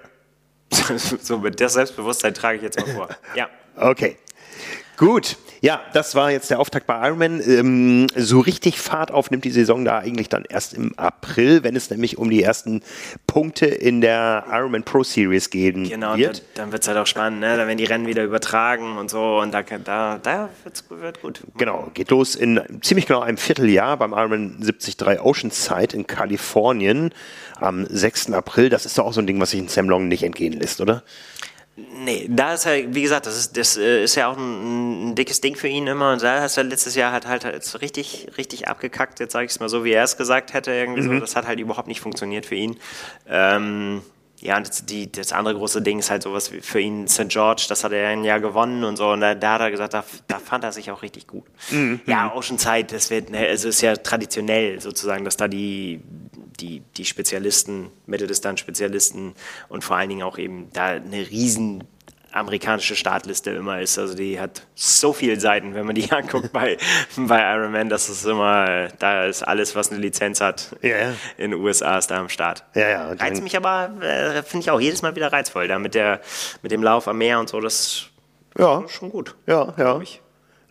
so 0.97 1.39
mit 1.39 1.59
der 1.59 1.69
Selbstbewusstsein 1.69 2.35
trage 2.35 2.57
ich 2.57 2.61
jetzt 2.63 2.79
mal 2.79 2.93
vor. 2.93 3.09
Ja. 3.35 3.49
Okay. 3.77 4.17
Gut, 4.97 5.37
ja, 5.61 5.81
das 5.93 6.15
war 6.15 6.31
jetzt 6.31 6.49
der 6.49 6.59
Auftakt 6.59 6.87
bei 6.87 7.07
Ironman. 7.07 7.41
Ähm, 7.45 8.07
so 8.15 8.39
richtig 8.39 8.79
Fahrt 8.79 9.11
aufnimmt 9.11 9.43
die 9.45 9.51
Saison 9.51 9.85
da 9.85 9.99
eigentlich 9.99 10.29
dann 10.29 10.43
erst 10.47 10.73
im 10.73 10.97
April, 10.97 11.63
wenn 11.63 11.75
es 11.75 11.89
nämlich 11.89 12.17
um 12.17 12.29
die 12.29 12.43
ersten 12.43 12.81
Punkte 13.25 13.65
in 13.65 14.01
der 14.01 14.45
Ironman 14.51 14.83
Pro 14.83 15.03
Series 15.03 15.49
gehen 15.49 15.87
genau, 15.89 16.15
wird. 16.15 16.37
Genau, 16.37 16.47
dann 16.55 16.71
wird 16.71 16.83
es 16.83 16.87
halt 16.87 16.97
auch 16.97 17.07
spannend, 17.07 17.39
ne? 17.39 17.57
dann 17.57 17.67
werden 17.67 17.77
die 17.77 17.85
Rennen 17.85 18.07
wieder 18.07 18.23
übertragen 18.23 18.97
und 18.97 19.09
so 19.09 19.39
und 19.39 19.53
da, 19.53 19.61
da, 19.61 20.19
da 20.21 20.49
wird's, 20.63 20.83
wird 20.89 21.21
gut. 21.21 21.41
Genau, 21.57 21.89
geht 21.93 22.11
los 22.11 22.35
in 22.35 22.61
ziemlich 22.81 23.05
genau 23.05 23.21
einem 23.21 23.37
Vierteljahr 23.37 23.97
beim 23.97 24.13
Ironman 24.13 24.57
73 24.59 25.19
Oceanside 25.21 25.95
in 25.95 26.07
Kalifornien 26.07 27.13
am 27.59 27.85
6. 27.87 28.31
April. 28.31 28.69
Das 28.69 28.85
ist 28.85 28.97
doch 28.97 29.05
auch 29.05 29.13
so 29.13 29.21
ein 29.21 29.27
Ding, 29.27 29.39
was 29.39 29.51
sich 29.51 29.59
in 29.59 29.67
Sam 29.67 29.89
Long 29.89 30.07
nicht 30.07 30.23
entgehen 30.23 30.53
lässt, 30.53 30.81
oder? 30.81 31.03
Nee, 31.79 32.25
da 32.27 32.55
ist 32.55 32.65
er, 32.65 32.95
wie 32.95 33.03
gesagt, 33.03 33.27
das 33.27 33.37
ist, 33.37 33.55
das 33.55 33.77
äh, 33.77 34.03
ist 34.03 34.15
ja 34.15 34.27
auch 34.27 34.35
ein, 34.35 35.11
ein 35.11 35.15
dickes 35.15 35.41
Ding 35.41 35.55
für 35.55 35.67
ihn 35.67 35.85
immer. 35.85 36.13
Und 36.13 36.23
da 36.23 36.41
hast 36.41 36.57
er 36.57 36.63
letztes 36.63 36.95
Jahr 36.95 37.11
halt 37.11 37.27
halt 37.27 37.43
jetzt 37.43 37.81
richtig, 37.81 38.29
richtig 38.35 38.67
abgekackt. 38.67 39.19
Jetzt 39.19 39.33
sage 39.33 39.45
ich 39.45 39.51
es 39.51 39.59
mal 39.59 39.69
so, 39.69 39.83
wie 39.83 39.91
er 39.91 40.03
es 40.03 40.17
gesagt 40.17 40.53
hätte. 40.53 40.71
Irgendwie 40.71 41.01
mhm. 41.01 41.13
so. 41.13 41.19
Das 41.19 41.35
hat 41.35 41.45
halt 41.45 41.59
überhaupt 41.59 41.87
nicht 41.87 42.01
funktioniert 42.01 42.47
für 42.47 42.55
ihn. 42.55 42.77
Ähm, 43.29 44.01
ja, 44.39 44.57
und 44.57 44.67
das, 44.67 44.85
die, 44.85 45.11
das 45.11 45.31
andere 45.31 45.55
große 45.55 45.81
Ding 45.81 45.97
ist 45.99 46.11
halt 46.11 46.21
sowas 46.21 46.51
wie 46.51 46.61
für 46.61 46.79
ihn 46.79 47.07
St. 47.07 47.29
George, 47.29 47.65
das 47.69 47.83
hat 47.83 47.91
er 47.91 48.09
ein 48.09 48.23
Jahr 48.23 48.39
gewonnen 48.39 48.83
und 48.83 48.95
so. 48.95 49.09
Und 49.09 49.21
da, 49.21 49.33
da 49.33 49.53
hat 49.53 49.61
er 49.61 49.71
gesagt, 49.71 49.93
da, 49.93 50.03
da 50.27 50.39
fand 50.39 50.63
er 50.63 50.71
sich 50.71 50.91
auch 50.91 51.01
richtig 51.01 51.25
gut. 51.25 51.43
Mhm. 51.71 52.01
Ja, 52.05 52.33
Oceanside, 52.35 52.85
das 52.85 53.09
wird, 53.09 53.33
also 53.33 53.69
ist 53.69 53.81
ja 53.81 53.95
traditionell 53.95 54.79
sozusagen, 54.79 55.25
dass 55.25 55.37
da 55.37 55.47
die, 55.47 56.01
die, 56.59 56.83
die 56.97 57.05
Spezialisten, 57.05 57.89
Mitteldistanz-Spezialisten 58.05 59.33
und 59.69 59.83
vor 59.83 59.97
allen 59.97 60.09
Dingen 60.09 60.23
auch 60.23 60.37
eben 60.37 60.69
da 60.71 60.85
eine 60.85 61.29
riesen 61.29 61.83
amerikanische 62.31 62.95
Startliste 62.95 63.51
immer 63.51 63.81
ist. 63.81 63.97
Also 63.97 64.15
die 64.15 64.39
hat 64.39 64.63
so 64.75 65.13
viele 65.13 65.39
Seiten, 65.39 65.73
wenn 65.73 65.85
man 65.85 65.95
die 65.95 66.11
anguckt 66.11 66.51
bei, 66.51 66.77
bei 67.15 67.53
Ironman, 67.53 67.89
das 67.89 68.09
ist 68.09 68.25
immer, 68.25 68.89
da 68.99 69.25
ist 69.25 69.43
alles, 69.43 69.75
was 69.75 69.91
eine 69.91 69.99
Lizenz 69.99 70.41
hat 70.41 70.75
ja, 70.81 70.97
ja. 70.97 71.13
in 71.37 71.51
den 71.51 71.61
USA 71.61 71.97
ist 71.97 72.07
da 72.07 72.19
am 72.19 72.29
Start. 72.29 72.63
Ja, 72.75 72.89
ja. 72.89 73.11
Reizt 73.13 73.43
mich 73.43 73.55
aber, 73.57 73.91
äh, 74.01 74.43
finde 74.43 74.63
ich 74.63 74.71
auch 74.71 74.79
jedes 74.79 75.01
Mal 75.01 75.15
wieder 75.15 75.31
reizvoll, 75.31 75.67
da 75.67 75.79
mit, 75.79 75.95
der, 75.95 76.21
mit 76.61 76.71
dem 76.71 76.83
Lauf 76.83 77.07
am 77.07 77.17
Meer 77.17 77.39
und 77.39 77.49
so, 77.49 77.59
das 77.59 78.07
ja. 78.57 78.81
ist 78.81 78.91
schon 78.91 79.09
gut. 79.09 79.35
Ja, 79.45 79.73
ja. 79.77 79.99
Ich. 80.01 80.21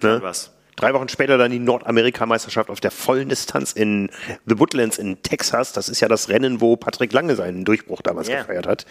Ne? 0.03 0.21
Was. 0.23 0.56
Drei 0.77 0.93
Wochen 0.93 1.09
später 1.09 1.39
dann 1.39 1.51
die 1.51 1.59
Nordamerikameisterschaft 1.59 2.69
auf 2.69 2.81
der 2.81 2.91
vollen 2.91 3.31
Distanz 3.31 3.73
in 3.73 4.11
The 4.45 4.59
Woodlands 4.59 4.99
in 4.99 5.23
Texas. 5.23 5.73
Das 5.73 5.89
ist 5.89 6.01
ja 6.01 6.09
das 6.09 6.29
Rennen, 6.29 6.61
wo 6.61 6.77
Patrick 6.77 7.15
Lange 7.15 7.35
seinen 7.35 7.65
Durchbruch 7.65 8.03
damals 8.03 8.29
yeah. 8.29 8.43
gefeiert 8.43 8.67
hat. 8.67 8.85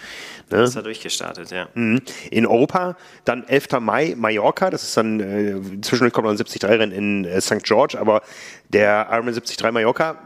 Ne? 0.50 0.58
Das 0.58 0.72
ist 0.72 0.76
er 0.76 0.82
durchgestartet, 0.82 1.52
ja. 1.52 1.68
Mhm. 1.76 2.02
In 2.32 2.48
Europa 2.48 2.98
dann 3.24 3.48
11. 3.48 3.80
Mai 3.82 4.16
Mallorca. 4.18 4.72
Das 4.72 4.82
ist 4.82 4.98
dann, 4.98 5.20
äh, 5.20 5.82
zwischendurch 5.82 6.12
kommt 6.12 6.26
noch 6.26 6.32
ein 6.32 6.38
73-Rennen 6.38 6.92
in 6.92 7.26
äh, 7.26 7.40
St. 7.40 7.64
George, 7.64 8.00
aber 8.00 8.24
der 8.70 9.08
Ironman 9.12 9.36
73 9.36 9.72
Mallorca, 9.72 10.18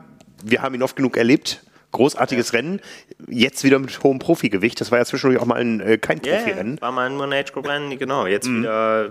wir 0.41 0.61
haben 0.61 0.75
ihn 0.75 0.83
oft 0.83 0.95
genug 0.95 1.17
erlebt 1.17 1.61
großartiges 1.91 2.51
ja. 2.51 2.59
Rennen. 2.59 2.81
Jetzt 3.27 3.63
wieder 3.63 3.79
mit 3.79 4.03
hohem 4.03 4.19
Profigewicht. 4.19 4.79
Das 4.79 4.91
war 4.91 4.99
ja 4.99 5.05
zwischendurch 5.05 5.41
auch 5.41 5.45
mal 5.45 5.59
ein 5.59 5.79
äh, 5.79 5.97
kein 5.97 6.19
Profirennen. 6.19 6.73
Yeah, 6.73 6.81
war 6.81 6.91
mal 6.91 7.09
ein 7.09 7.19
One-Age-Group-Rennen, 7.19 7.97
genau. 7.97 8.27
Jetzt 8.27 8.47
mhm. 8.47 8.61
wieder, 8.61 9.09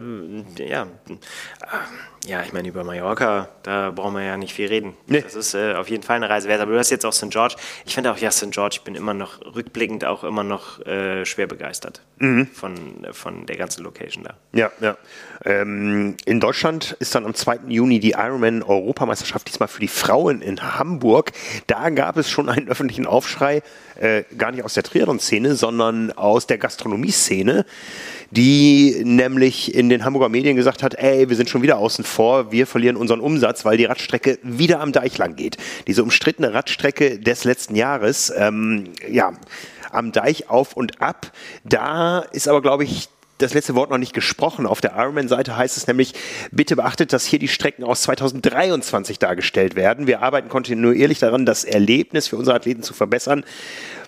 äh, 0.58 0.70
ja. 0.70 0.86
Ja, 2.26 2.42
ich 2.42 2.52
meine, 2.52 2.68
über 2.68 2.84
Mallorca, 2.84 3.48
da 3.62 3.90
brauchen 3.90 4.14
wir 4.14 4.22
ja 4.22 4.36
nicht 4.36 4.52
viel 4.52 4.66
reden. 4.66 4.94
Nee. 5.06 5.22
Das 5.22 5.34
ist 5.34 5.54
äh, 5.54 5.74
auf 5.74 5.88
jeden 5.88 6.02
Fall 6.02 6.16
eine 6.16 6.28
Reise 6.28 6.48
wert. 6.48 6.60
Aber 6.60 6.72
du 6.72 6.78
hast 6.78 6.90
jetzt 6.90 7.06
auch 7.06 7.12
St. 7.12 7.30
George. 7.30 7.54
Ich 7.86 7.94
finde 7.94 8.12
auch, 8.12 8.18
ja, 8.18 8.30
St. 8.30 8.50
George, 8.50 8.76
ich 8.78 8.82
bin 8.82 8.94
immer 8.94 9.14
noch 9.14 9.40
rückblickend 9.54 10.04
auch 10.04 10.24
immer 10.24 10.42
noch 10.42 10.84
äh, 10.84 11.24
schwer 11.24 11.46
begeistert 11.46 12.02
mhm. 12.18 12.46
von, 12.48 13.06
von 13.12 13.46
der 13.46 13.56
ganzen 13.56 13.84
Location 13.84 14.24
da. 14.24 14.34
Ja, 14.52 14.70
ja. 14.80 14.96
Ähm, 15.44 16.16
in 16.24 16.40
Deutschland 16.40 16.96
ist 16.98 17.14
dann 17.14 17.24
am 17.24 17.34
2. 17.34 17.60
Juni 17.68 18.00
die 18.00 18.12
Ironman-Europameisterschaft, 18.12 19.48
diesmal 19.48 19.68
für 19.68 19.80
die 19.80 19.88
Frauen 19.88 20.42
in 20.42 20.60
Hamburg. 20.78 21.32
Da 21.66 21.90
gab 21.90 22.16
es 22.16 22.28
schon 22.28 22.48
einen 22.48 22.68
öffentlichen 22.68 23.06
Aufschrei, 23.06 23.62
äh, 23.96 24.24
gar 24.36 24.50
nicht 24.50 24.64
aus 24.64 24.74
der 24.74 24.82
Triathlon-Szene, 24.82 25.54
sondern 25.54 26.12
aus 26.12 26.46
der 26.46 26.58
Gastronomie-Szene 26.58 27.64
die 28.30 29.02
nämlich 29.04 29.74
in 29.74 29.88
den 29.88 30.04
Hamburger 30.04 30.28
Medien 30.28 30.56
gesagt 30.56 30.82
hat, 30.82 30.94
ey, 30.94 31.28
wir 31.28 31.36
sind 31.36 31.48
schon 31.48 31.62
wieder 31.62 31.78
außen 31.78 32.04
vor, 32.04 32.52
wir 32.52 32.66
verlieren 32.66 32.96
unseren 32.96 33.20
Umsatz, 33.20 33.64
weil 33.64 33.76
die 33.76 33.86
Radstrecke 33.86 34.38
wieder 34.42 34.80
am 34.80 34.92
Deich 34.92 35.16
lang 35.18 35.36
geht. 35.36 35.56
Diese 35.86 36.02
umstrittene 36.02 36.52
Radstrecke 36.52 37.18
des 37.18 37.44
letzten 37.44 37.74
Jahres, 37.74 38.32
ähm, 38.36 38.84
ja, 39.08 39.32
am 39.90 40.12
Deich 40.12 40.50
auf 40.50 40.74
und 40.74 41.00
ab. 41.00 41.32
Da 41.64 42.20
ist 42.20 42.48
aber, 42.48 42.60
glaube 42.60 42.84
ich, 42.84 43.08
das 43.38 43.54
letzte 43.54 43.74
Wort 43.74 43.90
noch 43.90 43.98
nicht 43.98 44.12
gesprochen. 44.12 44.66
Auf 44.66 44.80
der 44.80 44.96
Ironman-Seite 44.96 45.56
heißt 45.56 45.76
es 45.76 45.86
nämlich, 45.86 46.12
bitte 46.50 46.76
beachtet, 46.76 47.12
dass 47.12 47.24
hier 47.24 47.38
die 47.38 47.48
Strecken 47.48 47.84
aus 47.84 48.02
2023 48.02 49.18
dargestellt 49.18 49.76
werden. 49.76 50.06
Wir 50.06 50.22
arbeiten 50.22 50.48
kontinuierlich 50.48 51.20
daran, 51.20 51.46
das 51.46 51.64
Erlebnis 51.64 52.28
für 52.28 52.36
unsere 52.36 52.56
Athleten 52.56 52.82
zu 52.82 52.94
verbessern. 52.94 53.44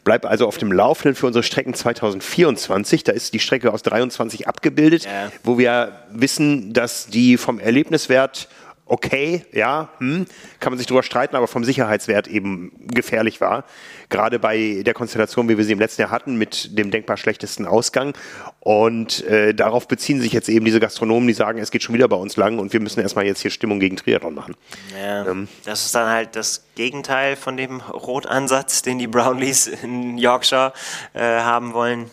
Bleibt 0.04 0.26
also 0.26 0.46
auf 0.46 0.58
dem 0.58 0.72
Laufenden 0.72 1.14
für 1.14 1.26
unsere 1.26 1.42
Strecken 1.42 1.74
2024. 1.74 3.04
Da 3.04 3.12
ist 3.12 3.34
die 3.34 3.38
Strecke 3.38 3.72
aus 3.72 3.82
23 3.82 4.48
abgebildet, 4.48 5.04
ja. 5.04 5.30
wo 5.42 5.58
wir 5.58 5.92
wissen, 6.10 6.72
dass 6.72 7.06
die 7.06 7.36
vom 7.36 7.58
Erlebniswert 7.58 8.48
okay, 8.90 9.44
ja, 9.52 9.88
hm, 9.98 10.26
kann 10.58 10.72
man 10.72 10.78
sich 10.78 10.88
drüber 10.88 11.04
streiten, 11.04 11.36
aber 11.36 11.46
vom 11.46 11.62
Sicherheitswert 11.62 12.26
eben 12.26 12.72
gefährlich 12.88 13.40
war. 13.40 13.64
Gerade 14.08 14.40
bei 14.40 14.82
der 14.84 14.94
Konstellation, 14.94 15.48
wie 15.48 15.56
wir 15.56 15.64
sie 15.64 15.72
im 15.72 15.78
letzten 15.78 16.02
Jahr 16.02 16.10
hatten, 16.10 16.34
mit 16.36 16.76
dem 16.76 16.90
denkbar 16.90 17.16
schlechtesten 17.16 17.66
Ausgang. 17.66 18.14
Und 18.58 19.24
äh, 19.26 19.54
darauf 19.54 19.86
beziehen 19.86 20.20
sich 20.20 20.32
jetzt 20.32 20.48
eben 20.48 20.64
diese 20.64 20.80
Gastronomen, 20.80 21.28
die 21.28 21.34
sagen, 21.34 21.60
es 21.60 21.70
geht 21.70 21.84
schon 21.84 21.94
wieder 21.94 22.08
bei 22.08 22.16
uns 22.16 22.36
lang 22.36 22.58
und 22.58 22.72
wir 22.72 22.80
müssen 22.80 23.00
erstmal 23.00 23.26
jetzt 23.26 23.40
hier 23.40 23.52
Stimmung 23.52 23.78
gegen 23.78 23.96
Triathlon 23.96 24.34
machen. 24.34 24.56
Ja, 25.00 25.24
ähm. 25.24 25.46
Das 25.64 25.86
ist 25.86 25.94
dann 25.94 26.08
halt 26.08 26.34
das 26.34 26.64
Gegenteil 26.74 27.36
von 27.36 27.56
dem 27.56 27.80
Rotansatz, 27.80 28.82
den 28.82 28.98
die 28.98 29.06
Brownlees 29.06 29.68
in 29.68 30.18
Yorkshire 30.18 30.72
äh, 31.14 31.20
haben 31.20 31.74
wollen. 31.74 32.10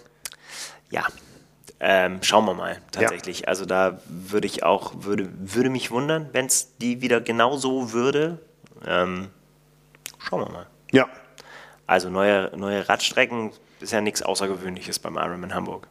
Ja, 0.91 1.07
ähm, 1.79 2.23
schauen 2.23 2.45
wir 2.45 2.53
mal, 2.53 2.81
tatsächlich. 2.91 3.41
Ja. 3.41 3.47
Also 3.47 3.65
da 3.65 3.99
würde 4.07 4.47
ich 4.47 4.63
auch, 4.63 4.93
würde, 4.97 5.29
würde 5.37 5.69
mich 5.69 5.91
wundern, 5.91 6.29
wenn 6.31 6.47
es 6.47 6.77
die 6.77 7.01
wieder 7.01 7.21
genauso 7.21 7.91
würde. 7.93 8.39
Ähm, 8.85 9.29
schauen 10.17 10.41
wir 10.41 10.51
mal. 10.51 10.67
Ja. 10.91 11.07
Also 11.85 12.09
neue, 12.09 12.51
neue 12.55 12.87
Radstrecken 12.89 13.51
ist 13.79 13.93
ja 13.93 14.01
nichts 14.01 14.21
Außergewöhnliches 14.21 14.99
beim 14.99 15.17
Ironman 15.17 15.53
Hamburg. 15.53 15.87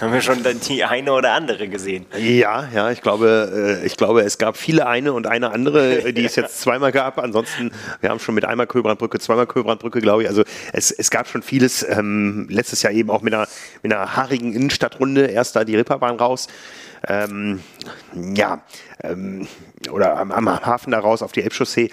Haben 0.00 0.12
wir 0.12 0.20
schon 0.20 0.42
die 0.68 0.84
eine 0.84 1.12
oder 1.12 1.32
andere 1.32 1.68
gesehen? 1.68 2.06
Ja, 2.18 2.68
ja, 2.74 2.90
ich 2.90 3.00
glaube, 3.00 3.80
äh, 3.82 3.86
ich 3.86 3.96
glaube, 3.96 4.22
es 4.22 4.38
gab 4.38 4.56
viele 4.56 4.86
eine 4.86 5.12
und 5.12 5.26
eine 5.26 5.50
andere, 5.50 6.12
die 6.12 6.24
es 6.24 6.36
jetzt 6.36 6.60
zweimal 6.60 6.92
gab. 6.92 7.18
Ansonsten, 7.18 7.72
wir 8.00 8.10
haben 8.10 8.18
schon 8.18 8.34
mit 8.34 8.44
einmal 8.44 8.66
Kölbrandbrücke, 8.66 9.18
zweimal 9.18 9.46
Kölbrandbrücke, 9.46 10.00
glaube 10.00 10.22
ich. 10.22 10.28
Also 10.28 10.44
es, 10.72 10.90
es 10.90 11.10
gab 11.10 11.28
schon 11.28 11.42
vieles. 11.42 11.86
Ähm, 11.88 12.46
letztes 12.50 12.82
Jahr 12.82 12.92
eben 12.92 13.10
auch 13.10 13.22
mit 13.22 13.34
einer, 13.34 13.48
mit 13.82 13.92
einer 13.92 14.16
haarigen 14.16 14.52
Innenstadtrunde. 14.52 15.26
Erst 15.26 15.56
da 15.56 15.64
die 15.64 15.76
Ripperbahn 15.76 16.16
raus. 16.16 16.48
Ähm, 17.08 17.60
ja, 18.14 18.62
ähm, 19.02 19.48
oder 19.90 20.18
am, 20.18 20.30
am, 20.30 20.48
Hafen 20.64 20.92
da 20.92 21.00
raus 21.00 21.22
auf 21.22 21.32
die 21.32 21.42
Elbchaussee 21.42 21.90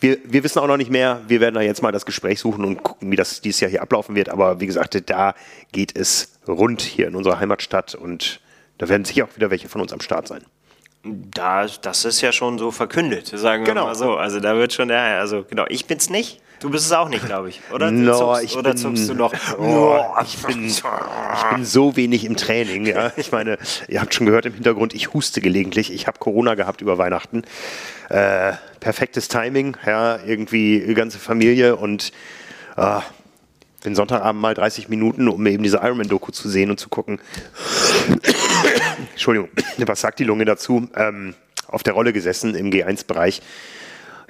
wir, 0.00 0.18
wir 0.24 0.44
wissen 0.44 0.58
auch 0.60 0.66
noch 0.66 0.76
nicht 0.76 0.90
mehr. 0.90 1.20
Wir 1.26 1.40
werden 1.40 1.54
da 1.54 1.60
jetzt 1.60 1.82
mal 1.82 1.92
das 1.92 2.06
Gespräch 2.06 2.40
suchen 2.40 2.64
und 2.64 2.82
gucken, 2.82 3.10
wie 3.10 3.16
das 3.16 3.40
dieses 3.40 3.60
Jahr 3.60 3.70
hier 3.70 3.82
ablaufen 3.82 4.14
wird. 4.14 4.28
Aber 4.28 4.60
wie 4.60 4.66
gesagt, 4.66 5.10
da 5.10 5.34
geht 5.72 5.96
es 5.96 6.38
rund 6.46 6.82
hier 6.82 7.08
in 7.08 7.14
unserer 7.14 7.40
Heimatstadt 7.40 7.94
und 7.94 8.40
da 8.78 8.88
werden 8.88 9.04
sicher 9.04 9.24
auch 9.24 9.36
wieder 9.36 9.50
welche 9.50 9.68
von 9.68 9.80
uns 9.80 9.92
am 9.92 10.00
Start 10.00 10.28
sein. 10.28 10.44
Da, 11.04 11.66
das 11.66 12.04
ist 12.04 12.20
ja 12.20 12.32
schon 12.32 12.58
so 12.58 12.70
verkündet, 12.70 13.26
sagen 13.26 13.64
wir 13.64 13.72
genau. 13.72 13.86
mal 13.86 13.94
so. 13.94 14.16
Also 14.16 14.40
da 14.40 14.56
wird 14.56 14.72
schon, 14.72 14.90
ja, 14.90 15.18
also 15.18 15.44
genau, 15.48 15.64
ich 15.68 15.86
bin's 15.86 16.10
nicht. 16.10 16.40
Du 16.60 16.70
bist 16.70 16.86
es 16.86 16.92
auch 16.92 17.08
nicht, 17.08 17.24
glaube 17.24 17.48
ich. 17.48 17.60
Oder, 17.72 17.90
no, 17.92 18.16
zuckst, 18.16 18.44
ich 18.44 18.56
oder 18.56 18.70
bin, 18.70 18.78
zuckst 18.78 19.08
du 19.08 19.14
noch? 19.14 19.32
Oh, 19.58 20.04
ich, 20.22 20.42
bin, 20.42 20.64
ich 20.66 20.82
bin 21.52 21.64
so 21.64 21.96
wenig 21.96 22.24
im 22.24 22.36
Training. 22.36 22.86
Ja. 22.86 23.12
Ich 23.16 23.32
meine, 23.32 23.58
ihr 23.88 24.00
habt 24.00 24.14
schon 24.14 24.26
gehört 24.26 24.46
im 24.46 24.54
Hintergrund, 24.54 24.94
ich 24.94 25.12
huste 25.14 25.40
gelegentlich. 25.40 25.92
Ich 25.92 26.06
habe 26.06 26.18
Corona 26.18 26.54
gehabt 26.54 26.80
über 26.80 26.98
Weihnachten. 26.98 27.42
Äh, 28.08 28.52
perfektes 28.80 29.28
Timing, 29.28 29.76
ja, 29.86 30.18
irgendwie 30.24 30.94
ganze 30.94 31.18
Familie 31.18 31.76
und 31.76 32.12
äh, 32.76 33.00
bin 33.82 33.94
Sonntagabend 33.94 34.42
mal 34.42 34.54
30 34.54 34.88
Minuten, 34.88 35.28
um 35.28 35.46
eben 35.46 35.62
diese 35.62 35.78
Ironman-Doku 35.78 36.32
zu 36.32 36.48
sehen 36.48 36.70
und 36.70 36.80
zu 36.80 36.88
gucken. 36.88 37.20
Entschuldigung, 39.12 39.50
was 39.78 40.00
sagt 40.00 40.18
die 40.18 40.24
Lunge 40.24 40.44
dazu? 40.44 40.88
Ähm, 40.96 41.34
auf 41.68 41.82
der 41.82 41.92
Rolle 41.92 42.12
gesessen 42.12 42.54
im 42.54 42.70
G1-Bereich. 42.70 43.42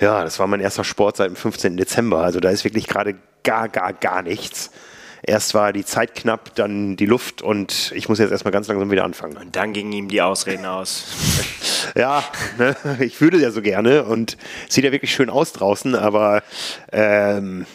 Ja, 0.00 0.22
das 0.22 0.38
war 0.38 0.46
mein 0.46 0.60
erster 0.60 0.84
Sport 0.84 1.16
seit 1.16 1.28
dem 1.28 1.36
15. 1.36 1.76
Dezember. 1.76 2.22
Also 2.22 2.40
da 2.40 2.50
ist 2.50 2.64
wirklich 2.64 2.86
gerade 2.86 3.16
gar, 3.42 3.68
gar, 3.68 3.92
gar 3.92 4.22
nichts. 4.22 4.70
Erst 5.22 5.54
war 5.54 5.72
die 5.72 5.84
Zeit 5.84 6.14
knapp, 6.14 6.54
dann 6.54 6.96
die 6.96 7.06
Luft 7.06 7.42
und 7.42 7.92
ich 7.94 8.08
muss 8.08 8.20
jetzt 8.20 8.30
erstmal 8.30 8.52
ganz 8.52 8.68
langsam 8.68 8.90
wieder 8.90 9.04
anfangen. 9.04 9.36
Und 9.36 9.56
dann 9.56 9.72
gingen 9.72 9.92
ihm 9.92 10.08
die 10.08 10.22
Ausreden 10.22 10.64
aus. 10.64 11.06
ja, 11.96 12.22
ne, 12.56 12.76
ich 13.00 13.20
würde 13.20 13.38
ja 13.38 13.50
so 13.50 13.60
gerne 13.60 14.04
und 14.04 14.36
sieht 14.68 14.84
ja 14.84 14.92
wirklich 14.92 15.12
schön 15.12 15.28
aus 15.28 15.52
draußen, 15.52 15.96
aber 15.96 16.44
ähm, 16.92 17.66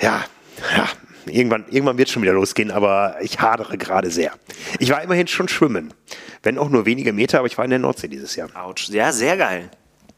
ja, 0.00 0.24
ja, 0.76 0.88
irgendwann, 1.26 1.64
irgendwann 1.70 1.98
wird 1.98 2.06
es 2.06 2.12
schon 2.12 2.22
wieder 2.22 2.34
losgehen, 2.34 2.70
aber 2.70 3.16
ich 3.20 3.40
hadere 3.40 3.76
gerade 3.76 4.10
sehr. 4.10 4.32
Ich 4.78 4.90
war 4.90 5.02
immerhin 5.02 5.26
schon 5.26 5.48
schwimmen. 5.48 5.92
Wenn 6.44 6.56
auch 6.56 6.68
nur 6.68 6.86
wenige 6.86 7.12
Meter, 7.12 7.38
aber 7.38 7.48
ich 7.48 7.58
war 7.58 7.64
in 7.64 7.70
der 7.70 7.80
Nordsee 7.80 8.08
dieses 8.08 8.36
Jahr. 8.36 8.48
Autsch, 8.54 8.90
ja, 8.90 9.10
sehr 9.12 9.36
geil. 9.36 9.70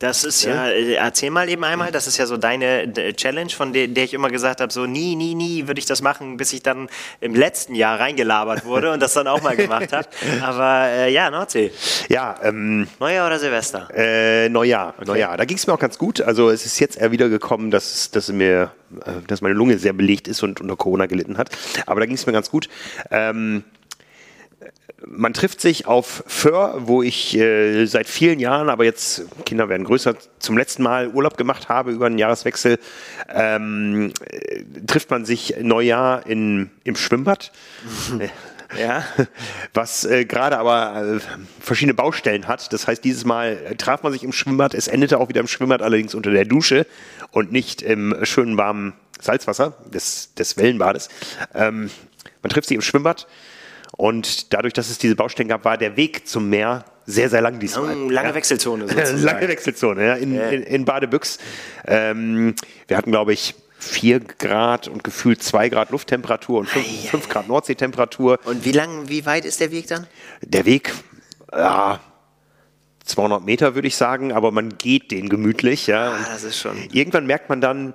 Das 0.05 0.23
ist 0.23 0.45
ja, 0.45 0.69
äh, 0.69 0.97
erzähl 0.97 1.31
mal 1.31 1.49
eben 1.49 1.65
einmal, 1.65 1.91
das 1.91 2.07
ist 2.07 2.19
ja 2.19 2.27
so 2.27 2.37
deine 2.37 2.93
Challenge, 3.17 3.49
von 3.49 3.73
der, 3.73 3.89
der 3.89 4.05
ich 4.05 4.13
immer 4.13 4.29
gesagt 4.29 4.61
habe, 4.61 4.71
so 4.71 4.85
nie, 4.85 5.17
nie, 5.17 5.35
nie 5.35 5.67
würde 5.67 5.79
ich 5.79 5.87
das 5.87 6.03
machen, 6.03 6.37
bis 6.37 6.53
ich 6.53 6.63
dann 6.63 6.91
im 7.23 7.35
letzten 7.35 7.75
Jahr 7.75 7.99
reingelabert 7.99 8.67
wurde 8.67 8.93
und 8.93 9.01
das 9.01 9.15
dann 9.15 9.27
auch 9.27 9.41
mal 9.41 9.57
gemacht 9.57 9.95
habe. 9.95 10.07
Aber 10.43 10.89
äh, 10.89 11.11
ja, 11.11 11.31
Nordsee. 11.31 11.73
Ja, 12.11 12.35
ähm, 12.43 12.87
Neujahr 13.01 13.29
oder 13.29 13.39
Silvester? 13.39 13.89
Äh, 13.95 14.51
Neujahr, 14.51 14.93
okay. 14.99 15.07
Neujahr. 15.07 15.39
Da 15.39 15.47
ging 15.47 15.57
es 15.57 15.67
mir 15.67 15.73
auch 15.73 15.79
ganz 15.79 15.97
gut. 15.97 16.21
Also 16.21 16.51
es 16.51 16.67
ist 16.67 16.79
jetzt 16.81 16.99
eher 16.99 17.11
wieder 17.11 17.31
gekommen, 17.31 17.71
dass, 17.71 18.11
dass 18.11 18.29
mir, 18.29 18.73
äh, 19.07 19.11
dass 19.27 19.41
meine 19.41 19.55
Lunge 19.55 19.79
sehr 19.79 19.95
belegt 19.95 20.29
ist 20.29 20.43
und 20.43 20.61
unter 20.61 20.77
Corona 20.77 21.07
gelitten 21.07 21.39
hat. 21.39 21.49
Aber 21.87 22.01
da 22.01 22.05
ging 22.05 22.17
es 22.17 22.27
mir 22.27 22.35
ganz 22.35 22.51
gut. 22.51 22.69
Ähm, 23.11 23.65
man 25.07 25.35
trifft 25.35 25.61
sich 25.61 25.87
auf 25.87 26.25
Föhr, 26.27 26.75
wo 26.87 27.03
ich 27.03 27.37
äh, 27.37 27.87
seit 27.87 28.09
vielen 28.09 28.41
Jahren, 28.41 28.69
aber 28.69 28.85
jetzt 28.85 29.25
Kinder 29.45 29.69
werden 29.69 29.85
größer, 29.85 30.15
zum 30.39 30.57
letzten 30.57 30.83
Mal 30.83 31.09
Urlaub 31.09 31.37
gemacht 31.37 31.69
habe 31.69 31.93
über 31.93 32.09
den 32.09 32.19
Jahreswechsel. 32.19 32.79
Ähm, 33.29 34.13
äh, 34.29 34.65
trifft 34.87 35.11
man 35.11 35.25
sich 35.25 35.57
Neujahr 35.61 36.27
in, 36.27 36.71
im 36.85 36.97
Schwimmbad. 36.97 37.53
Ja. 38.79 39.05
Was 39.75 40.05
äh, 40.05 40.25
gerade 40.25 40.59
aber 40.59 41.17
äh, 41.17 41.21
verschiedene 41.61 41.95
Baustellen 41.95 42.49
hat. 42.49 42.73
Das 42.73 42.89
heißt, 42.89 43.05
dieses 43.05 43.25
Mal 43.25 43.59
äh, 43.71 43.77
traf 43.77 44.03
man 44.03 44.13
sich 44.13 44.25
im 44.25 44.33
Schwimmbad. 44.33 44.75
Es 44.75 44.89
endete 44.89 45.21
auch 45.21 45.29
wieder 45.29 45.41
im 45.41 45.47
Schwimmbad, 45.47 45.81
allerdings 45.81 46.15
unter 46.15 46.33
der 46.33 46.45
Dusche 46.45 46.87
und 47.31 47.53
nicht 47.53 47.83
im 47.83 48.17
schönen 48.25 48.57
warmen 48.57 48.95
Salzwasser 49.21 49.77
des, 49.93 50.35
des 50.35 50.57
Wellenbades. 50.57 51.09
Ähm, 51.55 51.91
man 52.43 52.51
trifft 52.51 52.67
sich 52.67 52.75
im 52.75 52.83
Schwimmbad 52.83 53.29
und 53.97 54.53
dadurch, 54.53 54.75
dass 54.75 54.91
es 54.91 54.99
diese 54.99 55.15
Baustellen 55.17 55.49
gab, 55.49 55.65
war 55.65 55.79
der 55.79 55.97
Weg 55.97 56.27
zum 56.27 56.49
Meer 56.49 56.85
sehr, 57.07 57.29
sehr 57.29 57.41
lang 57.41 57.59
diesmal. 57.59 57.95
Lange 58.11 58.29
ja. 58.29 58.35
Wechselzone 58.35 58.89
sozusagen. 58.89 59.23
lange 59.23 59.49
Wechselzone, 59.49 60.07
ja, 60.07 60.15
in, 60.15 60.39
in, 60.39 60.63
in 60.63 60.85
Badebüchs. 60.85 61.39
Ähm, 61.87 62.55
wir 62.89 62.97
hatten, 62.97 63.11
glaube 63.11 63.33
ich, 63.33 63.55
4 63.79 64.21
Grad 64.21 64.89
und 64.89 65.05
gefühlt 65.05 65.43
2 65.43 65.69
Grad 65.69 65.91
Lufttemperatur 65.91 66.61
und 66.61 66.69
5, 66.69 67.29
Grad 67.29 67.49
Nordseetemperatur. 67.49 68.39
Und 68.45 68.65
wie 68.65 68.73
lang, 68.73 69.09
wie 69.09 69.27
weit 69.27 69.45
ist 69.45 69.61
der 69.61 69.71
Weg 69.71 69.87
dann? 69.89 70.07
Der 70.41 70.65
Weg, 70.65 70.93
ja, 71.53 72.01
200 73.05 73.45
Meter, 73.45 73.75
würde 73.75 73.89
ich 73.89 73.97
sagen, 73.97 74.33
aber 74.33 74.51
man 74.51 74.79
geht 74.79 75.11
den 75.11 75.29
gemütlich. 75.29 75.87
Ja. 75.87 76.13
Ah, 76.13 76.27
das 76.33 76.43
ist 76.43 76.59
schon. 76.59 76.77
Irgendwann 76.93 77.27
merkt 77.27 77.51
man 77.51 77.61
dann, 77.61 77.93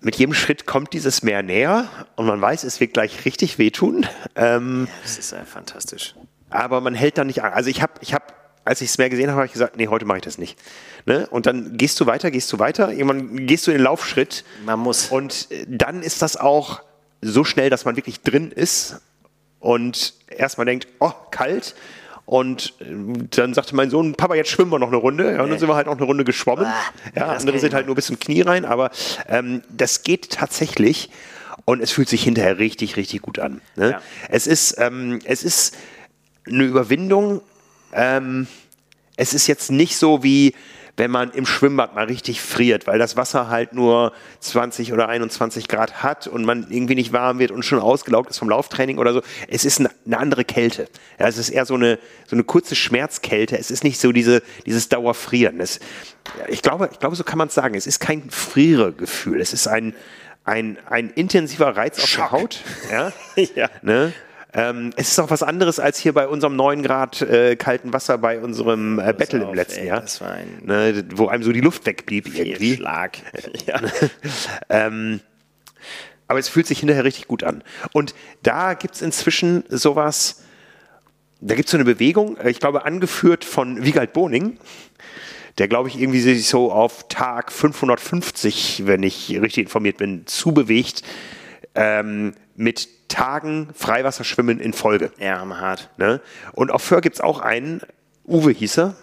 mit 0.00 0.16
jedem 0.16 0.34
Schritt 0.34 0.66
kommt 0.66 0.92
dieses 0.92 1.22
Meer 1.22 1.42
näher 1.42 1.88
und 2.16 2.26
man 2.26 2.40
weiß, 2.40 2.64
es 2.64 2.80
wird 2.80 2.94
gleich 2.94 3.24
richtig 3.24 3.58
wehtun. 3.58 4.06
Ähm, 4.36 4.88
Das 5.02 5.18
ist 5.18 5.32
ja 5.32 5.44
fantastisch. 5.44 6.14
aber 6.48 6.80
man 6.80 6.94
hält 6.94 7.18
da 7.18 7.24
nicht 7.24 7.42
an. 7.42 7.52
Also 7.52 7.70
ich 7.70 7.82
habe, 7.82 7.92
ich 8.00 8.14
hab, 8.14 8.34
als 8.64 8.80
ich 8.80 8.88
das 8.88 8.98
Meer 8.98 9.10
gesehen 9.10 9.28
habe, 9.30 9.36
habe 9.38 9.46
ich 9.46 9.52
gesagt, 9.52 9.76
nee, 9.76 9.88
heute 9.88 10.04
mache 10.06 10.18
ich 10.18 10.24
das 10.24 10.38
nicht. 10.38 10.58
Ne? 11.06 11.26
Und 11.30 11.46
dann 11.46 11.76
gehst 11.76 11.98
du 12.00 12.06
weiter, 12.06 12.30
gehst 12.30 12.52
du 12.52 12.58
weiter, 12.58 12.90
irgendwann 12.92 13.46
gehst 13.46 13.66
du 13.66 13.70
in 13.72 13.78
den 13.78 13.84
Laufschritt 13.84 14.44
Man 14.64 14.80
muss. 14.80 15.08
und 15.08 15.48
äh, 15.50 15.64
dann 15.68 16.02
ist 16.02 16.22
das 16.22 16.36
auch 16.36 16.82
so 17.22 17.44
schnell, 17.44 17.68
dass 17.70 17.84
man 17.84 17.96
wirklich 17.96 18.22
drin 18.22 18.50
ist 18.52 19.00
und 19.58 20.14
erstmal 20.28 20.64
denkt, 20.64 20.88
oh, 21.00 21.12
kalt. 21.30 21.74
Und 22.30 22.74
äh, 22.78 22.84
dann 23.30 23.54
sagte 23.54 23.74
mein 23.74 23.90
Sohn, 23.90 24.14
Papa, 24.14 24.36
jetzt 24.36 24.50
schwimmen 24.50 24.70
wir 24.70 24.78
noch 24.78 24.86
eine 24.86 24.98
Runde. 24.98 25.32
Ja, 25.34 25.42
und 25.42 25.50
dann 25.50 25.58
sind 25.58 25.68
wir 25.68 25.74
halt 25.74 25.88
noch 25.88 25.96
eine 25.96 26.04
Runde 26.04 26.22
geschwommen. 26.22 26.64
Ah, 26.64 26.92
Ja, 27.16 27.26
andere 27.32 27.58
sind 27.58 27.74
halt 27.74 27.86
nur 27.86 27.96
bis 27.96 28.06
zum 28.06 28.20
Knie 28.20 28.42
rein, 28.42 28.64
aber 28.64 28.92
ähm, 29.26 29.62
das 29.68 30.04
geht 30.04 30.30
tatsächlich 30.30 31.10
und 31.64 31.82
es 31.82 31.90
fühlt 31.90 32.08
sich 32.08 32.22
hinterher 32.22 32.58
richtig, 32.58 32.96
richtig 32.96 33.22
gut 33.22 33.40
an. 33.40 33.60
Ne? 33.74 33.90
Ja. 33.90 34.02
Es, 34.28 34.46
ist, 34.46 34.76
ähm, 34.78 35.18
es 35.24 35.42
ist 35.42 35.76
eine 36.46 36.62
Überwindung. 36.62 37.40
Ähm, 37.92 38.46
es 39.16 39.34
ist 39.34 39.48
jetzt 39.48 39.72
nicht 39.72 39.96
so 39.96 40.22
wie 40.22 40.54
wenn 41.00 41.10
man 41.10 41.30
im 41.30 41.46
Schwimmbad 41.46 41.94
mal 41.94 42.04
richtig 42.04 42.42
friert, 42.42 42.86
weil 42.86 42.98
das 42.98 43.16
Wasser 43.16 43.48
halt 43.48 43.72
nur 43.72 44.12
20 44.40 44.92
oder 44.92 45.08
21 45.08 45.66
Grad 45.66 46.02
hat 46.02 46.26
und 46.26 46.44
man 46.44 46.66
irgendwie 46.68 46.94
nicht 46.94 47.14
warm 47.14 47.38
wird 47.38 47.52
und 47.52 47.64
schon 47.64 47.78
ausgelaugt 47.78 48.28
ist 48.28 48.38
vom 48.38 48.50
Lauftraining 48.50 48.98
oder 48.98 49.14
so. 49.14 49.22
Es 49.48 49.64
ist 49.64 49.80
eine, 49.80 50.18
andere 50.18 50.44
Kälte. 50.44 50.88
Ja, 51.18 51.26
es 51.26 51.38
ist 51.38 51.48
eher 51.48 51.64
so 51.64 51.74
eine, 51.74 51.98
so 52.26 52.36
eine 52.36 52.44
kurze 52.44 52.76
Schmerzkälte. 52.76 53.58
Es 53.58 53.70
ist 53.70 53.82
nicht 53.82 53.98
so 53.98 54.12
diese, 54.12 54.42
dieses 54.66 54.90
Dauerfrieren. 54.90 55.58
Es, 55.58 55.80
ich, 56.48 56.60
glaube, 56.60 56.90
ich 56.92 56.98
glaube, 56.98 57.16
so 57.16 57.24
kann 57.24 57.38
man 57.38 57.48
es 57.48 57.54
sagen. 57.54 57.76
Es 57.76 57.86
ist 57.86 58.00
kein 58.00 58.28
Frieregefühl. 58.28 59.40
Es 59.40 59.54
ist 59.54 59.68
ein, 59.68 59.94
ein, 60.44 60.76
ein 60.84 61.08
intensiver 61.08 61.78
Reiz 61.78 61.98
auf 61.98 62.14
der 62.14 62.30
Haut. 62.30 62.60
Ja. 62.90 63.12
Ja. 63.54 63.70
Ne? 63.80 64.12
Ähm, 64.52 64.92
es 64.96 65.10
ist 65.12 65.18
auch 65.20 65.30
was 65.30 65.42
anderes 65.42 65.78
als 65.78 65.98
hier 65.98 66.12
bei 66.12 66.26
unserem 66.26 66.56
9 66.56 66.82
Grad 66.82 67.22
äh, 67.22 67.56
kalten 67.56 67.92
Wasser 67.92 68.18
bei 68.18 68.40
unserem 68.40 68.98
äh, 68.98 69.12
Battle 69.12 69.40
im 69.40 69.46
auf, 69.46 69.54
letzten 69.54 69.82
ey, 69.82 69.86
Jahr. 69.88 70.00
das 70.00 70.20
war 70.20 70.32
ein 70.32 70.62
ne, 70.64 71.04
wo 71.14 71.28
einem 71.28 71.42
so 71.42 71.52
die 71.52 71.60
Luft 71.60 71.86
wegblieb 71.86 72.34
irgendwie. 72.34 72.76
Schlag. 72.76 73.18
ja. 73.66 73.80
Ähm, 74.68 75.20
aber 76.26 76.38
es 76.38 76.48
fühlt 76.48 76.66
sich 76.66 76.80
hinterher 76.80 77.04
richtig 77.04 77.28
gut 77.28 77.44
an. 77.44 77.62
Und 77.92 78.14
da 78.42 78.74
gibt 78.74 78.94
es 78.94 79.02
inzwischen 79.02 79.64
sowas, 79.68 80.44
da 81.40 81.54
gibt 81.54 81.66
es 81.66 81.72
so 81.72 81.76
eine 81.76 81.84
Bewegung, 81.84 82.36
äh, 82.36 82.50
ich 82.50 82.58
glaube 82.58 82.84
angeführt 82.84 83.44
von 83.44 83.84
Wiegald 83.84 84.12
Boning, 84.12 84.58
der 85.58 85.68
glaube 85.68 85.88
ich 85.88 86.00
irgendwie 86.00 86.20
sich 86.20 86.48
so 86.48 86.72
auf 86.72 87.08
Tag 87.08 87.52
550, 87.52 88.82
wenn 88.86 89.02
ich 89.02 89.30
richtig 89.40 89.64
informiert 89.64 89.98
bin, 89.98 90.26
zubewegt, 90.26 91.02
ähm, 91.74 92.34
mit 92.56 92.88
Tagen 93.10 93.68
Freiwasserschwimmen 93.74 94.58
in 94.58 94.72
Folge. 94.72 95.12
ja, 95.18 95.40
hammerhart. 95.40 95.90
Ne? 95.98 96.20
Und 96.52 96.70
auf 96.70 96.82
Föhr 96.82 97.02
gibt 97.02 97.16
es 97.16 97.20
auch 97.20 97.40
einen, 97.40 97.82
Uwe 98.26 98.52
hieß 98.52 98.78
er, 98.78 98.94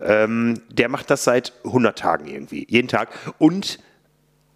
ähm, 0.00 0.60
der 0.68 0.88
macht 0.88 1.10
das 1.10 1.24
seit 1.24 1.52
100 1.64 1.98
Tagen 1.98 2.26
irgendwie, 2.26 2.66
jeden 2.68 2.88
Tag. 2.88 3.08
Und 3.38 3.78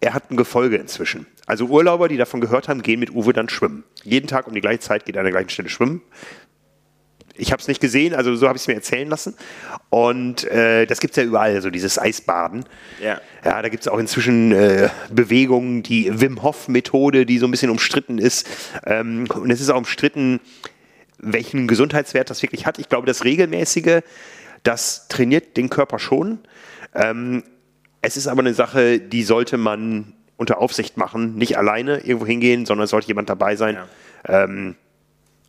er 0.01 0.13
hat 0.13 0.29
ein 0.29 0.37
Gefolge 0.37 0.77
inzwischen. 0.77 1.25
Also 1.45 1.65
Urlauber, 1.65 2.07
die 2.07 2.17
davon 2.17 2.41
gehört 2.41 2.67
haben, 2.67 2.83
gehen 2.83 2.99
mit 2.99 3.11
Uwe 3.11 3.33
dann 3.33 3.49
schwimmen. 3.49 3.83
Jeden 4.03 4.27
Tag 4.27 4.47
um 4.47 4.53
die 4.53 4.61
gleiche 4.61 4.81
Zeit 4.81 5.05
geht 5.05 5.15
er 5.15 5.21
an 5.21 5.25
der 5.25 5.31
gleichen 5.31 5.49
Stelle 5.49 5.69
schwimmen. 5.69 6.01
Ich 7.39 7.51
habe 7.51 7.61
es 7.61 7.67
nicht 7.67 7.81
gesehen, 7.81 8.13
also 8.13 8.35
so 8.35 8.47
habe 8.47 8.57
ich 8.57 8.63
es 8.63 8.67
mir 8.67 8.75
erzählen 8.75 9.09
lassen. 9.09 9.35
Und 9.89 10.43
äh, 10.45 10.85
das 10.85 10.99
gibt 10.99 11.11
es 11.11 11.17
ja 11.17 11.23
überall, 11.23 11.61
so 11.61 11.69
dieses 11.69 11.97
Eisbaden. 11.97 12.65
Ja. 13.01 13.21
Ja, 13.43 13.61
da 13.61 13.69
gibt 13.69 13.83
es 13.83 13.87
auch 13.87 13.97
inzwischen 13.97 14.51
äh, 14.51 14.89
Bewegungen, 15.09 15.83
die 15.83 16.19
Wim 16.19 16.43
Hof-Methode, 16.43 17.25
die 17.25 17.37
so 17.37 17.47
ein 17.47 17.51
bisschen 17.51 17.69
umstritten 17.69 18.17
ist. 18.17 18.47
Ähm, 18.85 19.27
und 19.33 19.49
es 19.49 19.61
ist 19.61 19.69
auch 19.69 19.77
umstritten, 19.77 20.39
welchen 21.17 21.67
Gesundheitswert 21.67 22.29
das 22.29 22.41
wirklich 22.41 22.65
hat. 22.65 22.79
Ich 22.79 22.89
glaube, 22.89 23.07
das 23.07 23.23
Regelmäßige, 23.23 24.01
das 24.63 25.07
trainiert 25.07 25.57
den 25.57 25.69
Körper 25.69 25.99
schon. 25.99 26.39
Ähm, 26.93 27.43
es 28.01 28.17
ist 28.17 28.27
aber 28.27 28.41
eine 28.41 28.53
Sache, 28.53 28.99
die 28.99 29.23
sollte 29.23 29.57
man 29.57 30.13
unter 30.37 30.59
Aufsicht 30.59 30.95
machen, 30.95 31.35
nicht 31.35 31.57
alleine 31.57 31.99
irgendwo 31.99 32.25
hingehen, 32.25 32.65
sondern 32.65 32.85
es 32.85 32.91
sollte 32.91 33.07
jemand 33.07 33.29
dabei 33.29 33.55
sein. 33.57 33.77
Ähm, 34.25 34.75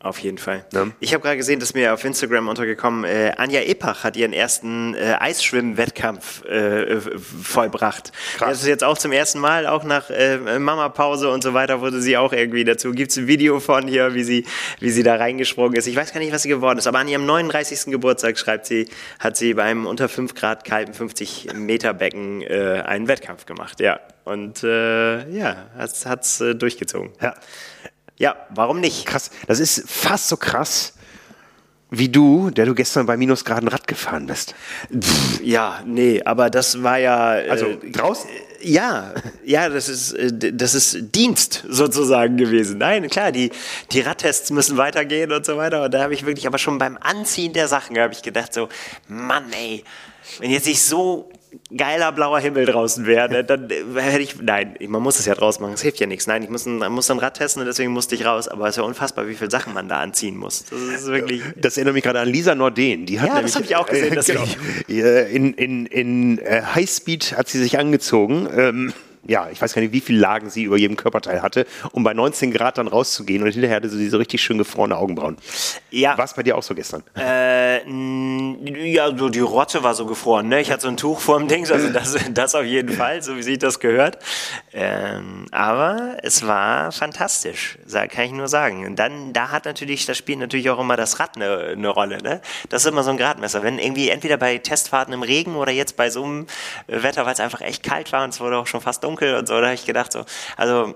Auf 0.03 0.17
jeden 0.17 0.39
Fall. 0.39 0.65
Ja. 0.73 0.87
Ich 0.99 1.13
habe 1.13 1.21
gerade 1.21 1.37
gesehen, 1.37 1.59
dass 1.59 1.75
mir 1.75 1.93
auf 1.93 2.03
Instagram 2.03 2.47
untergekommen, 2.47 3.03
äh, 3.03 3.33
Anja 3.37 3.61
Epach 3.61 4.03
hat 4.03 4.17
ihren 4.17 4.33
ersten 4.33 4.95
äh, 4.95 5.15
Eisschwimmen-Wettkampf 5.19 6.43
äh, 6.45 6.99
vollbracht. 6.99 8.11
Krass. 8.37 8.49
Das 8.49 8.61
ist 8.61 8.67
jetzt 8.67 8.83
auch 8.83 8.97
zum 8.97 9.11
ersten 9.11 9.39
Mal, 9.39 9.67
auch 9.67 9.83
nach 9.83 10.09
äh, 10.09 10.39
Mama-Pause 10.57 11.29
und 11.29 11.43
so 11.43 11.53
weiter, 11.53 11.81
wurde 11.81 12.01
sie 12.01 12.17
auch 12.17 12.33
irgendwie 12.33 12.63
dazu. 12.63 12.93
Gibt 12.93 13.11
es 13.11 13.17
ein 13.17 13.27
Video 13.27 13.59
von 13.59 13.87
ihr, 13.87 14.15
wie 14.15 14.23
sie, 14.23 14.45
wie 14.79 14.89
sie 14.89 15.03
da 15.03 15.17
reingesprungen 15.17 15.75
ist. 15.75 15.85
Ich 15.85 15.95
weiß 15.95 16.11
gar 16.13 16.19
nicht, 16.19 16.33
was 16.33 16.41
sie 16.41 16.49
geworden 16.49 16.79
ist, 16.79 16.87
aber 16.87 16.97
an 16.97 17.07
ihrem 17.07 17.27
39. 17.27 17.91
Geburtstag, 17.91 18.39
schreibt 18.39 18.65
sie, 18.65 18.89
hat 19.19 19.37
sie 19.37 19.53
beim 19.53 19.85
unter 19.85 20.09
5 20.09 20.33
Grad 20.33 20.65
kalten 20.65 20.95
50 20.95 21.49
Meter 21.53 21.93
Becken 21.93 22.41
äh, 22.41 22.81
einen 22.83 23.07
Wettkampf 23.07 23.45
gemacht. 23.45 23.79
Ja. 23.79 23.99
Und 24.23 24.63
äh, 24.63 25.29
ja, 25.29 25.67
hat 25.77 26.23
es 26.23 26.41
äh, 26.41 26.55
durchgezogen. 26.55 27.11
ja. 27.21 27.35
Ja, 28.21 28.35
warum 28.51 28.79
nicht? 28.79 29.07
Krass. 29.07 29.31
Das 29.47 29.59
ist 29.59 29.89
fast 29.89 30.27
so 30.29 30.37
krass 30.37 30.93
wie 31.89 32.07
du, 32.07 32.51
der 32.51 32.67
du 32.67 32.75
gestern 32.75 33.07
bei 33.07 33.17
Minusgraden 33.17 33.67
Rad 33.67 33.87
gefahren 33.87 34.27
bist. 34.27 34.53
Ja, 35.43 35.81
nee, 35.87 36.21
aber 36.23 36.51
das 36.51 36.83
war 36.83 36.99
ja. 36.99 37.39
äh, 37.39 37.49
Also 37.49 37.79
draußen? 37.91 38.29
Ja, 38.61 39.15
ja, 39.43 39.69
das 39.69 39.89
ist, 39.89 40.13
äh, 40.13 40.53
das 40.53 40.75
ist 40.75 41.15
Dienst 41.15 41.63
sozusagen 41.67 42.37
gewesen. 42.37 42.77
Nein, 42.77 43.09
klar, 43.09 43.31
die, 43.31 43.49
die 43.91 44.01
Radtests 44.01 44.51
müssen 44.51 44.77
weitergehen 44.77 45.31
und 45.31 45.43
so 45.43 45.57
weiter. 45.57 45.85
Und 45.85 45.91
da 45.91 46.03
habe 46.03 46.13
ich 46.13 46.23
wirklich, 46.23 46.45
aber 46.45 46.59
schon 46.59 46.77
beim 46.77 46.99
Anziehen 47.01 47.53
der 47.53 47.67
Sachen 47.67 47.97
habe 47.97 48.13
ich 48.13 48.21
gedacht 48.21 48.53
so, 48.53 48.69
Mann, 49.07 49.51
ey, 49.51 49.83
wenn 50.37 50.51
jetzt 50.51 50.67
nicht 50.67 50.83
so 50.83 51.31
geiler 51.75 52.11
blauer 52.11 52.39
Himmel 52.39 52.65
draußen 52.65 53.05
wäre, 53.05 53.43
dann 53.45 53.69
äh, 53.69 54.01
hätte 54.01 54.21
ich, 54.21 54.41
nein, 54.41 54.75
man 54.87 55.01
muss 55.01 55.19
es 55.19 55.25
ja 55.25 55.35
draußen 55.35 55.61
machen, 55.61 55.73
es 55.73 55.81
hilft 55.81 55.99
ja 55.99 56.07
nichts. 56.07 56.27
Nein, 56.27 56.43
ich 56.43 56.49
muss 56.49 56.65
ein, 56.65 56.79
muss 56.91 57.09
ein 57.11 57.19
Rad 57.19 57.37
testen 57.37 57.61
und 57.61 57.67
deswegen 57.67 57.91
musste 57.91 58.15
ich 58.15 58.25
raus. 58.25 58.47
Aber 58.47 58.65
es 58.65 58.71
ist 58.71 58.77
ja 58.77 58.83
unfassbar, 58.83 59.27
wie 59.27 59.35
viele 59.35 59.51
Sachen 59.51 59.73
man 59.73 59.87
da 59.87 59.99
anziehen 59.99 60.37
muss. 60.37 60.65
Das 60.65 61.01
ist 61.01 61.07
wirklich, 61.07 61.41
Das 61.57 61.77
erinnert 61.77 61.93
mich 61.93 62.03
gerade 62.03 62.19
an 62.19 62.27
Lisa 62.27 62.55
Norden. 62.55 63.05
Die 63.05 63.19
hat 63.19 63.29
Ja, 63.29 63.41
das 63.41 63.55
nämlich, 63.55 63.55
hab 63.55 63.63
ich 63.63 63.75
auch 63.75 63.87
gesehen, 63.87 64.15
das 64.15 64.25
genau, 64.27 64.43
in 64.87 65.53
in, 65.53 65.85
in 65.85 66.39
äh, 66.39 66.61
Highspeed 66.75 67.37
hat 67.37 67.47
sie 67.49 67.59
sich 67.59 67.77
angezogen. 67.79 68.47
Ähm, 68.55 68.93
ja, 69.27 69.49
ich 69.51 69.61
weiß 69.61 69.73
gar 69.73 69.81
nicht, 69.81 69.93
wie 69.93 70.01
viele 70.01 70.19
Lagen 70.19 70.49
sie 70.49 70.63
über 70.63 70.77
jedem 70.77 70.97
Körperteil 70.97 71.41
hatte, 71.41 71.67
um 71.91 72.03
bei 72.03 72.13
19 72.13 72.51
Grad 72.51 72.77
dann 72.79 72.87
rauszugehen. 72.87 73.43
Und 73.43 73.51
hinterher 73.51 73.75
hatte 73.75 73.89
sie 73.89 74.09
so 74.09 74.17
richtig 74.17 74.41
schön 74.41 74.57
gefrorene 74.57 74.97
Augenbrauen. 74.97 75.37
ja. 75.91 76.17
War 76.17 76.25
es 76.25 76.33
bei 76.33 76.43
dir 76.43 76.57
auch 76.57 76.63
so 76.63 76.73
gestern? 76.73 77.03
Äh, 77.15 77.87
ja, 78.91 79.15
so 79.15 79.29
die 79.29 79.39
Rotte 79.39 79.83
war 79.83 79.93
so 79.93 80.05
gefroren, 80.07 80.47
ne? 80.47 80.61
Ich 80.61 80.71
hatte 80.71 80.81
so 80.81 80.87
ein 80.87 80.97
Tuch 80.97 81.19
vorm 81.19 81.47
Dings, 81.47 81.71
also 81.71 81.89
das, 81.89 82.15
das 82.33 82.55
auf 82.55 82.65
jeden 82.65 82.93
Fall, 82.95 83.21
so 83.21 83.37
wie 83.37 83.43
sich 83.43 83.59
das 83.59 83.79
gehört. 83.79 84.17
Ähm, 84.73 85.45
aber 85.51 86.17
es 86.23 86.45
war 86.47 86.91
fantastisch, 86.91 87.77
kann 87.91 88.25
ich 88.25 88.31
nur 88.31 88.47
sagen. 88.47 88.85
Und 88.87 88.97
dann, 88.97 89.33
da 89.33 89.51
hat 89.51 89.65
natürlich, 89.65 90.05
da 90.07 90.15
spielt 90.15 90.39
natürlich 90.39 90.69
auch 90.69 90.79
immer 90.79 90.97
das 90.97 91.19
Rad 91.19 91.35
eine, 91.35 91.59
eine 91.59 91.89
Rolle, 91.89 92.21
ne? 92.23 92.41
Das 92.69 92.83
ist 92.83 92.91
immer 92.91 93.03
so 93.03 93.11
ein 93.11 93.17
Gradmesser. 93.17 93.61
Wenn 93.61 93.77
irgendwie 93.77 94.09
entweder 94.09 94.37
bei 94.37 94.57
Testfahrten 94.57 95.13
im 95.13 95.21
Regen 95.21 95.55
oder 95.55 95.71
jetzt 95.71 95.95
bei 95.95 96.09
so 96.09 96.23
einem 96.23 96.47
Wetter, 96.87 97.25
weil 97.25 97.33
es 97.33 97.39
einfach 97.39 97.61
echt 97.61 97.83
kalt 97.83 98.11
war 98.11 98.23
und 98.23 98.31
es 98.31 98.39
wurde 98.39 98.57
auch 98.57 98.67
schon 98.67 98.81
fast 98.81 99.03
dunkel 99.03 99.10
und 99.19 99.47
so, 99.47 99.59
da 99.59 99.67
habe 99.67 99.75
ich 99.75 99.85
gedacht 99.85 100.11
so, 100.11 100.25
also 100.57 100.95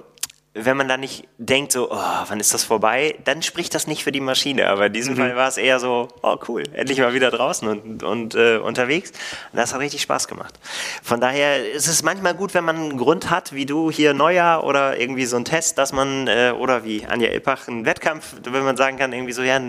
wenn 0.58 0.78
man 0.78 0.88
da 0.88 0.96
nicht 0.96 1.28
denkt, 1.38 1.74
so, 1.74 1.92
oh, 1.92 1.98
wann 2.28 2.40
ist 2.40 2.54
das 2.54 2.64
vorbei, 2.64 3.16
dann 3.26 3.42
spricht 3.42 3.76
das 3.76 3.88
nicht 3.88 4.06
für 4.06 4.14
die 4.14 4.22
Maschine. 4.22 4.70
Aber 4.70 4.86
in 4.86 4.94
diesem 4.94 5.18
Fall 5.18 5.36
war 5.36 5.50
es 5.50 5.58
eher 5.58 5.82
so, 5.82 6.08
oh 6.24 6.38
cool, 6.48 6.64
endlich 6.72 7.00
mal 7.00 7.14
wieder 7.14 7.30
draußen 7.30 7.68
und, 7.68 8.04
und 8.04 8.36
äh, 8.36 8.58
unterwegs. 8.58 9.12
Und 9.52 9.58
das 9.58 9.74
hat 9.74 9.82
richtig 9.82 10.02
Spaß 10.02 10.30
gemacht. 10.30 10.58
Von 11.04 11.20
daher 11.20 11.70
ist 11.74 11.88
es 11.88 12.04
manchmal 12.04 12.36
gut, 12.36 12.54
wenn 12.54 12.64
man 12.64 12.78
einen 12.78 12.98
Grund 12.98 13.30
hat, 13.30 13.52
wie 13.52 13.66
du 13.66 13.92
hier 13.92 14.14
Neujahr 14.14 14.64
oder 14.64 14.98
irgendwie 14.98 15.26
so 15.26 15.36
ein 15.36 15.44
Test, 15.44 15.78
dass 15.78 15.92
man, 15.92 16.28
äh, 16.30 16.54
oder 16.58 16.86
wie 16.86 17.06
Anja 17.06 17.32
Ilpach, 17.32 17.68
einen 17.68 17.86
Wettkampf, 17.86 18.36
wenn 18.44 18.64
man 18.64 18.78
sagen 18.78 18.98
kann, 18.98 19.12
irgendwie 19.12 19.34
so, 19.34 19.42
ja, 19.42 19.60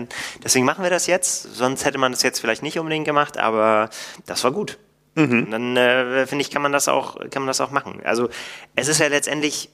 deswegen 0.41 0.65
machen 0.65 0.83
wir 0.83 0.89
das 0.89 1.05
jetzt. 1.05 1.53
Sonst 1.53 1.83
hätte 1.83 1.97
man 1.97 2.13
das 2.13 2.23
jetzt 2.23 2.39
vielleicht 2.39 2.63
nicht 2.63 2.79
unbedingt 2.79 3.05
gemacht, 3.05 3.37
aber 3.37 3.89
das 4.25 4.41
war 4.45 4.53
gut. 4.53 4.77
Und 5.23 5.51
dann 5.51 5.77
äh, 5.77 6.27
finde 6.27 6.43
ich, 6.43 6.51
kann 6.51 6.61
man 6.61 6.71
das 6.71 6.87
auch, 6.87 7.17
kann 7.29 7.41
man 7.43 7.47
das 7.47 7.61
auch 7.61 7.71
machen. 7.71 8.01
Also 8.03 8.29
es 8.75 8.87
ist 8.87 8.99
ja 8.99 9.07
letztendlich 9.07 9.69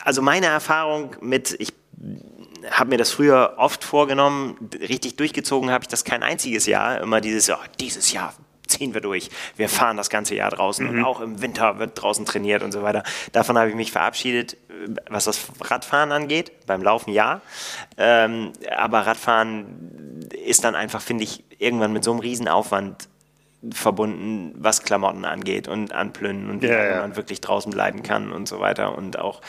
also 0.00 0.22
meine 0.22 0.46
Erfahrung 0.46 1.16
mit, 1.20 1.56
ich 1.58 1.72
habe 2.70 2.90
mir 2.90 2.96
das 2.96 3.10
früher 3.10 3.54
oft 3.56 3.84
vorgenommen, 3.84 4.70
richtig 4.80 5.16
durchgezogen 5.16 5.70
habe 5.70 5.84
ich 5.84 5.88
das 5.88 6.04
kein 6.04 6.22
einziges 6.22 6.66
Jahr. 6.66 7.00
Immer 7.00 7.20
dieses, 7.20 7.50
oh, 7.50 7.56
dieses 7.80 8.12
Jahr 8.12 8.34
ziehen 8.66 8.94
wir 8.94 9.00
durch. 9.00 9.30
Wir 9.56 9.68
fahren 9.68 9.96
das 9.96 10.08
ganze 10.08 10.34
Jahr 10.34 10.50
draußen 10.50 10.88
und 10.88 11.04
auch 11.04 11.20
im 11.20 11.42
Winter 11.42 11.78
wird 11.78 12.00
draußen 12.00 12.24
trainiert 12.24 12.62
und 12.62 12.72
so 12.72 12.82
weiter. 12.82 13.02
Davon 13.32 13.58
habe 13.58 13.68
ich 13.68 13.74
mich 13.74 13.92
verabschiedet, 13.92 14.56
was 15.10 15.24
das 15.24 15.40
Radfahren 15.60 16.12
angeht. 16.12 16.52
Beim 16.66 16.82
Laufen 16.82 17.12
ja. 17.12 17.42
Ähm, 17.98 18.52
aber 18.74 19.00
Radfahren 19.00 20.28
ist 20.44 20.64
dann 20.64 20.74
einfach, 20.74 21.02
finde 21.02 21.24
ich, 21.24 21.44
irgendwann 21.58 21.92
mit 21.92 22.04
so 22.04 22.12
einem 22.12 22.20
Riesenaufwand 22.20 23.08
verbunden, 23.70 24.52
was 24.56 24.82
Klamotten 24.82 25.24
angeht 25.24 25.68
und 25.68 25.92
Anplünnen 25.92 26.50
und 26.50 26.62
wie 26.62 26.66
Ja, 26.66 26.84
ja. 26.84 27.00
man 27.00 27.16
wirklich 27.16 27.40
draußen 27.40 27.70
bleiben 27.70 28.02
kann 28.02 28.32
und 28.32 28.48
so 28.48 28.60
weiter 28.60 28.96
und 28.96 29.18
auch 29.18 29.40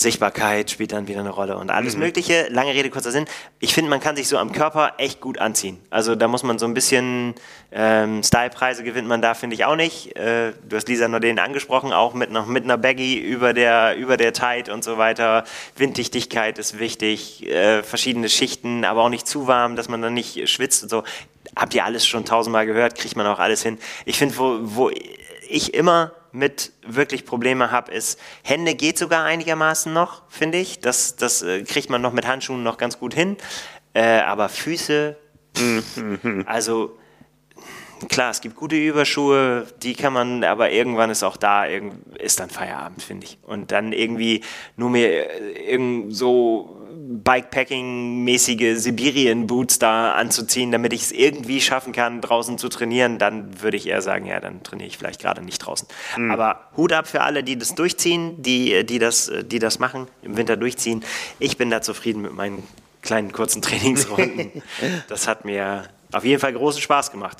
Sichtbarkeit 0.00 0.70
spielt 0.70 0.92
dann 0.92 1.08
wieder 1.08 1.20
eine 1.20 1.30
Rolle 1.30 1.56
und 1.58 1.70
alles 1.70 1.94
Mhm. 1.94 2.00
Mögliche. 2.00 2.46
Lange 2.50 2.72
Rede, 2.72 2.88
kurzer 2.90 3.10
Sinn. 3.10 3.26
Ich 3.58 3.74
finde, 3.74 3.90
man 3.90 4.00
kann 4.00 4.14
sich 4.16 4.28
so 4.28 4.38
am 4.38 4.52
Körper 4.52 4.94
echt 4.98 5.20
gut 5.20 5.38
anziehen. 5.38 5.78
Also 5.90 6.14
da 6.14 6.28
muss 6.28 6.42
man 6.42 6.58
so 6.58 6.66
ein 6.66 6.74
bisschen 6.74 7.34
ähm, 7.72 8.22
Stylepreise 8.22 8.84
gewinnt 8.84 9.08
man 9.08 9.20
da, 9.20 9.34
finde 9.34 9.54
ich 9.54 9.64
auch 9.64 9.76
nicht. 9.76 10.16
Äh, 10.16 10.52
du 10.68 10.76
hast 10.76 10.88
Lisa 10.88 11.08
Norden 11.08 11.38
angesprochen, 11.38 11.92
auch 11.92 12.14
mit, 12.14 12.30
noch 12.30 12.46
mit 12.46 12.64
einer 12.64 12.78
Baggy 12.78 13.18
über 13.18 13.52
der, 13.52 13.96
über 13.96 14.16
der 14.16 14.32
Tight 14.32 14.68
und 14.68 14.84
so 14.84 14.98
weiter. 14.98 15.44
Winddichtigkeit 15.76 16.58
ist 16.58 16.78
wichtig, 16.78 17.46
äh, 17.46 17.82
verschiedene 17.82 18.28
Schichten, 18.28 18.84
aber 18.84 19.02
auch 19.02 19.08
nicht 19.08 19.26
zu 19.26 19.46
warm, 19.46 19.74
dass 19.76 19.88
man 19.88 20.00
dann 20.02 20.14
nicht 20.14 20.48
schwitzt 20.48 20.82
und 20.84 20.88
so. 20.88 21.02
Habt 21.56 21.74
ihr 21.74 21.84
alles 21.84 22.06
schon 22.06 22.24
tausendmal 22.24 22.66
gehört, 22.66 22.94
kriegt 22.96 23.16
man 23.16 23.26
auch 23.26 23.38
alles 23.38 23.62
hin. 23.62 23.78
Ich 24.04 24.18
finde, 24.18 24.36
wo, 24.38 24.58
wo 24.60 24.90
ich 25.48 25.74
immer 25.74 26.12
mit 26.32 26.72
wirklich 26.86 27.24
Probleme 27.24 27.70
habe, 27.70 27.92
ist, 27.92 28.18
Hände 28.42 28.74
geht 28.74 28.98
sogar 28.98 29.24
einigermaßen 29.24 29.92
noch, 29.92 30.22
finde 30.28 30.58
ich. 30.58 30.80
Das, 30.80 31.16
das 31.16 31.42
äh, 31.42 31.62
kriegt 31.62 31.90
man 31.90 32.02
noch 32.02 32.12
mit 32.12 32.26
Handschuhen 32.26 32.62
noch 32.62 32.78
ganz 32.78 32.98
gut 32.98 33.14
hin. 33.14 33.36
Äh, 33.94 34.20
aber 34.20 34.48
Füße, 34.48 35.16
also 36.46 36.97
klar, 38.08 38.30
es 38.30 38.40
gibt 38.40 38.56
gute 38.56 38.76
Überschuhe, 38.76 39.66
die 39.82 39.94
kann 39.94 40.12
man, 40.12 40.44
aber 40.44 40.70
irgendwann 40.70 41.10
ist 41.10 41.22
auch 41.22 41.36
da, 41.36 41.66
irgend- 41.66 42.16
ist 42.18 42.38
dann 42.40 42.50
Feierabend, 42.50 43.02
finde 43.02 43.26
ich. 43.26 43.38
Und 43.42 43.72
dann 43.72 43.92
irgendwie 43.92 44.42
nur 44.76 44.90
mehr 44.90 45.40
äh, 45.40 45.72
irgend 45.72 46.14
so 46.14 46.74
Bikepacking-mäßige 47.58 48.76
Sibirien-Boots 48.76 49.78
da 49.78 50.12
anzuziehen, 50.12 50.70
damit 50.72 50.92
ich 50.92 51.02
es 51.02 51.12
irgendwie 51.12 51.60
schaffen 51.60 51.92
kann, 51.92 52.20
draußen 52.20 52.58
zu 52.58 52.68
trainieren, 52.68 53.18
dann 53.18 53.60
würde 53.62 53.76
ich 53.76 53.86
eher 53.86 54.02
sagen, 54.02 54.26
ja, 54.26 54.40
dann 54.40 54.62
trainiere 54.62 54.88
ich 54.88 54.98
vielleicht 54.98 55.20
gerade 55.20 55.42
nicht 55.42 55.58
draußen. 55.58 55.88
Aber 56.30 56.60
Hut 56.76 56.92
ab 56.92 57.06
für 57.08 57.22
alle, 57.22 57.42
die 57.44 57.56
das 57.58 57.74
durchziehen, 57.74 58.42
die, 58.42 58.84
die, 58.84 58.98
das, 58.98 59.30
die 59.44 59.58
das 59.58 59.78
machen, 59.78 60.06
im 60.22 60.36
Winter 60.36 60.56
durchziehen. 60.56 61.04
Ich 61.38 61.56
bin 61.56 61.70
da 61.70 61.80
zufrieden 61.82 62.22
mit 62.22 62.34
meinen 62.34 62.62
kleinen 63.02 63.32
kurzen 63.32 63.62
Trainingsrunden. 63.62 64.62
das 65.08 65.28
hat 65.28 65.44
mir 65.44 65.84
auf 66.12 66.24
jeden 66.24 66.40
Fall 66.40 66.52
großen 66.52 66.80
Spaß 66.82 67.10
gemacht. 67.12 67.38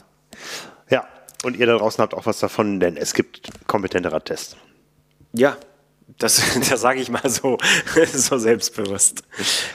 Ja, 0.90 1.06
und 1.44 1.56
ihr 1.56 1.66
da 1.66 1.77
draußen 1.77 2.02
habt 2.02 2.15
auch 2.15 2.27
was 2.27 2.39
davon, 2.39 2.81
denn 2.81 2.97
es 2.97 3.15
gibt 3.15 3.51
kompetente 3.66 4.12
Radtests. 4.12 4.56
Ja, 5.32 5.56
das, 6.16 6.43
das 6.70 6.80
sage 6.80 7.01
ich 7.01 7.10
mal 7.10 7.28
so, 7.28 7.59
so 8.12 8.39
selbstbewusst. 8.39 9.22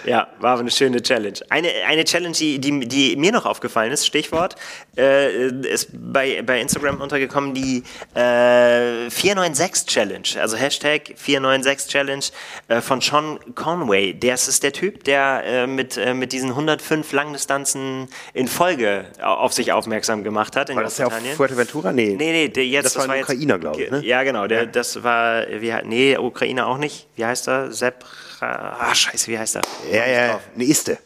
Ja, 0.06 0.28
war 0.40 0.52
aber 0.54 0.62
eine 0.62 0.72
schöne 0.72 1.02
Challenge. 1.02 1.38
Eine, 1.50 1.70
eine 1.88 2.04
Challenge, 2.04 2.36
die, 2.36 2.60
die, 2.60 2.80
die 2.88 3.16
mir 3.16 3.32
noch 3.32 3.46
aufgefallen 3.46 3.92
ist, 3.92 4.06
Stichwort, 4.06 4.56
äh, 4.98 5.48
ist 5.68 5.90
bei, 5.94 6.42
bei 6.42 6.60
Instagram 6.60 7.00
untergekommen, 7.02 7.54
die 7.54 7.84
äh, 8.16 9.10
496 9.10 9.86
Challenge, 9.88 10.24
also 10.42 10.58
Hashtag 10.58 11.14
496 11.16 11.92
Challenge 11.92 12.24
äh, 12.68 12.82
von 12.82 13.00
Sean 13.02 13.40
Conway. 13.56 14.14
Das 14.18 14.48
ist 14.48 14.64
der 14.64 14.74
Typ, 14.74 15.04
der 15.04 15.44
äh, 15.46 15.68
mit, 15.68 15.98
äh, 15.98 16.14
mit 16.14 16.32
diesen 16.34 16.50
105 16.50 17.12
Langdistanzen 17.12 18.08
in 18.34 18.48
Folge 18.48 19.06
au- 19.22 19.26
auf 19.44 19.54
sich 19.54 19.72
aufmerksam 19.72 20.24
gemacht 20.24 20.56
hat 20.56 20.70
in 20.70 20.76
War 20.76 20.84
das 20.84 20.98
ja 20.98 21.08
auf. 21.08 21.14
Fuerteventura? 21.36 21.92
Nee. 21.92 22.16
Nee, 22.18 22.32
nee, 22.32 22.48
der 22.50 22.66
jetzt, 22.66 22.86
Das 22.86 22.98
war 22.98 23.04
ein 23.14 23.20
jetzt- 23.20 23.30
Ukrainer, 23.30 23.60
glaub 23.60 23.80
ich, 23.80 23.90
ne? 23.92 24.04
Ja, 24.06 24.24
genau, 24.24 24.48
der, 24.48 24.66
das 24.66 25.04
war, 25.04 25.46
wie, 25.60 25.72
he- 25.74 25.82
nee, 26.24 26.28
Ukrainer 26.30 26.68
auch 26.68 26.78
nicht. 26.78 27.08
Wie 27.16 27.26
heißt 27.26 27.48
er? 27.48 27.72
Sepp, 27.72 28.06
ah, 28.40 28.94
scheiße, 28.94 29.28
wie 29.32 29.38
heißt 29.38 29.58
er? 29.58 29.62
Ja, 29.92 30.06
ja, 30.06 30.40
eine 30.56 30.64
Iste. 30.64 30.98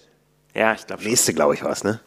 Ja, 0.53 0.73
ich 0.73 0.85
glaube 0.87 1.01
Eine 1.01 1.09
schon. 1.09 1.13
Iste, 1.13 1.33
glaube 1.33 1.53
ich, 1.53 1.63
war 1.63 1.71
es, 1.71 1.83
ne? 1.83 1.99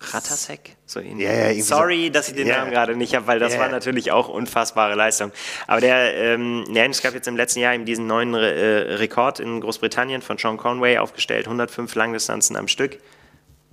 Ratasek? 0.00 0.76
So 0.86 1.00
ähnlich. 1.00 1.26
Ja, 1.26 1.32
ja, 1.32 1.42
irgendwie 1.46 1.62
so. 1.62 1.74
Sorry, 1.74 2.10
dass 2.10 2.28
ich 2.28 2.34
den 2.34 2.46
Ja. 2.46 2.58
Namen 2.58 2.70
gerade 2.70 2.94
nicht 2.94 3.16
habe, 3.16 3.26
weil 3.26 3.40
das 3.40 3.58
war 3.58 3.68
natürlich 3.68 4.12
auch 4.12 4.28
unfassbare 4.28 4.94
Leistung. 4.94 5.32
Aber 5.66 5.80
der, 5.80 6.14
ähm, 6.14 6.64
ja, 6.72 6.84
es 6.84 7.02
gab 7.02 7.14
jetzt 7.14 7.26
im 7.26 7.36
letzten 7.36 7.60
Jahr 7.60 7.74
eben 7.74 7.84
diesen 7.84 8.06
neuen 8.06 8.34
Re 8.34 8.54
äh, 8.54 8.94
Rekord 8.94 9.40
in 9.40 9.60
Großbritannien 9.60 10.22
von 10.22 10.38
Sean 10.38 10.56
Conway 10.56 10.98
aufgestellt, 10.98 11.46
105 11.46 11.94
Langdistanzen 11.96 12.56
am 12.56 12.68
Stück. 12.68 12.98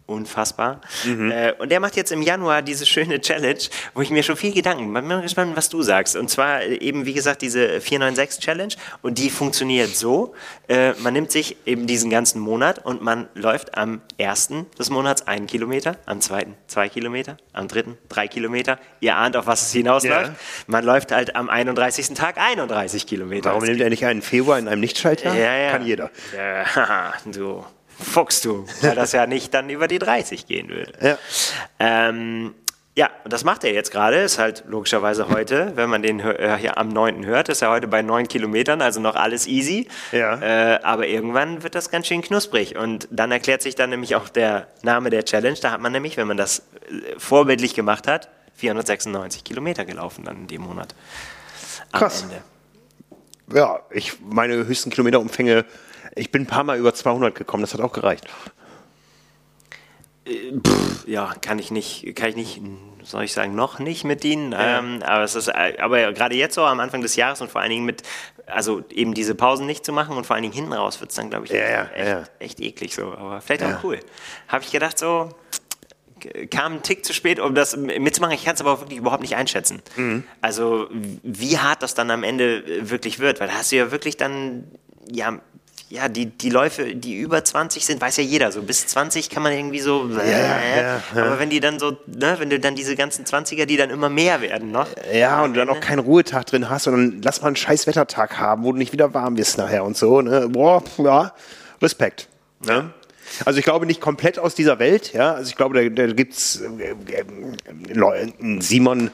Unfassbar. 0.08 0.82
Mhm. 1.04 1.32
Äh, 1.32 1.54
und 1.58 1.72
der 1.72 1.80
macht 1.80 1.96
jetzt 1.96 2.12
im 2.12 2.22
Januar 2.22 2.62
diese 2.62 2.86
schöne 2.86 3.20
Challenge, 3.20 3.58
wo 3.96 4.02
ich 4.02 4.12
mir 4.12 4.22
schon 4.22 4.36
viel 4.36 4.54
Gedanken, 4.54 4.94
bin 4.94 5.08
mal 5.08 5.22
gespannt, 5.22 5.56
was 5.56 5.68
du 5.70 5.82
sagst. 5.82 6.16
Und 6.16 6.30
zwar 6.30 6.62
äh, 6.62 6.76
eben, 6.76 7.08
wie 7.08 7.14
gesagt, 7.14 7.42
diese 7.42 7.82
496 7.82 8.40
Challenge. 8.44 8.74
Und 9.02 9.18
die 9.18 9.32
funktioniert 9.32 9.96
so, 9.96 10.36
äh, 10.68 10.94
man 11.00 11.14
nimmt 11.14 11.32
sich 11.32 11.58
eben 11.66 11.88
diesen 11.88 12.12
ganzen 12.12 12.40
Monat 12.40 12.86
und 12.86 13.02
man 13.02 13.30
läuft 13.34 13.80
am 13.80 14.02
ersten 14.20 14.68
des 14.78 14.92
Monats 14.92 15.26
einen 15.26 15.48
Kilometer, 15.48 15.98
am 16.06 16.22
zweiten 16.22 16.54
zwei 16.68 16.88
Kilometer, 16.88 17.38
am 17.52 17.68
dritten 17.68 17.98
drei 18.08 18.28
Kilometer. 18.28 18.78
Ihr 19.00 19.16
ahnt, 19.16 19.36
auf 19.36 19.48
was 19.48 19.64
es 19.64 19.72
hinausläuft. 19.72 20.30
Ja. 20.30 20.36
Man 20.68 20.84
läuft 20.84 21.14
halt 21.14 21.36
am 21.36 21.50
31. 21.50 22.10
Tag 22.10 22.38
31 22.38 23.08
Kilometer. 23.08 23.50
Warum 23.50 23.64
nimmt 23.64 23.82
er 23.82 23.90
nicht 23.90 24.06
einen 24.06 24.22
Februar 24.22 24.60
in 24.60 24.68
einem 24.68 24.82
Nichtschaltjahr? 24.82 25.36
Ja, 25.36 25.58
ja. 25.58 25.72
Kann 25.72 25.84
jeder. 25.84 26.12
Ja, 26.38 27.14
du 27.26 27.66
Fuchs, 28.00 28.42
du. 28.42 28.66
Weil 28.82 28.96
das 28.96 29.12
ja 29.12 29.26
nicht 29.28 29.54
dann 29.54 29.70
über 29.70 29.88
die 29.88 30.00
30 30.00 30.48
gehen 30.48 30.70
würde. 30.70 30.94
Ja. 31.02 31.18
Ähm, 31.80 32.54
ja, 32.98 33.10
und 33.26 33.34
das 33.34 33.44
macht 33.44 33.66
er 33.66 33.74
jetzt 33.74 33.92
gerade. 33.92 34.18
Ist 34.22 34.40
halt 34.40 34.64
logischerweise 34.68 35.28
heute, 35.28 35.74
wenn 35.76 35.90
man 35.90 36.02
den 36.02 36.22
äh, 36.22 36.58
hier 36.58 36.78
am 36.78 36.88
9. 36.88 37.26
hört, 37.26 37.50
ist 37.50 37.62
er 37.62 37.70
heute 37.70 37.88
bei 37.88 38.02
9 38.02 38.30
Kilometern, 38.30 38.82
also 38.82 39.02
noch 39.02 39.16
alles 39.16 39.48
easy. 39.48 39.90
Ja. 40.14 40.40
Äh, 40.76 40.80
aber 40.82 41.08
irgendwann 41.08 41.62
wird 41.62 41.76
das 41.76 41.92
ganz 41.92 42.08
schön 42.08 42.22
knusprig. 42.22 42.78
Und 42.78 43.10
dann 43.12 43.32
erklärt 43.34 43.62
sich 43.62 43.76
dann 43.76 43.90
nämlich 43.90 44.16
auch 44.16 44.30
der 44.30 44.68
Name 44.82 45.10
der 45.10 45.26
Challenge. 45.26 45.58
Da 45.62 45.72
hat 45.72 45.82
man 45.82 45.92
nämlich, 45.92 46.16
wenn 46.16 46.28
man 46.28 46.38
das 46.38 46.60
äh, 46.60 47.20
vorbildlich 47.20 47.74
gemacht 47.74 48.08
hat, 48.08 48.30
496 48.56 49.44
Kilometer 49.44 49.84
gelaufen 49.84 50.24
dann 50.24 50.38
in 50.38 50.48
dem 50.48 50.62
Monat. 50.62 50.96
Am 51.92 52.00
Krass. 52.00 52.24
Ende. 52.24 52.42
Ja, 53.54 53.82
ich 53.92 54.20
meine 54.22 54.66
höchsten 54.66 54.90
Kilometerumfänge, 54.90 55.66
ich 56.16 56.32
bin 56.32 56.44
ein 56.44 56.48
paar 56.48 56.64
Mal 56.64 56.78
über 56.78 56.94
200 56.94 57.36
gekommen, 57.36 57.62
das 57.62 57.74
hat 57.74 57.82
auch 57.82 57.94
gereicht. 57.94 58.26
ja, 61.06 61.34
kann 61.42 61.60
ich 61.60 61.70
nicht, 61.70 62.16
kann 62.16 62.30
ich 62.30 62.36
nicht, 62.36 62.62
soll 63.04 63.24
ich 63.26 63.34
sagen, 63.34 63.54
noch 63.54 63.78
nicht 63.78 64.04
mit 64.06 64.24
dienen. 64.24 64.56
Ähm, 64.58 65.04
aber 65.04 65.24
es 65.24 65.36
ist, 65.36 65.50
äh, 65.50 65.76
aber 65.80 66.12
gerade 66.14 66.36
jetzt 66.36 66.56
so 66.56 66.64
am 66.66 66.80
Anfang 66.80 67.02
des 67.02 67.16
Jahres 67.16 67.42
und 67.42 67.52
vor 67.52 67.62
allen 67.62 67.70
Dingen 67.70 67.86
mit, 67.86 68.02
also 68.48 68.84
eben 68.90 69.14
diese 69.14 69.36
Pausen 69.36 69.68
nicht 69.68 69.86
zu 69.86 69.94
machen 69.94 70.18
und 70.18 70.26
vor 70.26 70.36
allen 70.36 70.42
Dingen 70.44 70.54
hinten 70.56 70.74
raus 70.74 71.00
wird 71.00 71.12
es 71.12 71.16
dann, 71.16 71.30
glaube 71.30 71.46
ich, 71.46 71.52
Ja, 71.52 71.70
ja, 71.70 71.84
echt, 71.94 72.08
ja. 72.08 72.24
echt 72.40 72.60
eklig 72.60 72.96
so. 72.96 73.14
Aber 73.14 73.40
vielleicht 73.42 73.62
Ja. 73.62 73.78
auch 73.78 73.84
cool. 73.84 74.00
Habe 74.48 74.64
ich 74.64 74.72
gedacht, 74.72 74.98
so 74.98 75.30
kam 76.50 76.74
ein 76.76 76.82
Tick 76.82 77.06
zu 77.06 77.14
spät, 77.14 77.40
um 77.40 77.54
das 77.54 77.78
mitzumachen. 77.78 78.34
Ich 78.34 78.46
kann 78.46 78.56
es 78.56 78.62
aber 78.62 78.80
wirklich 78.80 78.98
überhaupt 78.98 79.22
nicht 79.22 79.36
einschätzen. 79.36 79.84
Mhm. 79.96 80.24
Also 80.42 80.88
wie 81.22 81.60
hart 81.60 81.84
das 81.84 81.94
dann 81.94 82.10
am 82.10 82.24
Ende 82.24 82.64
äh, 82.64 82.90
wirklich 82.90 83.20
wird, 83.20 83.40
weil 83.40 83.48
da 83.48 83.54
hast 83.56 83.72
du 83.72 83.76
ja 83.76 83.92
wirklich 83.92 84.18
dann, 84.18 84.64
ja, 85.08 85.40
ja, 85.90 86.08
die, 86.10 86.26
die 86.26 86.50
Läufe, 86.50 86.96
die 86.96 87.20
über 87.20 87.44
20 87.44 87.86
sind, 87.86 88.02
weiß 88.02 88.18
ja 88.18 88.24
jeder. 88.24 88.52
So 88.52 88.64
bis 88.64 88.88
20 88.88 89.30
kann 89.30 89.44
man 89.44 89.54
irgendwie 89.54 89.80
so. 89.80 90.10
ja, 90.10 90.24
ja, 90.26 91.02
Aber 91.12 91.40
wenn 91.40 91.50
die 91.50 91.60
dann 91.60 91.78
so, 91.78 91.98
ne, 92.08 92.36
wenn 92.40 92.50
du 92.50 92.60
dann 92.60 92.76
diese 92.76 92.96
ganzen 92.96 93.26
20er, 93.26 93.66
die 93.66 93.78
dann 93.78 93.92
immer 93.92 94.10
mehr 94.10 94.42
werden, 94.42 94.72
noch. 94.72 94.88
Ja, 95.14 95.44
und 95.44 95.56
dann 95.56 95.70
auch 95.70 95.80
keinen 95.80 96.00
Ruhetag 96.00 96.48
drin 96.48 96.70
hast 96.70 96.88
und 96.88 96.94
dann 96.94 97.22
lass 97.22 97.42
mal 97.42 97.48
einen 97.48 97.56
scheiß 97.56 97.86
Wettertag 97.86 98.40
haben, 98.40 98.64
wo 98.64 98.72
du 98.72 98.80
nicht 98.80 98.94
wieder 98.94 99.14
warm 99.14 99.38
wirst 99.38 99.58
nachher 99.58 99.84
und 99.84 99.96
so. 99.96 100.22
Ne? 100.22 100.50
Boah, 100.50 100.84
ja, 100.98 101.34
Respekt. 101.82 102.30
Ne? 102.66 102.92
Also 103.44 103.60
ich 103.60 103.66
glaube 103.66 103.86
nicht 103.86 104.02
komplett 104.02 104.40
aus 104.40 104.56
dieser 104.56 104.80
Welt, 104.80 105.14
ja. 105.14 105.34
Also 105.34 105.50
ich 105.50 105.56
glaube, 105.56 105.90
da, 105.90 106.08
da 106.08 106.14
gibt 106.14 106.34
es 106.34 106.64
Simon, 108.60 109.12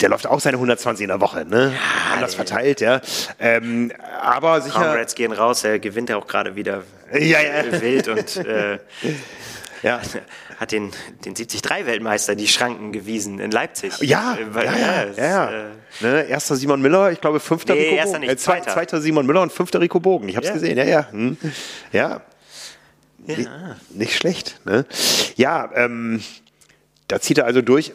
der 0.00 0.08
läuft 0.08 0.26
auch 0.26 0.40
seine 0.40 0.56
120 0.56 1.04
in 1.04 1.08
der 1.08 1.20
Woche, 1.20 1.44
ne? 1.44 1.72
Anders 2.14 2.34
verteilt, 2.34 2.80
ja. 2.80 3.00
Ähm, 3.38 3.92
aber 4.20 4.60
sicher. 4.60 4.74
Comrades 4.80 5.14
gehen 5.14 5.32
raus, 5.32 5.62
er 5.64 5.78
gewinnt 5.78 6.08
ja 6.08 6.16
auch 6.16 6.26
gerade 6.26 6.56
wieder 6.56 6.82
Ja, 7.12 7.40
ja. 7.40 7.80
wild 7.80 8.08
und 8.08 8.36
äh, 8.46 8.78
Ja. 9.82 10.00
hat 10.58 10.70
den, 10.72 10.92
den 11.24 11.34
73-Weltmeister 11.34 12.34
die 12.36 12.46
Schranken 12.48 12.92
gewiesen 12.92 13.38
in 13.40 13.50
Leipzig. 13.50 13.92
Ja, 14.00 14.34
Äh, 14.36 14.54
weil- 14.54 14.66
ja, 14.66 14.72
ja, 14.76 15.04
ja, 15.16 15.24
ja. 15.24 15.50
äh, 15.50 15.64
ne, 16.00 16.22
erster 16.24 16.56
Simon 16.56 16.80
Miller, 16.80 17.10
ich 17.12 17.20
glaube 17.20 17.40
fünfter 17.40 17.74
Nee, 17.74 17.82
Rico 17.86 17.96
erster 17.96 18.12
Bogen. 18.12 18.20
nicht, 18.20 18.30
Äh, 18.32 18.36
zwei- 18.36 18.60
zweiter. 18.60 18.72
zweiter 18.72 19.00
Simon 19.00 19.26
Miller 19.26 19.42
und 19.42 19.52
fünfter 19.52 19.80
Rico 19.80 19.98
Bogen. 20.00 20.28
Ich 20.28 20.36
habe 20.36 20.44
es 20.44 20.50
Ja. 20.50 20.54
gesehen, 20.54 20.78
ja, 20.78 20.84
ja. 20.84 21.08
Hm. 21.10 21.36
Ja. 21.92 22.20
Nicht, 23.24 23.48
nicht 23.90 24.16
schlecht. 24.16 24.60
Ne? 24.64 24.84
Ja, 25.36 25.70
ähm, 25.76 26.22
da 27.08 27.20
zieht 27.20 27.38
er 27.38 27.44
also 27.46 27.62
durch. 27.62 27.92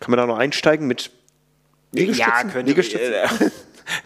Kann 0.00 0.10
man 0.10 0.18
da 0.18 0.26
noch 0.26 0.38
einsteigen 0.38 0.86
mit 0.86 1.10
Liegestützen? 1.92 2.30
Ja, 2.30 2.42
könnte 2.42 2.70
Liegestützen? 2.70 3.12
Äh, 3.12 3.28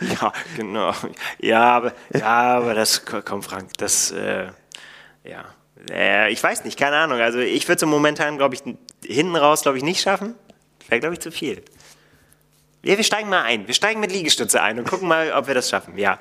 ja, 0.21 0.33
genau. 0.57 0.95
Ja, 1.39 1.63
aber, 1.63 1.93
ja, 2.13 2.27
aber 2.27 2.75
das, 2.75 3.05
komm, 3.05 3.43
Frank, 3.43 3.71
das, 3.79 4.11
äh, 4.13 4.49
ja. 5.25 5.45
Äh, 5.91 6.31
ich 6.31 6.43
weiß 6.43 6.65
nicht, 6.65 6.79
keine 6.79 6.97
Ahnung. 6.97 7.21
Also 7.21 7.39
ich 7.39 7.67
würde 7.67 7.85
es 7.85 7.89
momentan, 7.89 8.37
glaube 8.37 8.55
ich, 8.55 8.63
hinten 9.05 9.37
raus, 9.37 9.63
glaube 9.63 9.79
ich, 9.79 9.85
nicht 9.85 10.01
schaffen. 10.01 10.35
Wäre, 10.89 11.01
glaube 11.01 11.15
ich, 11.15 11.21
zu 11.21 11.31
viel. 11.33 11.63
Ja, 12.83 12.97
wir 12.97 13.05
steigen 13.05 13.29
mal 13.29 13.43
ein. 13.43 13.67
Wir 13.67 13.75
steigen 13.75 14.01
mit 14.01 14.13
Liegestütze 14.13 14.63
ein 14.63 14.79
und 14.79 14.89
gucken 14.89 15.09
mal, 15.09 15.33
ob 15.33 15.47
wir 15.47 15.55
das 15.55 15.69
schaffen. 15.69 15.99
Ja. 15.99 16.19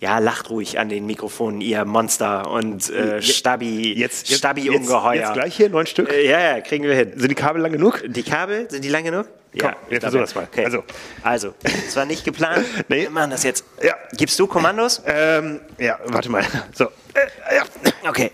Ja, 0.00 0.18
lacht 0.18 0.50
ruhig 0.50 0.78
an 0.78 0.88
den 0.88 1.06
Mikrofonen, 1.06 1.60
ihr 1.60 1.84
Monster 1.84 2.50
und 2.50 2.90
äh, 2.90 3.22
Stabi, 3.22 3.94
Jetzt. 3.94 4.28
Jetzt, 4.28 4.44
jetzt 4.44 5.32
gleich 5.32 5.56
hier, 5.56 5.70
neun 5.70 5.86
Stück. 5.86 6.12
Äh, 6.12 6.28
ja, 6.28 6.40
ja, 6.40 6.60
kriegen 6.60 6.84
wir 6.84 6.94
hin. 6.94 7.12
Sind 7.16 7.30
die 7.30 7.34
Kabel 7.34 7.62
lang 7.62 7.72
genug? 7.72 8.02
Die 8.06 8.22
Kabel, 8.22 8.68
sind 8.70 8.84
die 8.84 8.88
lang 8.88 9.04
genug? 9.04 9.26
Komm, 9.58 9.70
ja, 9.70 9.76
wir 9.88 10.00
versuchen 10.00 10.20
das 10.22 10.34
mal. 10.34 10.44
Okay. 10.44 10.64
Also. 10.64 10.82
Also, 11.22 11.54
es 11.62 11.94
war 11.94 12.04
nicht 12.04 12.24
geplant. 12.24 12.66
Nee. 12.88 13.02
Wir 13.02 13.10
machen 13.10 13.30
das 13.30 13.44
jetzt. 13.44 13.64
Ja. 13.82 13.94
Gibst 14.12 14.38
du 14.38 14.46
Kommandos? 14.48 15.00
Ähm, 15.06 15.60
ja, 15.78 15.98
warte 16.06 16.28
mal. 16.28 16.44
So. 16.74 16.86
Äh, 17.14 17.56
ja. 17.56 17.62
Okay. 18.08 18.32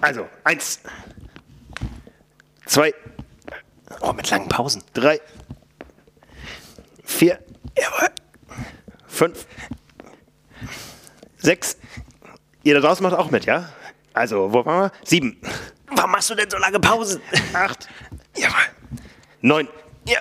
Also, 0.00 0.26
eins, 0.44 0.80
zwei, 2.66 2.94
Oh, 4.00 4.12
mit 4.12 4.30
langen 4.30 4.48
Pausen. 4.48 4.82
drei, 4.94 5.20
vier, 7.04 7.38
jawohl, 7.76 8.08
fünf, 9.06 9.46
sechs. 11.38 11.76
Ihr 12.62 12.74
da 12.74 12.80
draußen 12.80 13.02
macht 13.02 13.14
auch 13.14 13.30
mit, 13.30 13.44
ja? 13.46 13.68
Also, 14.12 14.52
wo 14.52 14.64
waren 14.64 14.90
wir? 14.90 14.92
Sieben, 15.04 15.40
Warum 15.90 16.10
machst 16.10 16.28
du 16.30 16.34
denn 16.34 16.50
so 16.50 16.58
lange 16.58 16.78
Pausen? 16.80 17.22
acht, 17.54 17.88
jawohl, 18.36 18.54
neun. 19.40 19.68
Ja. 20.06 20.18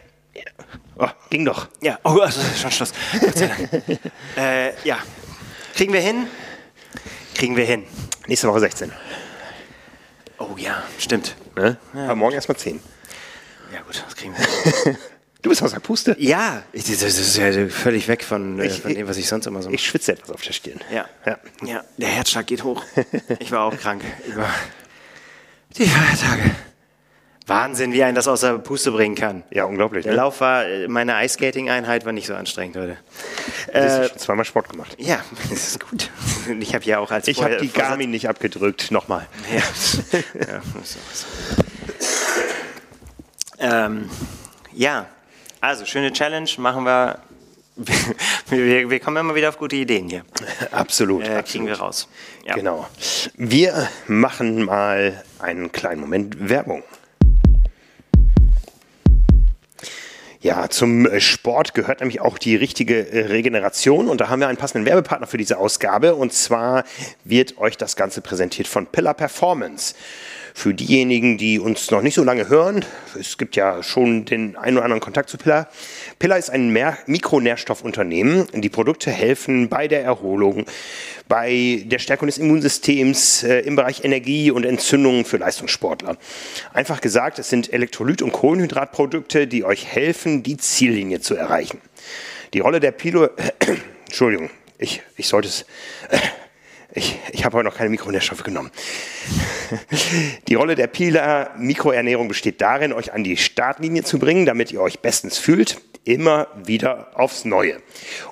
Oh, 0.99 1.09
ging 1.29 1.45
doch. 1.45 1.67
Ja, 1.81 1.99
oh, 2.03 2.19
also 2.19 2.41
schon 2.59 2.71
Schluss. 2.71 2.91
Gott 3.19 3.37
sei 3.37 3.47
Dank. 3.47 3.99
äh, 4.37 4.83
ja. 4.83 4.97
Kriegen 5.75 5.93
wir 5.93 5.99
hin? 6.01 6.27
Kriegen 7.35 7.55
wir 7.55 7.65
hin. 7.65 7.85
Nächste 8.27 8.47
Woche 8.47 8.61
16. 8.61 8.91
Oh 10.39 10.55
ja, 10.57 10.81
stimmt. 10.97 11.35
Ne? 11.55 11.77
Aber 11.93 12.15
morgen 12.15 12.33
erstmal 12.33 12.57
10. 12.57 12.79
Ja 13.73 13.81
gut, 13.81 14.03
das 14.05 14.15
kriegen 14.15 14.35
wir 14.35 14.83
hin. 14.83 14.97
Du 15.47 15.51
bist 15.51 15.63
aus 15.63 15.71
der 15.71 15.79
Puste. 15.79 16.13
Ja, 16.19 16.63
ich, 16.73 16.83
das 16.83 17.01
ist 17.01 17.37
ja 17.37 17.69
völlig 17.69 18.09
weg 18.09 18.21
von, 18.21 18.59
äh, 18.59 18.65
Ich- 18.65 18.81
von 18.81 18.93
dem, 18.93 19.07
was 19.07 19.15
ich 19.15 19.29
sonst 19.29 19.45
immer 19.45 19.61
so 19.61 19.69
mache. 19.69 19.75
Ich 19.75 19.85
schwitze 19.87 20.11
etwas 20.11 20.29
auf 20.31 20.41
der 20.41 20.51
Stirn. 20.51 20.81
Ja. 20.93 21.05
ja. 21.25 21.37
ja, 21.63 21.83
der 21.95 22.09
Herzschlag 22.09 22.45
geht 22.47 22.65
hoch. 22.65 22.83
Ich 23.39 23.49
war 23.53 23.61
auch 23.61 23.77
krank 23.77 24.03
über 24.27 24.45
die 25.77 25.85
Feiertage. 25.87 26.51
Wahnsinn, 27.45 27.93
wie 27.93 28.03
einen 28.03 28.13
das 28.15 28.27
aus 28.27 28.41
der 28.41 28.57
Puste 28.57 28.91
bringen 28.91 29.15
kann. 29.15 29.43
Ja, 29.49 29.63
unglaublich. 29.63 30.03
Der 30.03 30.11
Ne? 30.11 30.17
Lauf 30.17 30.41
war, 30.41 30.65
äh, 30.65 30.89
meine 30.89 31.15
Eiskating-Einheit 31.15 32.03
war 32.03 32.11
nicht 32.11 32.27
so 32.27 32.35
anstrengend 32.35 32.75
heute. 32.75 32.97
Du 33.67 33.73
hast 33.73 33.99
Äh, 33.99 34.09
schon 34.09 34.17
zweimal 34.17 34.43
Sport 34.43 34.67
gemacht. 34.67 34.97
ja, 34.99 35.21
das 35.49 35.65
ist 35.69 35.79
gut. 35.89 36.11
Ich 36.59 36.75
habe 36.75 36.83
ja 36.83 36.99
auch 36.99 37.09
als 37.11 37.29
Ich 37.29 37.41
habe 37.41 37.55
die 37.55 37.69
Garmin 37.71 38.11
nicht 38.11 38.27
abgedrückt. 38.27 38.91
Nochmal. 38.91 39.27
Ja, 39.49 39.59
ja 40.45 40.61
so, 40.83 40.99
so. 41.13 41.25
Ähm, 43.59 44.09
ja, 44.73 45.07
also 45.61 45.85
schöne 45.85 46.11
Challenge, 46.11 46.49
machen 46.57 46.83
wir. 46.85 47.19
Wir, 48.49 48.89
wir 48.89 48.99
kommen 48.99 49.17
immer 49.17 49.35
wieder 49.35 49.49
auf 49.49 49.59
gute 49.59 49.75
Ideen 49.75 50.09
hier. 50.09 50.25
Absolut. 50.71 51.21
Äh, 51.21 51.25
absolut. 51.25 51.45
kriegen 51.45 51.67
wir 51.67 51.75
raus. 51.75 52.07
Ja. 52.43 52.55
Genau. 52.55 52.87
Wir 53.35 53.87
machen 54.07 54.63
mal 54.63 55.23
einen 55.37 55.71
kleinen 55.71 56.01
Moment 56.01 56.49
Werbung. 56.49 56.83
Ja, 60.39 60.69
zum 60.69 61.07
Sport 61.19 61.73
gehört 61.73 61.99
nämlich 61.99 62.21
auch 62.21 62.37
die 62.37 62.55
richtige 62.55 63.07
Regeneration 63.11 64.07
und 64.07 64.21
da 64.21 64.29
haben 64.29 64.39
wir 64.39 64.47
einen 64.47 64.57
passenden 64.57 64.85
Werbepartner 64.85 65.27
für 65.27 65.37
diese 65.37 65.57
Ausgabe 65.57 66.15
und 66.15 66.31
zwar 66.31 66.83
wird 67.25 67.57
euch 67.57 67.75
das 67.75 67.95
Ganze 67.95 68.21
präsentiert 68.21 68.67
von 68.67 68.87
Pillar 68.87 69.13
Performance. 69.13 69.93
Für 70.57 70.73
diejenigen, 70.73 71.37
die 71.37 71.59
uns 71.59 71.91
noch 71.91 72.01
nicht 72.01 72.15
so 72.15 72.23
lange 72.23 72.49
hören, 72.49 72.83
es 73.13 73.37
gibt 73.37 73.55
ja 73.55 73.83
schon 73.83 74.25
den 74.25 74.55
einen 74.55 74.77
oder 74.77 74.85
anderen 74.85 75.01
Kontakt 75.01 75.29
zu 75.29 75.37
Pillar. 75.37 75.69
Pillar 76.17 76.39
ist 76.39 76.49
ein 76.49 76.69
Mer 76.69 76.97
Mikronährstoffunternehmen. 77.05 78.47
Die 78.53 78.69
Produkte 78.69 79.11
helfen 79.11 79.69
bei 79.69 79.87
der 79.87 80.03
Erholung, 80.03 80.65
bei 81.27 81.83
der 81.85 81.99
Stärkung 81.99 82.25
des 82.25 82.39
Immunsystems, 82.39 83.43
äh, 83.43 83.59
im 83.59 83.75
Bereich 83.75 84.03
Energie 84.03 84.49
und 84.49 84.65
Entzündungen 84.65 85.25
für 85.25 85.37
Leistungssportler. 85.37 86.17
Einfach 86.73 87.01
gesagt, 87.01 87.37
es 87.37 87.49
sind 87.49 87.71
Elektrolyt- 87.71 88.23
und 88.23 88.31
Kohlenhydratprodukte, 88.31 89.45
die 89.45 89.63
euch 89.63 89.85
helfen, 89.85 90.41
die 90.41 90.57
Ziellinie 90.57 91.19
zu 91.19 91.35
erreichen. 91.35 91.81
Die 92.55 92.61
Rolle 92.61 92.79
der 92.79 92.93
Pilo... 92.93 93.29
Entschuldigung, 94.07 94.49
ich, 94.79 95.03
ich 95.17 95.27
sollte 95.27 95.49
es... 95.49 95.67
Ich, 96.97 97.19
ich 97.31 97.45
habe 97.45 97.57
heute 97.57 97.65
noch 97.67 97.77
keine 97.77 97.91
Mikronährstoffe 97.91 98.41
genommen. 98.41 98.71
Die 100.47 100.55
Rolle 100.55 100.73
der 100.73 100.87
Pila 100.87 101.51
Mikroernährung 101.55 102.27
besteht 102.27 102.59
darin, 102.59 102.91
euch 102.91 103.13
an 103.13 103.23
die 103.23 103.37
Startlinie 103.37 104.01
zu 104.01 104.17
bringen, 104.17 104.47
damit 104.47 104.71
ihr 104.71 104.81
euch 104.81 104.99
bestens 104.99 105.37
fühlt, 105.37 105.79
immer 106.05 106.47
wieder 106.55 107.11
aufs 107.13 107.45
Neue. 107.45 107.83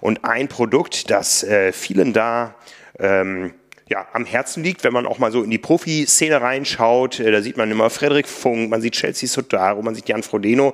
Und 0.01 0.25
ein 0.25 0.47
Produkt, 0.47 1.11
das 1.11 1.43
äh, 1.43 1.73
vielen 1.73 2.11
da 2.11 2.55
ähm, 2.97 3.53
ja, 3.87 4.07
am 4.13 4.25
Herzen 4.25 4.63
liegt, 4.63 4.83
wenn 4.83 4.93
man 4.93 5.05
auch 5.05 5.19
mal 5.19 5.31
so 5.31 5.43
in 5.43 5.51
die 5.51 5.59
Profi-Szene 5.59 6.41
reinschaut. 6.41 7.19
Äh, 7.19 7.31
da 7.31 7.41
sieht 7.41 7.55
man 7.55 7.69
immer 7.69 7.91
Frederik 7.91 8.27
Funk, 8.27 8.71
man 8.71 8.81
sieht 8.81 8.93
Chelsea 8.93 9.29
Sotaro, 9.29 9.83
man 9.83 9.93
sieht 9.93 10.09
Jan 10.09 10.23
Frodeno. 10.23 10.73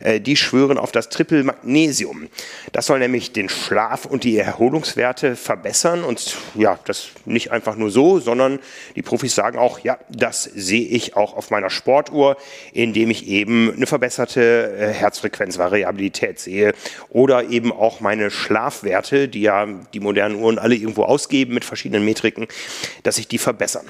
Äh, 0.00 0.20
die 0.20 0.36
schwören 0.36 0.78
auf 0.78 0.92
das 0.92 1.08
Triple 1.08 1.42
Magnesium. 1.42 2.28
Das 2.70 2.86
soll 2.86 3.00
nämlich 3.00 3.32
den 3.32 3.48
Schlaf 3.48 4.04
und 4.04 4.22
die 4.22 4.38
Erholungswerte 4.38 5.34
verbessern. 5.34 6.04
Und 6.04 6.36
ja, 6.54 6.78
das 6.84 7.08
nicht 7.24 7.50
einfach 7.50 7.74
nur 7.74 7.90
so, 7.90 8.20
sondern 8.20 8.60
die 8.94 9.02
Profis 9.02 9.34
sagen 9.34 9.58
auch, 9.58 9.80
ja, 9.80 9.98
das 10.08 10.44
sehe 10.44 10.86
ich 10.86 11.16
auch 11.16 11.36
auf 11.36 11.50
meiner 11.50 11.70
Sportuhr, 11.70 12.36
indem 12.72 13.10
ich 13.10 13.26
eben 13.26 13.72
eine 13.74 13.86
verbesserte 13.86 14.76
äh, 14.78 14.92
Herzfrequenzvariabilität 14.92 16.38
sehe 16.38 16.72
oder 17.08 17.50
eben 17.50 17.72
auch 17.72 17.98
meine 17.98 18.30
Schlafwerte, 18.30 19.26
die 19.26 19.42
ja 19.42 19.66
die 19.92 20.00
modernen 20.00 20.36
Uhren 20.36 20.60
alle 20.60 20.76
irgendwo 20.76 21.02
ausgeben 21.02 21.54
mit 21.54 21.64
verschiedenen 21.64 22.04
Metriken, 22.04 22.43
dass 23.02 23.16
sich 23.16 23.28
die 23.28 23.38
verbessern. 23.38 23.86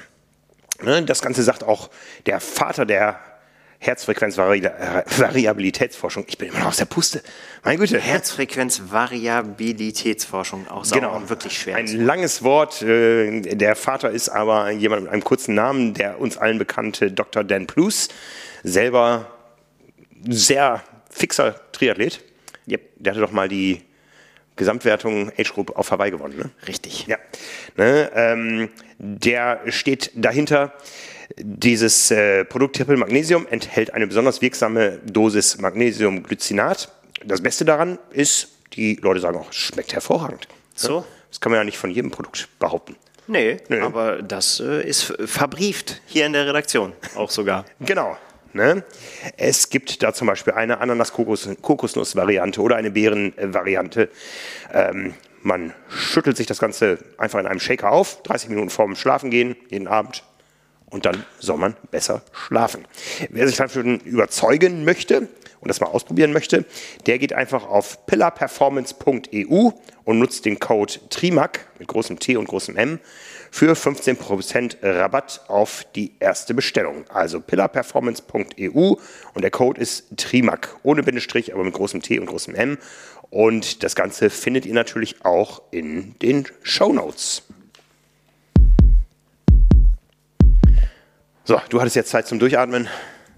Ne, 0.81 1.03
Das 1.03 1.21
Ganze 1.21 1.43
sagt 1.43 1.63
auch 1.63 1.89
der 2.25 2.39
Vater 2.39 2.85
der 2.85 3.19
Herzfrequenzvariabilitätsforschung. 3.79 6.23
Ich 6.27 6.37
bin 6.37 6.47
immer 6.49 6.59
noch 6.59 6.67
aus 6.67 6.77
der 6.77 6.85
Puste. 6.85 7.21
Meine 7.63 7.77
Güte. 7.77 7.99
Herzfrequenzvariabilitätsforschung, 7.99 10.67
auch 10.69 10.85
sauer 10.85 11.01
Genau. 11.01 11.15
und 11.15 11.29
wirklich 11.29 11.57
schwer. 11.59 11.75
Ein 11.75 11.87
langes 12.05 12.41
Wort. 12.43 12.81
äh, 12.81 13.41
Der 13.41 13.75
Vater 13.75 14.09
ist 14.11 14.29
aber 14.29 14.71
jemand 14.71 15.03
mit 15.03 15.11
einem 15.11 15.23
kurzen 15.23 15.55
Namen, 15.55 15.93
der 15.93 16.19
uns 16.19 16.37
allen 16.37 16.57
bekannte 16.57 17.11
Dr. 17.11 17.43
Dan 17.43 17.67
Plus. 17.67 18.07
Selber 18.63 19.31
sehr 20.27 20.81
fixer 21.11 21.55
Triathlet. 21.71 22.23
Yep. 22.67 22.81
Der 22.97 23.11
hatte 23.13 23.21
doch 23.21 23.31
mal 23.31 23.47
die 23.47 23.83
Gesamtwertung 24.55 25.31
Age 25.37 25.53
Group 25.53 25.75
auf 25.77 25.91
Hawaii 25.91 26.11
gewonnen. 26.11 26.37
Ne? 26.37 26.49
Richtig. 26.67 27.07
Ja. 27.07 27.17
Ne, 27.77 28.09
ähm, 28.15 28.69
der 28.97 29.61
steht 29.67 30.11
dahinter. 30.15 30.73
Dieses 31.37 32.11
äh, 32.11 32.45
Produkt 32.45 32.75
Triple 32.75 32.97
Magnesium 32.97 33.47
enthält 33.47 33.93
eine 33.93 34.05
besonders 34.07 34.41
wirksame 34.41 34.99
Dosis 35.05 35.57
Magnesiumglycinat. 35.57 36.91
Das 37.25 37.41
Beste 37.41 37.65
daran 37.65 37.97
ist, 38.11 38.49
die 38.73 38.95
Leute 39.01 39.19
sagen 39.19 39.37
auch, 39.37 39.49
es 39.49 39.55
schmeckt 39.55 39.93
hervorragend. 39.93 40.47
So? 40.75 41.03
Das 41.29 41.41
kann 41.41 41.51
man 41.51 41.59
ja 41.59 41.63
nicht 41.63 41.77
von 41.77 41.89
jedem 41.89 42.11
Produkt 42.11 42.47
behaupten. 42.59 42.95
Nee, 43.27 43.57
Nee. 43.69 43.79
aber 43.79 44.21
das 44.21 44.59
äh, 44.59 44.87
ist 44.87 45.13
verbrieft 45.25 46.01
hier 46.05 46.27
in 46.27 46.33
der 46.33 46.45
Redaktion 46.47 46.93
auch 47.15 47.31
sogar. 47.31 47.65
Genau. 47.79 48.15
Ne? 48.55 48.85
Es 49.35 49.69
gibt 49.69 50.01
da 50.01 50.13
zum 50.13 50.27
Beispiel 50.27 50.53
eine 50.53 50.79
Ananas-Kokosnuss-Variante 50.79 52.61
oder 52.61 52.77
eine 52.77 52.89
Beeren-Variante. 52.89 54.09
Ähm, 54.73 55.13
man 55.41 55.73
schüttelt 55.89 56.37
sich 56.37 56.47
das 56.47 56.59
Ganze 56.59 56.99
einfach 57.17 57.37
in 57.39 57.47
einem 57.47 57.59
Shaker 57.59 57.91
auf, 57.91 58.23
30 58.23 58.49
Minuten 58.49 58.69
vorm 58.69 58.95
Schlafen 58.95 59.29
gehen, 59.29 59.57
jeden 59.67 59.89
Abend. 59.89 60.23
Und 60.95 61.05
dann 61.05 61.25
soll 61.39 61.57
man 61.57 61.75
besser 61.91 62.21
schlafen. 62.31 62.85
Wer 63.29 63.45
sich 63.49 63.57
davon 63.57 63.99
überzeugen 63.99 64.85
möchte 64.85 65.27
und 65.59 65.67
das 65.67 65.81
mal 65.81 65.87
ausprobieren 65.87 66.31
möchte, 66.31 66.63
der 67.05 67.19
geht 67.19 67.33
einfach 67.33 67.67
auf 67.67 68.05
pillarperformance.eu 68.05 69.71
und 70.05 70.19
nutzt 70.19 70.45
den 70.45 70.57
Code 70.57 70.93
TRIMAC 71.09 71.67
mit 71.79 71.89
großem 71.89 72.19
T 72.19 72.37
und 72.37 72.47
großem 72.47 72.77
M 72.77 72.99
für 73.51 73.73
15% 73.73 74.77
Rabatt 74.81 75.41
auf 75.49 75.85
die 75.95 76.13
erste 76.21 76.53
Bestellung. 76.53 77.03
Also 77.09 77.41
pillarperformance.eu 77.41 78.95
und 79.33 79.41
der 79.41 79.51
Code 79.51 79.81
ist 79.81 80.05
TRIMAC 80.15 80.77
ohne 80.83 81.03
Bindestrich, 81.03 81.53
aber 81.53 81.65
mit 81.65 81.73
großem 81.73 82.03
T 82.03 82.19
und 82.19 82.27
großem 82.27 82.55
M. 82.55 82.77
Und 83.31 83.83
das 83.83 83.95
Ganze 83.95 84.29
findet 84.29 84.65
ihr 84.65 84.73
natürlich 84.73 85.25
auch 85.25 85.61
in 85.71 86.17
den 86.19 86.47
Show 86.63 86.93
Notes. 86.93 87.43
So, 91.47 91.61
du 91.69 91.79
hattest 91.79 91.95
jetzt 91.95 92.09
Zeit 92.09 92.27
zum 92.27 92.39
Durchatmen. 92.39 92.89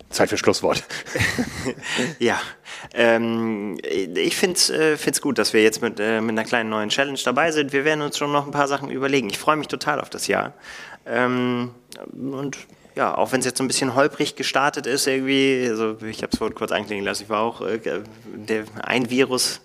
Zeit 0.10 0.30
für 0.30 0.38
Schlusswort. 0.38 0.84
Ja, 2.20 2.40
ähm, 2.94 3.78
ich 3.84 4.38
finde 4.38 4.56
es 4.56 4.70
äh, 4.70 5.22
gut, 5.22 5.38
dass 5.38 5.52
wir 5.52 5.62
jetzt 5.62 5.82
mit, 5.82 6.00
äh, 6.00 6.22
mit 6.22 6.32
einer 6.32 6.46
kleinen 6.46 6.70
neuen 6.70 6.88
Challenge 6.88 7.20
dabei 7.26 7.52
sind. 7.52 7.74
Wir 7.74 7.84
werden 7.84 8.02
uns 8.02 8.18
schon 8.18 8.32
noch 8.32 8.46
ein 8.46 8.52
paar 8.52 8.70
Sachen 8.70 8.90
überlegen. 8.90 9.30
Ich 9.30 9.38
freue 9.38 9.58
mich 9.58 9.68
total 9.68 10.00
auf 10.00 10.10
das 10.10 10.28
Jahr. 10.28 10.54
Ähm, 11.06 11.72
und 12.14 12.58
ja, 12.96 13.18
auch 13.18 13.34
wenn 13.34 13.42
es 13.42 13.46
jetzt 13.46 13.58
so 13.58 13.64
ein 13.66 13.68
bisschen 13.68 13.96
holprig 13.96 14.38
gestartet 14.38 14.88
ist, 14.88 15.06
irgendwie, 15.08 15.68
also 15.70 15.98
ich 16.02 16.24
habe 16.24 16.32
es 16.32 16.38
vorhin 16.38 16.56
kurz 16.56 16.72
anklingen 16.72 17.04
lassen, 17.04 17.24
ich 17.24 17.30
war 17.30 17.42
auch 17.42 17.62
äh, 17.62 17.80
der, 18.26 18.64
ein 18.82 19.10
Virus 19.10 19.60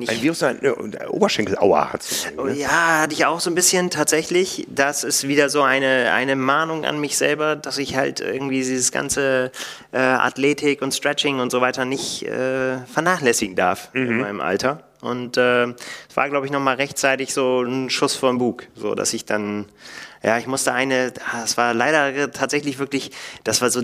nicht. 0.00 0.10
Ein 0.10 0.22
Virus, 0.22 0.42
ein 0.42 0.62
äh, 0.62 1.06
Oberschenkel-Aua 1.06 1.92
hat 1.92 2.04
ne? 2.36 2.54
Ja, 2.54 3.00
hatte 3.02 3.14
ich 3.14 3.24
auch 3.24 3.40
so 3.40 3.50
ein 3.50 3.54
bisschen 3.54 3.90
tatsächlich. 3.90 4.66
Das 4.68 5.04
ist 5.04 5.28
wieder 5.28 5.48
so 5.48 5.62
eine, 5.62 6.12
eine 6.12 6.36
Mahnung 6.36 6.84
an 6.84 7.00
mich 7.00 7.16
selber, 7.16 7.56
dass 7.56 7.78
ich 7.78 7.96
halt 7.96 8.20
irgendwie 8.20 8.56
dieses 8.56 8.92
ganze 8.92 9.52
äh, 9.92 9.98
Athletik 9.98 10.82
und 10.82 10.92
Stretching 10.92 11.40
und 11.40 11.50
so 11.50 11.60
weiter 11.60 11.84
nicht 11.84 12.24
äh, 12.24 12.78
vernachlässigen 12.86 13.56
darf 13.56 13.90
mhm. 13.94 14.06
in 14.06 14.20
meinem 14.20 14.40
Alter. 14.40 14.82
Und 15.00 15.36
äh, 15.36 15.64
es 15.64 16.16
war, 16.16 16.28
glaube 16.28 16.46
ich, 16.46 16.52
nochmal 16.52 16.76
rechtzeitig 16.76 17.32
so 17.32 17.62
ein 17.62 17.88
Schuss 17.88 18.16
vor 18.16 18.30
den 18.30 18.38
Bug, 18.38 18.66
so 18.74 18.94
dass 18.94 19.14
ich 19.14 19.24
dann, 19.24 19.66
ja, 20.22 20.36
ich 20.38 20.46
musste 20.46 20.72
eine, 20.72 21.12
es 21.42 21.56
war 21.56 21.72
leider 21.72 22.30
tatsächlich 22.32 22.78
wirklich, 22.78 23.10
das 23.44 23.62
war 23.62 23.70
so 23.70 23.82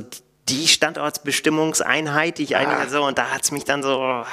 die 0.49 0.69
Standortsbestimmungseinheit, 0.69 2.39
die 2.39 2.45
ich 2.45 2.57
ah. 2.57 2.61
eigentlich 2.61 2.91
so, 2.91 3.05
und 3.05 3.19
da 3.19 3.31
hat's 3.31 3.51
mich 3.51 3.65
dann 3.65 3.83
so, 3.83 3.99
ah, 3.99 4.27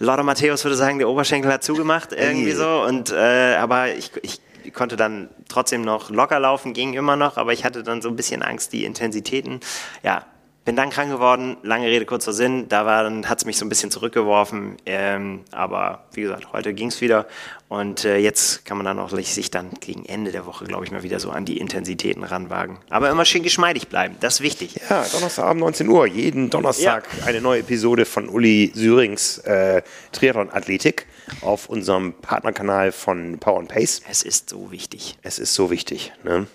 Laura 0.00 0.22
Matthäus 0.22 0.64
würde 0.64 0.76
sagen, 0.76 0.98
der 0.98 1.08
Oberschenkel 1.08 1.52
hat 1.52 1.62
zugemacht, 1.62 2.12
irgendwie 2.12 2.52
so. 2.52 2.82
Und 2.82 3.12
äh, 3.12 3.54
aber 3.56 3.94
ich, 3.94 4.10
ich 4.22 4.40
konnte 4.72 4.96
dann 4.96 5.28
trotzdem 5.48 5.82
noch 5.82 6.10
locker 6.10 6.40
laufen, 6.40 6.72
ging 6.72 6.94
immer 6.94 7.16
noch, 7.16 7.36
aber 7.36 7.52
ich 7.52 7.64
hatte 7.64 7.82
dann 7.82 8.00
so 8.00 8.08
ein 8.08 8.16
bisschen 8.16 8.42
Angst, 8.42 8.72
die 8.72 8.84
Intensitäten, 8.84 9.60
ja, 10.02 10.24
bin 10.64 10.76
dann 10.76 10.90
krank 10.90 11.10
geworden, 11.10 11.56
lange 11.62 11.86
Rede, 11.86 12.04
kurzer 12.04 12.32
Sinn. 12.32 12.68
Da 12.68 12.84
hat 13.26 13.38
es 13.38 13.44
mich 13.44 13.56
so 13.56 13.64
ein 13.64 13.68
bisschen 13.68 13.90
zurückgeworfen. 13.90 14.76
Ähm, 14.84 15.40
aber 15.52 16.04
wie 16.12 16.22
gesagt, 16.22 16.52
heute 16.52 16.74
ging 16.74 16.88
es 16.88 17.00
wieder. 17.00 17.26
Und 17.68 18.04
äh, 18.04 18.18
jetzt 18.18 18.64
kann 18.64 18.76
man 18.76 18.84
dann 18.84 18.98
auch 18.98 19.10
sich 19.10 19.50
dann 19.50 19.70
gegen 19.80 20.04
Ende 20.04 20.32
der 20.32 20.44
Woche, 20.44 20.64
glaube 20.66 20.84
ich, 20.84 20.90
mal 20.90 21.02
wieder 21.02 21.18
so 21.18 21.30
an 21.30 21.44
die 21.44 21.58
Intensitäten 21.58 22.24
ranwagen. 22.24 22.78
Aber 22.90 23.08
immer 23.10 23.24
schön 23.24 23.42
geschmeidig 23.42 23.88
bleiben, 23.88 24.16
das 24.20 24.34
ist 24.34 24.40
wichtig. 24.40 24.74
Ja, 24.90 25.04
Donnerstagabend 25.12 25.60
19 25.60 25.88
Uhr. 25.88 26.06
Jeden 26.06 26.50
Donnerstag 26.50 27.08
ja. 27.20 27.26
eine 27.26 27.40
neue 27.40 27.60
Episode 27.60 28.04
von 28.04 28.28
Uli 28.28 28.72
Syrings 28.74 29.38
äh, 29.38 29.82
Triathlon 30.12 30.50
Athletik 30.50 31.06
auf 31.42 31.68
unserem 31.68 32.12
Partnerkanal 32.12 32.92
von 32.92 33.38
Power 33.38 33.60
and 33.60 33.68
Pace. 33.68 34.02
Es 34.08 34.22
ist 34.22 34.50
so 34.50 34.70
wichtig. 34.70 35.16
Es 35.22 35.38
ist 35.38 35.54
so 35.54 35.70
wichtig. 35.70 36.12
Ne? 36.22 36.48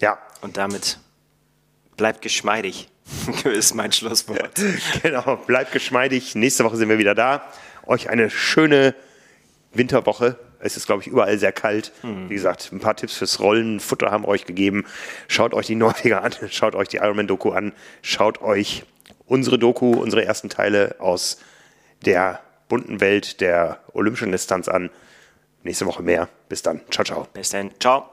Ja. 0.00 0.18
Und 0.40 0.56
damit 0.56 0.98
bleibt 1.96 2.22
geschmeidig. 2.22 2.88
ist 3.44 3.74
mein 3.74 3.92
Schlusswort. 3.92 4.60
genau, 5.02 5.36
bleibt 5.36 5.72
geschmeidig. 5.72 6.34
Nächste 6.34 6.64
Woche 6.64 6.76
sind 6.76 6.88
wir 6.88 6.98
wieder 6.98 7.14
da. 7.14 7.42
Euch 7.86 8.08
eine 8.08 8.30
schöne 8.30 8.94
Winterwoche. 9.72 10.38
Es 10.60 10.76
ist, 10.76 10.86
glaube 10.86 11.02
ich, 11.02 11.08
überall 11.08 11.38
sehr 11.38 11.52
kalt. 11.52 11.92
Mhm. 12.02 12.30
Wie 12.30 12.34
gesagt, 12.34 12.70
ein 12.72 12.78
paar 12.78 12.96
Tipps 12.96 13.16
fürs 13.16 13.40
Rollen, 13.40 13.80
Futter 13.80 14.10
haben 14.10 14.24
wir 14.24 14.28
euch 14.28 14.44
gegeben. 14.44 14.84
Schaut 15.26 15.54
euch 15.54 15.66
die 15.66 15.74
Norweger 15.74 16.22
an, 16.22 16.32
schaut 16.50 16.74
euch 16.74 16.88
die 16.88 16.98
Ironman-Doku 16.98 17.50
an, 17.50 17.72
schaut 18.02 18.40
euch 18.42 18.84
unsere 19.26 19.58
Doku, 19.58 19.92
unsere 19.92 20.24
ersten 20.24 20.48
Teile 20.48 20.96
aus 20.98 21.38
der 22.04 22.40
bunten 22.68 23.00
Welt 23.00 23.40
der 23.40 23.80
olympischen 23.92 24.30
Distanz 24.30 24.68
an. 24.68 24.90
Nächste 25.62 25.86
Woche 25.86 26.02
mehr. 26.02 26.28
Bis 26.48 26.62
dann. 26.62 26.80
Ciao, 26.90 27.04
ciao. 27.04 27.26
Bis 27.32 27.50
dann. 27.50 27.70
Ciao. 27.80 28.08